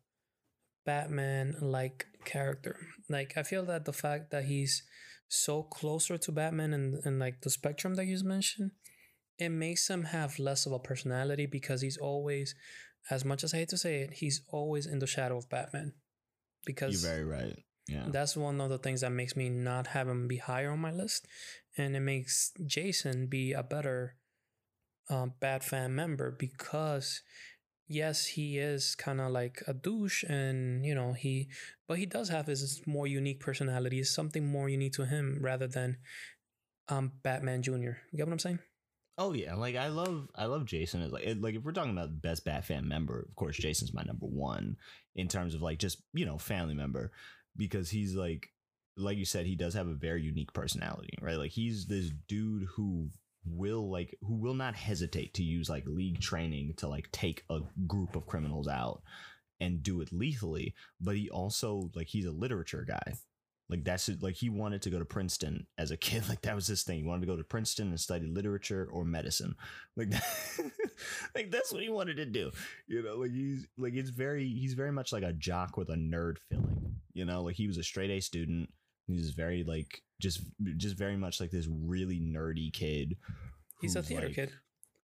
Batman 0.85 1.57
like 1.61 2.07
character. 2.25 2.77
Like 3.09 3.35
I 3.37 3.43
feel 3.43 3.65
that 3.67 3.85
the 3.85 3.93
fact 3.93 4.31
that 4.31 4.45
he's 4.45 4.83
so 5.29 5.63
closer 5.63 6.19
to 6.19 6.33
Batman 6.33 6.73
and, 6.73 7.01
and 7.05 7.19
like 7.19 7.41
the 7.41 7.51
spectrum 7.51 7.95
that 7.95 8.07
you 8.07 8.19
mentioned, 8.25 8.73
it 9.39 9.49
makes 9.49 9.89
him 9.89 10.05
have 10.05 10.39
less 10.39 10.67
of 10.67 10.73
a 10.73 10.79
personality 10.79 11.47
because 11.47 11.81
he's 11.81 11.97
always, 11.97 12.55
as 13.11 13.25
much 13.25 13.45
as 13.45 13.55
I 13.55 13.59
hate 13.59 13.69
to 13.71 13.79
say 13.79 14.01
it, 14.03 14.15
he's 14.15 14.43
always 14.49 14.87
in 14.87 14.99
the 14.99 15.07
shadow 15.07 15.37
of 15.37 15.49
Batman. 15.49 15.95
Because 16.65 17.03
You're 17.03 17.13
very 17.13 17.25
right. 17.25 17.59
Yeah. 17.89 18.05
that's 18.09 18.37
one 18.37 18.61
of 18.61 18.71
the 18.71 18.79
things 18.79 19.01
that 19.01 19.11
makes 19.11 19.35
me 19.35 19.49
not 19.49 19.89
have 19.89 20.09
him 20.09 20.29
be 20.29 20.37
higher 20.37 20.71
on 20.71 20.79
my 20.79 20.93
list, 20.93 21.27
and 21.77 21.97
it 21.97 22.01
makes 22.01 22.53
Jason 22.65 23.27
be 23.27 23.53
a 23.53 23.63
better 23.63 24.15
um, 25.11 25.35
Bat 25.41 25.65
fam 25.65 25.97
member 25.97 26.31
because 26.31 27.23
yes, 27.89 28.27
he 28.27 28.59
is 28.59 28.95
kind 28.95 29.21
of 29.21 29.33
like 29.33 29.63
a 29.67 29.75
douche, 29.75 30.23
and 30.23 30.87
you 30.87 30.95
know 30.95 31.13
he, 31.13 31.49
but 31.89 31.99
he 31.99 32.07
does 32.07 32.29
have 32.29 32.47
his 32.47 32.81
more 32.87 33.09
unique 33.09 33.41
personality. 33.41 33.99
It's 33.99 34.15
something 34.15 34.47
more 34.47 34.69
unique 34.69 34.93
to 34.95 35.05
him 35.05 35.39
rather 35.41 35.67
than 35.67 35.99
um 36.89 37.13
Batman 37.23 37.63
Junior. 37.63 37.99
You 38.13 38.19
get 38.19 38.27
what 38.27 38.33
I'm 38.33 38.39
saying? 38.39 38.61
Oh 39.19 39.33
yeah, 39.35 39.55
like 39.55 39.77
I 39.77 39.89
love 39.89 40.29
I 40.35 40.47
love 40.47 40.65
Jason 40.65 41.03
as 41.03 41.13
like 41.13 41.25
it- 41.25 41.41
like 41.41 41.55
if 41.55 41.63
we're 41.63 41.73
talking 41.73 41.93
about 41.93 42.09
the 42.09 42.29
best 42.29 42.45
Bat 42.45 42.65
fam 42.65 42.89
member, 42.89 43.21
of 43.29 43.35
course 43.37 43.57
Jason's 43.57 43.93
my 43.93 44.03
number 44.03 44.27
one 44.27 44.77
in 45.15 45.29
terms 45.29 45.55
of 45.55 45.63
like 45.63 45.79
just 45.79 46.03
you 46.15 46.25
know 46.25 46.39
family 46.39 46.75
member 46.75 47.13
because 47.57 47.91
he's 47.91 48.15
like 48.15 48.49
like 48.97 49.17
you 49.19 49.25
said 49.25 49.47
he 49.47 49.55
does 49.55 49.75
have 49.75 49.87
a 49.89 49.95
very 49.95 50.23
unique 50.23 50.53
personality, 50.53 51.15
right? 51.21 51.37
Like 51.39 51.51
he's 51.51 51.87
this 51.87 52.11
dude 52.29 52.67
who 52.75 53.11
will 53.45 53.91
like 53.91 54.17
who 54.23 54.35
will 54.37 54.55
not 54.55 54.75
hesitate 54.75 55.35
to 55.35 55.43
use 55.43 55.69
like 55.69 55.85
league 55.87 56.21
training 56.21 56.75
to 56.79 56.89
like 56.89 57.11
take 57.13 57.45
a 57.51 57.61
group 57.87 58.17
of 58.17 58.27
criminals 58.27 58.69
out 58.69 59.03
and 59.61 59.83
do 59.83 60.01
it 60.01 60.13
lethally, 60.13 60.75
but 61.01 61.17
he 61.17 61.29
also 61.31 61.91
like 61.95 62.09
he's 62.09 62.27
a 62.27 62.33
literature 62.33 62.85
guy. 62.87 63.15
Like 63.69 63.85
that's 63.85 64.09
it- 64.09 64.23
like 64.23 64.35
he 64.37 64.51
wanted 64.51 64.83
to 64.83 64.91
go 64.91 64.99
to 64.99 65.05
Princeton 65.05 65.67
as 65.79 65.91
a 65.91 65.97
kid. 65.97 66.25
Like 66.29 66.43
that 66.43 66.55
was 66.55 66.67
his 66.67 66.83
thing. 66.83 66.99
He 66.99 67.05
wanted 67.05 67.23
to 67.23 67.27
go 67.27 67.37
to 67.37 67.45
Princeton 67.45 67.89
and 67.89 67.99
study 68.01 68.27
literature 68.27 68.89
or 68.93 69.05
medicine. 69.05 69.55
Like 69.97 70.11
that, 70.11 70.25
like 71.35 71.51
that's 71.51 71.73
what 71.73 71.83
he 71.83 71.89
wanted 71.89 72.17
to 72.19 72.27
do. 72.27 72.51
You 72.87 73.03
know, 73.03 73.17
like 73.17 73.31
he's 73.33 73.67
like 73.79 73.95
it's 73.95 74.11
very 74.11 74.47
he's 74.49 74.75
very 74.75 74.93
much 74.93 75.13
like 75.13 75.23
a 75.23 75.33
jock 75.33 75.77
with 75.77 75.89
a 75.89 75.95
nerd 75.97 76.39
feeling. 76.51 76.97
You 77.15 77.25
know, 77.25 77.43
like 77.43 77.57
he 77.57 77.67
was 77.67 77.79
a 77.79 77.83
straight 77.83 78.11
A 78.11 78.21
student. 78.21 78.71
He's 79.07 79.31
very 79.31 79.65
like 79.65 80.03
just 80.21 80.41
just 80.77 80.97
very 80.97 81.17
much 81.17 81.41
like 81.41 81.51
this 81.51 81.69
really 81.71 82.21
nerdy 82.21 82.73
kid. 82.73 83.17
He's 83.81 83.97
a 83.97 84.03
theater 84.03 84.27
like- 84.27 84.35
kid. 84.35 84.53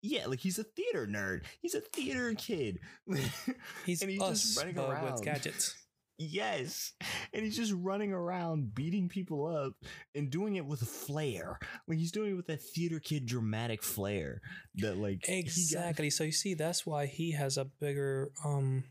Yeah, 0.02 0.28
like 0.28 0.40
he's 0.40 0.60
a 0.60 0.64
theater 0.64 1.08
nerd. 1.08 1.46
He's 1.62 1.74
a 1.74 1.82
theater 1.82 2.32
kid. 2.36 2.78
He's, 3.88 4.04
and 4.04 4.12
he's 4.12 4.22
us, 4.22 4.42
just 4.44 4.58
running 4.60 4.78
around. 4.78 5.14
with 5.14 5.24
gadgets. 5.24 5.76
Yes. 6.18 6.94
And 7.34 7.44
he's 7.44 7.58
just 7.58 7.74
running 7.74 8.14
around 8.14 8.74
beating 8.74 9.10
people 9.10 9.46
up 9.48 9.74
and 10.14 10.30
doing 10.30 10.56
it 10.56 10.66
with 10.66 10.82
a 10.82 10.86
flair. 10.86 11.60
Like 11.88 11.98
he's 11.98 12.12
doing 12.12 12.32
it 12.32 12.36
with 12.36 12.48
that 12.48 12.62
theater 12.62 13.00
kid 13.00 13.26
dramatic 13.26 13.84
flair 13.84 14.42
that 14.76 14.98
like 14.98 15.26
he 15.26 15.34
got- 15.34 15.40
Exactly. 15.40 16.10
So 16.10 16.24
you 16.24 16.32
see, 16.32 16.54
that's 16.54 16.86
why 16.86 17.06
he 17.06 17.32
has 17.32 17.58
a 17.58 17.66
bigger 17.66 18.32
um 18.46 18.86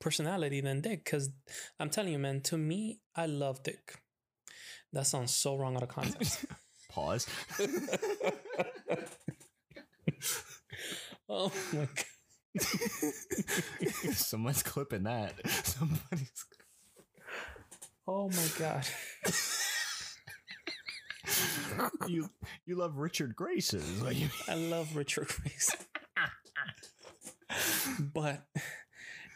personality 0.00 0.60
than 0.60 0.80
Dick. 0.80 1.04
Because 1.04 1.30
I'm 1.78 1.90
telling 1.90 2.12
you, 2.12 2.18
man, 2.18 2.40
to 2.42 2.58
me, 2.58 2.98
I 3.14 3.26
love 3.26 3.62
Dick. 3.62 4.00
That 4.92 5.06
sounds 5.06 5.34
so 5.34 5.56
wrong 5.56 5.76
out 5.76 5.82
of 5.84 5.88
context. 5.88 6.44
pause. 6.90 7.26
oh 11.28 11.52
my 11.72 11.88
god. 11.94 12.04
Someone's 14.14 14.62
clipping 14.62 15.02
that. 15.04 15.34
Somebody's 15.64 16.44
Oh 18.06 18.28
my 18.28 18.48
god. 18.58 18.86
you 22.06 22.28
you 22.66 22.76
love 22.76 22.98
Richard 22.98 23.34
you 24.12 24.28
I 24.46 24.54
love 24.54 24.94
Richard 24.94 25.28
Grace. 25.28 25.74
but 27.98 28.46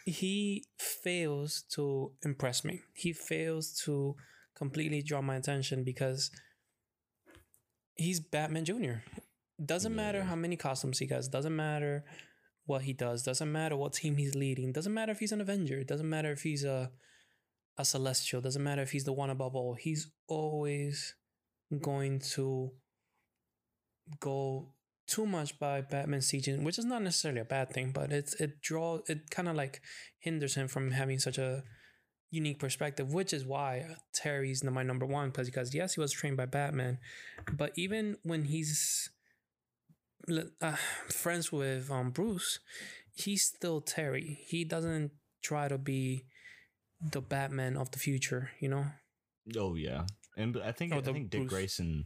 he 0.05 0.65
fails 0.79 1.65
to 1.71 2.13
impress 2.25 2.65
me. 2.65 2.83
He 2.95 3.13
fails 3.13 3.73
to 3.85 4.17
completely 4.55 5.03
draw 5.03 5.23
my 5.23 5.37
attention 5.37 5.85
because 5.85 6.31
he's 7.95 8.21
Batman 8.21 8.65
Jr. 8.65 9.01
Doesn't 9.65 9.95
matter 9.95 10.23
how 10.23 10.37
many 10.37 10.57
costumes 10.57 10.99
he 10.99 11.09
has, 11.09 11.29
doesn't 11.29 11.55
matter 11.55 12.05
what 12.67 12.83
he 12.83 12.93
does, 12.93 13.23
doesn't 13.23 13.51
matter 13.51 13.77
what 13.77 13.95
team 13.95 14.17
he's 14.17 14.35
leading, 14.35 14.73
doesn't 14.73 14.95
matter 14.95 15.13
if 15.13 15.19
he's 15.19 15.33
an 15.33 15.41
Avenger, 15.41 15.83
doesn't 15.85 16.09
matter 16.09 16.33
if 16.33 16.43
he's 16.43 16.65
a 16.65 16.91
a 17.79 17.85
celestial, 17.85 18.41
doesn't 18.41 18.63
matter 18.63 18.83
if 18.83 18.91
he's 18.91 19.05
the 19.05 19.13
one 19.13 19.31
above 19.31 19.55
all. 19.55 19.75
He's 19.75 20.11
always 20.27 21.15
going 21.81 22.21
to 22.35 22.73
go 24.21 24.73
too 25.07 25.27
much 25.27 25.59
by 25.59 25.81
Batman's 25.81 26.29
teaching, 26.29 26.65
which 26.65 26.79
is 26.79 26.85
not 26.85 27.03
necessarily 27.03 27.41
a 27.41 27.45
bad 27.45 27.71
thing, 27.71 27.93
but 27.93 28.13
it's 28.13 28.35
it 28.35 28.61
draw 28.61 28.99
it 29.07 29.31
kind 29.31 29.49
of 29.49 29.57
like 29.57 29.81
hinders 30.19 30.55
him 30.55 30.69
from 30.69 30.91
having 30.91 31.19
such 31.19 31.39
a 31.39 31.63
unique 32.31 32.59
perspective, 32.59 33.13
which 33.13 33.33
is 33.33 33.47
why 33.47 33.97
Terry's 34.13 34.63
my 34.63 34.83
number 34.83 35.07
one 35.07 35.31
because 35.31 35.49
because 35.49 35.75
yes, 35.75 35.95
he 35.95 36.01
was 36.01 36.13
trained 36.13 36.37
by 36.37 36.47
Batman, 36.47 36.99
but 37.53 37.73
even 37.77 38.17
when 38.23 38.45
he's 38.45 39.11
uh, 40.61 40.77
friends 41.09 41.51
with 41.51 41.91
um 41.91 42.11
Bruce, 42.11 42.59
he's 43.15 43.45
still 43.45 43.81
Terry. 43.81 44.41
He 44.47 44.65
doesn't 44.65 45.13
try 45.43 45.69
to 45.69 45.79
be 45.79 46.25
the 47.01 47.21
Batman 47.21 47.77
of 47.77 47.91
the 47.91 47.99
future, 47.99 48.51
you 48.61 48.69
know. 48.69 48.87
Oh 49.57 49.75
yeah. 49.75 50.05
And 50.37 50.57
I 50.63 50.73
think 50.73 50.93
Oh, 50.93 50.99
I 50.99 51.01
think 51.01 51.31
Dick 51.31 51.41
Bruce- 51.43 51.51
Grayson 51.51 52.05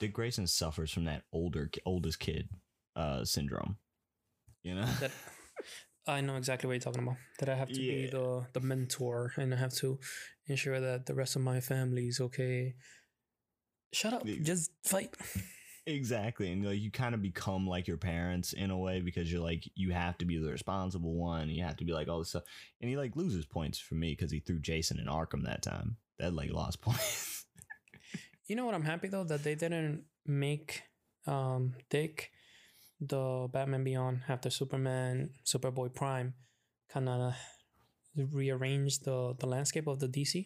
Dick 0.00 0.12
Grayson 0.12 0.46
suffers 0.46 0.90
from 0.92 1.04
that 1.04 1.22
older 1.32 1.70
oldest 1.86 2.18
kid 2.20 2.48
uh 2.96 3.24
syndrome. 3.24 3.76
You 4.62 4.74
know? 4.76 4.86
that 5.00 5.10
I 6.06 6.20
know 6.20 6.36
exactly 6.36 6.66
what 6.66 6.74
you're 6.74 6.80
talking 6.80 7.02
about. 7.02 7.16
That 7.38 7.48
I 7.48 7.54
have 7.54 7.68
to 7.68 7.78
be 7.78 8.08
the 8.10 8.46
the 8.52 8.60
mentor 8.60 9.32
and 9.36 9.54
I 9.54 9.56
have 9.56 9.74
to 9.74 9.98
ensure 10.46 10.80
that 10.80 11.06
the 11.06 11.14
rest 11.14 11.36
of 11.36 11.42
my 11.42 11.60
family 11.60 12.08
is 12.08 12.20
okay. 12.20 12.74
Shut 13.92 14.12
up. 14.14 14.24
Just 14.26 14.70
fight. 14.84 15.14
Exactly. 15.86 16.52
And 16.52 16.64
like 16.64 16.80
you 16.80 16.90
kind 16.90 17.14
of 17.14 17.22
become 17.22 17.66
like 17.66 17.88
your 17.88 17.96
parents 17.96 18.52
in 18.52 18.70
a 18.70 18.78
way 18.78 19.00
because 19.00 19.30
you're 19.32 19.42
like 19.42 19.68
you 19.74 19.92
have 19.92 20.16
to 20.18 20.24
be 20.24 20.38
the 20.38 20.50
responsible 20.50 21.14
one. 21.14 21.48
You 21.48 21.64
have 21.64 21.76
to 21.78 21.84
be 21.84 21.92
like 21.92 22.08
all 22.08 22.20
this 22.20 22.28
stuff. 22.30 22.44
And 22.80 22.88
he 22.88 22.96
like 22.96 23.16
loses 23.16 23.46
points 23.46 23.78
for 23.78 23.96
me 23.96 24.12
because 24.12 24.30
he 24.30 24.38
threw 24.38 24.60
Jason 24.60 25.00
in 25.00 25.06
Arkham 25.06 25.44
that 25.44 25.62
time. 25.62 25.96
That 26.18 26.34
like 26.34 26.52
lost 26.52 26.80
points. 26.82 27.46
You 28.46 28.54
know 28.56 28.64
what 28.64 28.74
I'm 28.74 28.84
happy 28.84 29.08
though 29.08 29.24
that 29.24 29.42
they 29.42 29.54
didn't 29.54 30.04
make 30.26 30.82
um 31.26 31.74
Dick 31.90 32.30
the 33.00 33.48
Batman 33.52 33.82
Beyond 33.82 34.20
after 34.28 34.50
Superman 34.50 35.30
Superboy 35.44 35.92
Prime 35.94 36.34
kind 36.88 37.08
of 37.08 37.34
rearrange 38.16 39.00
the 39.00 39.34
the 39.38 39.46
landscape 39.46 39.88
of 39.88 39.98
the 39.98 40.06
DC 40.06 40.44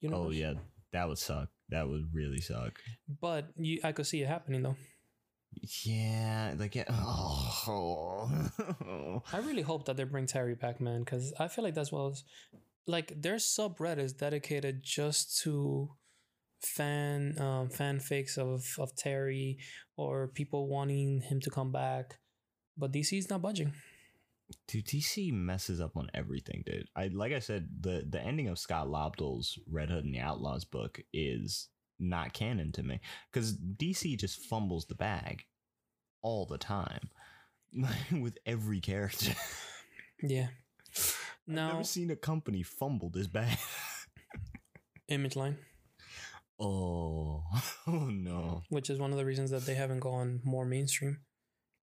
You 0.00 0.08
know. 0.08 0.16
oh 0.16 0.30
yeah. 0.30 0.54
That 0.92 1.08
would 1.08 1.18
suck. 1.18 1.50
That 1.70 1.88
would 1.88 2.08
really 2.12 2.40
suck. 2.40 2.80
But 3.20 3.48
you 3.56 3.80
I 3.84 3.92
could 3.92 4.06
see 4.06 4.22
it 4.22 4.28
happening 4.28 4.62
though. 4.62 4.76
Yeah, 5.84 6.54
like 6.58 6.74
yeah. 6.74 6.84
Oh. 6.90 8.30
I 9.32 9.38
really 9.38 9.62
hope 9.62 9.86
that 9.86 9.96
they 9.96 10.04
bring 10.04 10.26
Terry 10.26 10.54
back, 10.54 10.80
man, 10.80 11.00
because 11.00 11.32
I 11.38 11.48
feel 11.48 11.64
like 11.64 11.74
that's 11.74 11.90
what 11.90 12.10
was, 12.10 12.24
like 12.86 13.12
there's 13.16 13.44
subreddits 13.44 14.16
dedicated 14.16 14.82
just 14.82 15.38
to 15.42 15.90
fan 16.60 17.36
um 17.38 17.68
fanfics 17.68 18.36
of 18.36 18.64
of 18.78 18.94
Terry 18.96 19.58
or 19.96 20.28
people 20.28 20.68
wanting 20.68 21.22
him 21.22 21.40
to 21.40 21.50
come 21.50 21.72
back, 21.72 22.18
but 22.76 22.92
DC's 22.92 23.30
not 23.30 23.42
budging. 23.42 23.72
Dude, 24.66 24.86
DC 24.86 25.32
messes 25.32 25.80
up 25.80 25.96
on 25.96 26.10
everything, 26.14 26.62
dude. 26.64 26.88
I 26.96 27.08
like 27.08 27.32
I 27.32 27.38
said, 27.38 27.68
the 27.80 28.04
the 28.08 28.20
ending 28.20 28.48
of 28.48 28.58
Scott 28.58 28.88
Lobdell's 28.88 29.58
Red 29.70 29.90
Hood 29.90 30.04
and 30.04 30.14
the 30.14 30.20
Outlaws 30.20 30.64
book 30.64 31.00
is 31.12 31.68
not 31.98 32.32
canon 32.32 32.72
to 32.72 32.82
me 32.82 33.00
because 33.32 33.56
DC 33.56 34.18
just 34.18 34.40
fumbles 34.42 34.86
the 34.86 34.94
bag 34.94 35.44
all 36.22 36.46
the 36.46 36.58
time 36.58 37.10
with 38.12 38.38
every 38.46 38.80
character. 38.80 39.32
Yeah. 40.22 40.48
I've 40.96 41.54
Now, 41.54 41.72
never 41.72 41.84
seen 41.84 42.10
a 42.10 42.16
company 42.16 42.62
fumble 42.62 43.10
this 43.10 43.26
bad. 43.26 43.56
Image 45.08 45.36
Line, 45.36 45.56
oh, 46.60 47.42
oh 47.86 48.10
no. 48.10 48.62
which 48.68 48.90
is 48.90 48.98
one 48.98 49.10
of 49.10 49.16
the 49.16 49.24
reasons 49.24 49.50
that 49.50 49.64
they 49.64 49.74
haven't 49.74 50.00
gone 50.00 50.40
more 50.44 50.66
mainstream. 50.66 51.20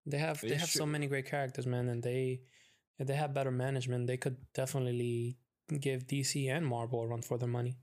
They 0.06 0.18
have 0.20 0.42
they 0.42 0.50
It's 0.50 0.62
have 0.62 0.70
so 0.70 0.86
many 0.86 1.08
great 1.08 1.26
characters, 1.26 1.66
man, 1.66 1.90
and 1.90 2.04
they 2.04 2.42
if 3.00 3.08
they 3.08 3.16
have 3.16 3.34
better 3.34 3.52
management, 3.52 4.08
they 4.08 4.18
could 4.18 4.38
definitely 4.54 5.38
give 5.80 6.08
DC 6.08 6.50
and 6.50 6.66
Marvel 6.66 7.02
a 7.02 7.08
run 7.08 7.22
for 7.22 7.38
their 7.38 7.50
money. 7.50 7.78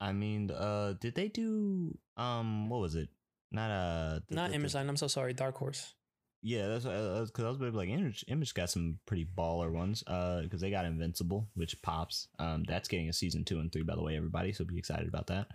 I 0.00 0.12
mean, 0.12 0.50
uh, 0.50 0.92
did 1.00 1.14
they 1.14 1.28
do 1.28 1.96
um, 2.16 2.68
what 2.68 2.80
was 2.80 2.94
it? 2.94 3.08
Not 3.50 3.70
uh, 3.70 4.20
the- 4.28 4.34
Not 4.34 4.50
the- 4.50 4.56
Image 4.56 4.72
the- 4.72 4.78
Line. 4.78 4.88
I'm 4.88 4.96
so 4.96 5.08
sorry, 5.08 5.32
Dark 5.32 5.56
Horse. 5.56 5.94
Yeah, 6.40 6.68
that's 6.68 6.84
because 6.84 7.44
I 7.44 7.48
was 7.48 7.58
maybe 7.58 7.76
like 7.76 7.88
Image. 7.88 8.24
Image 8.28 8.54
got 8.54 8.70
some 8.70 9.00
pretty 9.06 9.26
baller 9.36 9.72
ones. 9.72 10.04
Uh, 10.06 10.42
because 10.42 10.60
they 10.60 10.70
got 10.70 10.84
Invincible, 10.84 11.48
which 11.54 11.80
pops. 11.82 12.28
Um, 12.38 12.62
that's 12.62 12.88
getting 12.88 13.08
a 13.08 13.12
season 13.12 13.44
two 13.44 13.58
and 13.58 13.72
three, 13.72 13.82
by 13.82 13.96
the 13.96 14.02
way, 14.04 14.16
everybody. 14.16 14.52
So 14.52 14.64
be 14.64 14.78
excited 14.78 15.08
about 15.08 15.26
that. 15.28 15.48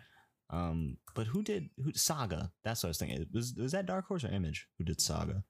Um, 0.50 0.98
but 1.16 1.28
who 1.28 1.41
did 1.41 1.70
who 1.82 1.94
Saga? 1.94 2.52
That's 2.66 2.84
what 2.84 2.88
I 2.88 2.91
was 2.91 2.98
thinking. 2.98 3.26
Was 3.34 3.54
was 3.58 3.72
that 3.72 3.86
Dark 3.86 4.08
Horse 4.08 4.26
or 4.26 4.28
Image 4.34 4.68
who 4.78 4.84
did 4.84 5.00
Saga? 5.00 5.46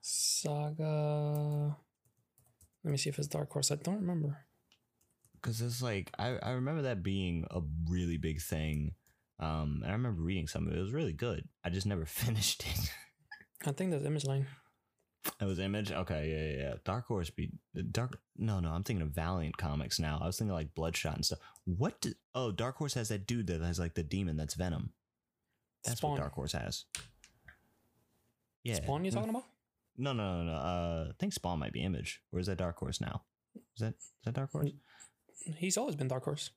Saga. 0.00 1.76
Let 2.84 2.90
me 2.90 2.96
see 2.96 3.10
if 3.10 3.18
it's 3.18 3.28
Dark 3.28 3.50
Horse. 3.52 3.70
I 3.70 3.76
don't 3.76 4.00
remember. 4.00 4.38
because 5.40 5.60
it's 5.60 5.82
like 5.82 6.10
I, 6.18 6.36
I 6.42 6.50
remember 6.52 6.82
that 6.82 7.02
being 7.02 7.44
a 7.50 7.60
really 7.88 8.16
big 8.18 8.40
thing 8.40 8.92
um 9.40 9.82
and 9.82 9.90
i 9.90 9.94
remember 9.94 10.20
reading 10.20 10.48
some 10.48 10.66
of 10.66 10.72
it 10.72 10.78
it 10.78 10.82
was 10.82 10.92
really 10.92 11.12
good 11.12 11.46
i 11.64 11.70
just 11.70 11.86
never 11.86 12.04
finished 12.22 12.64
it 12.66 12.90
I 13.64 13.70
think 13.72 13.92
that's 13.92 14.04
Image 14.04 14.24
Line. 14.24 14.46
it 15.40 15.44
was 15.44 15.60
image 15.60 15.92
okay 15.92 16.28
yeah 16.28 16.44
yeah, 16.62 16.68
yeah. 16.70 16.74
dark 16.84 17.06
horse 17.06 17.30
be 17.30 17.50
dark 17.92 18.18
no 18.36 18.58
no 18.58 18.70
i'm 18.70 18.82
thinking 18.82 19.02
of 19.06 19.10
valiant 19.10 19.56
comics 19.56 20.00
now 20.00 20.18
i 20.20 20.26
was 20.26 20.36
thinking 20.38 20.54
like 20.54 20.74
bloodshot 20.74 21.14
and 21.14 21.24
stuff 21.24 21.38
what 21.66 22.00
did, 22.00 22.14
oh 22.34 22.50
dark 22.50 22.74
horse 22.76 22.94
has 22.94 23.08
that 23.10 23.26
dude 23.28 23.46
that 23.46 23.60
has 23.60 23.78
like 23.78 23.94
the 23.94 24.02
demon 24.02 24.36
that's 24.36 24.54
venom 24.54 24.92
that's 25.84 25.98
Spawn. 25.98 26.12
what 26.12 26.20
dark 26.20 26.32
horse 26.32 26.52
has 26.52 26.84
yeah 28.64 28.74
Spawn 28.74 29.04
you 29.04 29.12
talking 29.12 29.30
about? 29.30 29.44
No 29.98 30.12
no 30.12 30.38
no 30.38 30.44
no 30.44 30.52
uh 30.52 31.06
i 31.10 31.12
think 31.18 31.32
spawn 31.32 31.58
might 31.58 31.72
be 31.72 31.82
image 31.82 32.22
or 32.32 32.38
is 32.38 32.46
that 32.46 32.56
dark 32.58 32.78
horse 32.78 33.00
now 33.00 33.22
is 33.54 33.80
that 33.80 33.94
is 33.94 34.12
that 34.24 34.34
dark 34.34 34.50
horse 34.52 34.70
He's 35.56 35.76
always 35.76 35.96
been 35.96 36.08
Dark 36.08 36.24
Horse. 36.24 36.50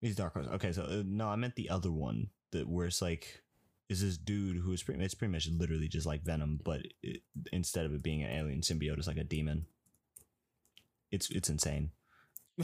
He's 0.00 0.16
Dark 0.16 0.34
Horse. 0.34 0.46
Okay, 0.54 0.72
so 0.72 0.82
uh, 0.82 1.02
no, 1.06 1.28
I 1.28 1.36
meant 1.36 1.54
the 1.54 1.70
other 1.70 1.92
one 1.92 2.28
that 2.52 2.68
where 2.68 2.86
it's 2.86 3.02
like 3.02 3.42
is 3.88 4.00
this 4.00 4.16
dude 4.18 4.56
who 4.56 4.72
is 4.72 4.82
pretty. 4.82 5.02
It's 5.04 5.14
pretty 5.14 5.32
much 5.32 5.48
literally 5.48 5.88
just 5.88 6.06
like 6.06 6.22
Venom, 6.22 6.60
but 6.64 6.80
it, 7.02 7.22
instead 7.52 7.84
of 7.86 7.94
it 7.94 8.02
being 8.02 8.22
an 8.22 8.30
alien 8.30 8.60
symbiote, 8.60 8.98
it's 8.98 9.06
like 9.06 9.16
a 9.16 9.24
demon. 9.24 9.66
It's 11.10 11.30
it's 11.30 11.48
insane. 11.48 11.90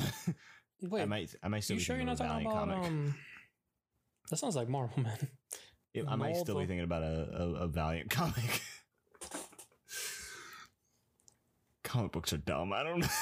Wait, 0.82 1.02
I 1.02 1.04
might 1.04 1.34
I 1.42 1.48
might 1.48 1.64
still 1.64 1.74
you 1.74 1.80
be 1.80 1.84
sure 1.84 1.96
you're 1.96 2.04
not 2.04 2.20
a 2.20 2.24
talking 2.24 2.48
Valiant 2.48 2.64
about 2.64 2.74
comic. 2.74 2.90
um? 2.90 3.14
That 4.30 4.36
sounds 4.36 4.56
like 4.56 4.68
Marvel, 4.68 5.02
man. 5.02 5.28
Yeah, 5.94 6.04
I 6.08 6.16
might 6.16 6.36
still 6.36 6.58
be 6.58 6.66
thinking 6.66 6.84
about 6.84 7.02
a, 7.02 7.28
a, 7.36 7.48
a 7.64 7.68
Valiant 7.68 8.10
comic. 8.10 8.62
Comic 11.92 12.12
books 12.12 12.32
are 12.32 12.38
dumb. 12.38 12.72
I 12.72 12.82
don't 12.82 13.00
know. 13.00 13.08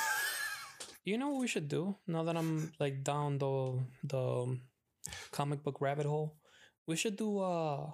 You 1.02 1.16
know 1.16 1.30
what 1.30 1.40
we 1.40 1.48
should 1.48 1.66
do 1.68 1.96
now 2.06 2.22
that 2.24 2.36
I'm 2.36 2.72
like 2.78 3.02
down 3.02 3.38
the 3.38 3.80
the 4.04 4.58
comic 5.32 5.64
book 5.64 5.80
rabbit 5.80 6.04
hole? 6.04 6.36
We 6.86 6.94
should 6.94 7.16
do 7.16 7.40
uh 7.40 7.90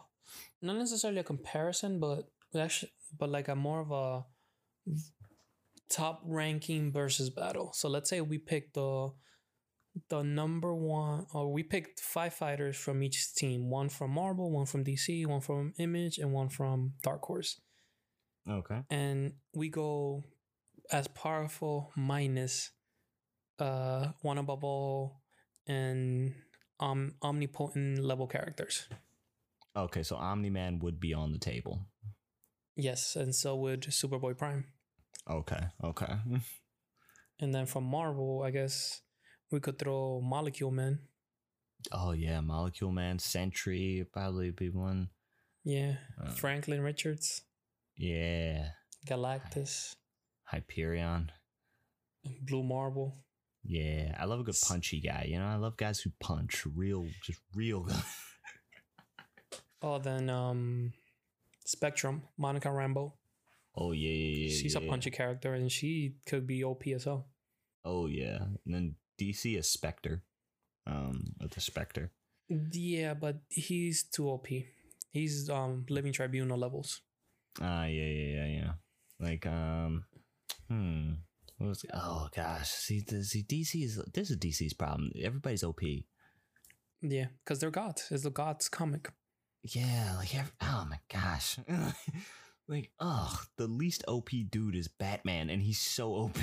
not 0.61 0.77
necessarily 0.77 1.20
a 1.20 1.24
comparison, 1.24 2.01
but 2.01 2.27
we 2.53 2.61
actually 2.61 2.91
but 3.16 3.31
like 3.31 3.47
a 3.47 3.55
more 3.55 3.81
of 3.81 3.93
a 3.93 4.24
top 5.89 6.20
ranking 6.27 6.93
versus 6.93 7.31
battle. 7.31 7.70
So 7.74 7.89
let's 7.89 8.11
say 8.11 8.20
we 8.20 8.39
pick 8.39 8.74
the 8.74 9.12
the 10.11 10.22
number 10.22 10.74
one 10.74 11.27
or 11.33 11.53
we 11.53 11.62
picked 11.62 12.01
five 12.01 12.35
fighters 12.35 12.77
from 12.77 13.03
each 13.05 13.35
team, 13.35 13.70
one 13.70 13.89
from 13.89 14.11
Marvel, 14.11 14.51
one 14.51 14.66
from 14.66 14.85
DC, 14.85 15.27
one 15.27 15.41
from 15.41 15.72
Image, 15.79 16.18
and 16.18 16.33
one 16.33 16.49
from 16.49 16.95
Dark 17.03 17.22
Horse. 17.22 17.61
okay. 18.51 18.83
And 18.91 19.35
we 19.55 19.70
go 19.70 20.24
as 20.93 21.09
powerful 21.09 21.93
minus 21.97 22.70
uh 23.59 24.09
one 24.22 24.39
above 24.39 24.62
all 24.64 25.22
and 25.66 26.34
um 26.80 27.14
omnipotent 27.22 27.99
level 28.05 28.26
characters. 28.26 28.89
Okay, 29.76 30.03
so 30.03 30.16
Omni 30.16 30.51
Man 30.51 30.78
would 30.80 30.99
be 31.01 31.12
on 31.12 31.32
the 31.32 31.39
table. 31.39 31.80
Yes, 32.76 33.16
and 33.16 33.34
so 33.34 33.57
would 33.57 33.82
Superboy 33.82 34.37
Prime. 34.39 34.64
Okay. 35.28 35.61
Okay. 35.82 36.14
And 37.39 37.55
then 37.55 37.66
from 37.66 37.84
Marvel, 37.84 38.43
I 38.43 38.51
guess 38.51 39.03
we 39.51 39.61
could 39.61 39.78
throw 39.78 40.22
Molecule 40.22 40.70
Man. 40.70 41.01
Oh 41.93 42.12
yeah, 42.12 42.41
Molecule 42.41 42.93
Man, 42.93 43.18
Sentry 43.18 44.07
probably 44.11 44.51
be 44.53 44.70
one. 44.70 45.11
Yeah. 45.62 45.97
Uh. 46.18 46.30
Franklin 46.30 46.80
Richards, 46.80 47.43
Yeah, 47.97 48.70
Galactus, 49.07 49.95
Hyperion. 50.47 51.30
Blue 52.42 52.62
Marble. 52.62 53.16
Yeah, 53.62 54.16
I 54.18 54.24
love 54.24 54.40
a 54.40 54.44
good 54.44 54.57
punchy 54.62 55.01
guy. 55.01 55.26
You 55.28 55.38
know, 55.38 55.47
I 55.47 55.57
love 55.57 55.76
guys 55.76 56.01
who 56.01 56.11
punch. 56.20 56.64
Real, 56.74 57.07
just 57.22 57.40
real. 57.55 57.88
Oh, 59.82 59.99
then 59.99 60.30
um 60.30 60.92
Spectrum, 61.64 62.22
Monica 62.38 62.72
Rambo. 62.72 63.14
oh 63.76 63.92
yeah, 63.92 64.11
yeah, 64.11 64.47
yeah. 64.47 64.55
She's 64.57 64.74
a 64.74 64.80
yeah. 64.80 64.88
punchy 64.88 65.11
character 65.11 65.55
and 65.55 65.70
she 65.70 66.14
could 66.26 66.47
be 66.47 66.64
OP 66.64 66.86
as 66.88 67.07
well. 67.07 67.26
Oh 67.84 68.07
yeah, 68.07 68.42
and 68.64 68.74
then 68.74 68.94
DC 69.20 69.57
is 69.57 69.68
Spectre. 69.68 70.22
Um, 70.86 71.34
with 71.40 71.53
the 71.53 71.61
Spectre. 71.61 72.11
Yeah, 72.49 73.14
but 73.14 73.36
he's 73.49 74.05
too 74.05 74.28
OP. 74.28 74.47
He's 75.12 75.51
um 75.51 75.84
living 75.88 76.12
tribunal 76.12 76.59
levels. 76.59 77.03
Ah, 77.61 77.84
yeah, 77.84 78.05
yeah, 78.05 78.34
yeah, 78.34 78.47
yeah. 78.47 78.72
Like, 79.18 79.47
um, 79.47 80.05
hmm. 80.68 81.12
Oh 81.94 82.28
gosh, 82.34 82.70
see, 82.70 83.00
the, 83.00 83.24
see, 83.24 83.42
DC 83.42 83.82
is 83.82 84.00
this 84.12 84.30
is 84.30 84.36
DC's 84.36 84.74
problem. 84.74 85.10
Everybody's 85.20 85.64
OP. 85.64 85.80
Yeah, 87.00 87.26
because 87.44 87.60
they're 87.60 87.70
gods. 87.70 88.08
It's 88.10 88.24
the 88.24 88.30
gods 88.30 88.68
comic. 88.68 89.10
Yeah, 89.62 90.16
like 90.18 90.34
oh 90.60 90.86
my 90.88 91.00
gosh, 91.12 91.58
like 92.68 92.90
oh, 93.00 93.40
the 93.56 93.66
least 93.66 94.04
OP 94.06 94.30
dude 94.50 94.76
is 94.76 94.88
Batman, 94.88 95.50
and 95.50 95.62
he's 95.62 95.80
so 95.80 96.14
OP. 96.14 96.36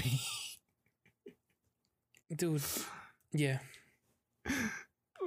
Dude, 2.36 2.64
yeah. 3.32 3.60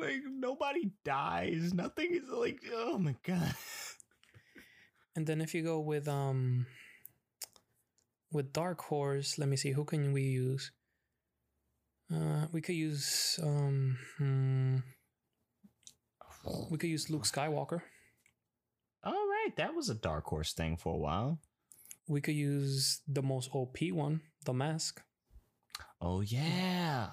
like 0.01 0.23
nobody 0.29 0.91
dies. 1.05 1.73
Nothing 1.73 2.15
is 2.15 2.29
like 2.29 2.61
oh 2.75 2.99
my 2.99 3.15
god. 3.25 3.55
And 5.15 5.27
then 5.27 5.41
if 5.41 5.55
you 5.55 5.63
go 5.63 5.81
with 5.81 6.09
um 6.09 6.67
with 8.33 8.53
Dark 8.53 8.81
Horse, 8.83 9.39
let 9.39 9.49
me 9.49 9.57
see, 9.57 9.73
who 9.73 9.85
can 9.85 10.13
we 10.13 10.23
use? 10.23 10.73
Uh 12.13 12.47
we 12.53 12.61
could 12.61 12.77
use 12.77 13.39
um 13.43 13.99
hmm, 14.19 14.77
we 16.71 16.79
could 16.79 16.91
use 16.91 17.11
Luke 17.11 17.25
Skywalker. 17.25 17.83
All 19.03 19.13
right, 19.13 19.51
that 19.57 19.75
was 19.75 19.89
a 19.89 19.95
dark 19.95 20.25
horse 20.27 20.53
thing 20.53 20.77
for 20.77 20.95
a 20.95 20.99
while. 20.99 21.41
We 22.09 22.21
could 22.21 22.35
use 22.37 23.01
the 23.09 23.23
most 23.23 23.51
OP 23.53 23.79
one, 23.91 24.21
the 24.45 24.53
mask. 24.53 25.03
Oh 26.01 26.21
yeah, 26.21 27.11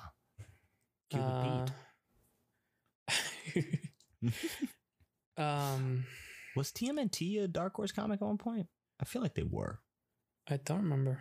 Uh, 1.13 1.65
um 5.37 6.05
Was 6.55 6.71
TMNT 6.71 7.43
a 7.43 7.47
dark 7.47 7.75
horse 7.75 7.91
comic 7.91 8.21
at 8.21 8.25
one 8.27 8.37
point? 8.37 8.67
I 8.99 9.05
feel 9.05 9.21
like 9.21 9.33
they 9.35 9.43
were. 9.43 9.79
I 10.49 10.57
don't 10.57 10.83
remember. 10.83 11.19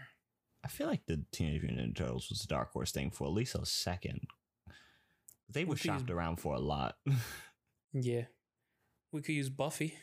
I 0.64 0.68
feel 0.68 0.86
like 0.86 1.06
the 1.06 1.24
Teenage 1.32 1.62
Mutant 1.62 1.94
Ninja 1.94 1.96
Turtles 1.96 2.28
was 2.30 2.44
a 2.44 2.48
dark 2.48 2.72
horse 2.72 2.92
thing 2.92 3.10
for 3.10 3.26
at 3.26 3.32
least 3.32 3.54
a 3.54 3.64
second. 3.66 4.20
They 5.48 5.64
were 5.64 5.70
We 5.70 5.76
could 5.76 5.84
use- 5.86 5.94
shopped 6.00 6.10
around 6.10 6.36
for 6.36 6.54
a 6.54 6.60
lot. 6.60 6.96
Yeah. 7.92 8.24
We 9.12 9.20
could 9.22 9.34
use 9.34 9.50
Buffy. 9.50 9.94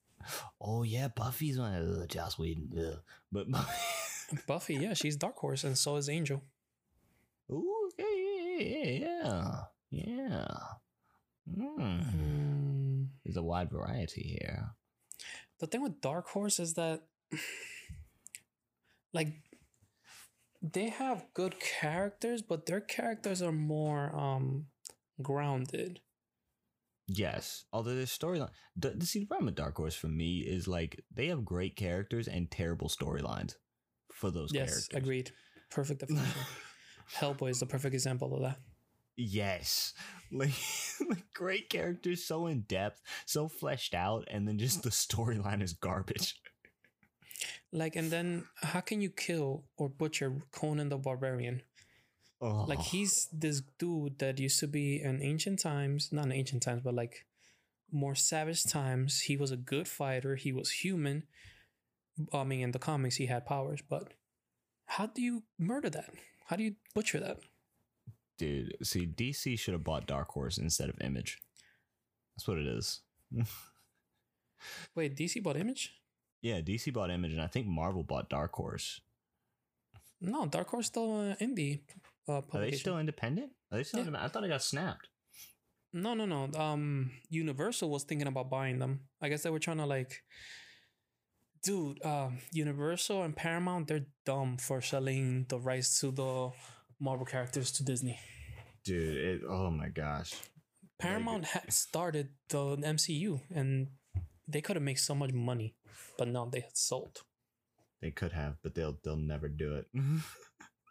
oh 0.60 0.82
yeah, 0.82 1.08
Buffy's 1.08 1.58
one. 1.58 1.74
of 1.74 2.02
Ugh, 2.02 2.08
Joss 2.08 2.38
Whedon. 2.38 2.70
Ugh. 2.78 3.00
But 3.32 3.46
Buffy, 4.46 4.76
yeah, 4.76 4.94
she's 4.94 5.16
Dark 5.16 5.36
Horse, 5.36 5.64
and 5.64 5.76
so 5.76 5.96
is 5.96 6.08
Angel. 6.08 6.42
ooh, 7.50 7.90
yeah, 7.98 8.06
yeah, 8.16 8.98
yeah, 8.98 9.60
yeah. 9.90 10.46
Mm. 11.58 11.78
Mm. 11.78 13.06
There's 13.24 13.36
a 13.36 13.42
wide 13.42 13.70
variety 13.70 14.38
here. 14.40 14.70
the 15.58 15.66
thing 15.66 15.82
with 15.82 16.00
Dark 16.00 16.28
Horse 16.28 16.58
is 16.60 16.74
that 16.74 17.02
like 19.14 19.28
they 20.60 20.88
have 20.90 21.24
good 21.34 21.60
characters, 21.60 22.42
but 22.42 22.66
their 22.66 22.80
characters 22.80 23.40
are 23.40 23.52
more 23.52 24.14
um 24.14 24.66
grounded. 25.22 26.00
Yes, 27.06 27.64
although 27.72 27.94
their 27.94 28.06
storyline, 28.06 28.50
the, 28.76 28.90
the 28.90 29.06
see 29.06 29.20
the 29.20 29.26
problem 29.26 29.46
with 29.46 29.56
Dark 29.56 29.76
Horse 29.76 29.94
for 29.94 30.08
me 30.08 30.38
is 30.38 30.66
like 30.66 31.04
they 31.14 31.26
have 31.26 31.44
great 31.44 31.76
characters 31.76 32.28
and 32.28 32.50
terrible 32.50 32.88
storylines 32.88 33.54
for 34.12 34.30
those 34.30 34.50
yes, 34.52 34.68
characters. 34.68 34.88
agreed. 34.94 35.30
Perfect 35.70 36.00
definition. 36.00 36.40
Hellboy 37.16 37.50
is 37.50 37.60
the 37.60 37.66
perfect 37.66 37.94
example 37.94 38.34
of 38.34 38.42
that. 38.42 38.58
Yes, 39.16 39.92
like, 40.32 40.54
like 41.08 41.24
great 41.34 41.68
characters, 41.68 42.24
so 42.26 42.46
in 42.46 42.62
depth, 42.62 43.00
so 43.26 43.48
fleshed 43.48 43.94
out, 43.94 44.24
and 44.30 44.48
then 44.48 44.58
just 44.58 44.82
the 44.82 44.90
storyline 44.90 45.62
is 45.62 45.72
garbage. 45.72 46.40
Like, 47.74 47.96
and 47.96 48.10
then 48.10 48.44
how 48.62 48.80
can 48.80 49.00
you 49.00 49.10
kill 49.10 49.64
or 49.76 49.88
butcher 49.88 50.32
Conan 50.52 50.88
the 50.88 50.96
Barbarian? 50.96 51.60
Oh, 52.40 52.64
Like, 52.68 52.80
he's 52.80 53.28
this 53.32 53.62
dude 53.78 54.18
that 54.20 54.38
used 54.38 54.60
to 54.60 54.68
be 54.68 55.02
in 55.02 55.22
ancient 55.22 55.58
times, 55.58 56.10
not 56.12 56.26
in 56.26 56.32
ancient 56.32 56.62
times, 56.62 56.82
but 56.82 56.94
like 56.94 57.26
more 57.90 58.14
savage 58.14 58.64
times. 58.64 59.22
He 59.22 59.36
was 59.36 59.50
a 59.50 59.56
good 59.56 59.88
fighter. 59.88 60.36
He 60.36 60.52
was 60.52 60.70
human. 60.70 61.24
I 62.32 62.44
mean, 62.44 62.60
in 62.60 62.70
the 62.70 62.78
comics, 62.78 63.16
he 63.16 63.26
had 63.26 63.44
powers, 63.44 63.82
but 63.86 64.14
how 64.86 65.06
do 65.06 65.20
you 65.20 65.42
murder 65.58 65.90
that? 65.90 66.10
How 66.46 66.56
do 66.56 66.62
you 66.62 66.76
butcher 66.94 67.20
that? 67.20 67.38
dude. 68.38 68.76
See, 68.82 69.06
DC 69.06 69.58
should 69.58 69.74
have 69.74 69.84
bought 69.84 70.06
Dark 70.06 70.28
Horse 70.28 70.58
instead 70.58 70.88
of 70.88 71.00
Image. 71.00 71.38
That's 72.36 72.48
what 72.48 72.58
it 72.58 72.66
is. 72.66 73.00
Wait, 74.94 75.16
DC 75.16 75.42
bought 75.42 75.56
Image? 75.56 75.92
Yeah, 76.44 76.60
DC 76.60 76.92
bought 76.92 77.10
Image, 77.10 77.32
and 77.32 77.40
I 77.40 77.46
think 77.46 77.66
Marvel 77.66 78.02
bought 78.02 78.28
Dark 78.28 78.52
Horse. 78.52 79.00
No, 80.20 80.44
Dark 80.44 80.68
Horse 80.68 80.84
is 80.84 80.88
still 80.88 81.30
uh, 81.30 81.34
indie 81.36 81.80
uh, 82.28 82.42
Are 82.52 82.60
they 82.60 82.72
still 82.72 82.98
independent? 82.98 83.52
Are 83.72 83.78
they 83.78 83.84
still? 83.84 84.00
Yeah. 84.00 84.08
independent? 84.08 84.30
I 84.30 84.32
thought 84.32 84.44
it 84.44 84.48
got 84.48 84.62
snapped. 84.62 85.08
No, 85.94 86.12
no, 86.12 86.26
no. 86.26 86.50
Um, 86.60 87.12
Universal 87.30 87.88
was 87.88 88.04
thinking 88.04 88.28
about 88.28 88.50
buying 88.50 88.78
them. 88.78 89.00
I 89.22 89.30
guess 89.30 89.42
they 89.42 89.48
were 89.48 89.58
trying 89.58 89.78
to 89.78 89.86
like, 89.86 90.22
dude. 91.62 92.04
Uh, 92.04 92.28
Universal 92.52 93.22
and 93.22 93.34
Paramount, 93.34 93.88
they're 93.88 94.04
dumb 94.26 94.58
for 94.58 94.82
selling 94.82 95.46
the 95.48 95.58
rights 95.58 95.98
to 96.00 96.10
the 96.10 96.50
Marvel 97.00 97.24
characters 97.24 97.72
to 97.72 97.84
Disney. 97.84 98.18
Dude, 98.84 99.16
it, 99.16 99.40
oh 99.48 99.70
my 99.70 99.88
gosh. 99.88 100.34
Paramount 100.98 101.46
had 101.46 101.72
started 101.72 102.28
the 102.50 102.76
MCU, 102.76 103.40
and 103.54 103.88
they 104.48 104.60
could 104.60 104.76
have 104.76 104.82
made 104.82 104.98
so 104.98 105.14
much 105.14 105.32
money, 105.32 105.74
but 106.18 106.28
no, 106.28 106.48
they 106.50 106.60
had 106.60 106.76
sold. 106.76 107.22
They 108.00 108.10
could 108.10 108.32
have, 108.32 108.56
but 108.62 108.74
they'll 108.74 108.98
they'll 109.02 109.16
never 109.16 109.48
do 109.48 109.74
it. 109.76 109.86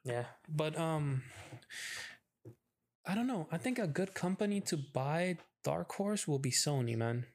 Yeah, 0.06 0.26
but 0.50 0.78
um, 0.78 1.24
I 3.08 3.16
don't 3.16 3.26
know. 3.28 3.48
I 3.54 3.58
think 3.58 3.80
a 3.80 3.88
good 3.88 4.14
company 4.14 4.60
to 4.62 4.76
buy 4.76 5.38
Dark 5.64 5.94
Horse 5.94 6.28
will 6.28 6.40
be 6.40 6.52
Sony, 6.52 6.98
man. 6.98 7.26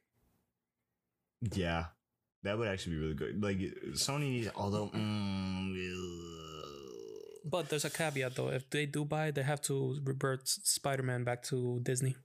yeah, 1.40 1.86
that 2.43 2.59
would 2.59 2.69
actually 2.69 2.97
be 2.97 3.01
really 3.01 3.15
good. 3.15 3.43
Like 3.43 3.57
Sony 3.97 4.28
needs, 4.31 4.51
although. 4.55 4.89
Mm, 4.89 5.73
But 7.45 7.70
there's 7.70 7.85
a 7.86 7.90
caveat 7.90 8.35
though. 8.35 8.51
If 8.51 8.69
they 8.69 8.85
do 8.86 9.05
buy, 9.05 9.31
they 9.31 9.43
have 9.43 9.62
to 9.62 9.99
revert 10.05 10.47
Spider 10.49 11.03
Man 11.03 11.24
back 11.24 11.43
to 11.45 11.81
Disney. 11.82 12.16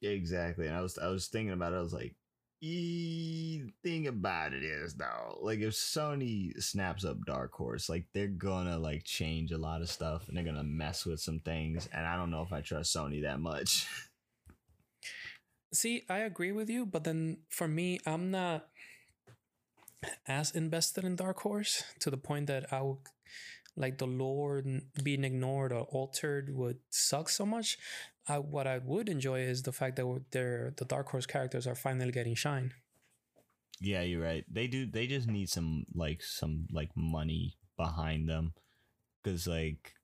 Exactly. 0.00 0.66
And 0.68 0.76
I 0.76 0.80
was 0.80 0.98
I 0.98 1.08
was 1.08 1.26
thinking 1.26 1.52
about 1.52 1.72
it. 1.72 1.76
I 1.76 1.80
was 1.80 1.92
like, 1.92 2.14
e 2.62 3.64
thing 3.82 4.06
about 4.06 4.52
it 4.52 4.62
is 4.62 4.94
though, 4.94 5.38
like 5.42 5.58
if 5.58 5.74
Sony 5.74 6.60
snaps 6.62 7.04
up 7.04 7.24
Dark 7.26 7.52
Horse, 7.52 7.88
like 7.88 8.06
they're 8.14 8.28
gonna 8.28 8.78
like 8.78 9.02
change 9.04 9.50
a 9.50 9.58
lot 9.58 9.82
of 9.82 9.90
stuff 9.90 10.28
and 10.28 10.36
they're 10.36 10.44
gonna 10.44 10.62
mess 10.62 11.04
with 11.04 11.20
some 11.20 11.40
things. 11.40 11.88
And 11.92 12.06
I 12.06 12.16
don't 12.16 12.30
know 12.30 12.42
if 12.42 12.52
I 12.52 12.60
trust 12.60 12.94
Sony 12.94 13.22
that 13.22 13.40
much. 13.40 13.86
See, 15.74 16.04
I 16.08 16.18
agree 16.18 16.52
with 16.52 16.70
you, 16.70 16.86
but 16.86 17.02
then 17.04 17.38
for 17.48 17.66
me, 17.66 17.98
I'm 18.06 18.30
not 18.30 18.68
as 20.26 20.52
invested 20.52 21.04
in 21.04 21.16
Dark 21.16 21.40
Horse 21.40 21.82
to 22.00 22.10
the 22.10 22.16
point 22.16 22.46
that 22.46 22.72
I 22.72 22.82
would 22.82 22.98
like 23.76 23.98
the 23.98 24.06
lore 24.06 24.62
being 25.02 25.24
ignored 25.24 25.72
or 25.72 25.82
altered 25.90 26.54
would 26.54 26.78
suck 26.90 27.28
so 27.28 27.46
much. 27.46 27.78
I, 28.28 28.38
what 28.38 28.66
I 28.66 28.78
would 28.78 29.08
enjoy 29.08 29.40
is 29.40 29.62
the 29.62 29.72
fact 29.72 29.96
that 29.96 30.24
they're, 30.30 30.74
the 30.76 30.84
Dark 30.84 31.08
Horse 31.08 31.26
characters 31.26 31.66
are 31.66 31.74
finally 31.74 32.12
getting 32.12 32.34
shine. 32.34 32.72
yeah, 33.80 34.02
you're 34.02 34.22
right. 34.22 34.44
They 34.50 34.68
do. 34.68 34.86
They 34.86 35.06
just 35.06 35.26
need 35.28 35.48
some 35.48 35.86
like 35.94 36.22
some 36.22 36.68
like 36.70 36.90
money 36.96 37.56
behind 37.76 38.28
them, 38.28 38.54
because 39.22 39.46
like. 39.46 39.94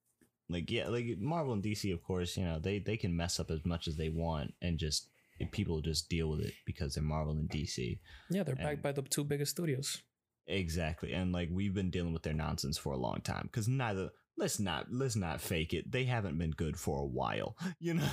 Like 0.50 0.70
yeah, 0.70 0.88
like 0.88 1.18
Marvel 1.18 1.52
and 1.52 1.62
DC, 1.62 1.92
of 1.92 2.02
course, 2.02 2.34
you 2.38 2.42
know 2.42 2.58
they 2.58 2.78
they 2.78 2.96
can 2.96 3.14
mess 3.14 3.38
up 3.38 3.50
as 3.50 3.66
much 3.66 3.86
as 3.86 3.96
they 3.96 4.08
want, 4.08 4.54
and 4.62 4.78
just 4.78 5.10
people 5.52 5.82
just 5.82 6.08
deal 6.08 6.30
with 6.30 6.40
it 6.40 6.54
because 6.64 6.94
they're 6.94 7.04
Marvel 7.04 7.36
and 7.36 7.50
DC. 7.50 7.98
Yeah, 8.30 8.44
they're 8.44 8.56
backed 8.56 8.82
by 8.82 8.92
the 8.92 9.02
two 9.02 9.24
biggest 9.24 9.50
studios. 9.50 10.02
Exactly. 10.46 11.12
And 11.12 11.32
like 11.32 11.50
we've 11.52 11.74
been 11.74 11.90
dealing 11.90 12.14
with 12.14 12.22
their 12.22 12.32
nonsense 12.32 12.78
for 12.78 12.94
a 12.94 12.96
long 12.96 13.20
time 13.22 13.50
cuz 13.52 13.68
neither 13.68 14.08
let's 14.38 14.58
not 14.58 14.86
let's 14.90 15.16
not 15.16 15.40
fake 15.40 15.74
it. 15.74 15.90
They 15.90 16.04
haven't 16.04 16.38
been 16.38 16.52
good 16.52 16.78
for 16.78 17.00
a 17.00 17.06
while, 17.06 17.56
you 17.80 17.94
know. 17.94 18.08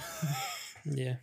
Yeah. 0.86 1.16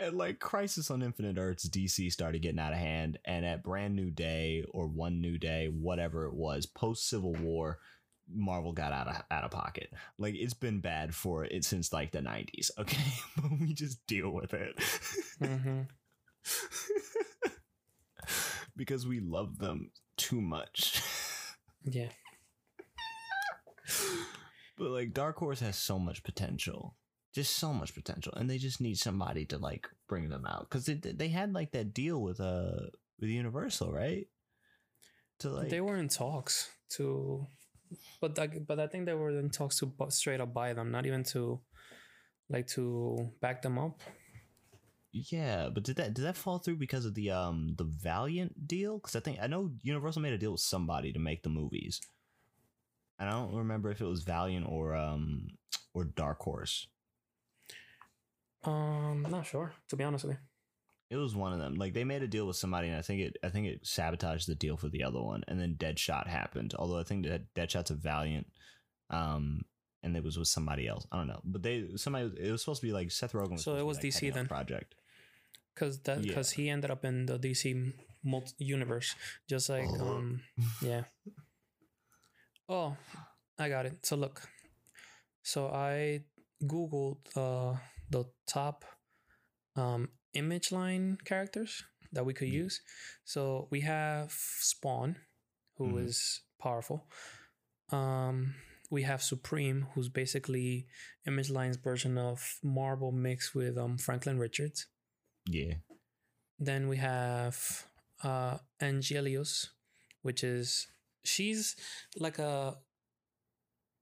and 0.00 0.16
like 0.16 0.38
Crisis 0.40 0.90
on 0.90 1.02
Infinite 1.02 1.38
Earths 1.38 1.68
DC 1.68 2.10
started 2.10 2.42
getting 2.42 2.58
out 2.58 2.72
of 2.72 2.78
hand 2.78 3.18
and 3.24 3.44
at 3.44 3.62
Brand 3.62 3.94
New 3.94 4.10
Day 4.10 4.64
or 4.70 4.86
One 4.86 5.20
New 5.20 5.38
Day, 5.38 5.66
whatever 5.68 6.26
it 6.26 6.34
was, 6.34 6.66
post 6.66 7.08
Civil 7.08 7.34
War 7.34 7.78
Marvel 8.34 8.72
got 8.72 8.92
out 8.92 9.08
of 9.08 9.22
out 9.30 9.44
of 9.44 9.50
pocket. 9.50 9.92
Like 10.18 10.34
it's 10.34 10.54
been 10.54 10.80
bad 10.80 11.14
for 11.14 11.44
it 11.44 11.64
since 11.64 11.92
like 11.92 12.12
the 12.12 12.20
90s, 12.20 12.70
okay? 12.78 13.12
but 13.36 13.50
we 13.60 13.74
just 13.74 14.06
deal 14.06 14.30
with 14.30 14.54
it. 14.54 14.74
hmm 15.38 15.82
because 18.76 19.06
we 19.06 19.20
love 19.20 19.58
them 19.58 19.90
too 20.16 20.40
much. 20.40 21.02
Yeah. 21.84 22.08
but 24.78 24.90
like 24.90 25.12
Dark 25.12 25.36
Horse 25.38 25.60
has 25.60 25.76
so 25.76 25.98
much 25.98 26.22
potential, 26.22 26.96
just 27.34 27.56
so 27.56 27.72
much 27.72 27.94
potential, 27.94 28.32
and 28.36 28.48
they 28.48 28.58
just 28.58 28.80
need 28.80 28.98
somebody 28.98 29.44
to 29.46 29.58
like 29.58 29.88
bring 30.08 30.28
them 30.28 30.46
out 30.46 30.68
because 30.68 30.86
they 30.86 30.94
they 30.94 31.28
had 31.28 31.52
like 31.52 31.72
that 31.72 31.94
deal 31.94 32.20
with 32.20 32.40
uh 32.40 32.88
with 33.20 33.30
Universal, 33.30 33.92
right? 33.92 34.26
To 35.40 35.50
like 35.50 35.70
they 35.70 35.80
were 35.80 35.96
in 35.96 36.08
talks 36.08 36.68
to, 36.90 37.46
but 38.20 38.38
I, 38.38 38.46
but 38.46 38.78
I 38.78 38.86
think 38.86 39.06
they 39.06 39.14
were 39.14 39.30
in 39.30 39.50
talks 39.50 39.78
to 39.78 39.92
straight 40.10 40.40
up 40.40 40.52
buy 40.52 40.72
them, 40.72 40.90
not 40.90 41.06
even 41.06 41.24
to, 41.24 41.60
like 42.48 42.66
to 42.68 43.30
back 43.40 43.62
them 43.62 43.78
up. 43.78 44.00
yeah, 45.12 45.68
but 45.72 45.84
did 45.84 45.96
that 45.96 46.14
did 46.14 46.24
that 46.24 46.36
fall 46.36 46.58
through 46.58 46.76
because 46.76 47.04
of 47.04 47.14
the 47.14 47.30
um 47.30 47.74
the 47.76 47.84
Valiant 47.84 48.68
deal? 48.68 48.98
Because 48.98 49.16
I 49.16 49.20
think 49.20 49.38
I 49.40 49.46
know 49.46 49.70
Universal 49.82 50.22
made 50.22 50.32
a 50.32 50.38
deal 50.38 50.52
with 50.52 50.60
somebody 50.60 51.12
to 51.12 51.18
make 51.18 51.42
the 51.42 51.50
movies, 51.50 52.00
and 53.22 53.30
I 53.30 53.32
don't 53.32 53.54
remember 53.54 53.90
if 53.90 54.00
it 54.00 54.04
was 54.06 54.22
Valiant 54.24 54.66
or 54.68 54.94
um 54.94 55.46
or 55.94 56.04
Dark 56.04 56.40
Horse. 56.40 56.88
Um, 58.64 59.26
not 59.28 59.46
sure 59.46 59.72
to 59.88 59.96
be 59.96 60.04
honest 60.04 60.24
with 60.24 60.34
you. 60.34 60.38
It 61.10 61.16
was 61.20 61.34
one 61.36 61.52
of 61.52 61.58
them. 61.58 61.74
Like 61.74 61.92
they 61.94 62.04
made 62.04 62.22
a 62.22 62.28
deal 62.28 62.46
with 62.46 62.56
somebody, 62.56 62.88
and 62.88 62.96
I 62.96 63.02
think 63.02 63.20
it 63.20 63.36
I 63.44 63.48
think 63.50 63.66
it 63.66 63.86
sabotaged 63.86 64.48
the 64.48 64.54
deal 64.54 64.76
for 64.76 64.88
the 64.88 65.04
other 65.04 65.20
one, 65.20 65.42
and 65.48 65.60
then 65.60 65.74
Deadshot 65.78 66.26
happened. 66.26 66.74
Although 66.78 66.98
I 66.98 67.02
think 67.04 67.26
that 67.26 67.52
Deadshot's 67.54 67.90
a 67.90 67.94
Valiant, 67.94 68.46
um, 69.10 69.62
and 70.02 70.16
it 70.16 70.24
was 70.24 70.38
with 70.38 70.48
somebody 70.48 70.88
else. 70.88 71.06
I 71.12 71.16
don't 71.18 71.26
know, 71.28 71.40
but 71.44 71.62
they 71.62 71.88
somebody 71.96 72.32
it 72.38 72.50
was 72.50 72.62
supposed 72.62 72.80
to 72.80 72.86
be 72.86 72.92
like 72.94 73.10
Seth 73.10 73.32
Rogen. 73.32 73.52
Was 73.52 73.62
So 73.64 73.74
it 73.74 73.78
supposed 73.80 74.00
to 74.00 74.02
be, 74.02 74.08
was 74.08 74.14
like, 74.22 74.22
DC 74.32 74.34
then? 74.34 74.46
project. 74.46 74.94
because 75.74 75.98
that 76.02 76.18
Yeah. 76.18 76.28
because 76.28 76.50
he 76.52 76.70
ended 76.70 76.90
up 76.90 77.04
in 77.04 77.26
the 77.26 77.38
DC 77.38 77.92
multi- 78.24 78.64
universe, 78.64 79.14
just 79.48 79.68
like 79.68 79.88
Oh. 80.00 80.16
um 80.16 80.40
yeah. 80.80 81.02
Oh, 82.68 82.96
I 83.58 83.68
got 83.68 83.86
it. 83.86 84.04
So 84.06 84.16
look, 84.16 84.48
so 85.42 85.68
I 85.68 86.24
googled 86.62 87.18
uh 87.36 87.76
the 88.10 88.24
top 88.46 88.84
um 89.76 90.08
image 90.34 90.72
line 90.72 91.18
characters 91.24 91.84
that 92.12 92.24
we 92.24 92.34
could 92.34 92.48
Mm. 92.48 92.52
use. 92.64 92.80
So 93.24 93.68
we 93.70 93.80
have 93.80 94.32
Spawn, 94.32 95.16
who 95.76 95.98
is 95.98 96.42
Mhm. 96.58 96.62
powerful. 96.62 97.06
Um, 97.90 98.54
we 98.90 99.02
have 99.02 99.22
Supreme, 99.22 99.86
who's 99.94 100.08
basically 100.08 100.86
Image 101.26 101.50
Line's 101.50 101.76
version 101.76 102.18
of 102.18 102.58
Marvel 102.62 103.12
mixed 103.12 103.54
with 103.54 103.76
um 103.78 103.98
Franklin 103.98 104.38
Richards. 104.38 104.86
Yeah, 105.46 105.74
Then 106.58 106.88
we 106.88 106.96
have 106.98 107.86
uh 108.22 108.58
Angelios, 108.80 109.68
which 110.22 110.44
is 110.44 110.86
she's 111.24 111.76
like 112.16 112.38
a 112.38 112.76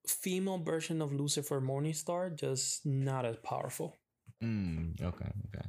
female 0.06 0.58
version 0.58 1.00
of 1.02 1.12
Lucifer 1.12 1.60
Morningstar, 1.60 2.34
just 2.34 2.84
not 2.86 3.24
as 3.24 3.36
powerful. 3.36 3.96
mm, 4.42 5.00
okay, 5.00 5.30
okay. 5.54 5.66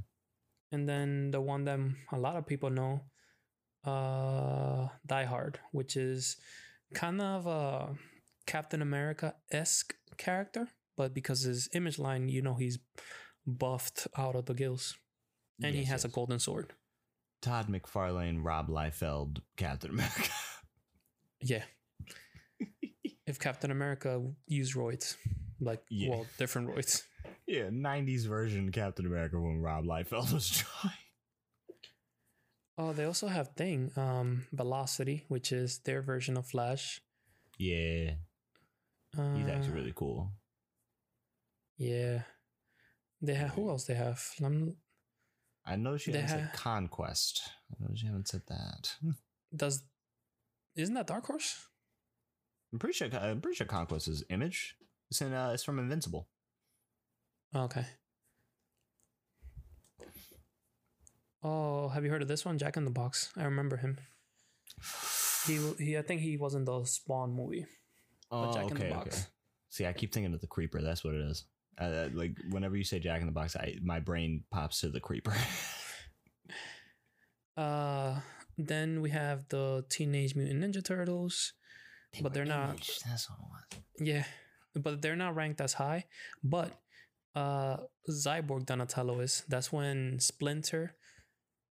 And 0.71 0.87
then 0.87 1.31
the 1.31 1.41
one 1.41 1.65
that 1.65 1.79
a 2.11 2.17
lot 2.17 2.35
of 2.37 2.45
people 2.47 2.69
know, 2.69 3.01
uh 3.83 4.87
Die 5.05 5.25
Hard, 5.25 5.59
which 5.71 5.97
is 5.97 6.37
kind 6.93 7.21
of 7.21 7.47
a 7.47 7.95
Captain 8.45 8.81
America 8.81 9.35
esque 9.51 9.95
character, 10.17 10.69
but 10.97 11.13
because 11.13 11.41
his 11.41 11.69
image 11.73 11.99
line, 11.99 12.29
you 12.29 12.41
know, 12.41 12.55
he's 12.55 12.79
buffed 13.45 14.07
out 14.17 14.35
of 14.35 14.45
the 14.45 14.53
gills. 14.53 14.95
And 15.63 15.75
he 15.75 15.81
Yes, 15.81 15.89
has 15.89 16.05
a 16.05 16.09
golden 16.09 16.39
sword. 16.39 16.73
Todd 17.41 17.67
McFarlane, 17.69 18.39
Rob 18.43 18.67
Liefeld, 18.69 19.41
Captain 19.57 19.91
America. 19.91 20.31
Yeah. 21.41 21.63
if 23.25 23.39
Captain 23.39 23.71
America 23.71 24.21
used 24.47 24.75
roids, 24.75 25.15
like 25.59 25.81
Yeah. 25.89 26.09
well, 26.09 26.25
different 26.37 26.69
roids. 26.69 27.03
yeah, 27.47 27.69
'90s 27.69 28.25
version 28.27 28.71
Captain 28.71 29.05
America 29.05 29.39
when 29.39 29.61
Rob 29.61 29.85
Liefeld 29.85 30.31
was 30.33 30.49
trying. 30.81 30.93
Oh, 32.77 32.93
they 32.93 33.03
also 33.05 33.27
have 33.27 33.49
thing, 33.49 33.91
um, 33.95 34.47
Velocity, 34.53 35.25
which 35.27 35.51
is 35.51 35.79
their 35.79 36.01
version 36.01 36.37
of 36.37 36.47
Flash. 36.47 37.01
Yeah, 37.57 38.13
Uh, 39.17 39.35
he's 39.35 39.47
actually 39.47 39.73
really 39.73 39.93
cool. 39.95 40.31
Yeah. 41.77 42.23
They 43.21 43.35
have 43.35 43.51
who 43.51 43.69
else 43.69 43.85
they 43.85 43.93
have? 43.93 44.23
Lem- 44.39 44.77
I 45.63 45.75
know 45.75 45.97
she 45.97 46.11
hasn't 46.11 46.29
said 46.29 46.53
conquest. 46.53 47.41
I 47.71 47.83
know 47.83 47.91
she 47.93 48.07
haven't 48.07 48.29
said 48.29 48.41
that. 48.47 48.95
Does 49.55 49.83
isn't 50.75 50.95
that 50.95 51.07
Dark 51.07 51.25
Horse? 51.25 51.67
I'm 52.71 52.79
pretty 52.79 52.93
sure. 52.93 53.09
I'm 53.13 53.41
pretty 53.41 53.55
sure 53.55 53.67
conquest 53.67 54.07
is 54.07 54.23
image. 54.29 54.75
It's 55.09 55.21
in. 55.21 55.33
Uh, 55.33 55.51
it's 55.53 55.63
from 55.63 55.79
Invincible. 55.79 56.27
Okay. 57.55 57.85
Oh, 61.43 61.89
have 61.89 62.05
you 62.05 62.11
heard 62.11 62.21
of 62.21 62.27
this 62.27 62.45
one? 62.45 62.57
Jack 62.57 62.77
in 62.77 62.85
the 62.85 62.91
Box. 62.91 63.31
I 63.35 63.43
remember 63.43 63.77
him. 63.77 63.97
He, 65.47 65.57
he 65.79 65.97
I 65.97 66.01
think 66.01 66.21
he 66.21 66.37
was 66.37 66.53
in 66.53 66.65
the 66.65 66.83
Spawn 66.85 67.33
movie. 67.33 67.65
Oh, 68.29 68.53
Jack 68.53 68.69
in 68.69 68.77
the 68.77 68.85
okay, 68.85 68.89
Box. 68.93 69.07
okay. 69.07 69.25
See, 69.69 69.85
I 69.85 69.93
keep 69.93 70.13
thinking 70.13 70.33
of 70.33 70.41
the 70.41 70.47
creeper. 70.47 70.81
That's 70.81 71.03
what 71.03 71.15
it 71.15 71.21
is. 71.21 71.45
Uh, 71.79 71.85
uh, 71.85 72.09
like 72.13 72.37
whenever 72.51 72.77
you 72.77 72.83
say 72.83 72.99
Jack 72.99 73.21
in 73.21 73.25
the 73.25 73.33
Box, 73.33 73.55
I 73.55 73.75
my 73.83 73.99
brain 73.99 74.43
pops 74.51 74.81
to 74.81 74.89
the 74.89 74.99
creeper. 74.99 75.33
Uh, 77.57 78.17
then 78.67 79.01
we 79.01 79.09
have 79.11 79.47
the 79.49 79.83
Teenage 79.89 80.35
Mutant 80.35 80.63
Ninja 80.63 80.83
Turtles. 80.83 81.53
But 82.21 82.33
they're 82.33 82.45
not- 82.45 82.77
That's 83.07 83.29
what 83.29 83.39
it 83.39 83.45
was. 83.79 83.83
Yeah, 83.99 84.25
but 84.75 85.01
they're 85.01 85.15
not 85.15 85.35
ranked 85.35 85.61
as 85.61 85.73
high. 85.73 86.05
But 86.43 86.73
uh, 87.35 87.77
Cyborg 88.09 88.65
Donatello 88.65 89.19
is. 89.21 89.43
That's 89.47 89.71
when 89.71 90.19
Splinter. 90.19 90.95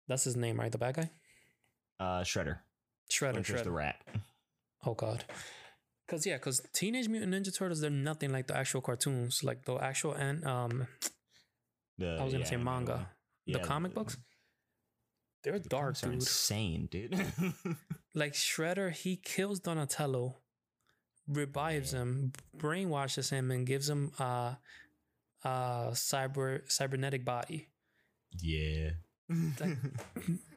That's 0.08 0.24
his 0.24 0.36
name, 0.36 0.58
right? 0.58 0.72
The 0.72 0.78
bad 0.78 0.94
guy. 0.96 1.10
Uh, 1.98 2.22
Shredder. 2.22 2.60
Shredder. 3.12 3.32
Splinter's 3.44 3.46
Shredder. 3.60 3.64
the 3.64 3.70
rat. 3.70 3.96
Oh 4.86 4.94
God. 4.94 5.24
Cause 6.08 6.26
yeah, 6.26 6.38
cause 6.38 6.62
Teenage 6.72 7.08
Mutant 7.08 7.32
Ninja 7.34 7.54
Turtles, 7.56 7.80
they're 7.80 7.90
nothing 7.90 8.30
like 8.32 8.46
the 8.46 8.56
actual 8.56 8.80
cartoons, 8.80 9.44
like 9.44 9.64
the 9.64 9.74
actual 9.76 10.14
and 10.14 10.44
um 10.44 10.86
The, 11.98 12.16
I 12.18 12.24
was 12.24 12.32
gonna 12.32 12.44
yeah, 12.44 12.50
say 12.50 12.56
manga. 12.56 12.92
one. 12.92 13.06
the 13.46 13.58
Yeah, 13.58 13.64
comic 13.64 13.94
books. 13.94 14.16
They're 15.42 15.58
the 15.58 15.68
dark, 15.68 15.98
dude. 16.00 16.14
insane, 16.14 16.88
dude. 16.90 17.14
Like 18.14 18.32
Shredder, 18.34 18.90
he 18.90 19.16
kills 19.16 19.60
Donatello, 19.60 20.38
revives 21.28 21.92
him, 21.92 22.32
brainwashes 22.56 23.30
him, 23.30 23.50
and 23.52 23.64
gives 23.66 23.88
him 23.88 24.10
a 24.18 24.58
uh 25.44 25.90
cyber 25.92 26.60
cybernetic 26.70 27.24
body. 27.24 27.68
yeah. 28.42 28.90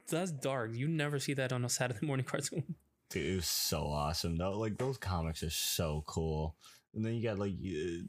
That's 0.10 0.32
dark. 0.32 0.72
You 0.74 0.88
never 0.88 1.20
see 1.20 1.34
that 1.36 1.54
on 1.54 1.64
a 1.64 1.70
Saturday 1.70 2.06
morning 2.06 2.26
cartoon. 2.30 2.76
Dude, 3.10 3.26
it 3.34 3.36
was 3.36 3.46
so 3.48 3.84
awesome 3.86 4.36
though. 4.38 4.58
Like 4.58 4.78
those 4.78 4.98
comics 4.98 5.44
are 5.44 5.50
so 5.52 6.04
cool. 6.08 6.56
And 6.96 7.04
then 7.04 7.16
you 7.16 7.24
got 7.24 7.40
like, 7.40 7.54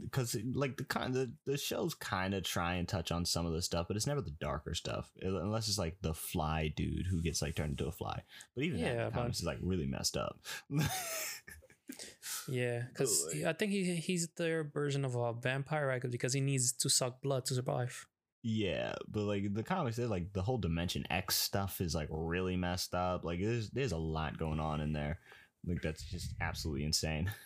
because 0.02 0.36
like 0.52 0.76
the 0.76 0.84
kind 0.84 1.14
the 1.14 1.32
the 1.46 1.56
shows 1.56 1.94
kind 1.94 2.34
of 2.34 2.42
try 2.42 2.74
and 2.74 2.86
touch 2.86 3.10
on 3.12 3.24
some 3.24 3.46
of 3.46 3.52
the 3.52 3.62
stuff, 3.62 3.86
but 3.88 3.96
it's 3.96 4.06
never 4.06 4.20
the 4.20 4.30
darker 4.40 4.74
stuff, 4.74 5.10
uh, 5.24 5.40
unless 5.40 5.68
it's 5.68 5.78
like 5.78 5.96
the 6.02 6.12
fly 6.12 6.68
dude 6.76 7.06
who 7.06 7.22
gets 7.22 7.40
like 7.40 7.54
turned 7.54 7.70
into 7.70 7.86
a 7.86 7.92
fly. 7.92 8.22
But 8.54 8.64
even 8.64 8.80
that 8.82 8.86
Yeah, 8.94 9.04
the 9.06 9.10
but- 9.10 9.20
comics 9.20 9.38
is 9.38 9.44
like 9.44 9.58
really 9.62 9.86
messed 9.86 10.16
up. 10.18 10.38
Yeah, 12.48 12.82
because 12.88 13.34
I 13.46 13.52
think 13.52 13.72
he 13.72 13.96
he's 13.96 14.28
their 14.36 14.64
version 14.64 15.04
of 15.04 15.14
a 15.14 15.32
vampire, 15.32 15.86
right? 15.86 16.00
'Cause- 16.00 16.10
Because 16.10 16.32
he 16.32 16.40
needs 16.40 16.72
to 16.72 16.88
suck 16.90 17.20
blood 17.22 17.44
to 17.46 17.54
survive. 17.54 18.06
yeah, 18.42 18.94
but 19.08 19.22
like 19.22 19.52
the 19.54 19.62
comics, 19.62 19.96
they're 19.96 20.06
like 20.06 20.32
the 20.32 20.42
whole 20.42 20.58
Dimension 20.58 21.06
X 21.10 21.36
stuff 21.36 21.80
is 21.80 21.94
like 21.94 22.08
really 22.10 22.56
messed 22.56 22.94
up. 22.94 23.24
Like 23.24 23.40
there's 23.40 23.70
there's 23.70 23.92
a 23.92 23.96
lot 23.98 24.36
going 24.38 24.60
on 24.60 24.80
in 24.80 24.92
there. 24.92 25.20
Like 25.66 25.80
that's 25.82 26.04
just 26.04 26.34
absolutely 26.40 26.84
insane. 26.84 27.30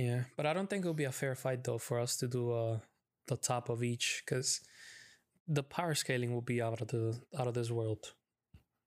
Yeah, 0.00 0.22
but 0.34 0.46
I 0.46 0.54
don't 0.54 0.70
think 0.70 0.80
it'll 0.80 0.94
be 0.94 1.04
a 1.04 1.12
fair 1.12 1.34
fight 1.34 1.62
though 1.62 1.76
for 1.76 2.00
us 2.00 2.16
to 2.16 2.26
do 2.26 2.52
uh 2.52 2.78
the 3.26 3.36
top 3.36 3.68
of 3.68 3.82
each 3.82 4.22
because 4.24 4.62
the 5.46 5.62
power 5.62 5.94
scaling 5.94 6.32
will 6.32 6.40
be 6.40 6.62
out 6.62 6.80
of 6.80 6.88
the 6.88 7.20
out 7.38 7.46
of 7.46 7.52
this 7.52 7.70
world. 7.70 8.14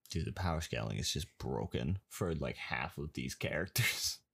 Dude, 0.09 0.25
the 0.25 0.33
power 0.33 0.59
scaling 0.59 0.97
is 0.97 1.13
just 1.13 1.27
broken 1.37 1.99
for 2.09 2.33
like 2.33 2.57
half 2.57 2.97
of 2.97 3.13
these 3.13 3.35
characters. 3.35 4.19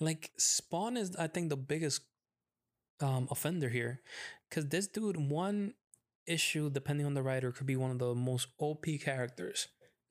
Like 0.00 0.32
Spawn 0.36 0.96
is, 0.96 1.14
I 1.14 1.28
think, 1.28 1.48
the 1.48 1.56
biggest 1.56 2.00
um 3.00 3.28
offender 3.30 3.68
here 3.68 4.00
because 4.48 4.66
this 4.68 4.88
dude 4.88 5.16
one 5.16 5.74
issue 6.26 6.70
depending 6.70 7.06
on 7.06 7.14
the 7.14 7.22
writer 7.22 7.52
could 7.52 7.66
be 7.66 7.76
one 7.76 7.92
of 7.92 8.00
the 8.00 8.14
most 8.14 8.48
OP 8.58 8.86
characters, 9.04 9.68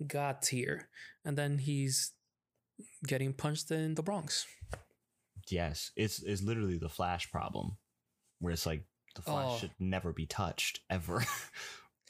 god 0.08 0.44
tier, 0.44 0.88
and 1.26 1.36
then 1.38 1.58
he's 1.58 2.14
getting 3.06 3.34
punched 3.34 3.70
in 3.72 3.96
the 3.96 4.04
Bronx. 4.04 4.46
Yes, 5.52 5.92
it's 5.96 6.22
it's 6.24 6.42
literally 6.42 6.78
the 6.78 6.90
Flash 6.90 7.32
problem, 7.32 7.78
where 8.40 8.54
it's 8.54 8.66
like 8.66 8.84
the 9.16 9.22
Flash 9.22 9.50
Oh. 9.52 9.58
should 9.58 9.74
never 9.80 10.14
be 10.14 10.26
touched 10.26 10.80
ever. 10.90 11.24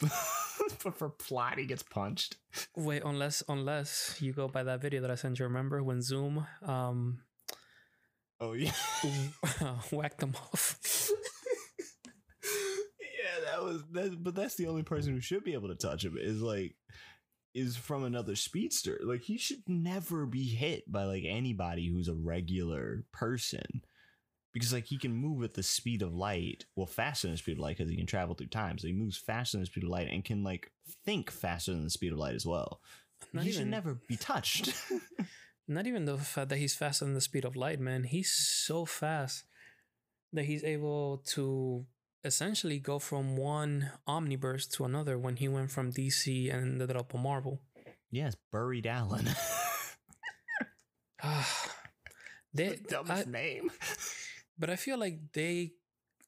but 0.00 0.94
for 0.94 1.08
plot, 1.10 1.58
he 1.58 1.66
gets 1.66 1.82
punched. 1.82 2.36
Wait, 2.76 3.02
unless 3.04 3.42
unless 3.48 4.16
you 4.20 4.32
go 4.32 4.48
by 4.48 4.62
that 4.62 4.80
video 4.80 5.00
that 5.02 5.10
I 5.10 5.16
sent 5.16 5.38
you, 5.38 5.44
remember 5.44 5.82
when 5.82 6.02
Zoom 6.02 6.46
um 6.62 7.22
Oh 8.40 8.54
yeah, 8.54 8.72
whacked 9.92 10.18
them 10.18 10.34
off. 10.36 10.78
yeah, 13.00 13.44
that 13.50 13.62
was 13.62 13.82
that. 13.92 14.22
But 14.22 14.34
that's 14.34 14.56
the 14.56 14.66
only 14.66 14.82
person 14.82 15.12
who 15.14 15.20
should 15.20 15.44
be 15.44 15.52
able 15.54 15.68
to 15.68 15.76
touch 15.76 16.04
him. 16.04 16.16
Is 16.18 16.40
like 16.42 16.74
is 17.54 17.76
from 17.76 18.04
another 18.04 18.36
speedster. 18.36 18.98
Like 19.02 19.22
he 19.22 19.36
should 19.36 19.62
never 19.66 20.26
be 20.26 20.44
hit 20.44 20.90
by 20.90 21.04
like 21.04 21.24
anybody 21.26 21.88
who's 21.88 22.08
a 22.08 22.14
regular 22.14 23.04
person. 23.12 23.82
Because 24.52 24.72
like 24.72 24.86
he 24.86 24.98
can 24.98 25.14
move 25.14 25.42
at 25.44 25.54
the 25.54 25.62
speed 25.62 26.02
of 26.02 26.14
light, 26.14 26.66
well, 26.76 26.86
faster 26.86 27.26
than 27.26 27.34
the 27.34 27.38
speed 27.38 27.52
of 27.52 27.60
light 27.60 27.78
because 27.78 27.90
he 27.90 27.96
can 27.96 28.06
travel 28.06 28.34
through 28.34 28.48
time. 28.48 28.76
So 28.78 28.86
he 28.86 28.92
moves 28.92 29.16
faster 29.16 29.56
than 29.56 29.62
the 29.62 29.66
speed 29.66 29.84
of 29.84 29.90
light 29.90 30.08
and 30.10 30.24
can 30.24 30.44
like 30.44 30.70
think 31.04 31.30
faster 31.30 31.72
than 31.72 31.84
the 31.84 31.90
speed 31.90 32.12
of 32.12 32.18
light 32.18 32.34
as 32.34 32.44
well. 32.44 32.80
Not 33.32 33.44
he 33.44 33.50
even 33.50 33.62
should 33.62 33.70
never 33.70 33.98
be 34.08 34.16
touched. 34.16 34.74
not 35.68 35.86
even 35.86 36.04
the 36.04 36.18
fact 36.18 36.50
that 36.50 36.58
he's 36.58 36.74
faster 36.74 37.04
than 37.04 37.14
the 37.14 37.20
speed 37.20 37.44
of 37.44 37.56
light, 37.56 37.80
man. 37.80 38.04
He's 38.04 38.30
so 38.30 38.84
fast 38.84 39.44
that 40.32 40.44
he's 40.44 40.64
able 40.64 41.22
to 41.28 41.86
essentially 42.24 42.78
go 42.78 42.98
from 42.98 43.36
one 43.36 43.90
omniverse 44.08 44.70
to 44.72 44.84
another 44.84 45.18
when 45.18 45.36
he 45.36 45.48
went 45.48 45.70
from 45.70 45.92
DC 45.92 46.52
and 46.52 46.80
ended 46.80 46.96
up 46.96 47.14
on 47.14 47.22
Marvel. 47.22 47.60
yes, 48.10 48.36
Buried 48.52 48.86
Alien. 48.86 49.28
Ah, 51.22 51.70
they, 52.52 52.76
dumbest 52.88 53.28
I- 53.28 53.30
name. 53.30 53.70
but 54.58 54.70
I 54.70 54.76
feel 54.76 54.98
like 54.98 55.32
they 55.32 55.72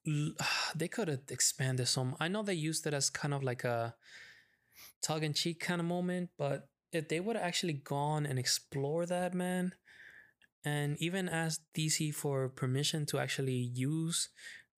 they 0.75 0.87
could 0.87 1.07
have 1.09 1.21
expanded 1.29 1.87
some. 1.87 2.15
I 2.19 2.27
know 2.29 2.43
they 2.43 2.53
used 2.53 2.87
it 2.87 2.93
as 2.93 3.09
kind 3.09 3.33
of 3.33 3.43
like 3.43 3.63
a 3.63 3.95
tug 5.01 5.23
in 5.23 5.33
cheek 5.33 5.59
kind 5.59 5.81
of 5.81 5.87
moment, 5.87 6.29
but 6.37 6.69
if 6.91 7.09
they 7.09 7.19
would 7.19 7.35
have 7.35 7.45
actually 7.45 7.73
gone 7.73 8.25
and 8.25 8.39
explore 8.39 9.05
that, 9.05 9.33
man, 9.33 9.73
and 10.63 10.95
even 10.99 11.27
asked 11.27 11.61
DC 11.77 12.13
for 12.15 12.47
permission 12.47 13.05
to 13.07 13.19
actually 13.19 13.69
use 13.73 14.29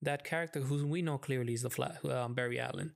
that 0.02 0.24
character, 0.24 0.60
who 0.60 0.86
we 0.86 1.02
know 1.02 1.18
clearly 1.18 1.54
is 1.54 1.62
the 1.62 1.70
Flash, 1.70 2.04
um, 2.04 2.34
Barry 2.34 2.58
Allen, 2.60 2.94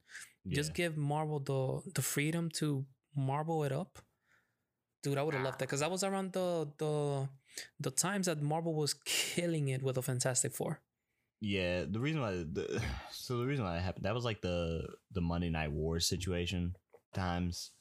just 0.48 0.70
Yeah. 0.70 0.74
give 0.74 0.96
Marvel 0.96 1.40
the 1.40 1.90
the 1.94 2.02
freedom 2.02 2.48
to 2.60 2.84
marble 3.14 3.64
it 3.64 3.72
up. 3.72 3.98
Dude, 5.02 5.18
I 5.18 5.22
would 5.22 5.34
have 5.34 5.42
loved 5.44 5.58
that 5.58 5.66
because 5.66 5.80
that 5.80 5.90
was 5.90 6.04
around 6.04 6.32
the 6.32 6.70
the 6.78 7.28
the 7.80 7.90
times 7.90 8.26
that 8.26 8.40
Marvel 8.40 8.74
was 8.74 8.94
killing 9.04 9.68
it 9.68 9.82
with 9.82 9.96
the 9.96 10.02
Fantastic 10.02 10.52
Four. 10.54 10.80
Yeah, 11.40 11.84
the 11.90 11.98
reason 11.98 12.20
why 12.20 12.32
the 12.32 12.80
so 13.10 13.38
the 13.38 13.46
reason 13.46 13.64
why 13.64 13.74
that 13.74 13.82
happened 13.82 14.04
that 14.04 14.14
was 14.14 14.24
like 14.24 14.40
the 14.42 14.86
the 15.10 15.20
Monday 15.20 15.50
Night 15.50 15.72
Wars 15.72 16.06
situation 16.06 16.76
times, 17.14 17.72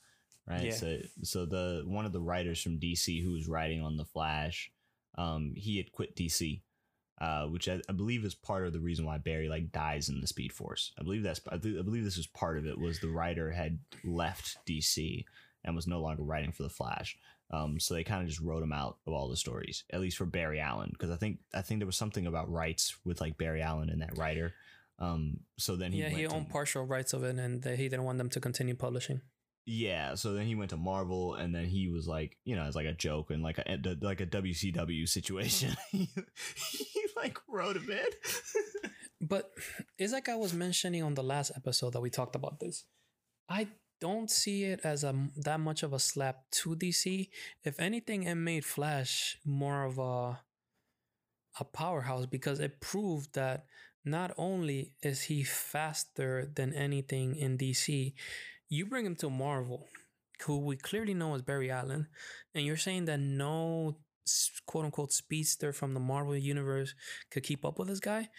right? 0.48 0.66
Yeah. 0.66 0.72
So 0.72 0.98
so 1.22 1.46
the 1.46 1.84
one 1.86 2.06
of 2.08 2.12
the 2.12 2.22
writers 2.22 2.62
from 2.62 2.80
DC 2.80 3.24
who 3.24 3.34
was 3.34 3.48
writing 3.48 3.84
on 3.84 3.98
the 3.98 4.06
Flash, 4.06 4.72
um, 5.16 5.54
he 5.56 5.78
had 5.78 5.92
quit 5.92 6.16
DC, 6.16 6.62
uh, 7.22 7.46
which 7.46 7.70
I, 7.70 7.80
I 7.88 7.94
believe 7.94 8.26
is 8.26 8.34
part 8.36 8.66
of 8.66 8.74
the 8.74 8.80
reason 8.80 9.06
why 9.06 9.20
Barry 9.20 9.48
like 9.48 9.72
dies 9.72 10.10
in 10.10 10.20
the 10.20 10.28
Speed 10.28 10.52
Force. 10.52 10.92
I 11.00 11.04
believe 11.04 11.22
that's 11.24 11.40
I, 11.50 11.58
th- 11.58 11.78
I 11.80 11.84
believe 11.84 12.04
this 12.04 12.18
was 12.18 12.28
part 12.28 12.58
of 12.58 12.66
it 12.66 12.78
was 12.80 13.00
the 13.00 13.10
writer 13.10 13.52
had 13.52 13.78
left 14.04 14.58
DC 14.68 15.24
and 15.64 15.76
was 15.76 15.86
no 15.88 16.02
longer 16.02 16.24
writing 16.24 16.52
for 16.52 16.64
the 16.64 16.70
Flash. 16.70 17.16
Um, 17.52 17.80
so 17.80 17.94
they 17.94 18.04
kind 18.04 18.24
of 18.24 18.28
just 18.30 18.40
wrote 18.42 18.64
him 18.64 18.74
out 18.74 18.98
of 19.06 19.14
all 19.14 19.30
the 19.30 19.36
stories, 19.38 19.84
at 19.92 20.00
least 20.02 20.18
for 20.18 20.26
Barry 20.26 20.60
Allen, 20.60 20.90
because 20.94 21.12
I 21.12 21.16
think 21.18 21.40
I 21.54 21.62
think 21.62 21.80
there 21.80 21.86
was 21.86 21.98
something 21.98 22.26
about 22.26 22.52
rights 22.52 22.96
with 23.06 23.22
like 23.22 23.38
Barry 23.38 23.62
Allen 23.62 23.90
and 23.90 24.02
that 24.02 24.18
writer. 24.18 24.54
Um, 25.00 25.42
so 25.58 25.76
then 25.76 25.92
he 25.92 26.00
yeah, 26.00 26.10
he 26.10 26.22
went 26.22 26.30
to- 26.30 26.36
owned 26.38 26.50
partial 26.50 26.86
rights 26.86 27.14
of 27.14 27.24
it, 27.24 27.38
and 27.38 27.62
they, 27.62 27.76
he 27.76 27.90
didn't 27.90 28.06
want 28.06 28.18
them 28.18 28.30
to 28.30 28.40
continue 28.40 28.74
publishing. 28.76 29.22
yeah, 29.66 30.16
so 30.16 30.34
then 30.34 30.46
he 30.48 30.56
went 30.56 30.70
to 30.72 30.78
Marvel, 30.78 31.36
and 31.36 31.54
then 31.54 31.66
he 31.66 31.88
was 31.90 32.08
like, 32.08 32.38
you 32.46 32.56
know, 32.56 32.66
it's 32.66 32.76
like 32.76 32.88
a 32.88 32.94
joke 32.94 33.30
and 33.32 33.44
like 33.44 33.58
a 33.60 33.78
like 34.02 34.22
a 34.22 34.26
WCW 34.26 35.08
situation. 35.10 35.76
like 37.16 37.38
wrote 37.48 37.78
him 37.78 37.90
in. 37.90 38.92
But 39.22 39.52
it's 40.00 40.14
like 40.14 40.30
I 40.30 40.36
was 40.36 40.54
mentioning 40.54 41.04
on 41.04 41.14
the 41.14 41.24
last 41.24 41.52
episode 41.56 41.94
that 41.94 42.02
we 42.02 42.10
talked 42.10 42.36
about 42.36 42.60
this. 42.60 42.86
I 43.48 43.68
don't 44.00 44.32
see 44.32 44.64
it 44.64 44.82
as 44.84 45.04
a 45.04 45.14
that 45.38 45.60
much 45.60 45.84
of 45.84 45.94
a 45.94 46.00
slap 46.00 46.38
to 46.52 46.76
DC. 46.76 47.30
If 47.64 47.80
anything, 47.80 48.24
it 48.24 48.36
made 48.36 48.66
Flash 48.66 49.38
more 49.46 49.86
of 49.86 50.00
a 50.00 50.42
a 51.60 51.64
powerhouse 51.64 52.26
because 52.26 52.60
it 52.60 52.82
proved 52.82 53.36
that 53.36 53.66
not 54.04 54.34
only 54.38 54.94
is 55.04 55.24
he 55.24 55.44
faster 55.44 56.52
than 56.56 56.74
anything 56.74 57.36
in 57.36 57.58
DC, 57.58 58.14
you 58.70 58.86
bring 58.88 59.06
him 59.06 59.16
to 59.18 59.30
Marvel, 59.30 59.88
who 60.46 60.58
we 60.58 60.78
clearly 60.78 61.14
know 61.14 61.36
is 61.36 61.44
Barry 61.44 61.70
Allen, 61.70 62.08
and 62.56 62.66
you're 62.66 62.78
saying 62.78 63.06
that 63.06 63.20
no 63.20 63.98
quote 64.66 64.86
unquote 64.86 65.12
speedster 65.12 65.74
from 65.74 65.94
the 65.94 66.00
Marvel 66.00 66.36
universe 66.38 66.94
could 67.32 67.44
keep 67.44 67.66
up 67.66 67.78
with 67.80 67.88
this 67.88 68.00
guy 68.00 68.30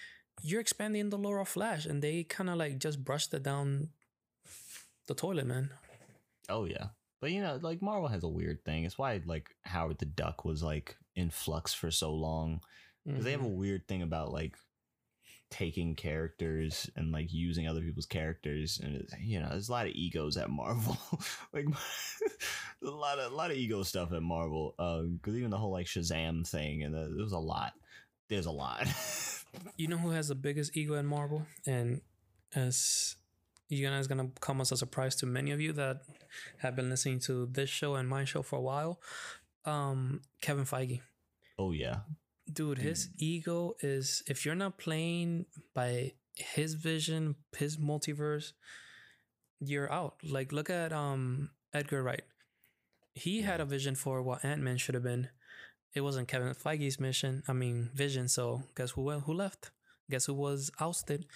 you're 0.42 0.62
expanding 0.62 1.10
the 1.10 1.18
lore 1.18 1.40
of 1.40 1.48
Flash, 1.48 1.84
and 1.84 2.02
they 2.02 2.24
kind 2.24 2.48
of 2.48 2.56
like 2.56 2.78
just 2.78 3.04
brushed 3.04 3.34
it 3.34 3.42
down 3.42 3.90
the 5.06 5.14
toilet, 5.14 5.46
man. 5.46 5.70
oh 6.48 6.64
yeah, 6.64 6.86
But 7.20 7.32
you 7.32 7.42
know, 7.42 7.58
like 7.60 7.82
Marvel 7.82 8.08
has 8.08 8.22
a 8.24 8.28
weird 8.28 8.64
thing. 8.64 8.84
It's 8.84 8.96
why 8.98 9.20
like 9.26 9.50
Howard 9.64 9.98
the 9.98 10.06
Duck 10.06 10.44
was 10.44 10.62
like 10.62 10.96
in 11.14 11.28
flux 11.30 11.74
for 11.74 11.90
so 11.90 12.12
long 12.14 12.62
because 13.04 13.24
they 13.24 13.32
have 13.32 13.42
a 13.42 13.44
Mhm. 13.44 13.56
weird 13.56 13.86
thing 13.86 14.00
about 14.02 14.32
like 14.32 14.56
taking 15.52 15.94
characters 15.94 16.90
and 16.96 17.12
like 17.12 17.32
using 17.32 17.68
other 17.68 17.82
people's 17.82 18.06
characters 18.06 18.80
and 18.82 19.06
you 19.20 19.38
know 19.38 19.48
there's 19.50 19.68
a 19.68 19.72
lot 19.72 19.86
of 19.86 19.92
egos 19.94 20.36
at 20.36 20.48
marvel 20.48 20.96
like 21.52 21.66
a 22.84 22.90
lot 22.90 23.18
of 23.18 23.30
a 23.30 23.34
lot 23.34 23.50
of 23.50 23.56
ego 23.56 23.82
stuff 23.82 24.12
at 24.12 24.22
marvel 24.22 24.74
because 25.20 25.36
even 25.36 25.50
the 25.50 25.58
whole 25.58 25.70
like 25.70 25.86
shazam 25.86 26.48
thing 26.48 26.82
and 26.82 26.94
the, 26.94 27.12
there 27.14 27.22
was 27.22 27.32
a 27.32 27.38
lot 27.38 27.74
there's 28.28 28.46
a 28.46 28.50
lot 28.50 28.86
You 29.76 29.88
know 29.88 29.98
who 29.98 30.10
has 30.10 30.28
the 30.28 30.34
biggest 30.34 30.76
ego 30.76 30.94
in 30.94 31.06
Marvel, 31.06 31.46
and 31.66 32.00
as 32.54 33.16
you 33.68 33.88
know, 33.88 33.98
is 33.98 34.06
gonna 34.06 34.30
come 34.40 34.60
as 34.60 34.72
a 34.72 34.76
surprise 34.76 35.16
to 35.16 35.26
many 35.26 35.50
of 35.50 35.60
you 35.60 35.72
that 35.74 36.02
have 36.58 36.76
been 36.76 36.90
listening 36.90 37.20
to 37.20 37.46
this 37.46 37.68
show 37.68 37.94
and 37.94 38.08
my 38.08 38.24
show 38.24 38.42
for 38.42 38.56
a 38.56 38.62
while. 38.62 39.00
Um, 39.64 40.22
Kevin 40.40 40.64
Feige. 40.64 41.00
oh 41.58 41.72
yeah 41.72 42.00
dude 42.52 42.78
his 42.78 43.08
ego 43.18 43.74
is 43.80 44.22
if 44.26 44.44
you're 44.44 44.54
not 44.54 44.78
playing 44.78 45.46
by 45.74 46.12
his 46.34 46.74
vision 46.74 47.36
his 47.56 47.76
multiverse 47.76 48.52
you're 49.64 49.92
out. 49.92 50.16
Like 50.24 50.52
look 50.52 50.70
at 50.70 50.92
um 50.92 51.50
edgar 51.72 52.02
wright. 52.02 52.24
He 53.14 53.42
had 53.42 53.60
a 53.60 53.64
vision 53.64 53.94
for 53.94 54.22
what 54.22 54.44
ant-man 54.44 54.78
should 54.78 54.94
have 54.94 55.04
been. 55.04 55.28
It 55.94 56.00
wasn't 56.00 56.28
kevin 56.28 56.54
feige's 56.54 56.98
mission 56.98 57.42
i 57.48 57.52
mean 57.52 57.90
vision 57.94 58.28
so 58.28 58.62
guess 58.76 58.92
who 58.92 59.10
who 59.10 59.32
left? 59.32 59.70
Guess 60.10 60.26
who 60.26 60.34
was 60.34 60.70
ousted? 60.80 61.26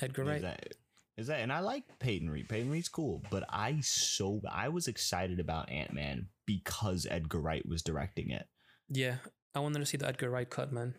Edgar 0.00 0.22
is 0.22 0.28
wright. 0.28 0.42
that 0.42 0.74
is 1.16 1.28
that 1.28 1.40
and 1.40 1.52
i 1.52 1.60
like 1.60 1.84
peyton 1.98 2.28
reed. 2.28 2.48
Peyton 2.48 2.70
reed's 2.70 2.88
cool 2.90 3.22
but 3.30 3.44
i 3.48 3.80
so 3.80 4.40
i 4.52 4.68
was 4.68 4.86
excited 4.86 5.40
about 5.40 5.70
ant-man 5.70 6.28
because 6.44 7.06
edgar 7.10 7.40
wright 7.40 7.66
was 7.66 7.82
directing 7.82 8.30
it. 8.30 8.46
Yeah 8.90 9.16
i 9.56 9.58
wanted 9.58 9.80
to 9.80 9.86
see 9.86 9.96
the 9.96 10.06
edgar 10.06 10.30
wright 10.30 10.50
cut 10.50 10.72
man 10.72 10.94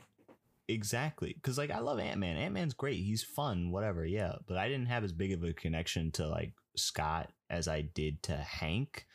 Exactly. 0.70 1.34
Because, 1.34 1.58
like, 1.58 1.72
I 1.72 1.80
love 1.80 2.00
Ant 2.00 2.20
Man. 2.20 2.36
Ant 2.36 2.54
Man's 2.54 2.74
great. 2.74 2.98
He's 2.98 3.24
fun, 3.24 3.72
whatever. 3.72 4.06
Yeah. 4.06 4.34
But 4.48 4.58
I 4.58 4.68
didn't 4.68 4.88
have 4.88 5.04
as 5.04 5.14
big 5.14 5.32
of 5.32 5.44
a 5.44 5.54
connection 5.54 6.12
to, 6.14 6.28
like, 6.28 6.54
Scott 6.76 7.32
as 7.50 7.68
I 7.68 7.82
did 7.82 8.22
to 8.24 8.36
Hank 8.36 9.06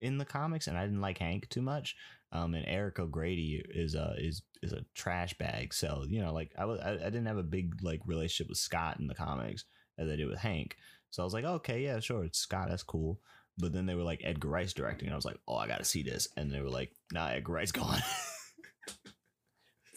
in 0.00 0.18
the 0.18 0.24
comics. 0.24 0.66
And 0.66 0.76
I 0.76 0.84
didn't 0.84 1.00
like 1.00 1.18
Hank 1.18 1.48
too 1.48 1.62
much. 1.62 1.96
Um, 2.30 2.54
and 2.54 2.66
Eric 2.68 2.98
O'Grady 2.98 3.64
is 3.70 3.94
a 3.94 4.14
is 4.18 4.42
is 4.62 4.72
a 4.72 4.84
trash 4.94 5.32
bag. 5.38 5.72
So 5.72 6.04
you 6.06 6.20
know, 6.20 6.32
like 6.32 6.52
I 6.58 6.66
was, 6.66 6.78
I, 6.78 6.92
I 6.92 6.96
didn't 6.96 7.24
have 7.24 7.38
a 7.38 7.42
big 7.42 7.82
like 7.82 8.02
relationship 8.04 8.50
with 8.50 8.58
Scott 8.58 8.98
in 9.00 9.06
the 9.06 9.14
comics 9.14 9.64
as 9.96 10.10
I 10.10 10.16
did 10.16 10.28
with 10.28 10.38
Hank. 10.38 10.76
So 11.10 11.22
I 11.22 11.24
was 11.24 11.32
like, 11.32 11.44
okay, 11.44 11.82
yeah, 11.82 12.00
sure, 12.00 12.24
it's 12.24 12.38
Scott, 12.38 12.68
that's 12.68 12.82
cool. 12.82 13.18
But 13.56 13.72
then 13.72 13.86
they 13.86 13.94
were 13.94 14.02
like 14.02 14.20
Edgar 14.24 14.48
Wright's 14.48 14.74
directing, 14.74 15.06
and 15.08 15.14
I 15.14 15.16
was 15.16 15.24
like, 15.24 15.38
oh, 15.48 15.56
I 15.56 15.66
got 15.66 15.78
to 15.78 15.86
see 15.86 16.02
this. 16.02 16.28
And 16.36 16.52
they 16.52 16.60
were 16.60 16.68
like, 16.68 16.92
nah, 17.12 17.28
Edgar 17.28 17.52
Wright's 17.52 17.72
gone. 17.72 18.02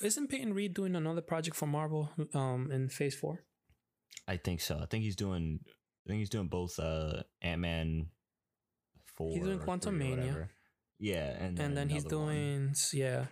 isn't 0.04 0.28
peyton 0.28 0.54
reed 0.54 0.74
doing 0.74 0.96
another 0.96 1.22
project 1.22 1.56
for 1.56 1.68
marvel 1.68 2.10
um 2.34 2.72
in 2.72 2.90
phase 2.90 3.16
four 3.16 3.44
I 4.28 4.38
think 4.38 4.62
so. 4.62 4.80
I 4.82 4.86
think 4.86 5.04
he's 5.04 5.16
doing. 5.16 5.60
I 6.06 6.10
think 6.10 6.20
he's 6.20 6.30
doing 6.30 6.48
both. 6.48 6.80
Uh, 6.80 7.24
Ant 7.42 7.62
Man. 7.62 8.08
Four. 9.16 9.34
He's 9.34 9.44
doing 9.44 9.60
Quantumania. 9.60 10.48
Yeah, 11.00 11.36
and 11.40 11.60
and 11.60 11.76
then 11.76 11.90
he's 11.90 12.06
another 12.06 12.18
one. 12.20 12.28
doing 12.28 12.76
yeah 12.94 13.26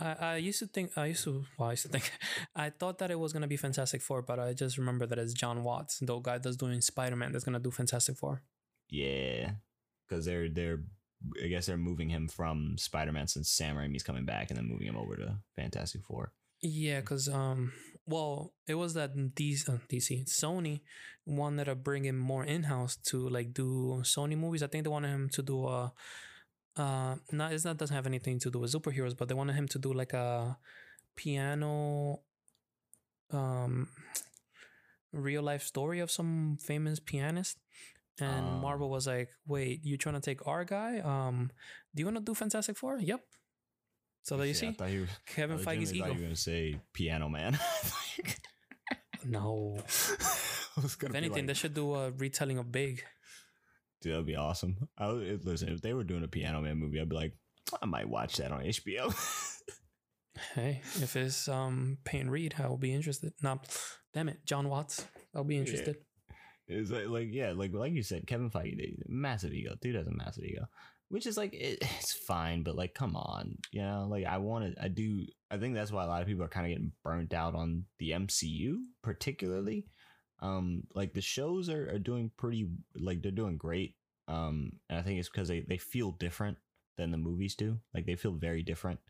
I, 0.00 0.12
I 0.20 0.36
used 0.36 0.58
to 0.60 0.66
think 0.66 0.96
I 0.96 1.06
used 1.06 1.22
to 1.24 1.44
well 1.58 1.68
I 1.68 1.72
used 1.72 1.82
to 1.82 1.88
think 1.90 2.10
I 2.56 2.70
thought 2.70 2.98
that 2.98 3.10
it 3.10 3.18
was 3.18 3.32
gonna 3.34 3.46
be 3.46 3.58
Fantastic 3.58 4.00
Four, 4.00 4.22
but 4.22 4.40
I 4.40 4.54
just 4.54 4.78
remember 4.78 5.06
that 5.06 5.18
it's 5.18 5.34
Jon 5.34 5.62
Watts, 5.62 5.98
the 5.98 6.18
guy 6.18 6.38
that's 6.38 6.56
doing 6.56 6.80
Spider 6.80 7.14
Man 7.14 7.30
that's 7.32 7.44
gonna 7.44 7.60
do 7.60 7.70
Fantastic 7.70 8.16
Four. 8.16 8.42
Yeah, 8.88 9.52
because 10.08 10.24
they're 10.24 10.48
they're. 10.48 10.80
I 11.42 11.48
guess 11.48 11.66
they're 11.66 11.76
moving 11.76 12.08
him 12.08 12.28
from 12.28 12.76
Spider 12.78 13.12
Man 13.12 13.26
since 13.26 13.50
Sam 13.50 13.76
Raimi's 13.76 14.02
coming 14.02 14.24
back, 14.24 14.50
and 14.50 14.56
then 14.56 14.68
moving 14.68 14.86
him 14.86 14.96
over 14.96 15.16
to 15.16 15.36
Fantastic 15.56 16.02
Four. 16.02 16.32
Yeah, 16.62 17.00
because 17.00 17.28
um, 17.28 17.72
well, 18.06 18.52
it 18.66 18.74
was 18.74 18.94
that 18.94 19.14
DC, 19.16 19.68
uh, 19.68 19.78
DC 19.88 20.26
Sony 20.28 20.80
wanted 21.26 21.64
to 21.64 21.74
bring 21.74 22.04
him 22.04 22.18
more 22.18 22.44
in 22.44 22.64
house 22.64 22.96
to 22.96 23.28
like 23.28 23.54
do 23.54 24.00
Sony 24.02 24.36
movies. 24.36 24.62
I 24.62 24.66
think 24.66 24.84
they 24.84 24.90
wanted 24.90 25.08
him 25.08 25.28
to 25.30 25.42
do 25.42 25.66
a, 25.66 25.92
uh, 26.76 27.16
not 27.32 27.52
it's 27.52 27.64
not 27.64 27.76
doesn't 27.76 27.94
have 27.94 28.06
anything 28.06 28.38
to 28.40 28.50
do 28.50 28.58
with 28.58 28.72
superheroes, 28.72 29.16
but 29.16 29.28
they 29.28 29.34
wanted 29.34 29.54
him 29.54 29.68
to 29.68 29.78
do 29.78 29.92
like 29.92 30.12
a 30.12 30.58
piano, 31.16 32.20
um, 33.30 33.88
real 35.12 35.42
life 35.42 35.62
story 35.62 36.00
of 36.00 36.10
some 36.10 36.58
famous 36.60 37.00
pianist. 37.00 37.58
And 38.20 38.46
Oh. 38.46 38.58
Marvel 38.58 38.88
was 38.90 39.06
like, 39.06 39.30
"Wait, 39.46 39.84
you 39.84 39.96
trying 39.96 40.14
to 40.14 40.20
take 40.20 40.46
our 40.46 40.64
guy? 40.64 41.00
Um, 41.00 41.50
do 41.94 42.00
you 42.00 42.06
want 42.06 42.16
to 42.18 42.22
do 42.22 42.34
Fantastic 42.34 42.76
Four? 42.76 42.98
Yep." 43.00 43.20
So 44.22 44.36
there 44.36 44.46
you 44.46 44.50
I 44.50 44.54
see, 44.54 44.74
you 44.88 45.00
were- 45.02 45.08
Kevin 45.26 45.58
I 45.58 45.62
Feige's 45.62 45.90
thought 45.90 45.96
ego. 45.96 46.06
you 46.06 46.14
were 46.14 46.20
gonna 46.20 46.36
say 46.36 46.80
Piano 46.92 47.28
Man. 47.28 47.58
No. 49.24 49.76
I 50.76 50.80
was 50.82 50.96
gonna 50.96 51.12
If 51.12 51.16
anything, 51.16 51.32
like, 51.44 51.46
they 51.46 51.54
should 51.54 51.72
do 51.74 51.94
a 51.94 52.10
retelling 52.10 52.58
of 52.58 52.70
Big. 52.70 53.02
Dude, 54.02 54.12
that'd 54.12 54.26
be 54.26 54.36
awesome. 54.36 54.88
I 54.98 55.10
would 55.10 55.44
listen 55.46 55.70
if 55.70 55.80
they 55.80 55.94
were 55.94 56.04
doing 56.04 56.24
a 56.24 56.28
Piano 56.28 56.60
Man 56.60 56.76
movie. 56.76 57.00
I'd 57.00 57.08
be 57.08 57.16
like, 57.16 57.32
I 57.80 57.86
might 57.86 58.08
watch 58.08 58.36
that 58.36 58.52
on 58.52 58.62
HBO. 58.62 59.12
Hey, 60.56 60.82
if 60.96 61.14
it's 61.14 61.46
um 61.46 61.98
Payne 62.04 62.28
Reed, 62.28 62.56
I 62.58 62.66
will 62.66 62.76
be 62.76 62.92
interested. 62.92 63.32
No, 63.40 63.60
damn 64.12 64.28
it, 64.28 64.44
Jon 64.44 64.68
Watts. 64.68 65.06
I'll 65.32 65.44
be 65.44 65.56
interested. 65.56 65.96
It's 66.66 66.90
like, 66.90 67.08
like 67.08 67.28
yeah, 67.30 67.52
like 67.52 67.72
like 67.74 67.92
you 67.92 68.02
said, 68.02 68.26
Kevin 68.26 68.50
Feige, 68.50 68.96
massive 69.06 69.52
ego. 69.52 69.74
Dude 69.80 69.96
has 69.96 70.06
a 70.06 70.10
massive 70.10 70.44
ego, 70.44 70.66
which 71.08 71.26
is 71.26 71.36
like 71.36 71.52
it, 71.52 71.78
it's 71.98 72.12
fine, 72.12 72.62
but 72.62 72.76
like 72.76 72.94
come 72.94 73.16
on, 73.16 73.58
you 73.70 73.82
know, 73.82 74.06
like 74.08 74.24
I 74.24 74.38
want 74.38 74.74
to, 74.74 74.82
I 74.82 74.88
do, 74.88 75.26
I 75.50 75.58
think 75.58 75.74
that's 75.74 75.92
why 75.92 76.04
a 76.04 76.06
lot 76.06 76.22
of 76.22 76.28
people 76.28 76.44
are 76.44 76.48
kind 76.48 76.66
of 76.66 76.70
getting 76.70 76.92
burnt 77.02 77.34
out 77.34 77.54
on 77.54 77.84
the 77.98 78.10
MCU, 78.12 78.78
particularly. 79.02 79.86
Um, 80.40 80.84
like 80.94 81.14
the 81.14 81.20
shows 81.20 81.68
are, 81.68 81.90
are 81.90 81.98
doing 81.98 82.30
pretty, 82.36 82.68
like 82.96 83.22
they're 83.22 83.30
doing 83.30 83.56
great. 83.56 83.94
Um, 84.26 84.72
and 84.88 84.98
I 84.98 85.02
think 85.02 85.18
it's 85.20 85.28
because 85.28 85.48
they 85.48 85.60
they 85.60 85.78
feel 85.78 86.12
different 86.12 86.56
than 86.96 87.10
the 87.10 87.18
movies 87.18 87.54
do. 87.54 87.78
Like 87.92 88.06
they 88.06 88.16
feel 88.16 88.32
very 88.32 88.62
different. 88.62 89.00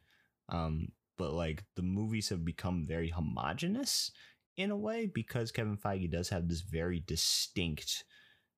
Um, 0.48 0.88
but 1.16 1.32
like 1.32 1.64
the 1.76 1.82
movies 1.82 2.28
have 2.30 2.44
become 2.44 2.86
very 2.86 3.10
homogenous 3.10 4.10
in 4.56 4.70
a 4.70 4.76
way 4.76 5.10
because 5.12 5.52
Kevin 5.52 5.76
Feige 5.76 6.10
does 6.10 6.28
have 6.28 6.48
this 6.48 6.60
very 6.60 7.02
distinct 7.06 8.04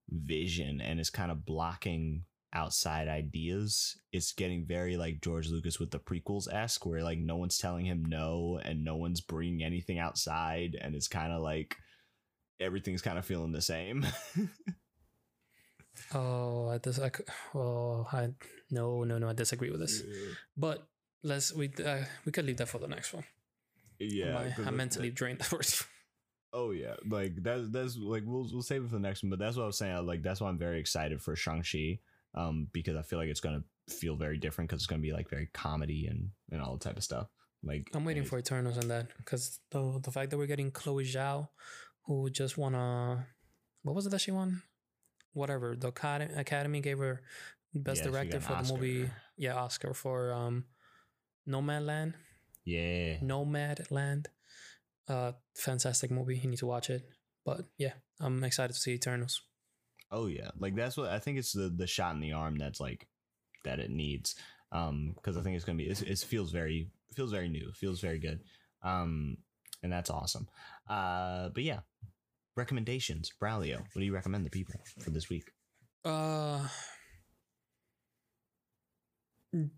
vision 0.08 0.80
and 0.80 1.00
is 1.00 1.10
kind 1.10 1.30
of 1.30 1.44
blocking 1.44 2.24
outside 2.52 3.08
ideas. 3.08 3.98
It's 4.12 4.32
getting 4.32 4.66
very 4.66 4.96
like 4.96 5.20
George 5.20 5.48
Lucas 5.48 5.78
with 5.78 5.90
the 5.90 5.98
prequels 5.98 6.52
esque, 6.52 6.86
where 6.86 7.02
like 7.02 7.18
no 7.18 7.36
one's 7.36 7.58
telling 7.58 7.86
him 7.86 8.04
no 8.04 8.60
and 8.62 8.84
no 8.84 8.96
one's 8.96 9.20
bringing 9.20 9.62
anything 9.62 9.98
outside, 9.98 10.76
and 10.80 10.94
it's 10.94 11.08
kind 11.08 11.32
of 11.32 11.42
like 11.42 11.76
everything's 12.60 13.02
kind 13.02 13.18
of 13.18 13.26
feeling 13.26 13.52
the 13.52 13.62
same. 13.62 14.06
Oh, 16.14 16.68
I 16.68 16.78
dis- 16.78 17.00
I, 17.00 17.10
oh, 17.54 18.06
I 18.12 18.28
no, 18.70 19.04
no, 19.04 19.18
no. 19.18 19.28
I 19.28 19.32
disagree 19.32 19.70
with 19.70 19.80
this. 19.80 20.02
But 20.56 20.86
let's 21.22 21.52
we 21.52 21.70
uh, 21.84 22.04
we 22.24 22.32
could 22.32 22.44
leave 22.44 22.58
that 22.58 22.68
for 22.68 22.78
the 22.78 22.86
next 22.88 23.12
one. 23.14 23.24
Yeah, 23.98 24.36
I'm, 24.38 24.50
'cause 24.50 24.58
I'm 24.60 24.64
that- 24.66 24.72
mentally 24.72 25.10
drained 25.10 25.44
first. 25.54 25.84
Oh 26.52 26.70
yeah, 26.70 26.94
like 27.08 27.42
that's 27.42 27.68
that's 27.70 27.96
like 27.96 28.22
we'll 28.24 28.48
we'll 28.52 28.62
save 28.62 28.82
it 28.82 28.88
for 28.88 28.94
the 28.94 29.00
next 29.00 29.22
one. 29.22 29.30
But 29.30 29.38
that's 29.38 29.56
what 29.56 29.64
I 29.64 29.66
was 29.66 29.76
saying. 29.78 29.94
I, 29.94 29.98
Like 29.98 30.22
that's 30.22 30.40
why 30.40 30.48
I'm 30.48 30.58
very 30.58 30.80
excited 30.80 31.20
for 31.20 31.36
Shang 31.36 31.62
Chi, 31.62 31.98
um, 32.34 32.68
because 32.72 32.96
I 32.96 33.02
feel 33.02 33.18
like 33.18 33.28
it's 33.28 33.40
gonna 33.40 33.62
feel 33.88 34.16
very 34.16 34.38
different 34.38 34.68
because 34.70 34.80
it's 34.82 34.86
gonna 34.86 35.02
be 35.02 35.12
like 35.12 35.28
very 35.28 35.48
comedy 35.52 36.06
and 36.06 36.30
and 36.50 36.62
all 36.62 36.76
the 36.76 36.84
type 36.84 36.96
of 36.96 37.04
stuff. 37.04 37.28
Like 37.62 37.90
I'm 37.94 38.04
waiting 38.04 38.24
for 38.24 38.38
Eternals 38.38 38.78
and 38.78 38.90
that 38.90 39.08
because 39.18 39.60
the 39.70 40.00
the 40.02 40.10
fact 40.10 40.30
that 40.30 40.38
we're 40.38 40.46
getting 40.46 40.70
Chloe 40.70 41.04
Zhao, 41.04 41.48
who 42.06 42.30
just 42.30 42.56
won 42.56 42.74
a 42.74 43.26
what 43.82 43.94
was 43.94 44.06
it 44.06 44.10
that 44.10 44.20
she 44.20 44.30
won? 44.30 44.62
Whatever 45.32 45.76
the 45.76 45.88
Academy 45.88 46.32
Academy 46.34 46.80
gave 46.80 46.98
her 46.98 47.20
best 47.74 48.02
Yeah, 48.04 48.10
director 48.10 48.40
for 48.40 48.62
the 48.62 48.72
movie. 48.72 49.10
Yeah, 49.36 49.56
Oscar 49.56 49.92
for 49.92 50.32
um, 50.32 50.64
Nomadland. 51.46 52.14
Yeah, 52.66 53.18
Nomad 53.22 53.86
Land. 53.90 54.28
Uh, 55.08 55.32
fantastic 55.54 56.10
movie. 56.10 56.36
You 56.36 56.50
need 56.50 56.58
to 56.58 56.66
watch 56.66 56.90
it. 56.90 57.08
But 57.44 57.64
yeah, 57.78 57.92
I'm 58.20 58.42
excited 58.42 58.74
to 58.74 58.78
see 58.78 58.92
Eternals. 58.92 59.40
Oh 60.10 60.26
yeah, 60.26 60.50
like 60.58 60.74
that's 60.74 60.96
what 60.96 61.10
I 61.10 61.20
think. 61.20 61.38
It's 61.38 61.52
the 61.52 61.72
the 61.74 61.86
shot 61.86 62.14
in 62.14 62.20
the 62.20 62.32
arm 62.32 62.58
that's 62.58 62.80
like 62.80 63.06
that 63.64 63.78
it 63.78 63.90
needs. 63.90 64.34
Um, 64.72 65.12
because 65.14 65.36
I 65.36 65.42
think 65.42 65.54
it's 65.54 65.64
gonna 65.64 65.78
be 65.78 65.84
it's, 65.84 66.02
it 66.02 66.18
feels 66.18 66.50
very 66.50 66.90
feels 67.14 67.30
very 67.30 67.48
new, 67.48 67.72
feels 67.72 68.00
very 68.00 68.18
good. 68.18 68.40
Um, 68.82 69.38
and 69.82 69.92
that's 69.92 70.10
awesome. 70.10 70.48
Uh, 70.88 71.50
but 71.50 71.62
yeah, 71.62 71.80
recommendations. 72.56 73.30
Braulio, 73.40 73.78
what 73.78 73.94
do 74.00 74.04
you 74.04 74.14
recommend 74.14 74.44
the 74.44 74.50
people 74.50 74.80
for 74.98 75.10
this 75.10 75.28
week? 75.28 75.50
Uh, 76.04 76.66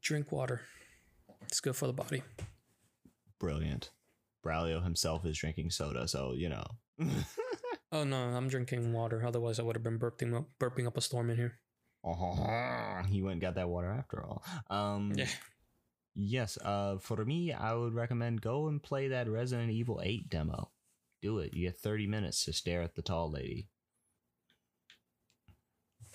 drink 0.00 0.32
water. 0.32 0.62
It's 1.42 1.60
good 1.60 1.76
for 1.76 1.86
the 1.86 1.92
body. 1.92 2.22
Brilliant. 3.40 3.90
Braulio 4.44 4.82
himself 4.82 5.24
is 5.24 5.38
drinking 5.38 5.70
soda, 5.70 6.08
so 6.08 6.32
you 6.34 6.48
know. 6.48 6.64
Oh 7.90 8.04
no, 8.04 8.16
I'm 8.16 8.48
drinking 8.48 8.92
water. 8.92 9.24
Otherwise, 9.24 9.58
I 9.58 9.62
would 9.62 9.74
have 9.74 9.82
been 9.82 9.98
burping 9.98 10.36
up, 10.36 10.46
burping 10.60 10.86
up 10.86 10.98
a 10.98 11.00
storm 11.00 11.30
in 11.30 11.36
here. 11.36 11.54
Oh, 12.04 13.00
he 13.08 13.22
went 13.22 13.32
and 13.34 13.40
got 13.40 13.54
that 13.54 13.68
water 13.68 13.90
after 13.90 14.22
all. 14.22 14.44
Um, 14.68 15.12
Yeah. 15.16 15.28
Yes. 16.14 16.58
Uh, 16.62 16.98
for 16.98 17.24
me, 17.24 17.52
I 17.52 17.72
would 17.74 17.94
recommend 17.94 18.42
go 18.42 18.66
and 18.68 18.82
play 18.82 19.08
that 19.08 19.28
Resident 19.28 19.70
Evil 19.70 20.00
8 20.04 20.28
demo. 20.28 20.70
Do 21.22 21.38
it. 21.38 21.54
You 21.54 21.68
get 21.68 21.78
30 21.78 22.06
minutes 22.06 22.44
to 22.44 22.52
stare 22.52 22.82
at 22.82 22.94
the 22.94 23.02
tall 23.02 23.30
lady. 23.30 23.68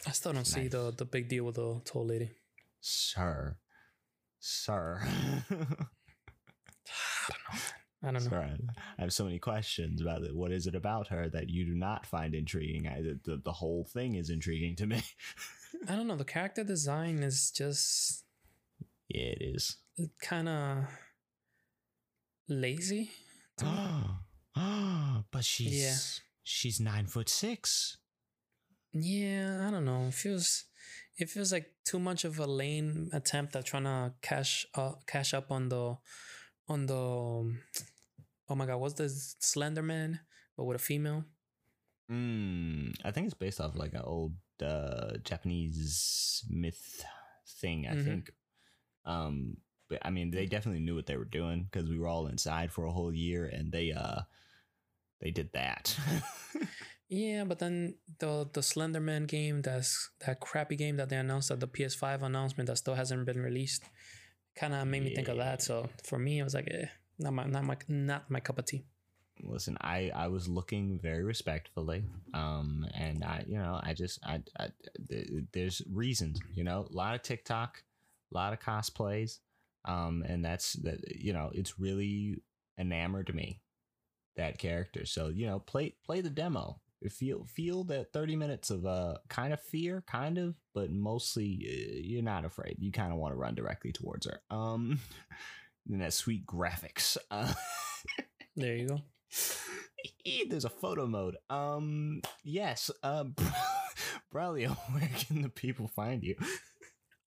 I 0.05 0.11
still 0.11 0.33
don't 0.33 0.45
see 0.45 0.67
the 0.67 0.91
the 0.95 1.05
big 1.05 1.29
deal 1.29 1.45
with 1.45 1.55
the 1.55 1.81
tall 1.85 2.05
lady. 2.05 2.31
Sir. 2.81 3.57
Sir. 4.39 5.01
I 8.03 8.11
don't 8.11 8.29
know. 8.29 8.37
I 8.37 8.47
don't 8.47 8.65
know. 8.65 8.73
I 8.97 9.01
have 9.01 9.13
so 9.13 9.23
many 9.23 9.39
questions 9.39 10.01
about 10.01 10.23
it. 10.23 10.35
What 10.35 10.51
is 10.51 10.67
it 10.67 10.75
about 10.75 11.07
her 11.07 11.29
that 11.29 11.49
you 11.49 11.65
do 11.65 11.73
not 11.73 12.05
find 12.05 12.35
intriguing? 12.35 12.87
I, 12.87 13.01
the, 13.01 13.41
the, 13.43 13.51
whole 13.51 13.85
thing 13.85 14.15
is 14.15 14.29
intriguing 14.29 14.75
to 14.77 14.85
me. 14.85 15.01
I 15.87 15.95
don't 15.95 16.07
know. 16.07 16.17
The 16.17 16.25
character 16.25 16.65
design 16.65 17.23
is 17.23 17.49
just 17.51 18.25
yeah, 19.07 19.27
it 19.27 19.41
is. 19.41 19.77
kind 20.21 20.49
of 20.49 20.85
lazy. 22.49 23.11
but 25.31 25.43
she's 25.43 26.21
she's 26.43 26.79
nine 26.79 27.07
foot 27.07 27.29
six. 27.29 27.97
Yeah, 28.91 29.65
I 29.67 29.71
don't 29.71 29.85
know. 29.85 30.07
It 30.07 30.13
feels 30.13 30.65
it 31.17 31.29
feels 31.29 31.51
like 31.51 31.71
too 31.85 31.99
much 31.99 32.25
of 32.25 32.39
a 32.39 32.45
lame 32.45 33.09
attempt 33.13 33.55
at 33.55 33.65
trying 33.65 33.83
to 33.83 34.13
cash 34.21 34.65
uh, 34.75 34.93
cash 35.07 35.33
up 35.33 35.51
on 35.51 35.69
the 35.69 35.97
on 36.73 36.85
the 36.87 36.95
oh 38.49 38.55
my 38.55 38.65
god, 38.65 38.77
what's 38.77 38.95
the 38.95 39.07
Slender 39.39 39.83
Man 39.83 40.19
but 40.57 40.65
with 40.65 40.75
a 40.75 40.83
female? 40.83 41.23
Mm, 42.11 42.93
I 43.05 43.11
think 43.11 43.25
it's 43.25 43.33
based 43.33 43.61
off 43.61 43.75
like 43.75 43.93
an 43.93 44.01
old 44.03 44.33
uh, 44.61 45.17
Japanese 45.23 46.43
myth 46.49 47.03
thing. 47.61 47.87
I 47.87 47.95
Mhm. 47.95 48.05
think. 48.05 48.31
Um, 49.05 49.57
but 49.89 49.99
I 50.03 50.09
mean, 50.09 50.31
they 50.31 50.45
definitely 50.45 50.81
knew 50.81 50.95
what 50.95 51.05
they 51.05 51.17
were 51.17 51.25
doing 51.39 51.63
because 51.63 51.89
we 51.89 51.97
were 51.97 52.07
all 52.07 52.27
inside 52.27 52.71
for 52.71 52.85
a 52.85 52.91
whole 52.91 53.13
year, 53.13 53.45
and 53.45 53.71
they 53.71 53.91
uh, 53.91 54.21
they 55.21 55.31
did 55.31 55.51
that. 55.53 55.97
Yeah, 57.09 57.43
but 57.43 57.59
then 57.59 57.99
the 58.17 58.49
the 58.53 58.63
Slender 58.63 58.99
Man 58.99 59.25
game, 59.25 59.61
that's 59.61 60.09
that 60.25 60.39
crappy 60.39 60.75
game 60.75 60.97
that 60.97 61.09
they 61.09 61.17
announced 61.17 61.51
at 61.51 61.59
the 61.59 61.67
PS5 61.67 62.23
announcement 62.23 62.65
that 62.67 62.77
still 62.77 62.95
hasn't 62.95 63.25
been 63.25 63.39
released, 63.39 63.83
kind 64.55 64.73
of 64.73 64.87
made 64.87 65.03
me 65.03 65.15
think 65.15 65.27
of 65.27 65.37
that. 65.37 65.61
So 65.61 65.89
for 66.03 66.17
me, 66.17 66.39
it 66.39 66.43
was 66.43 66.53
like, 66.53 66.67
eh, 66.71 66.85
not 67.19 67.33
my 67.33 67.45
not 67.45 67.63
my 67.63 67.77
not 67.87 68.29
my 68.29 68.39
cup 68.39 68.59
of 68.59 68.65
tea. 68.65 68.85
Listen, 69.41 69.77
I 69.81 70.11
I 70.13 70.27
was 70.27 70.47
looking 70.47 70.99
very 70.99 71.23
respectfully, 71.23 72.03
um, 72.33 72.85
and 72.93 73.23
I 73.23 73.43
you 73.47 73.57
know 73.57 73.79
I 73.81 73.93
just 73.93 74.19
I, 74.23 74.41
I 74.59 74.67
th- 75.09 75.29
there's 75.51 75.81
reasons, 75.91 76.39
you 76.53 76.63
know, 76.63 76.87
a 76.89 76.95
lot 76.95 77.15
of 77.15 77.23
TikTok, 77.23 77.83
a 78.31 78.35
lot 78.35 78.53
of 78.53 78.59
cosplays, 78.59 79.39
um, 79.85 80.23
and 80.27 80.45
that's 80.45 80.73
that 80.73 81.15
you 81.15 81.33
know 81.33 81.51
it's 81.53 81.79
really 81.79 82.41
enamored 82.77 83.33
me 83.33 83.59
that 84.35 84.57
character. 84.59 85.05
So 85.05 85.27
you 85.27 85.45
know, 85.47 85.59
play 85.59 85.95
play 86.05 86.21
the 86.21 86.29
demo. 86.29 86.79
Feel 87.11 87.45
feel 87.45 87.83
that 87.85 88.13
thirty 88.13 88.35
minutes 88.35 88.69
of 88.69 88.85
uh 88.85 89.15
kind 89.29 89.53
of 89.53 89.61
fear, 89.61 90.03
kind 90.07 90.37
of, 90.37 90.55
but 90.73 90.91
mostly 90.91 91.65
uh, 91.67 91.99
you're 92.01 92.23
not 92.23 92.45
afraid. 92.45 92.77
You 92.79 92.91
kind 92.91 93.11
of 93.11 93.19
want 93.19 93.33
to 93.33 93.37
run 93.37 93.55
directly 93.55 93.91
towards 93.91 94.25
her. 94.25 94.41
Um, 94.49 94.99
and 95.89 96.01
that 96.01 96.13
sweet 96.13 96.45
graphics. 96.45 97.17
Uh, 97.29 97.53
There 98.55 98.75
you 98.75 98.87
go. 98.87 99.01
There's 100.47 100.65
a 100.65 100.69
photo 100.69 101.07
mode. 101.07 101.37
Um, 101.49 102.21
yes. 102.43 102.91
Uh, 103.01 103.25
Braulio, 104.33 104.77
where 104.91 105.09
can 105.17 105.41
the 105.41 105.49
people 105.49 105.87
find 105.87 106.23
you? 106.23 106.35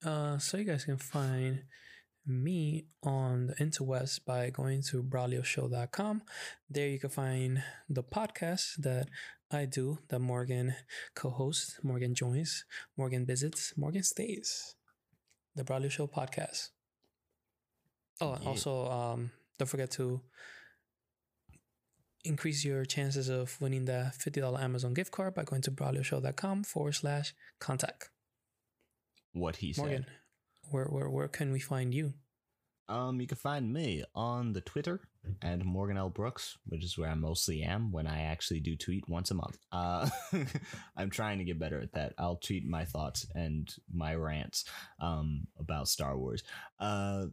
Uh, 0.05 0.39
so 0.39 0.59
you 0.59 0.65
guys 0.65 0.85
can 0.85 0.98
find 0.98 1.65
me 2.27 2.86
on 3.03 3.48
the 3.48 3.55
interwebs 3.55 4.20
by 4.24 4.51
going 4.51 4.82
to 4.82 5.03
braulioshow.com. 5.03 6.23
There 6.70 6.89
you 6.89 7.01
can 7.01 7.11
find 7.11 7.62
the 7.89 8.05
podcast 8.05 8.77
that 8.78 9.09
I 9.51 9.64
do, 9.64 9.98
that 10.09 10.18
Morgan 10.18 10.74
co-hosts, 11.14 11.78
Morgan 11.82 12.14
joins, 12.14 12.64
Morgan 12.97 13.24
visits, 13.24 13.73
Morgan 13.77 14.02
stays. 14.02 14.74
The 15.55 15.64
Braulio 15.64 15.90
Show 15.90 16.06
podcast. 16.06 16.70
Oh, 18.20 18.32
and 18.32 18.43
Yeah. 18.43 18.48
also 18.51 18.90
um, 18.90 19.31
don't 19.59 19.68
forget 19.68 19.90
to 19.93 20.20
increase 22.24 22.64
your 22.64 22.85
chances 22.85 23.28
of 23.28 23.59
winning 23.60 23.85
the 23.85 24.12
$50 24.18 24.60
Amazon 24.60 24.94
gift 24.94 25.12
card 25.12 25.35
by 25.35 25.44
going 25.44 25.62
to 25.62 25.70
braulioshow.com 25.70 26.64
forward 26.64 26.94
slash 26.94 27.35
contact. 27.60 28.10
What 29.32 29.56
he 29.56 29.74
Morgan, 29.77 30.05
said. 30.05 30.70
where, 30.73 30.86
where 30.86 31.09
where 31.10 31.28
can 31.28 31.52
we 31.52 31.60
find 31.60 31.94
you? 31.94 32.14
Um, 32.89 33.20
you 33.20 33.27
can 33.27 33.36
find 33.36 33.73
me 33.73 34.02
on 34.14 34.52
the 34.55 34.60
Twitter 34.60 35.01
and 35.43 35.65
Morgan 35.65 35.97
L. 35.97 36.09
Brooks, 36.09 36.59
which 36.66 36.85
is 36.85 36.97
where 36.97 37.11
I 37.11 37.15
mostly 37.15 37.62
am 37.62 37.93
when 37.93 38.07
I 38.07 38.23
actually 38.23 38.61
do 38.61 38.77
tweet 38.77 39.09
once 39.09 39.31
a 39.31 39.35
month. 39.35 39.59
Uh, 39.73 40.09
I'm 40.97 41.11
trying 41.11 41.39
to 41.39 41.44
get 41.44 41.59
better 41.59 41.81
at 41.81 41.93
that. 41.93 42.15
I'll 42.19 42.36
tweet 42.36 42.66
my 42.66 42.85
thoughts 42.85 43.27
and 43.35 43.73
my 43.93 44.15
rants 44.15 44.65
um, 45.01 45.47
about 45.59 45.89
Star 45.89 46.16
Wars. 46.16 46.43
Uh, 46.78 47.27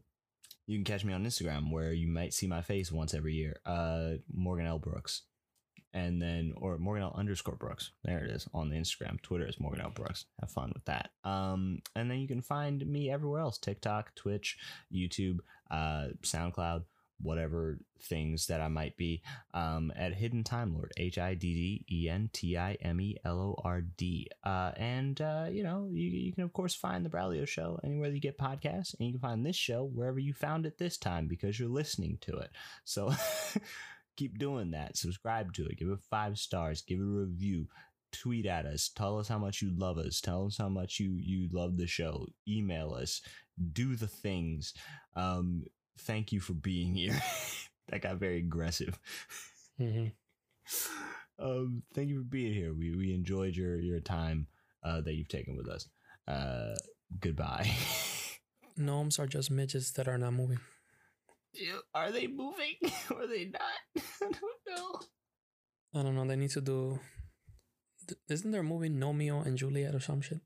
you 0.66 0.78
can 0.78 0.86
catch 0.86 1.04
me 1.04 1.14
on 1.14 1.26
Instagram 1.26 1.72
where 1.72 1.92
you 1.92 2.08
might 2.08 2.34
see 2.34 2.48
my 2.48 2.62
face 2.62 2.92
once 2.92 3.14
every 3.14 3.34
year. 3.34 3.58
Uh, 3.66 4.14
Morgan 4.34 4.66
L. 4.66 4.80
Brooks. 4.80 5.24
And 5.96 6.20
then, 6.20 6.54
or 6.58 6.80
Morgan 6.80 7.04
L 7.04 7.14
underscore 7.16 7.56
Brooks. 7.56 7.92
There 8.04 8.24
it 8.24 8.32
is 8.32 8.48
on 8.52 8.70
the 8.70 8.78
Instagram. 8.78 9.22
Twitter 9.22 9.48
is 9.48 9.60
Morgan 9.60 9.82
L. 9.82 9.92
Brooks. 9.92 10.26
Have 10.40 10.50
fun 10.50 10.72
with 10.74 10.84
that. 10.86 11.12
Um, 11.24 11.84
and 11.96 12.10
then 12.10 12.18
you 12.18 12.28
can 12.28 12.42
find 12.42 12.84
me 12.88 13.12
everywhere 13.12 13.42
else 13.42 13.60
TikTok, 13.60 14.16
Twitch, 14.16 14.58
YouTube, 14.92 15.40
uh, 15.70 16.08
SoundCloud, 16.24 16.84
whatever 17.24 17.80
things 18.02 18.48
that 18.48 18.62
I 18.62 18.68
might 18.68 18.98
be 18.98 19.24
um, 19.54 19.92
at 19.96 20.14
Hidden 20.14 20.44
Time 20.44 20.74
Lord, 20.76 20.92
H 20.98 21.18
I 21.18 21.34
D 21.34 21.86
D 21.90 21.96
E 21.96 22.10
N 22.10 22.30
T 22.34 22.58
I 22.58 22.74
M 22.82 23.00
E 23.02 23.18
L 23.26 23.40
O 23.40 23.62
R 23.64 23.82
D. 23.82 24.28
Uh, 24.44 24.72
and, 24.76 25.20
uh, 25.22 25.48
you 25.50 25.64
know, 25.64 25.90
you, 25.92 26.10
you 26.10 26.34
can, 26.34 26.44
of 26.44 26.54
course, 26.54 26.76
find 26.76 27.06
The 27.06 27.10
Braulio 27.10 27.48
Show 27.48 27.80
anywhere 27.84 28.10
that 28.10 28.16
you 28.16 28.22
get 28.22 28.38
podcasts, 28.38 28.94
and 28.94 29.08
you 29.08 29.14
can 29.14 29.22
find 29.22 29.46
this 29.46 29.56
show 29.56 29.86
wherever 29.86 30.20
you 30.20 30.34
found 30.34 30.66
it 30.66 30.78
this 30.78 30.98
time 30.98 31.28
because 31.28 31.60
you're 31.60 31.70
listening 31.70 32.18
to 32.22 32.38
it. 32.38 32.52
So 32.84 33.14
keep 34.18 34.38
doing 34.38 34.72
that. 34.72 34.98
Subscribe 34.98 35.54
to 35.54 35.66
it, 35.66 35.78
give 35.78 35.90
it 35.90 36.00
five 36.10 36.38
stars, 36.38 36.82
give 36.82 37.00
it 37.00 37.04
a 37.04 37.06
review. 37.06 37.68
Tweet 38.12 38.46
at 38.46 38.68
us. 38.68 38.92
Tell 38.96 39.18
us 39.18 39.28
how 39.28 39.40
much 39.40 39.64
you 39.64 39.72
love 39.76 39.98
us. 39.98 40.22
Tell 40.22 40.46
us 40.46 40.58
how 40.58 40.70
much 40.70 41.00
you 41.00 41.18
you 41.20 41.50
love 41.52 41.78
the 41.78 41.88
show. 41.88 42.28
Email 42.48 42.94
us. 42.94 43.22
Do 43.72 43.96
the 43.96 44.08
things. 44.08 44.76
Um, 45.16 45.64
thank 46.00 46.32
you 46.32 46.40
for 46.40 46.54
being 46.54 46.96
here. 46.96 47.22
that 47.90 48.02
got 48.02 48.18
very 48.18 48.38
aggressive. 48.38 49.00
Mm-hmm. 49.80 50.08
Um, 51.40 51.82
thank 51.96 52.10
you 52.10 52.20
for 52.20 52.30
being 52.30 52.54
here. 52.54 52.74
We 52.74 52.96
we 52.96 53.14
enjoyed 53.14 53.56
your 53.56 53.80
your 53.80 54.00
time 54.00 54.48
uh, 54.84 55.02
that 55.02 55.14
you've 55.14 55.28
taken 55.28 55.58
with 55.58 55.68
us. 55.68 55.88
Uh, 56.28 56.76
goodbye. 57.20 57.72
Gnomes 58.78 59.20
are 59.20 59.28
just 59.28 59.52
midgets 59.52 59.92
that 59.92 60.08
are 60.08 60.18
not 60.18 60.34
moving. 60.34 60.60
Are 61.94 62.12
they 62.12 62.28
moving 62.28 62.76
or 63.10 63.24
are 63.24 63.28
they 63.28 63.46
not? 63.46 63.62
I 63.98 64.02
don't 64.22 64.78
know. 64.78 65.00
I 65.94 66.04
don't 66.04 66.16
know. 66.16 66.26
They 66.26 66.36
need 66.36 66.50
to 66.52 66.62
do. 66.62 67.00
Isn't 68.28 68.52
there 68.52 68.62
a 68.62 68.64
movie 68.64 68.90
Gnomeo 68.90 69.46
and 69.46 69.58
Juliet 69.58 69.94
or 69.96 70.00
some 70.00 70.22
shit? 70.22 70.40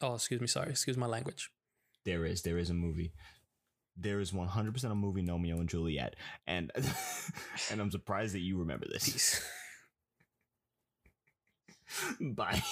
Oh, 0.00 0.14
excuse 0.14 0.40
me. 0.40 0.46
Sorry. 0.46 0.70
Excuse 0.70 0.96
my 0.96 1.06
language. 1.06 1.50
There 2.04 2.24
is 2.24 2.42
there 2.42 2.58
is 2.58 2.70
a 2.70 2.74
movie. 2.74 3.12
There 3.96 4.20
is 4.20 4.32
one 4.32 4.48
hundred 4.48 4.74
percent 4.74 4.92
a 4.92 4.96
movie 4.96 5.24
Romeo 5.24 5.56
and 5.56 5.68
Juliet, 5.68 6.16
and 6.46 6.70
and 7.70 7.80
I'm 7.80 7.90
surprised 7.90 8.34
that 8.34 8.40
you 8.40 8.58
remember 8.58 8.86
this. 8.90 9.08
Peace. 9.08 9.42
Bye. 12.20 12.62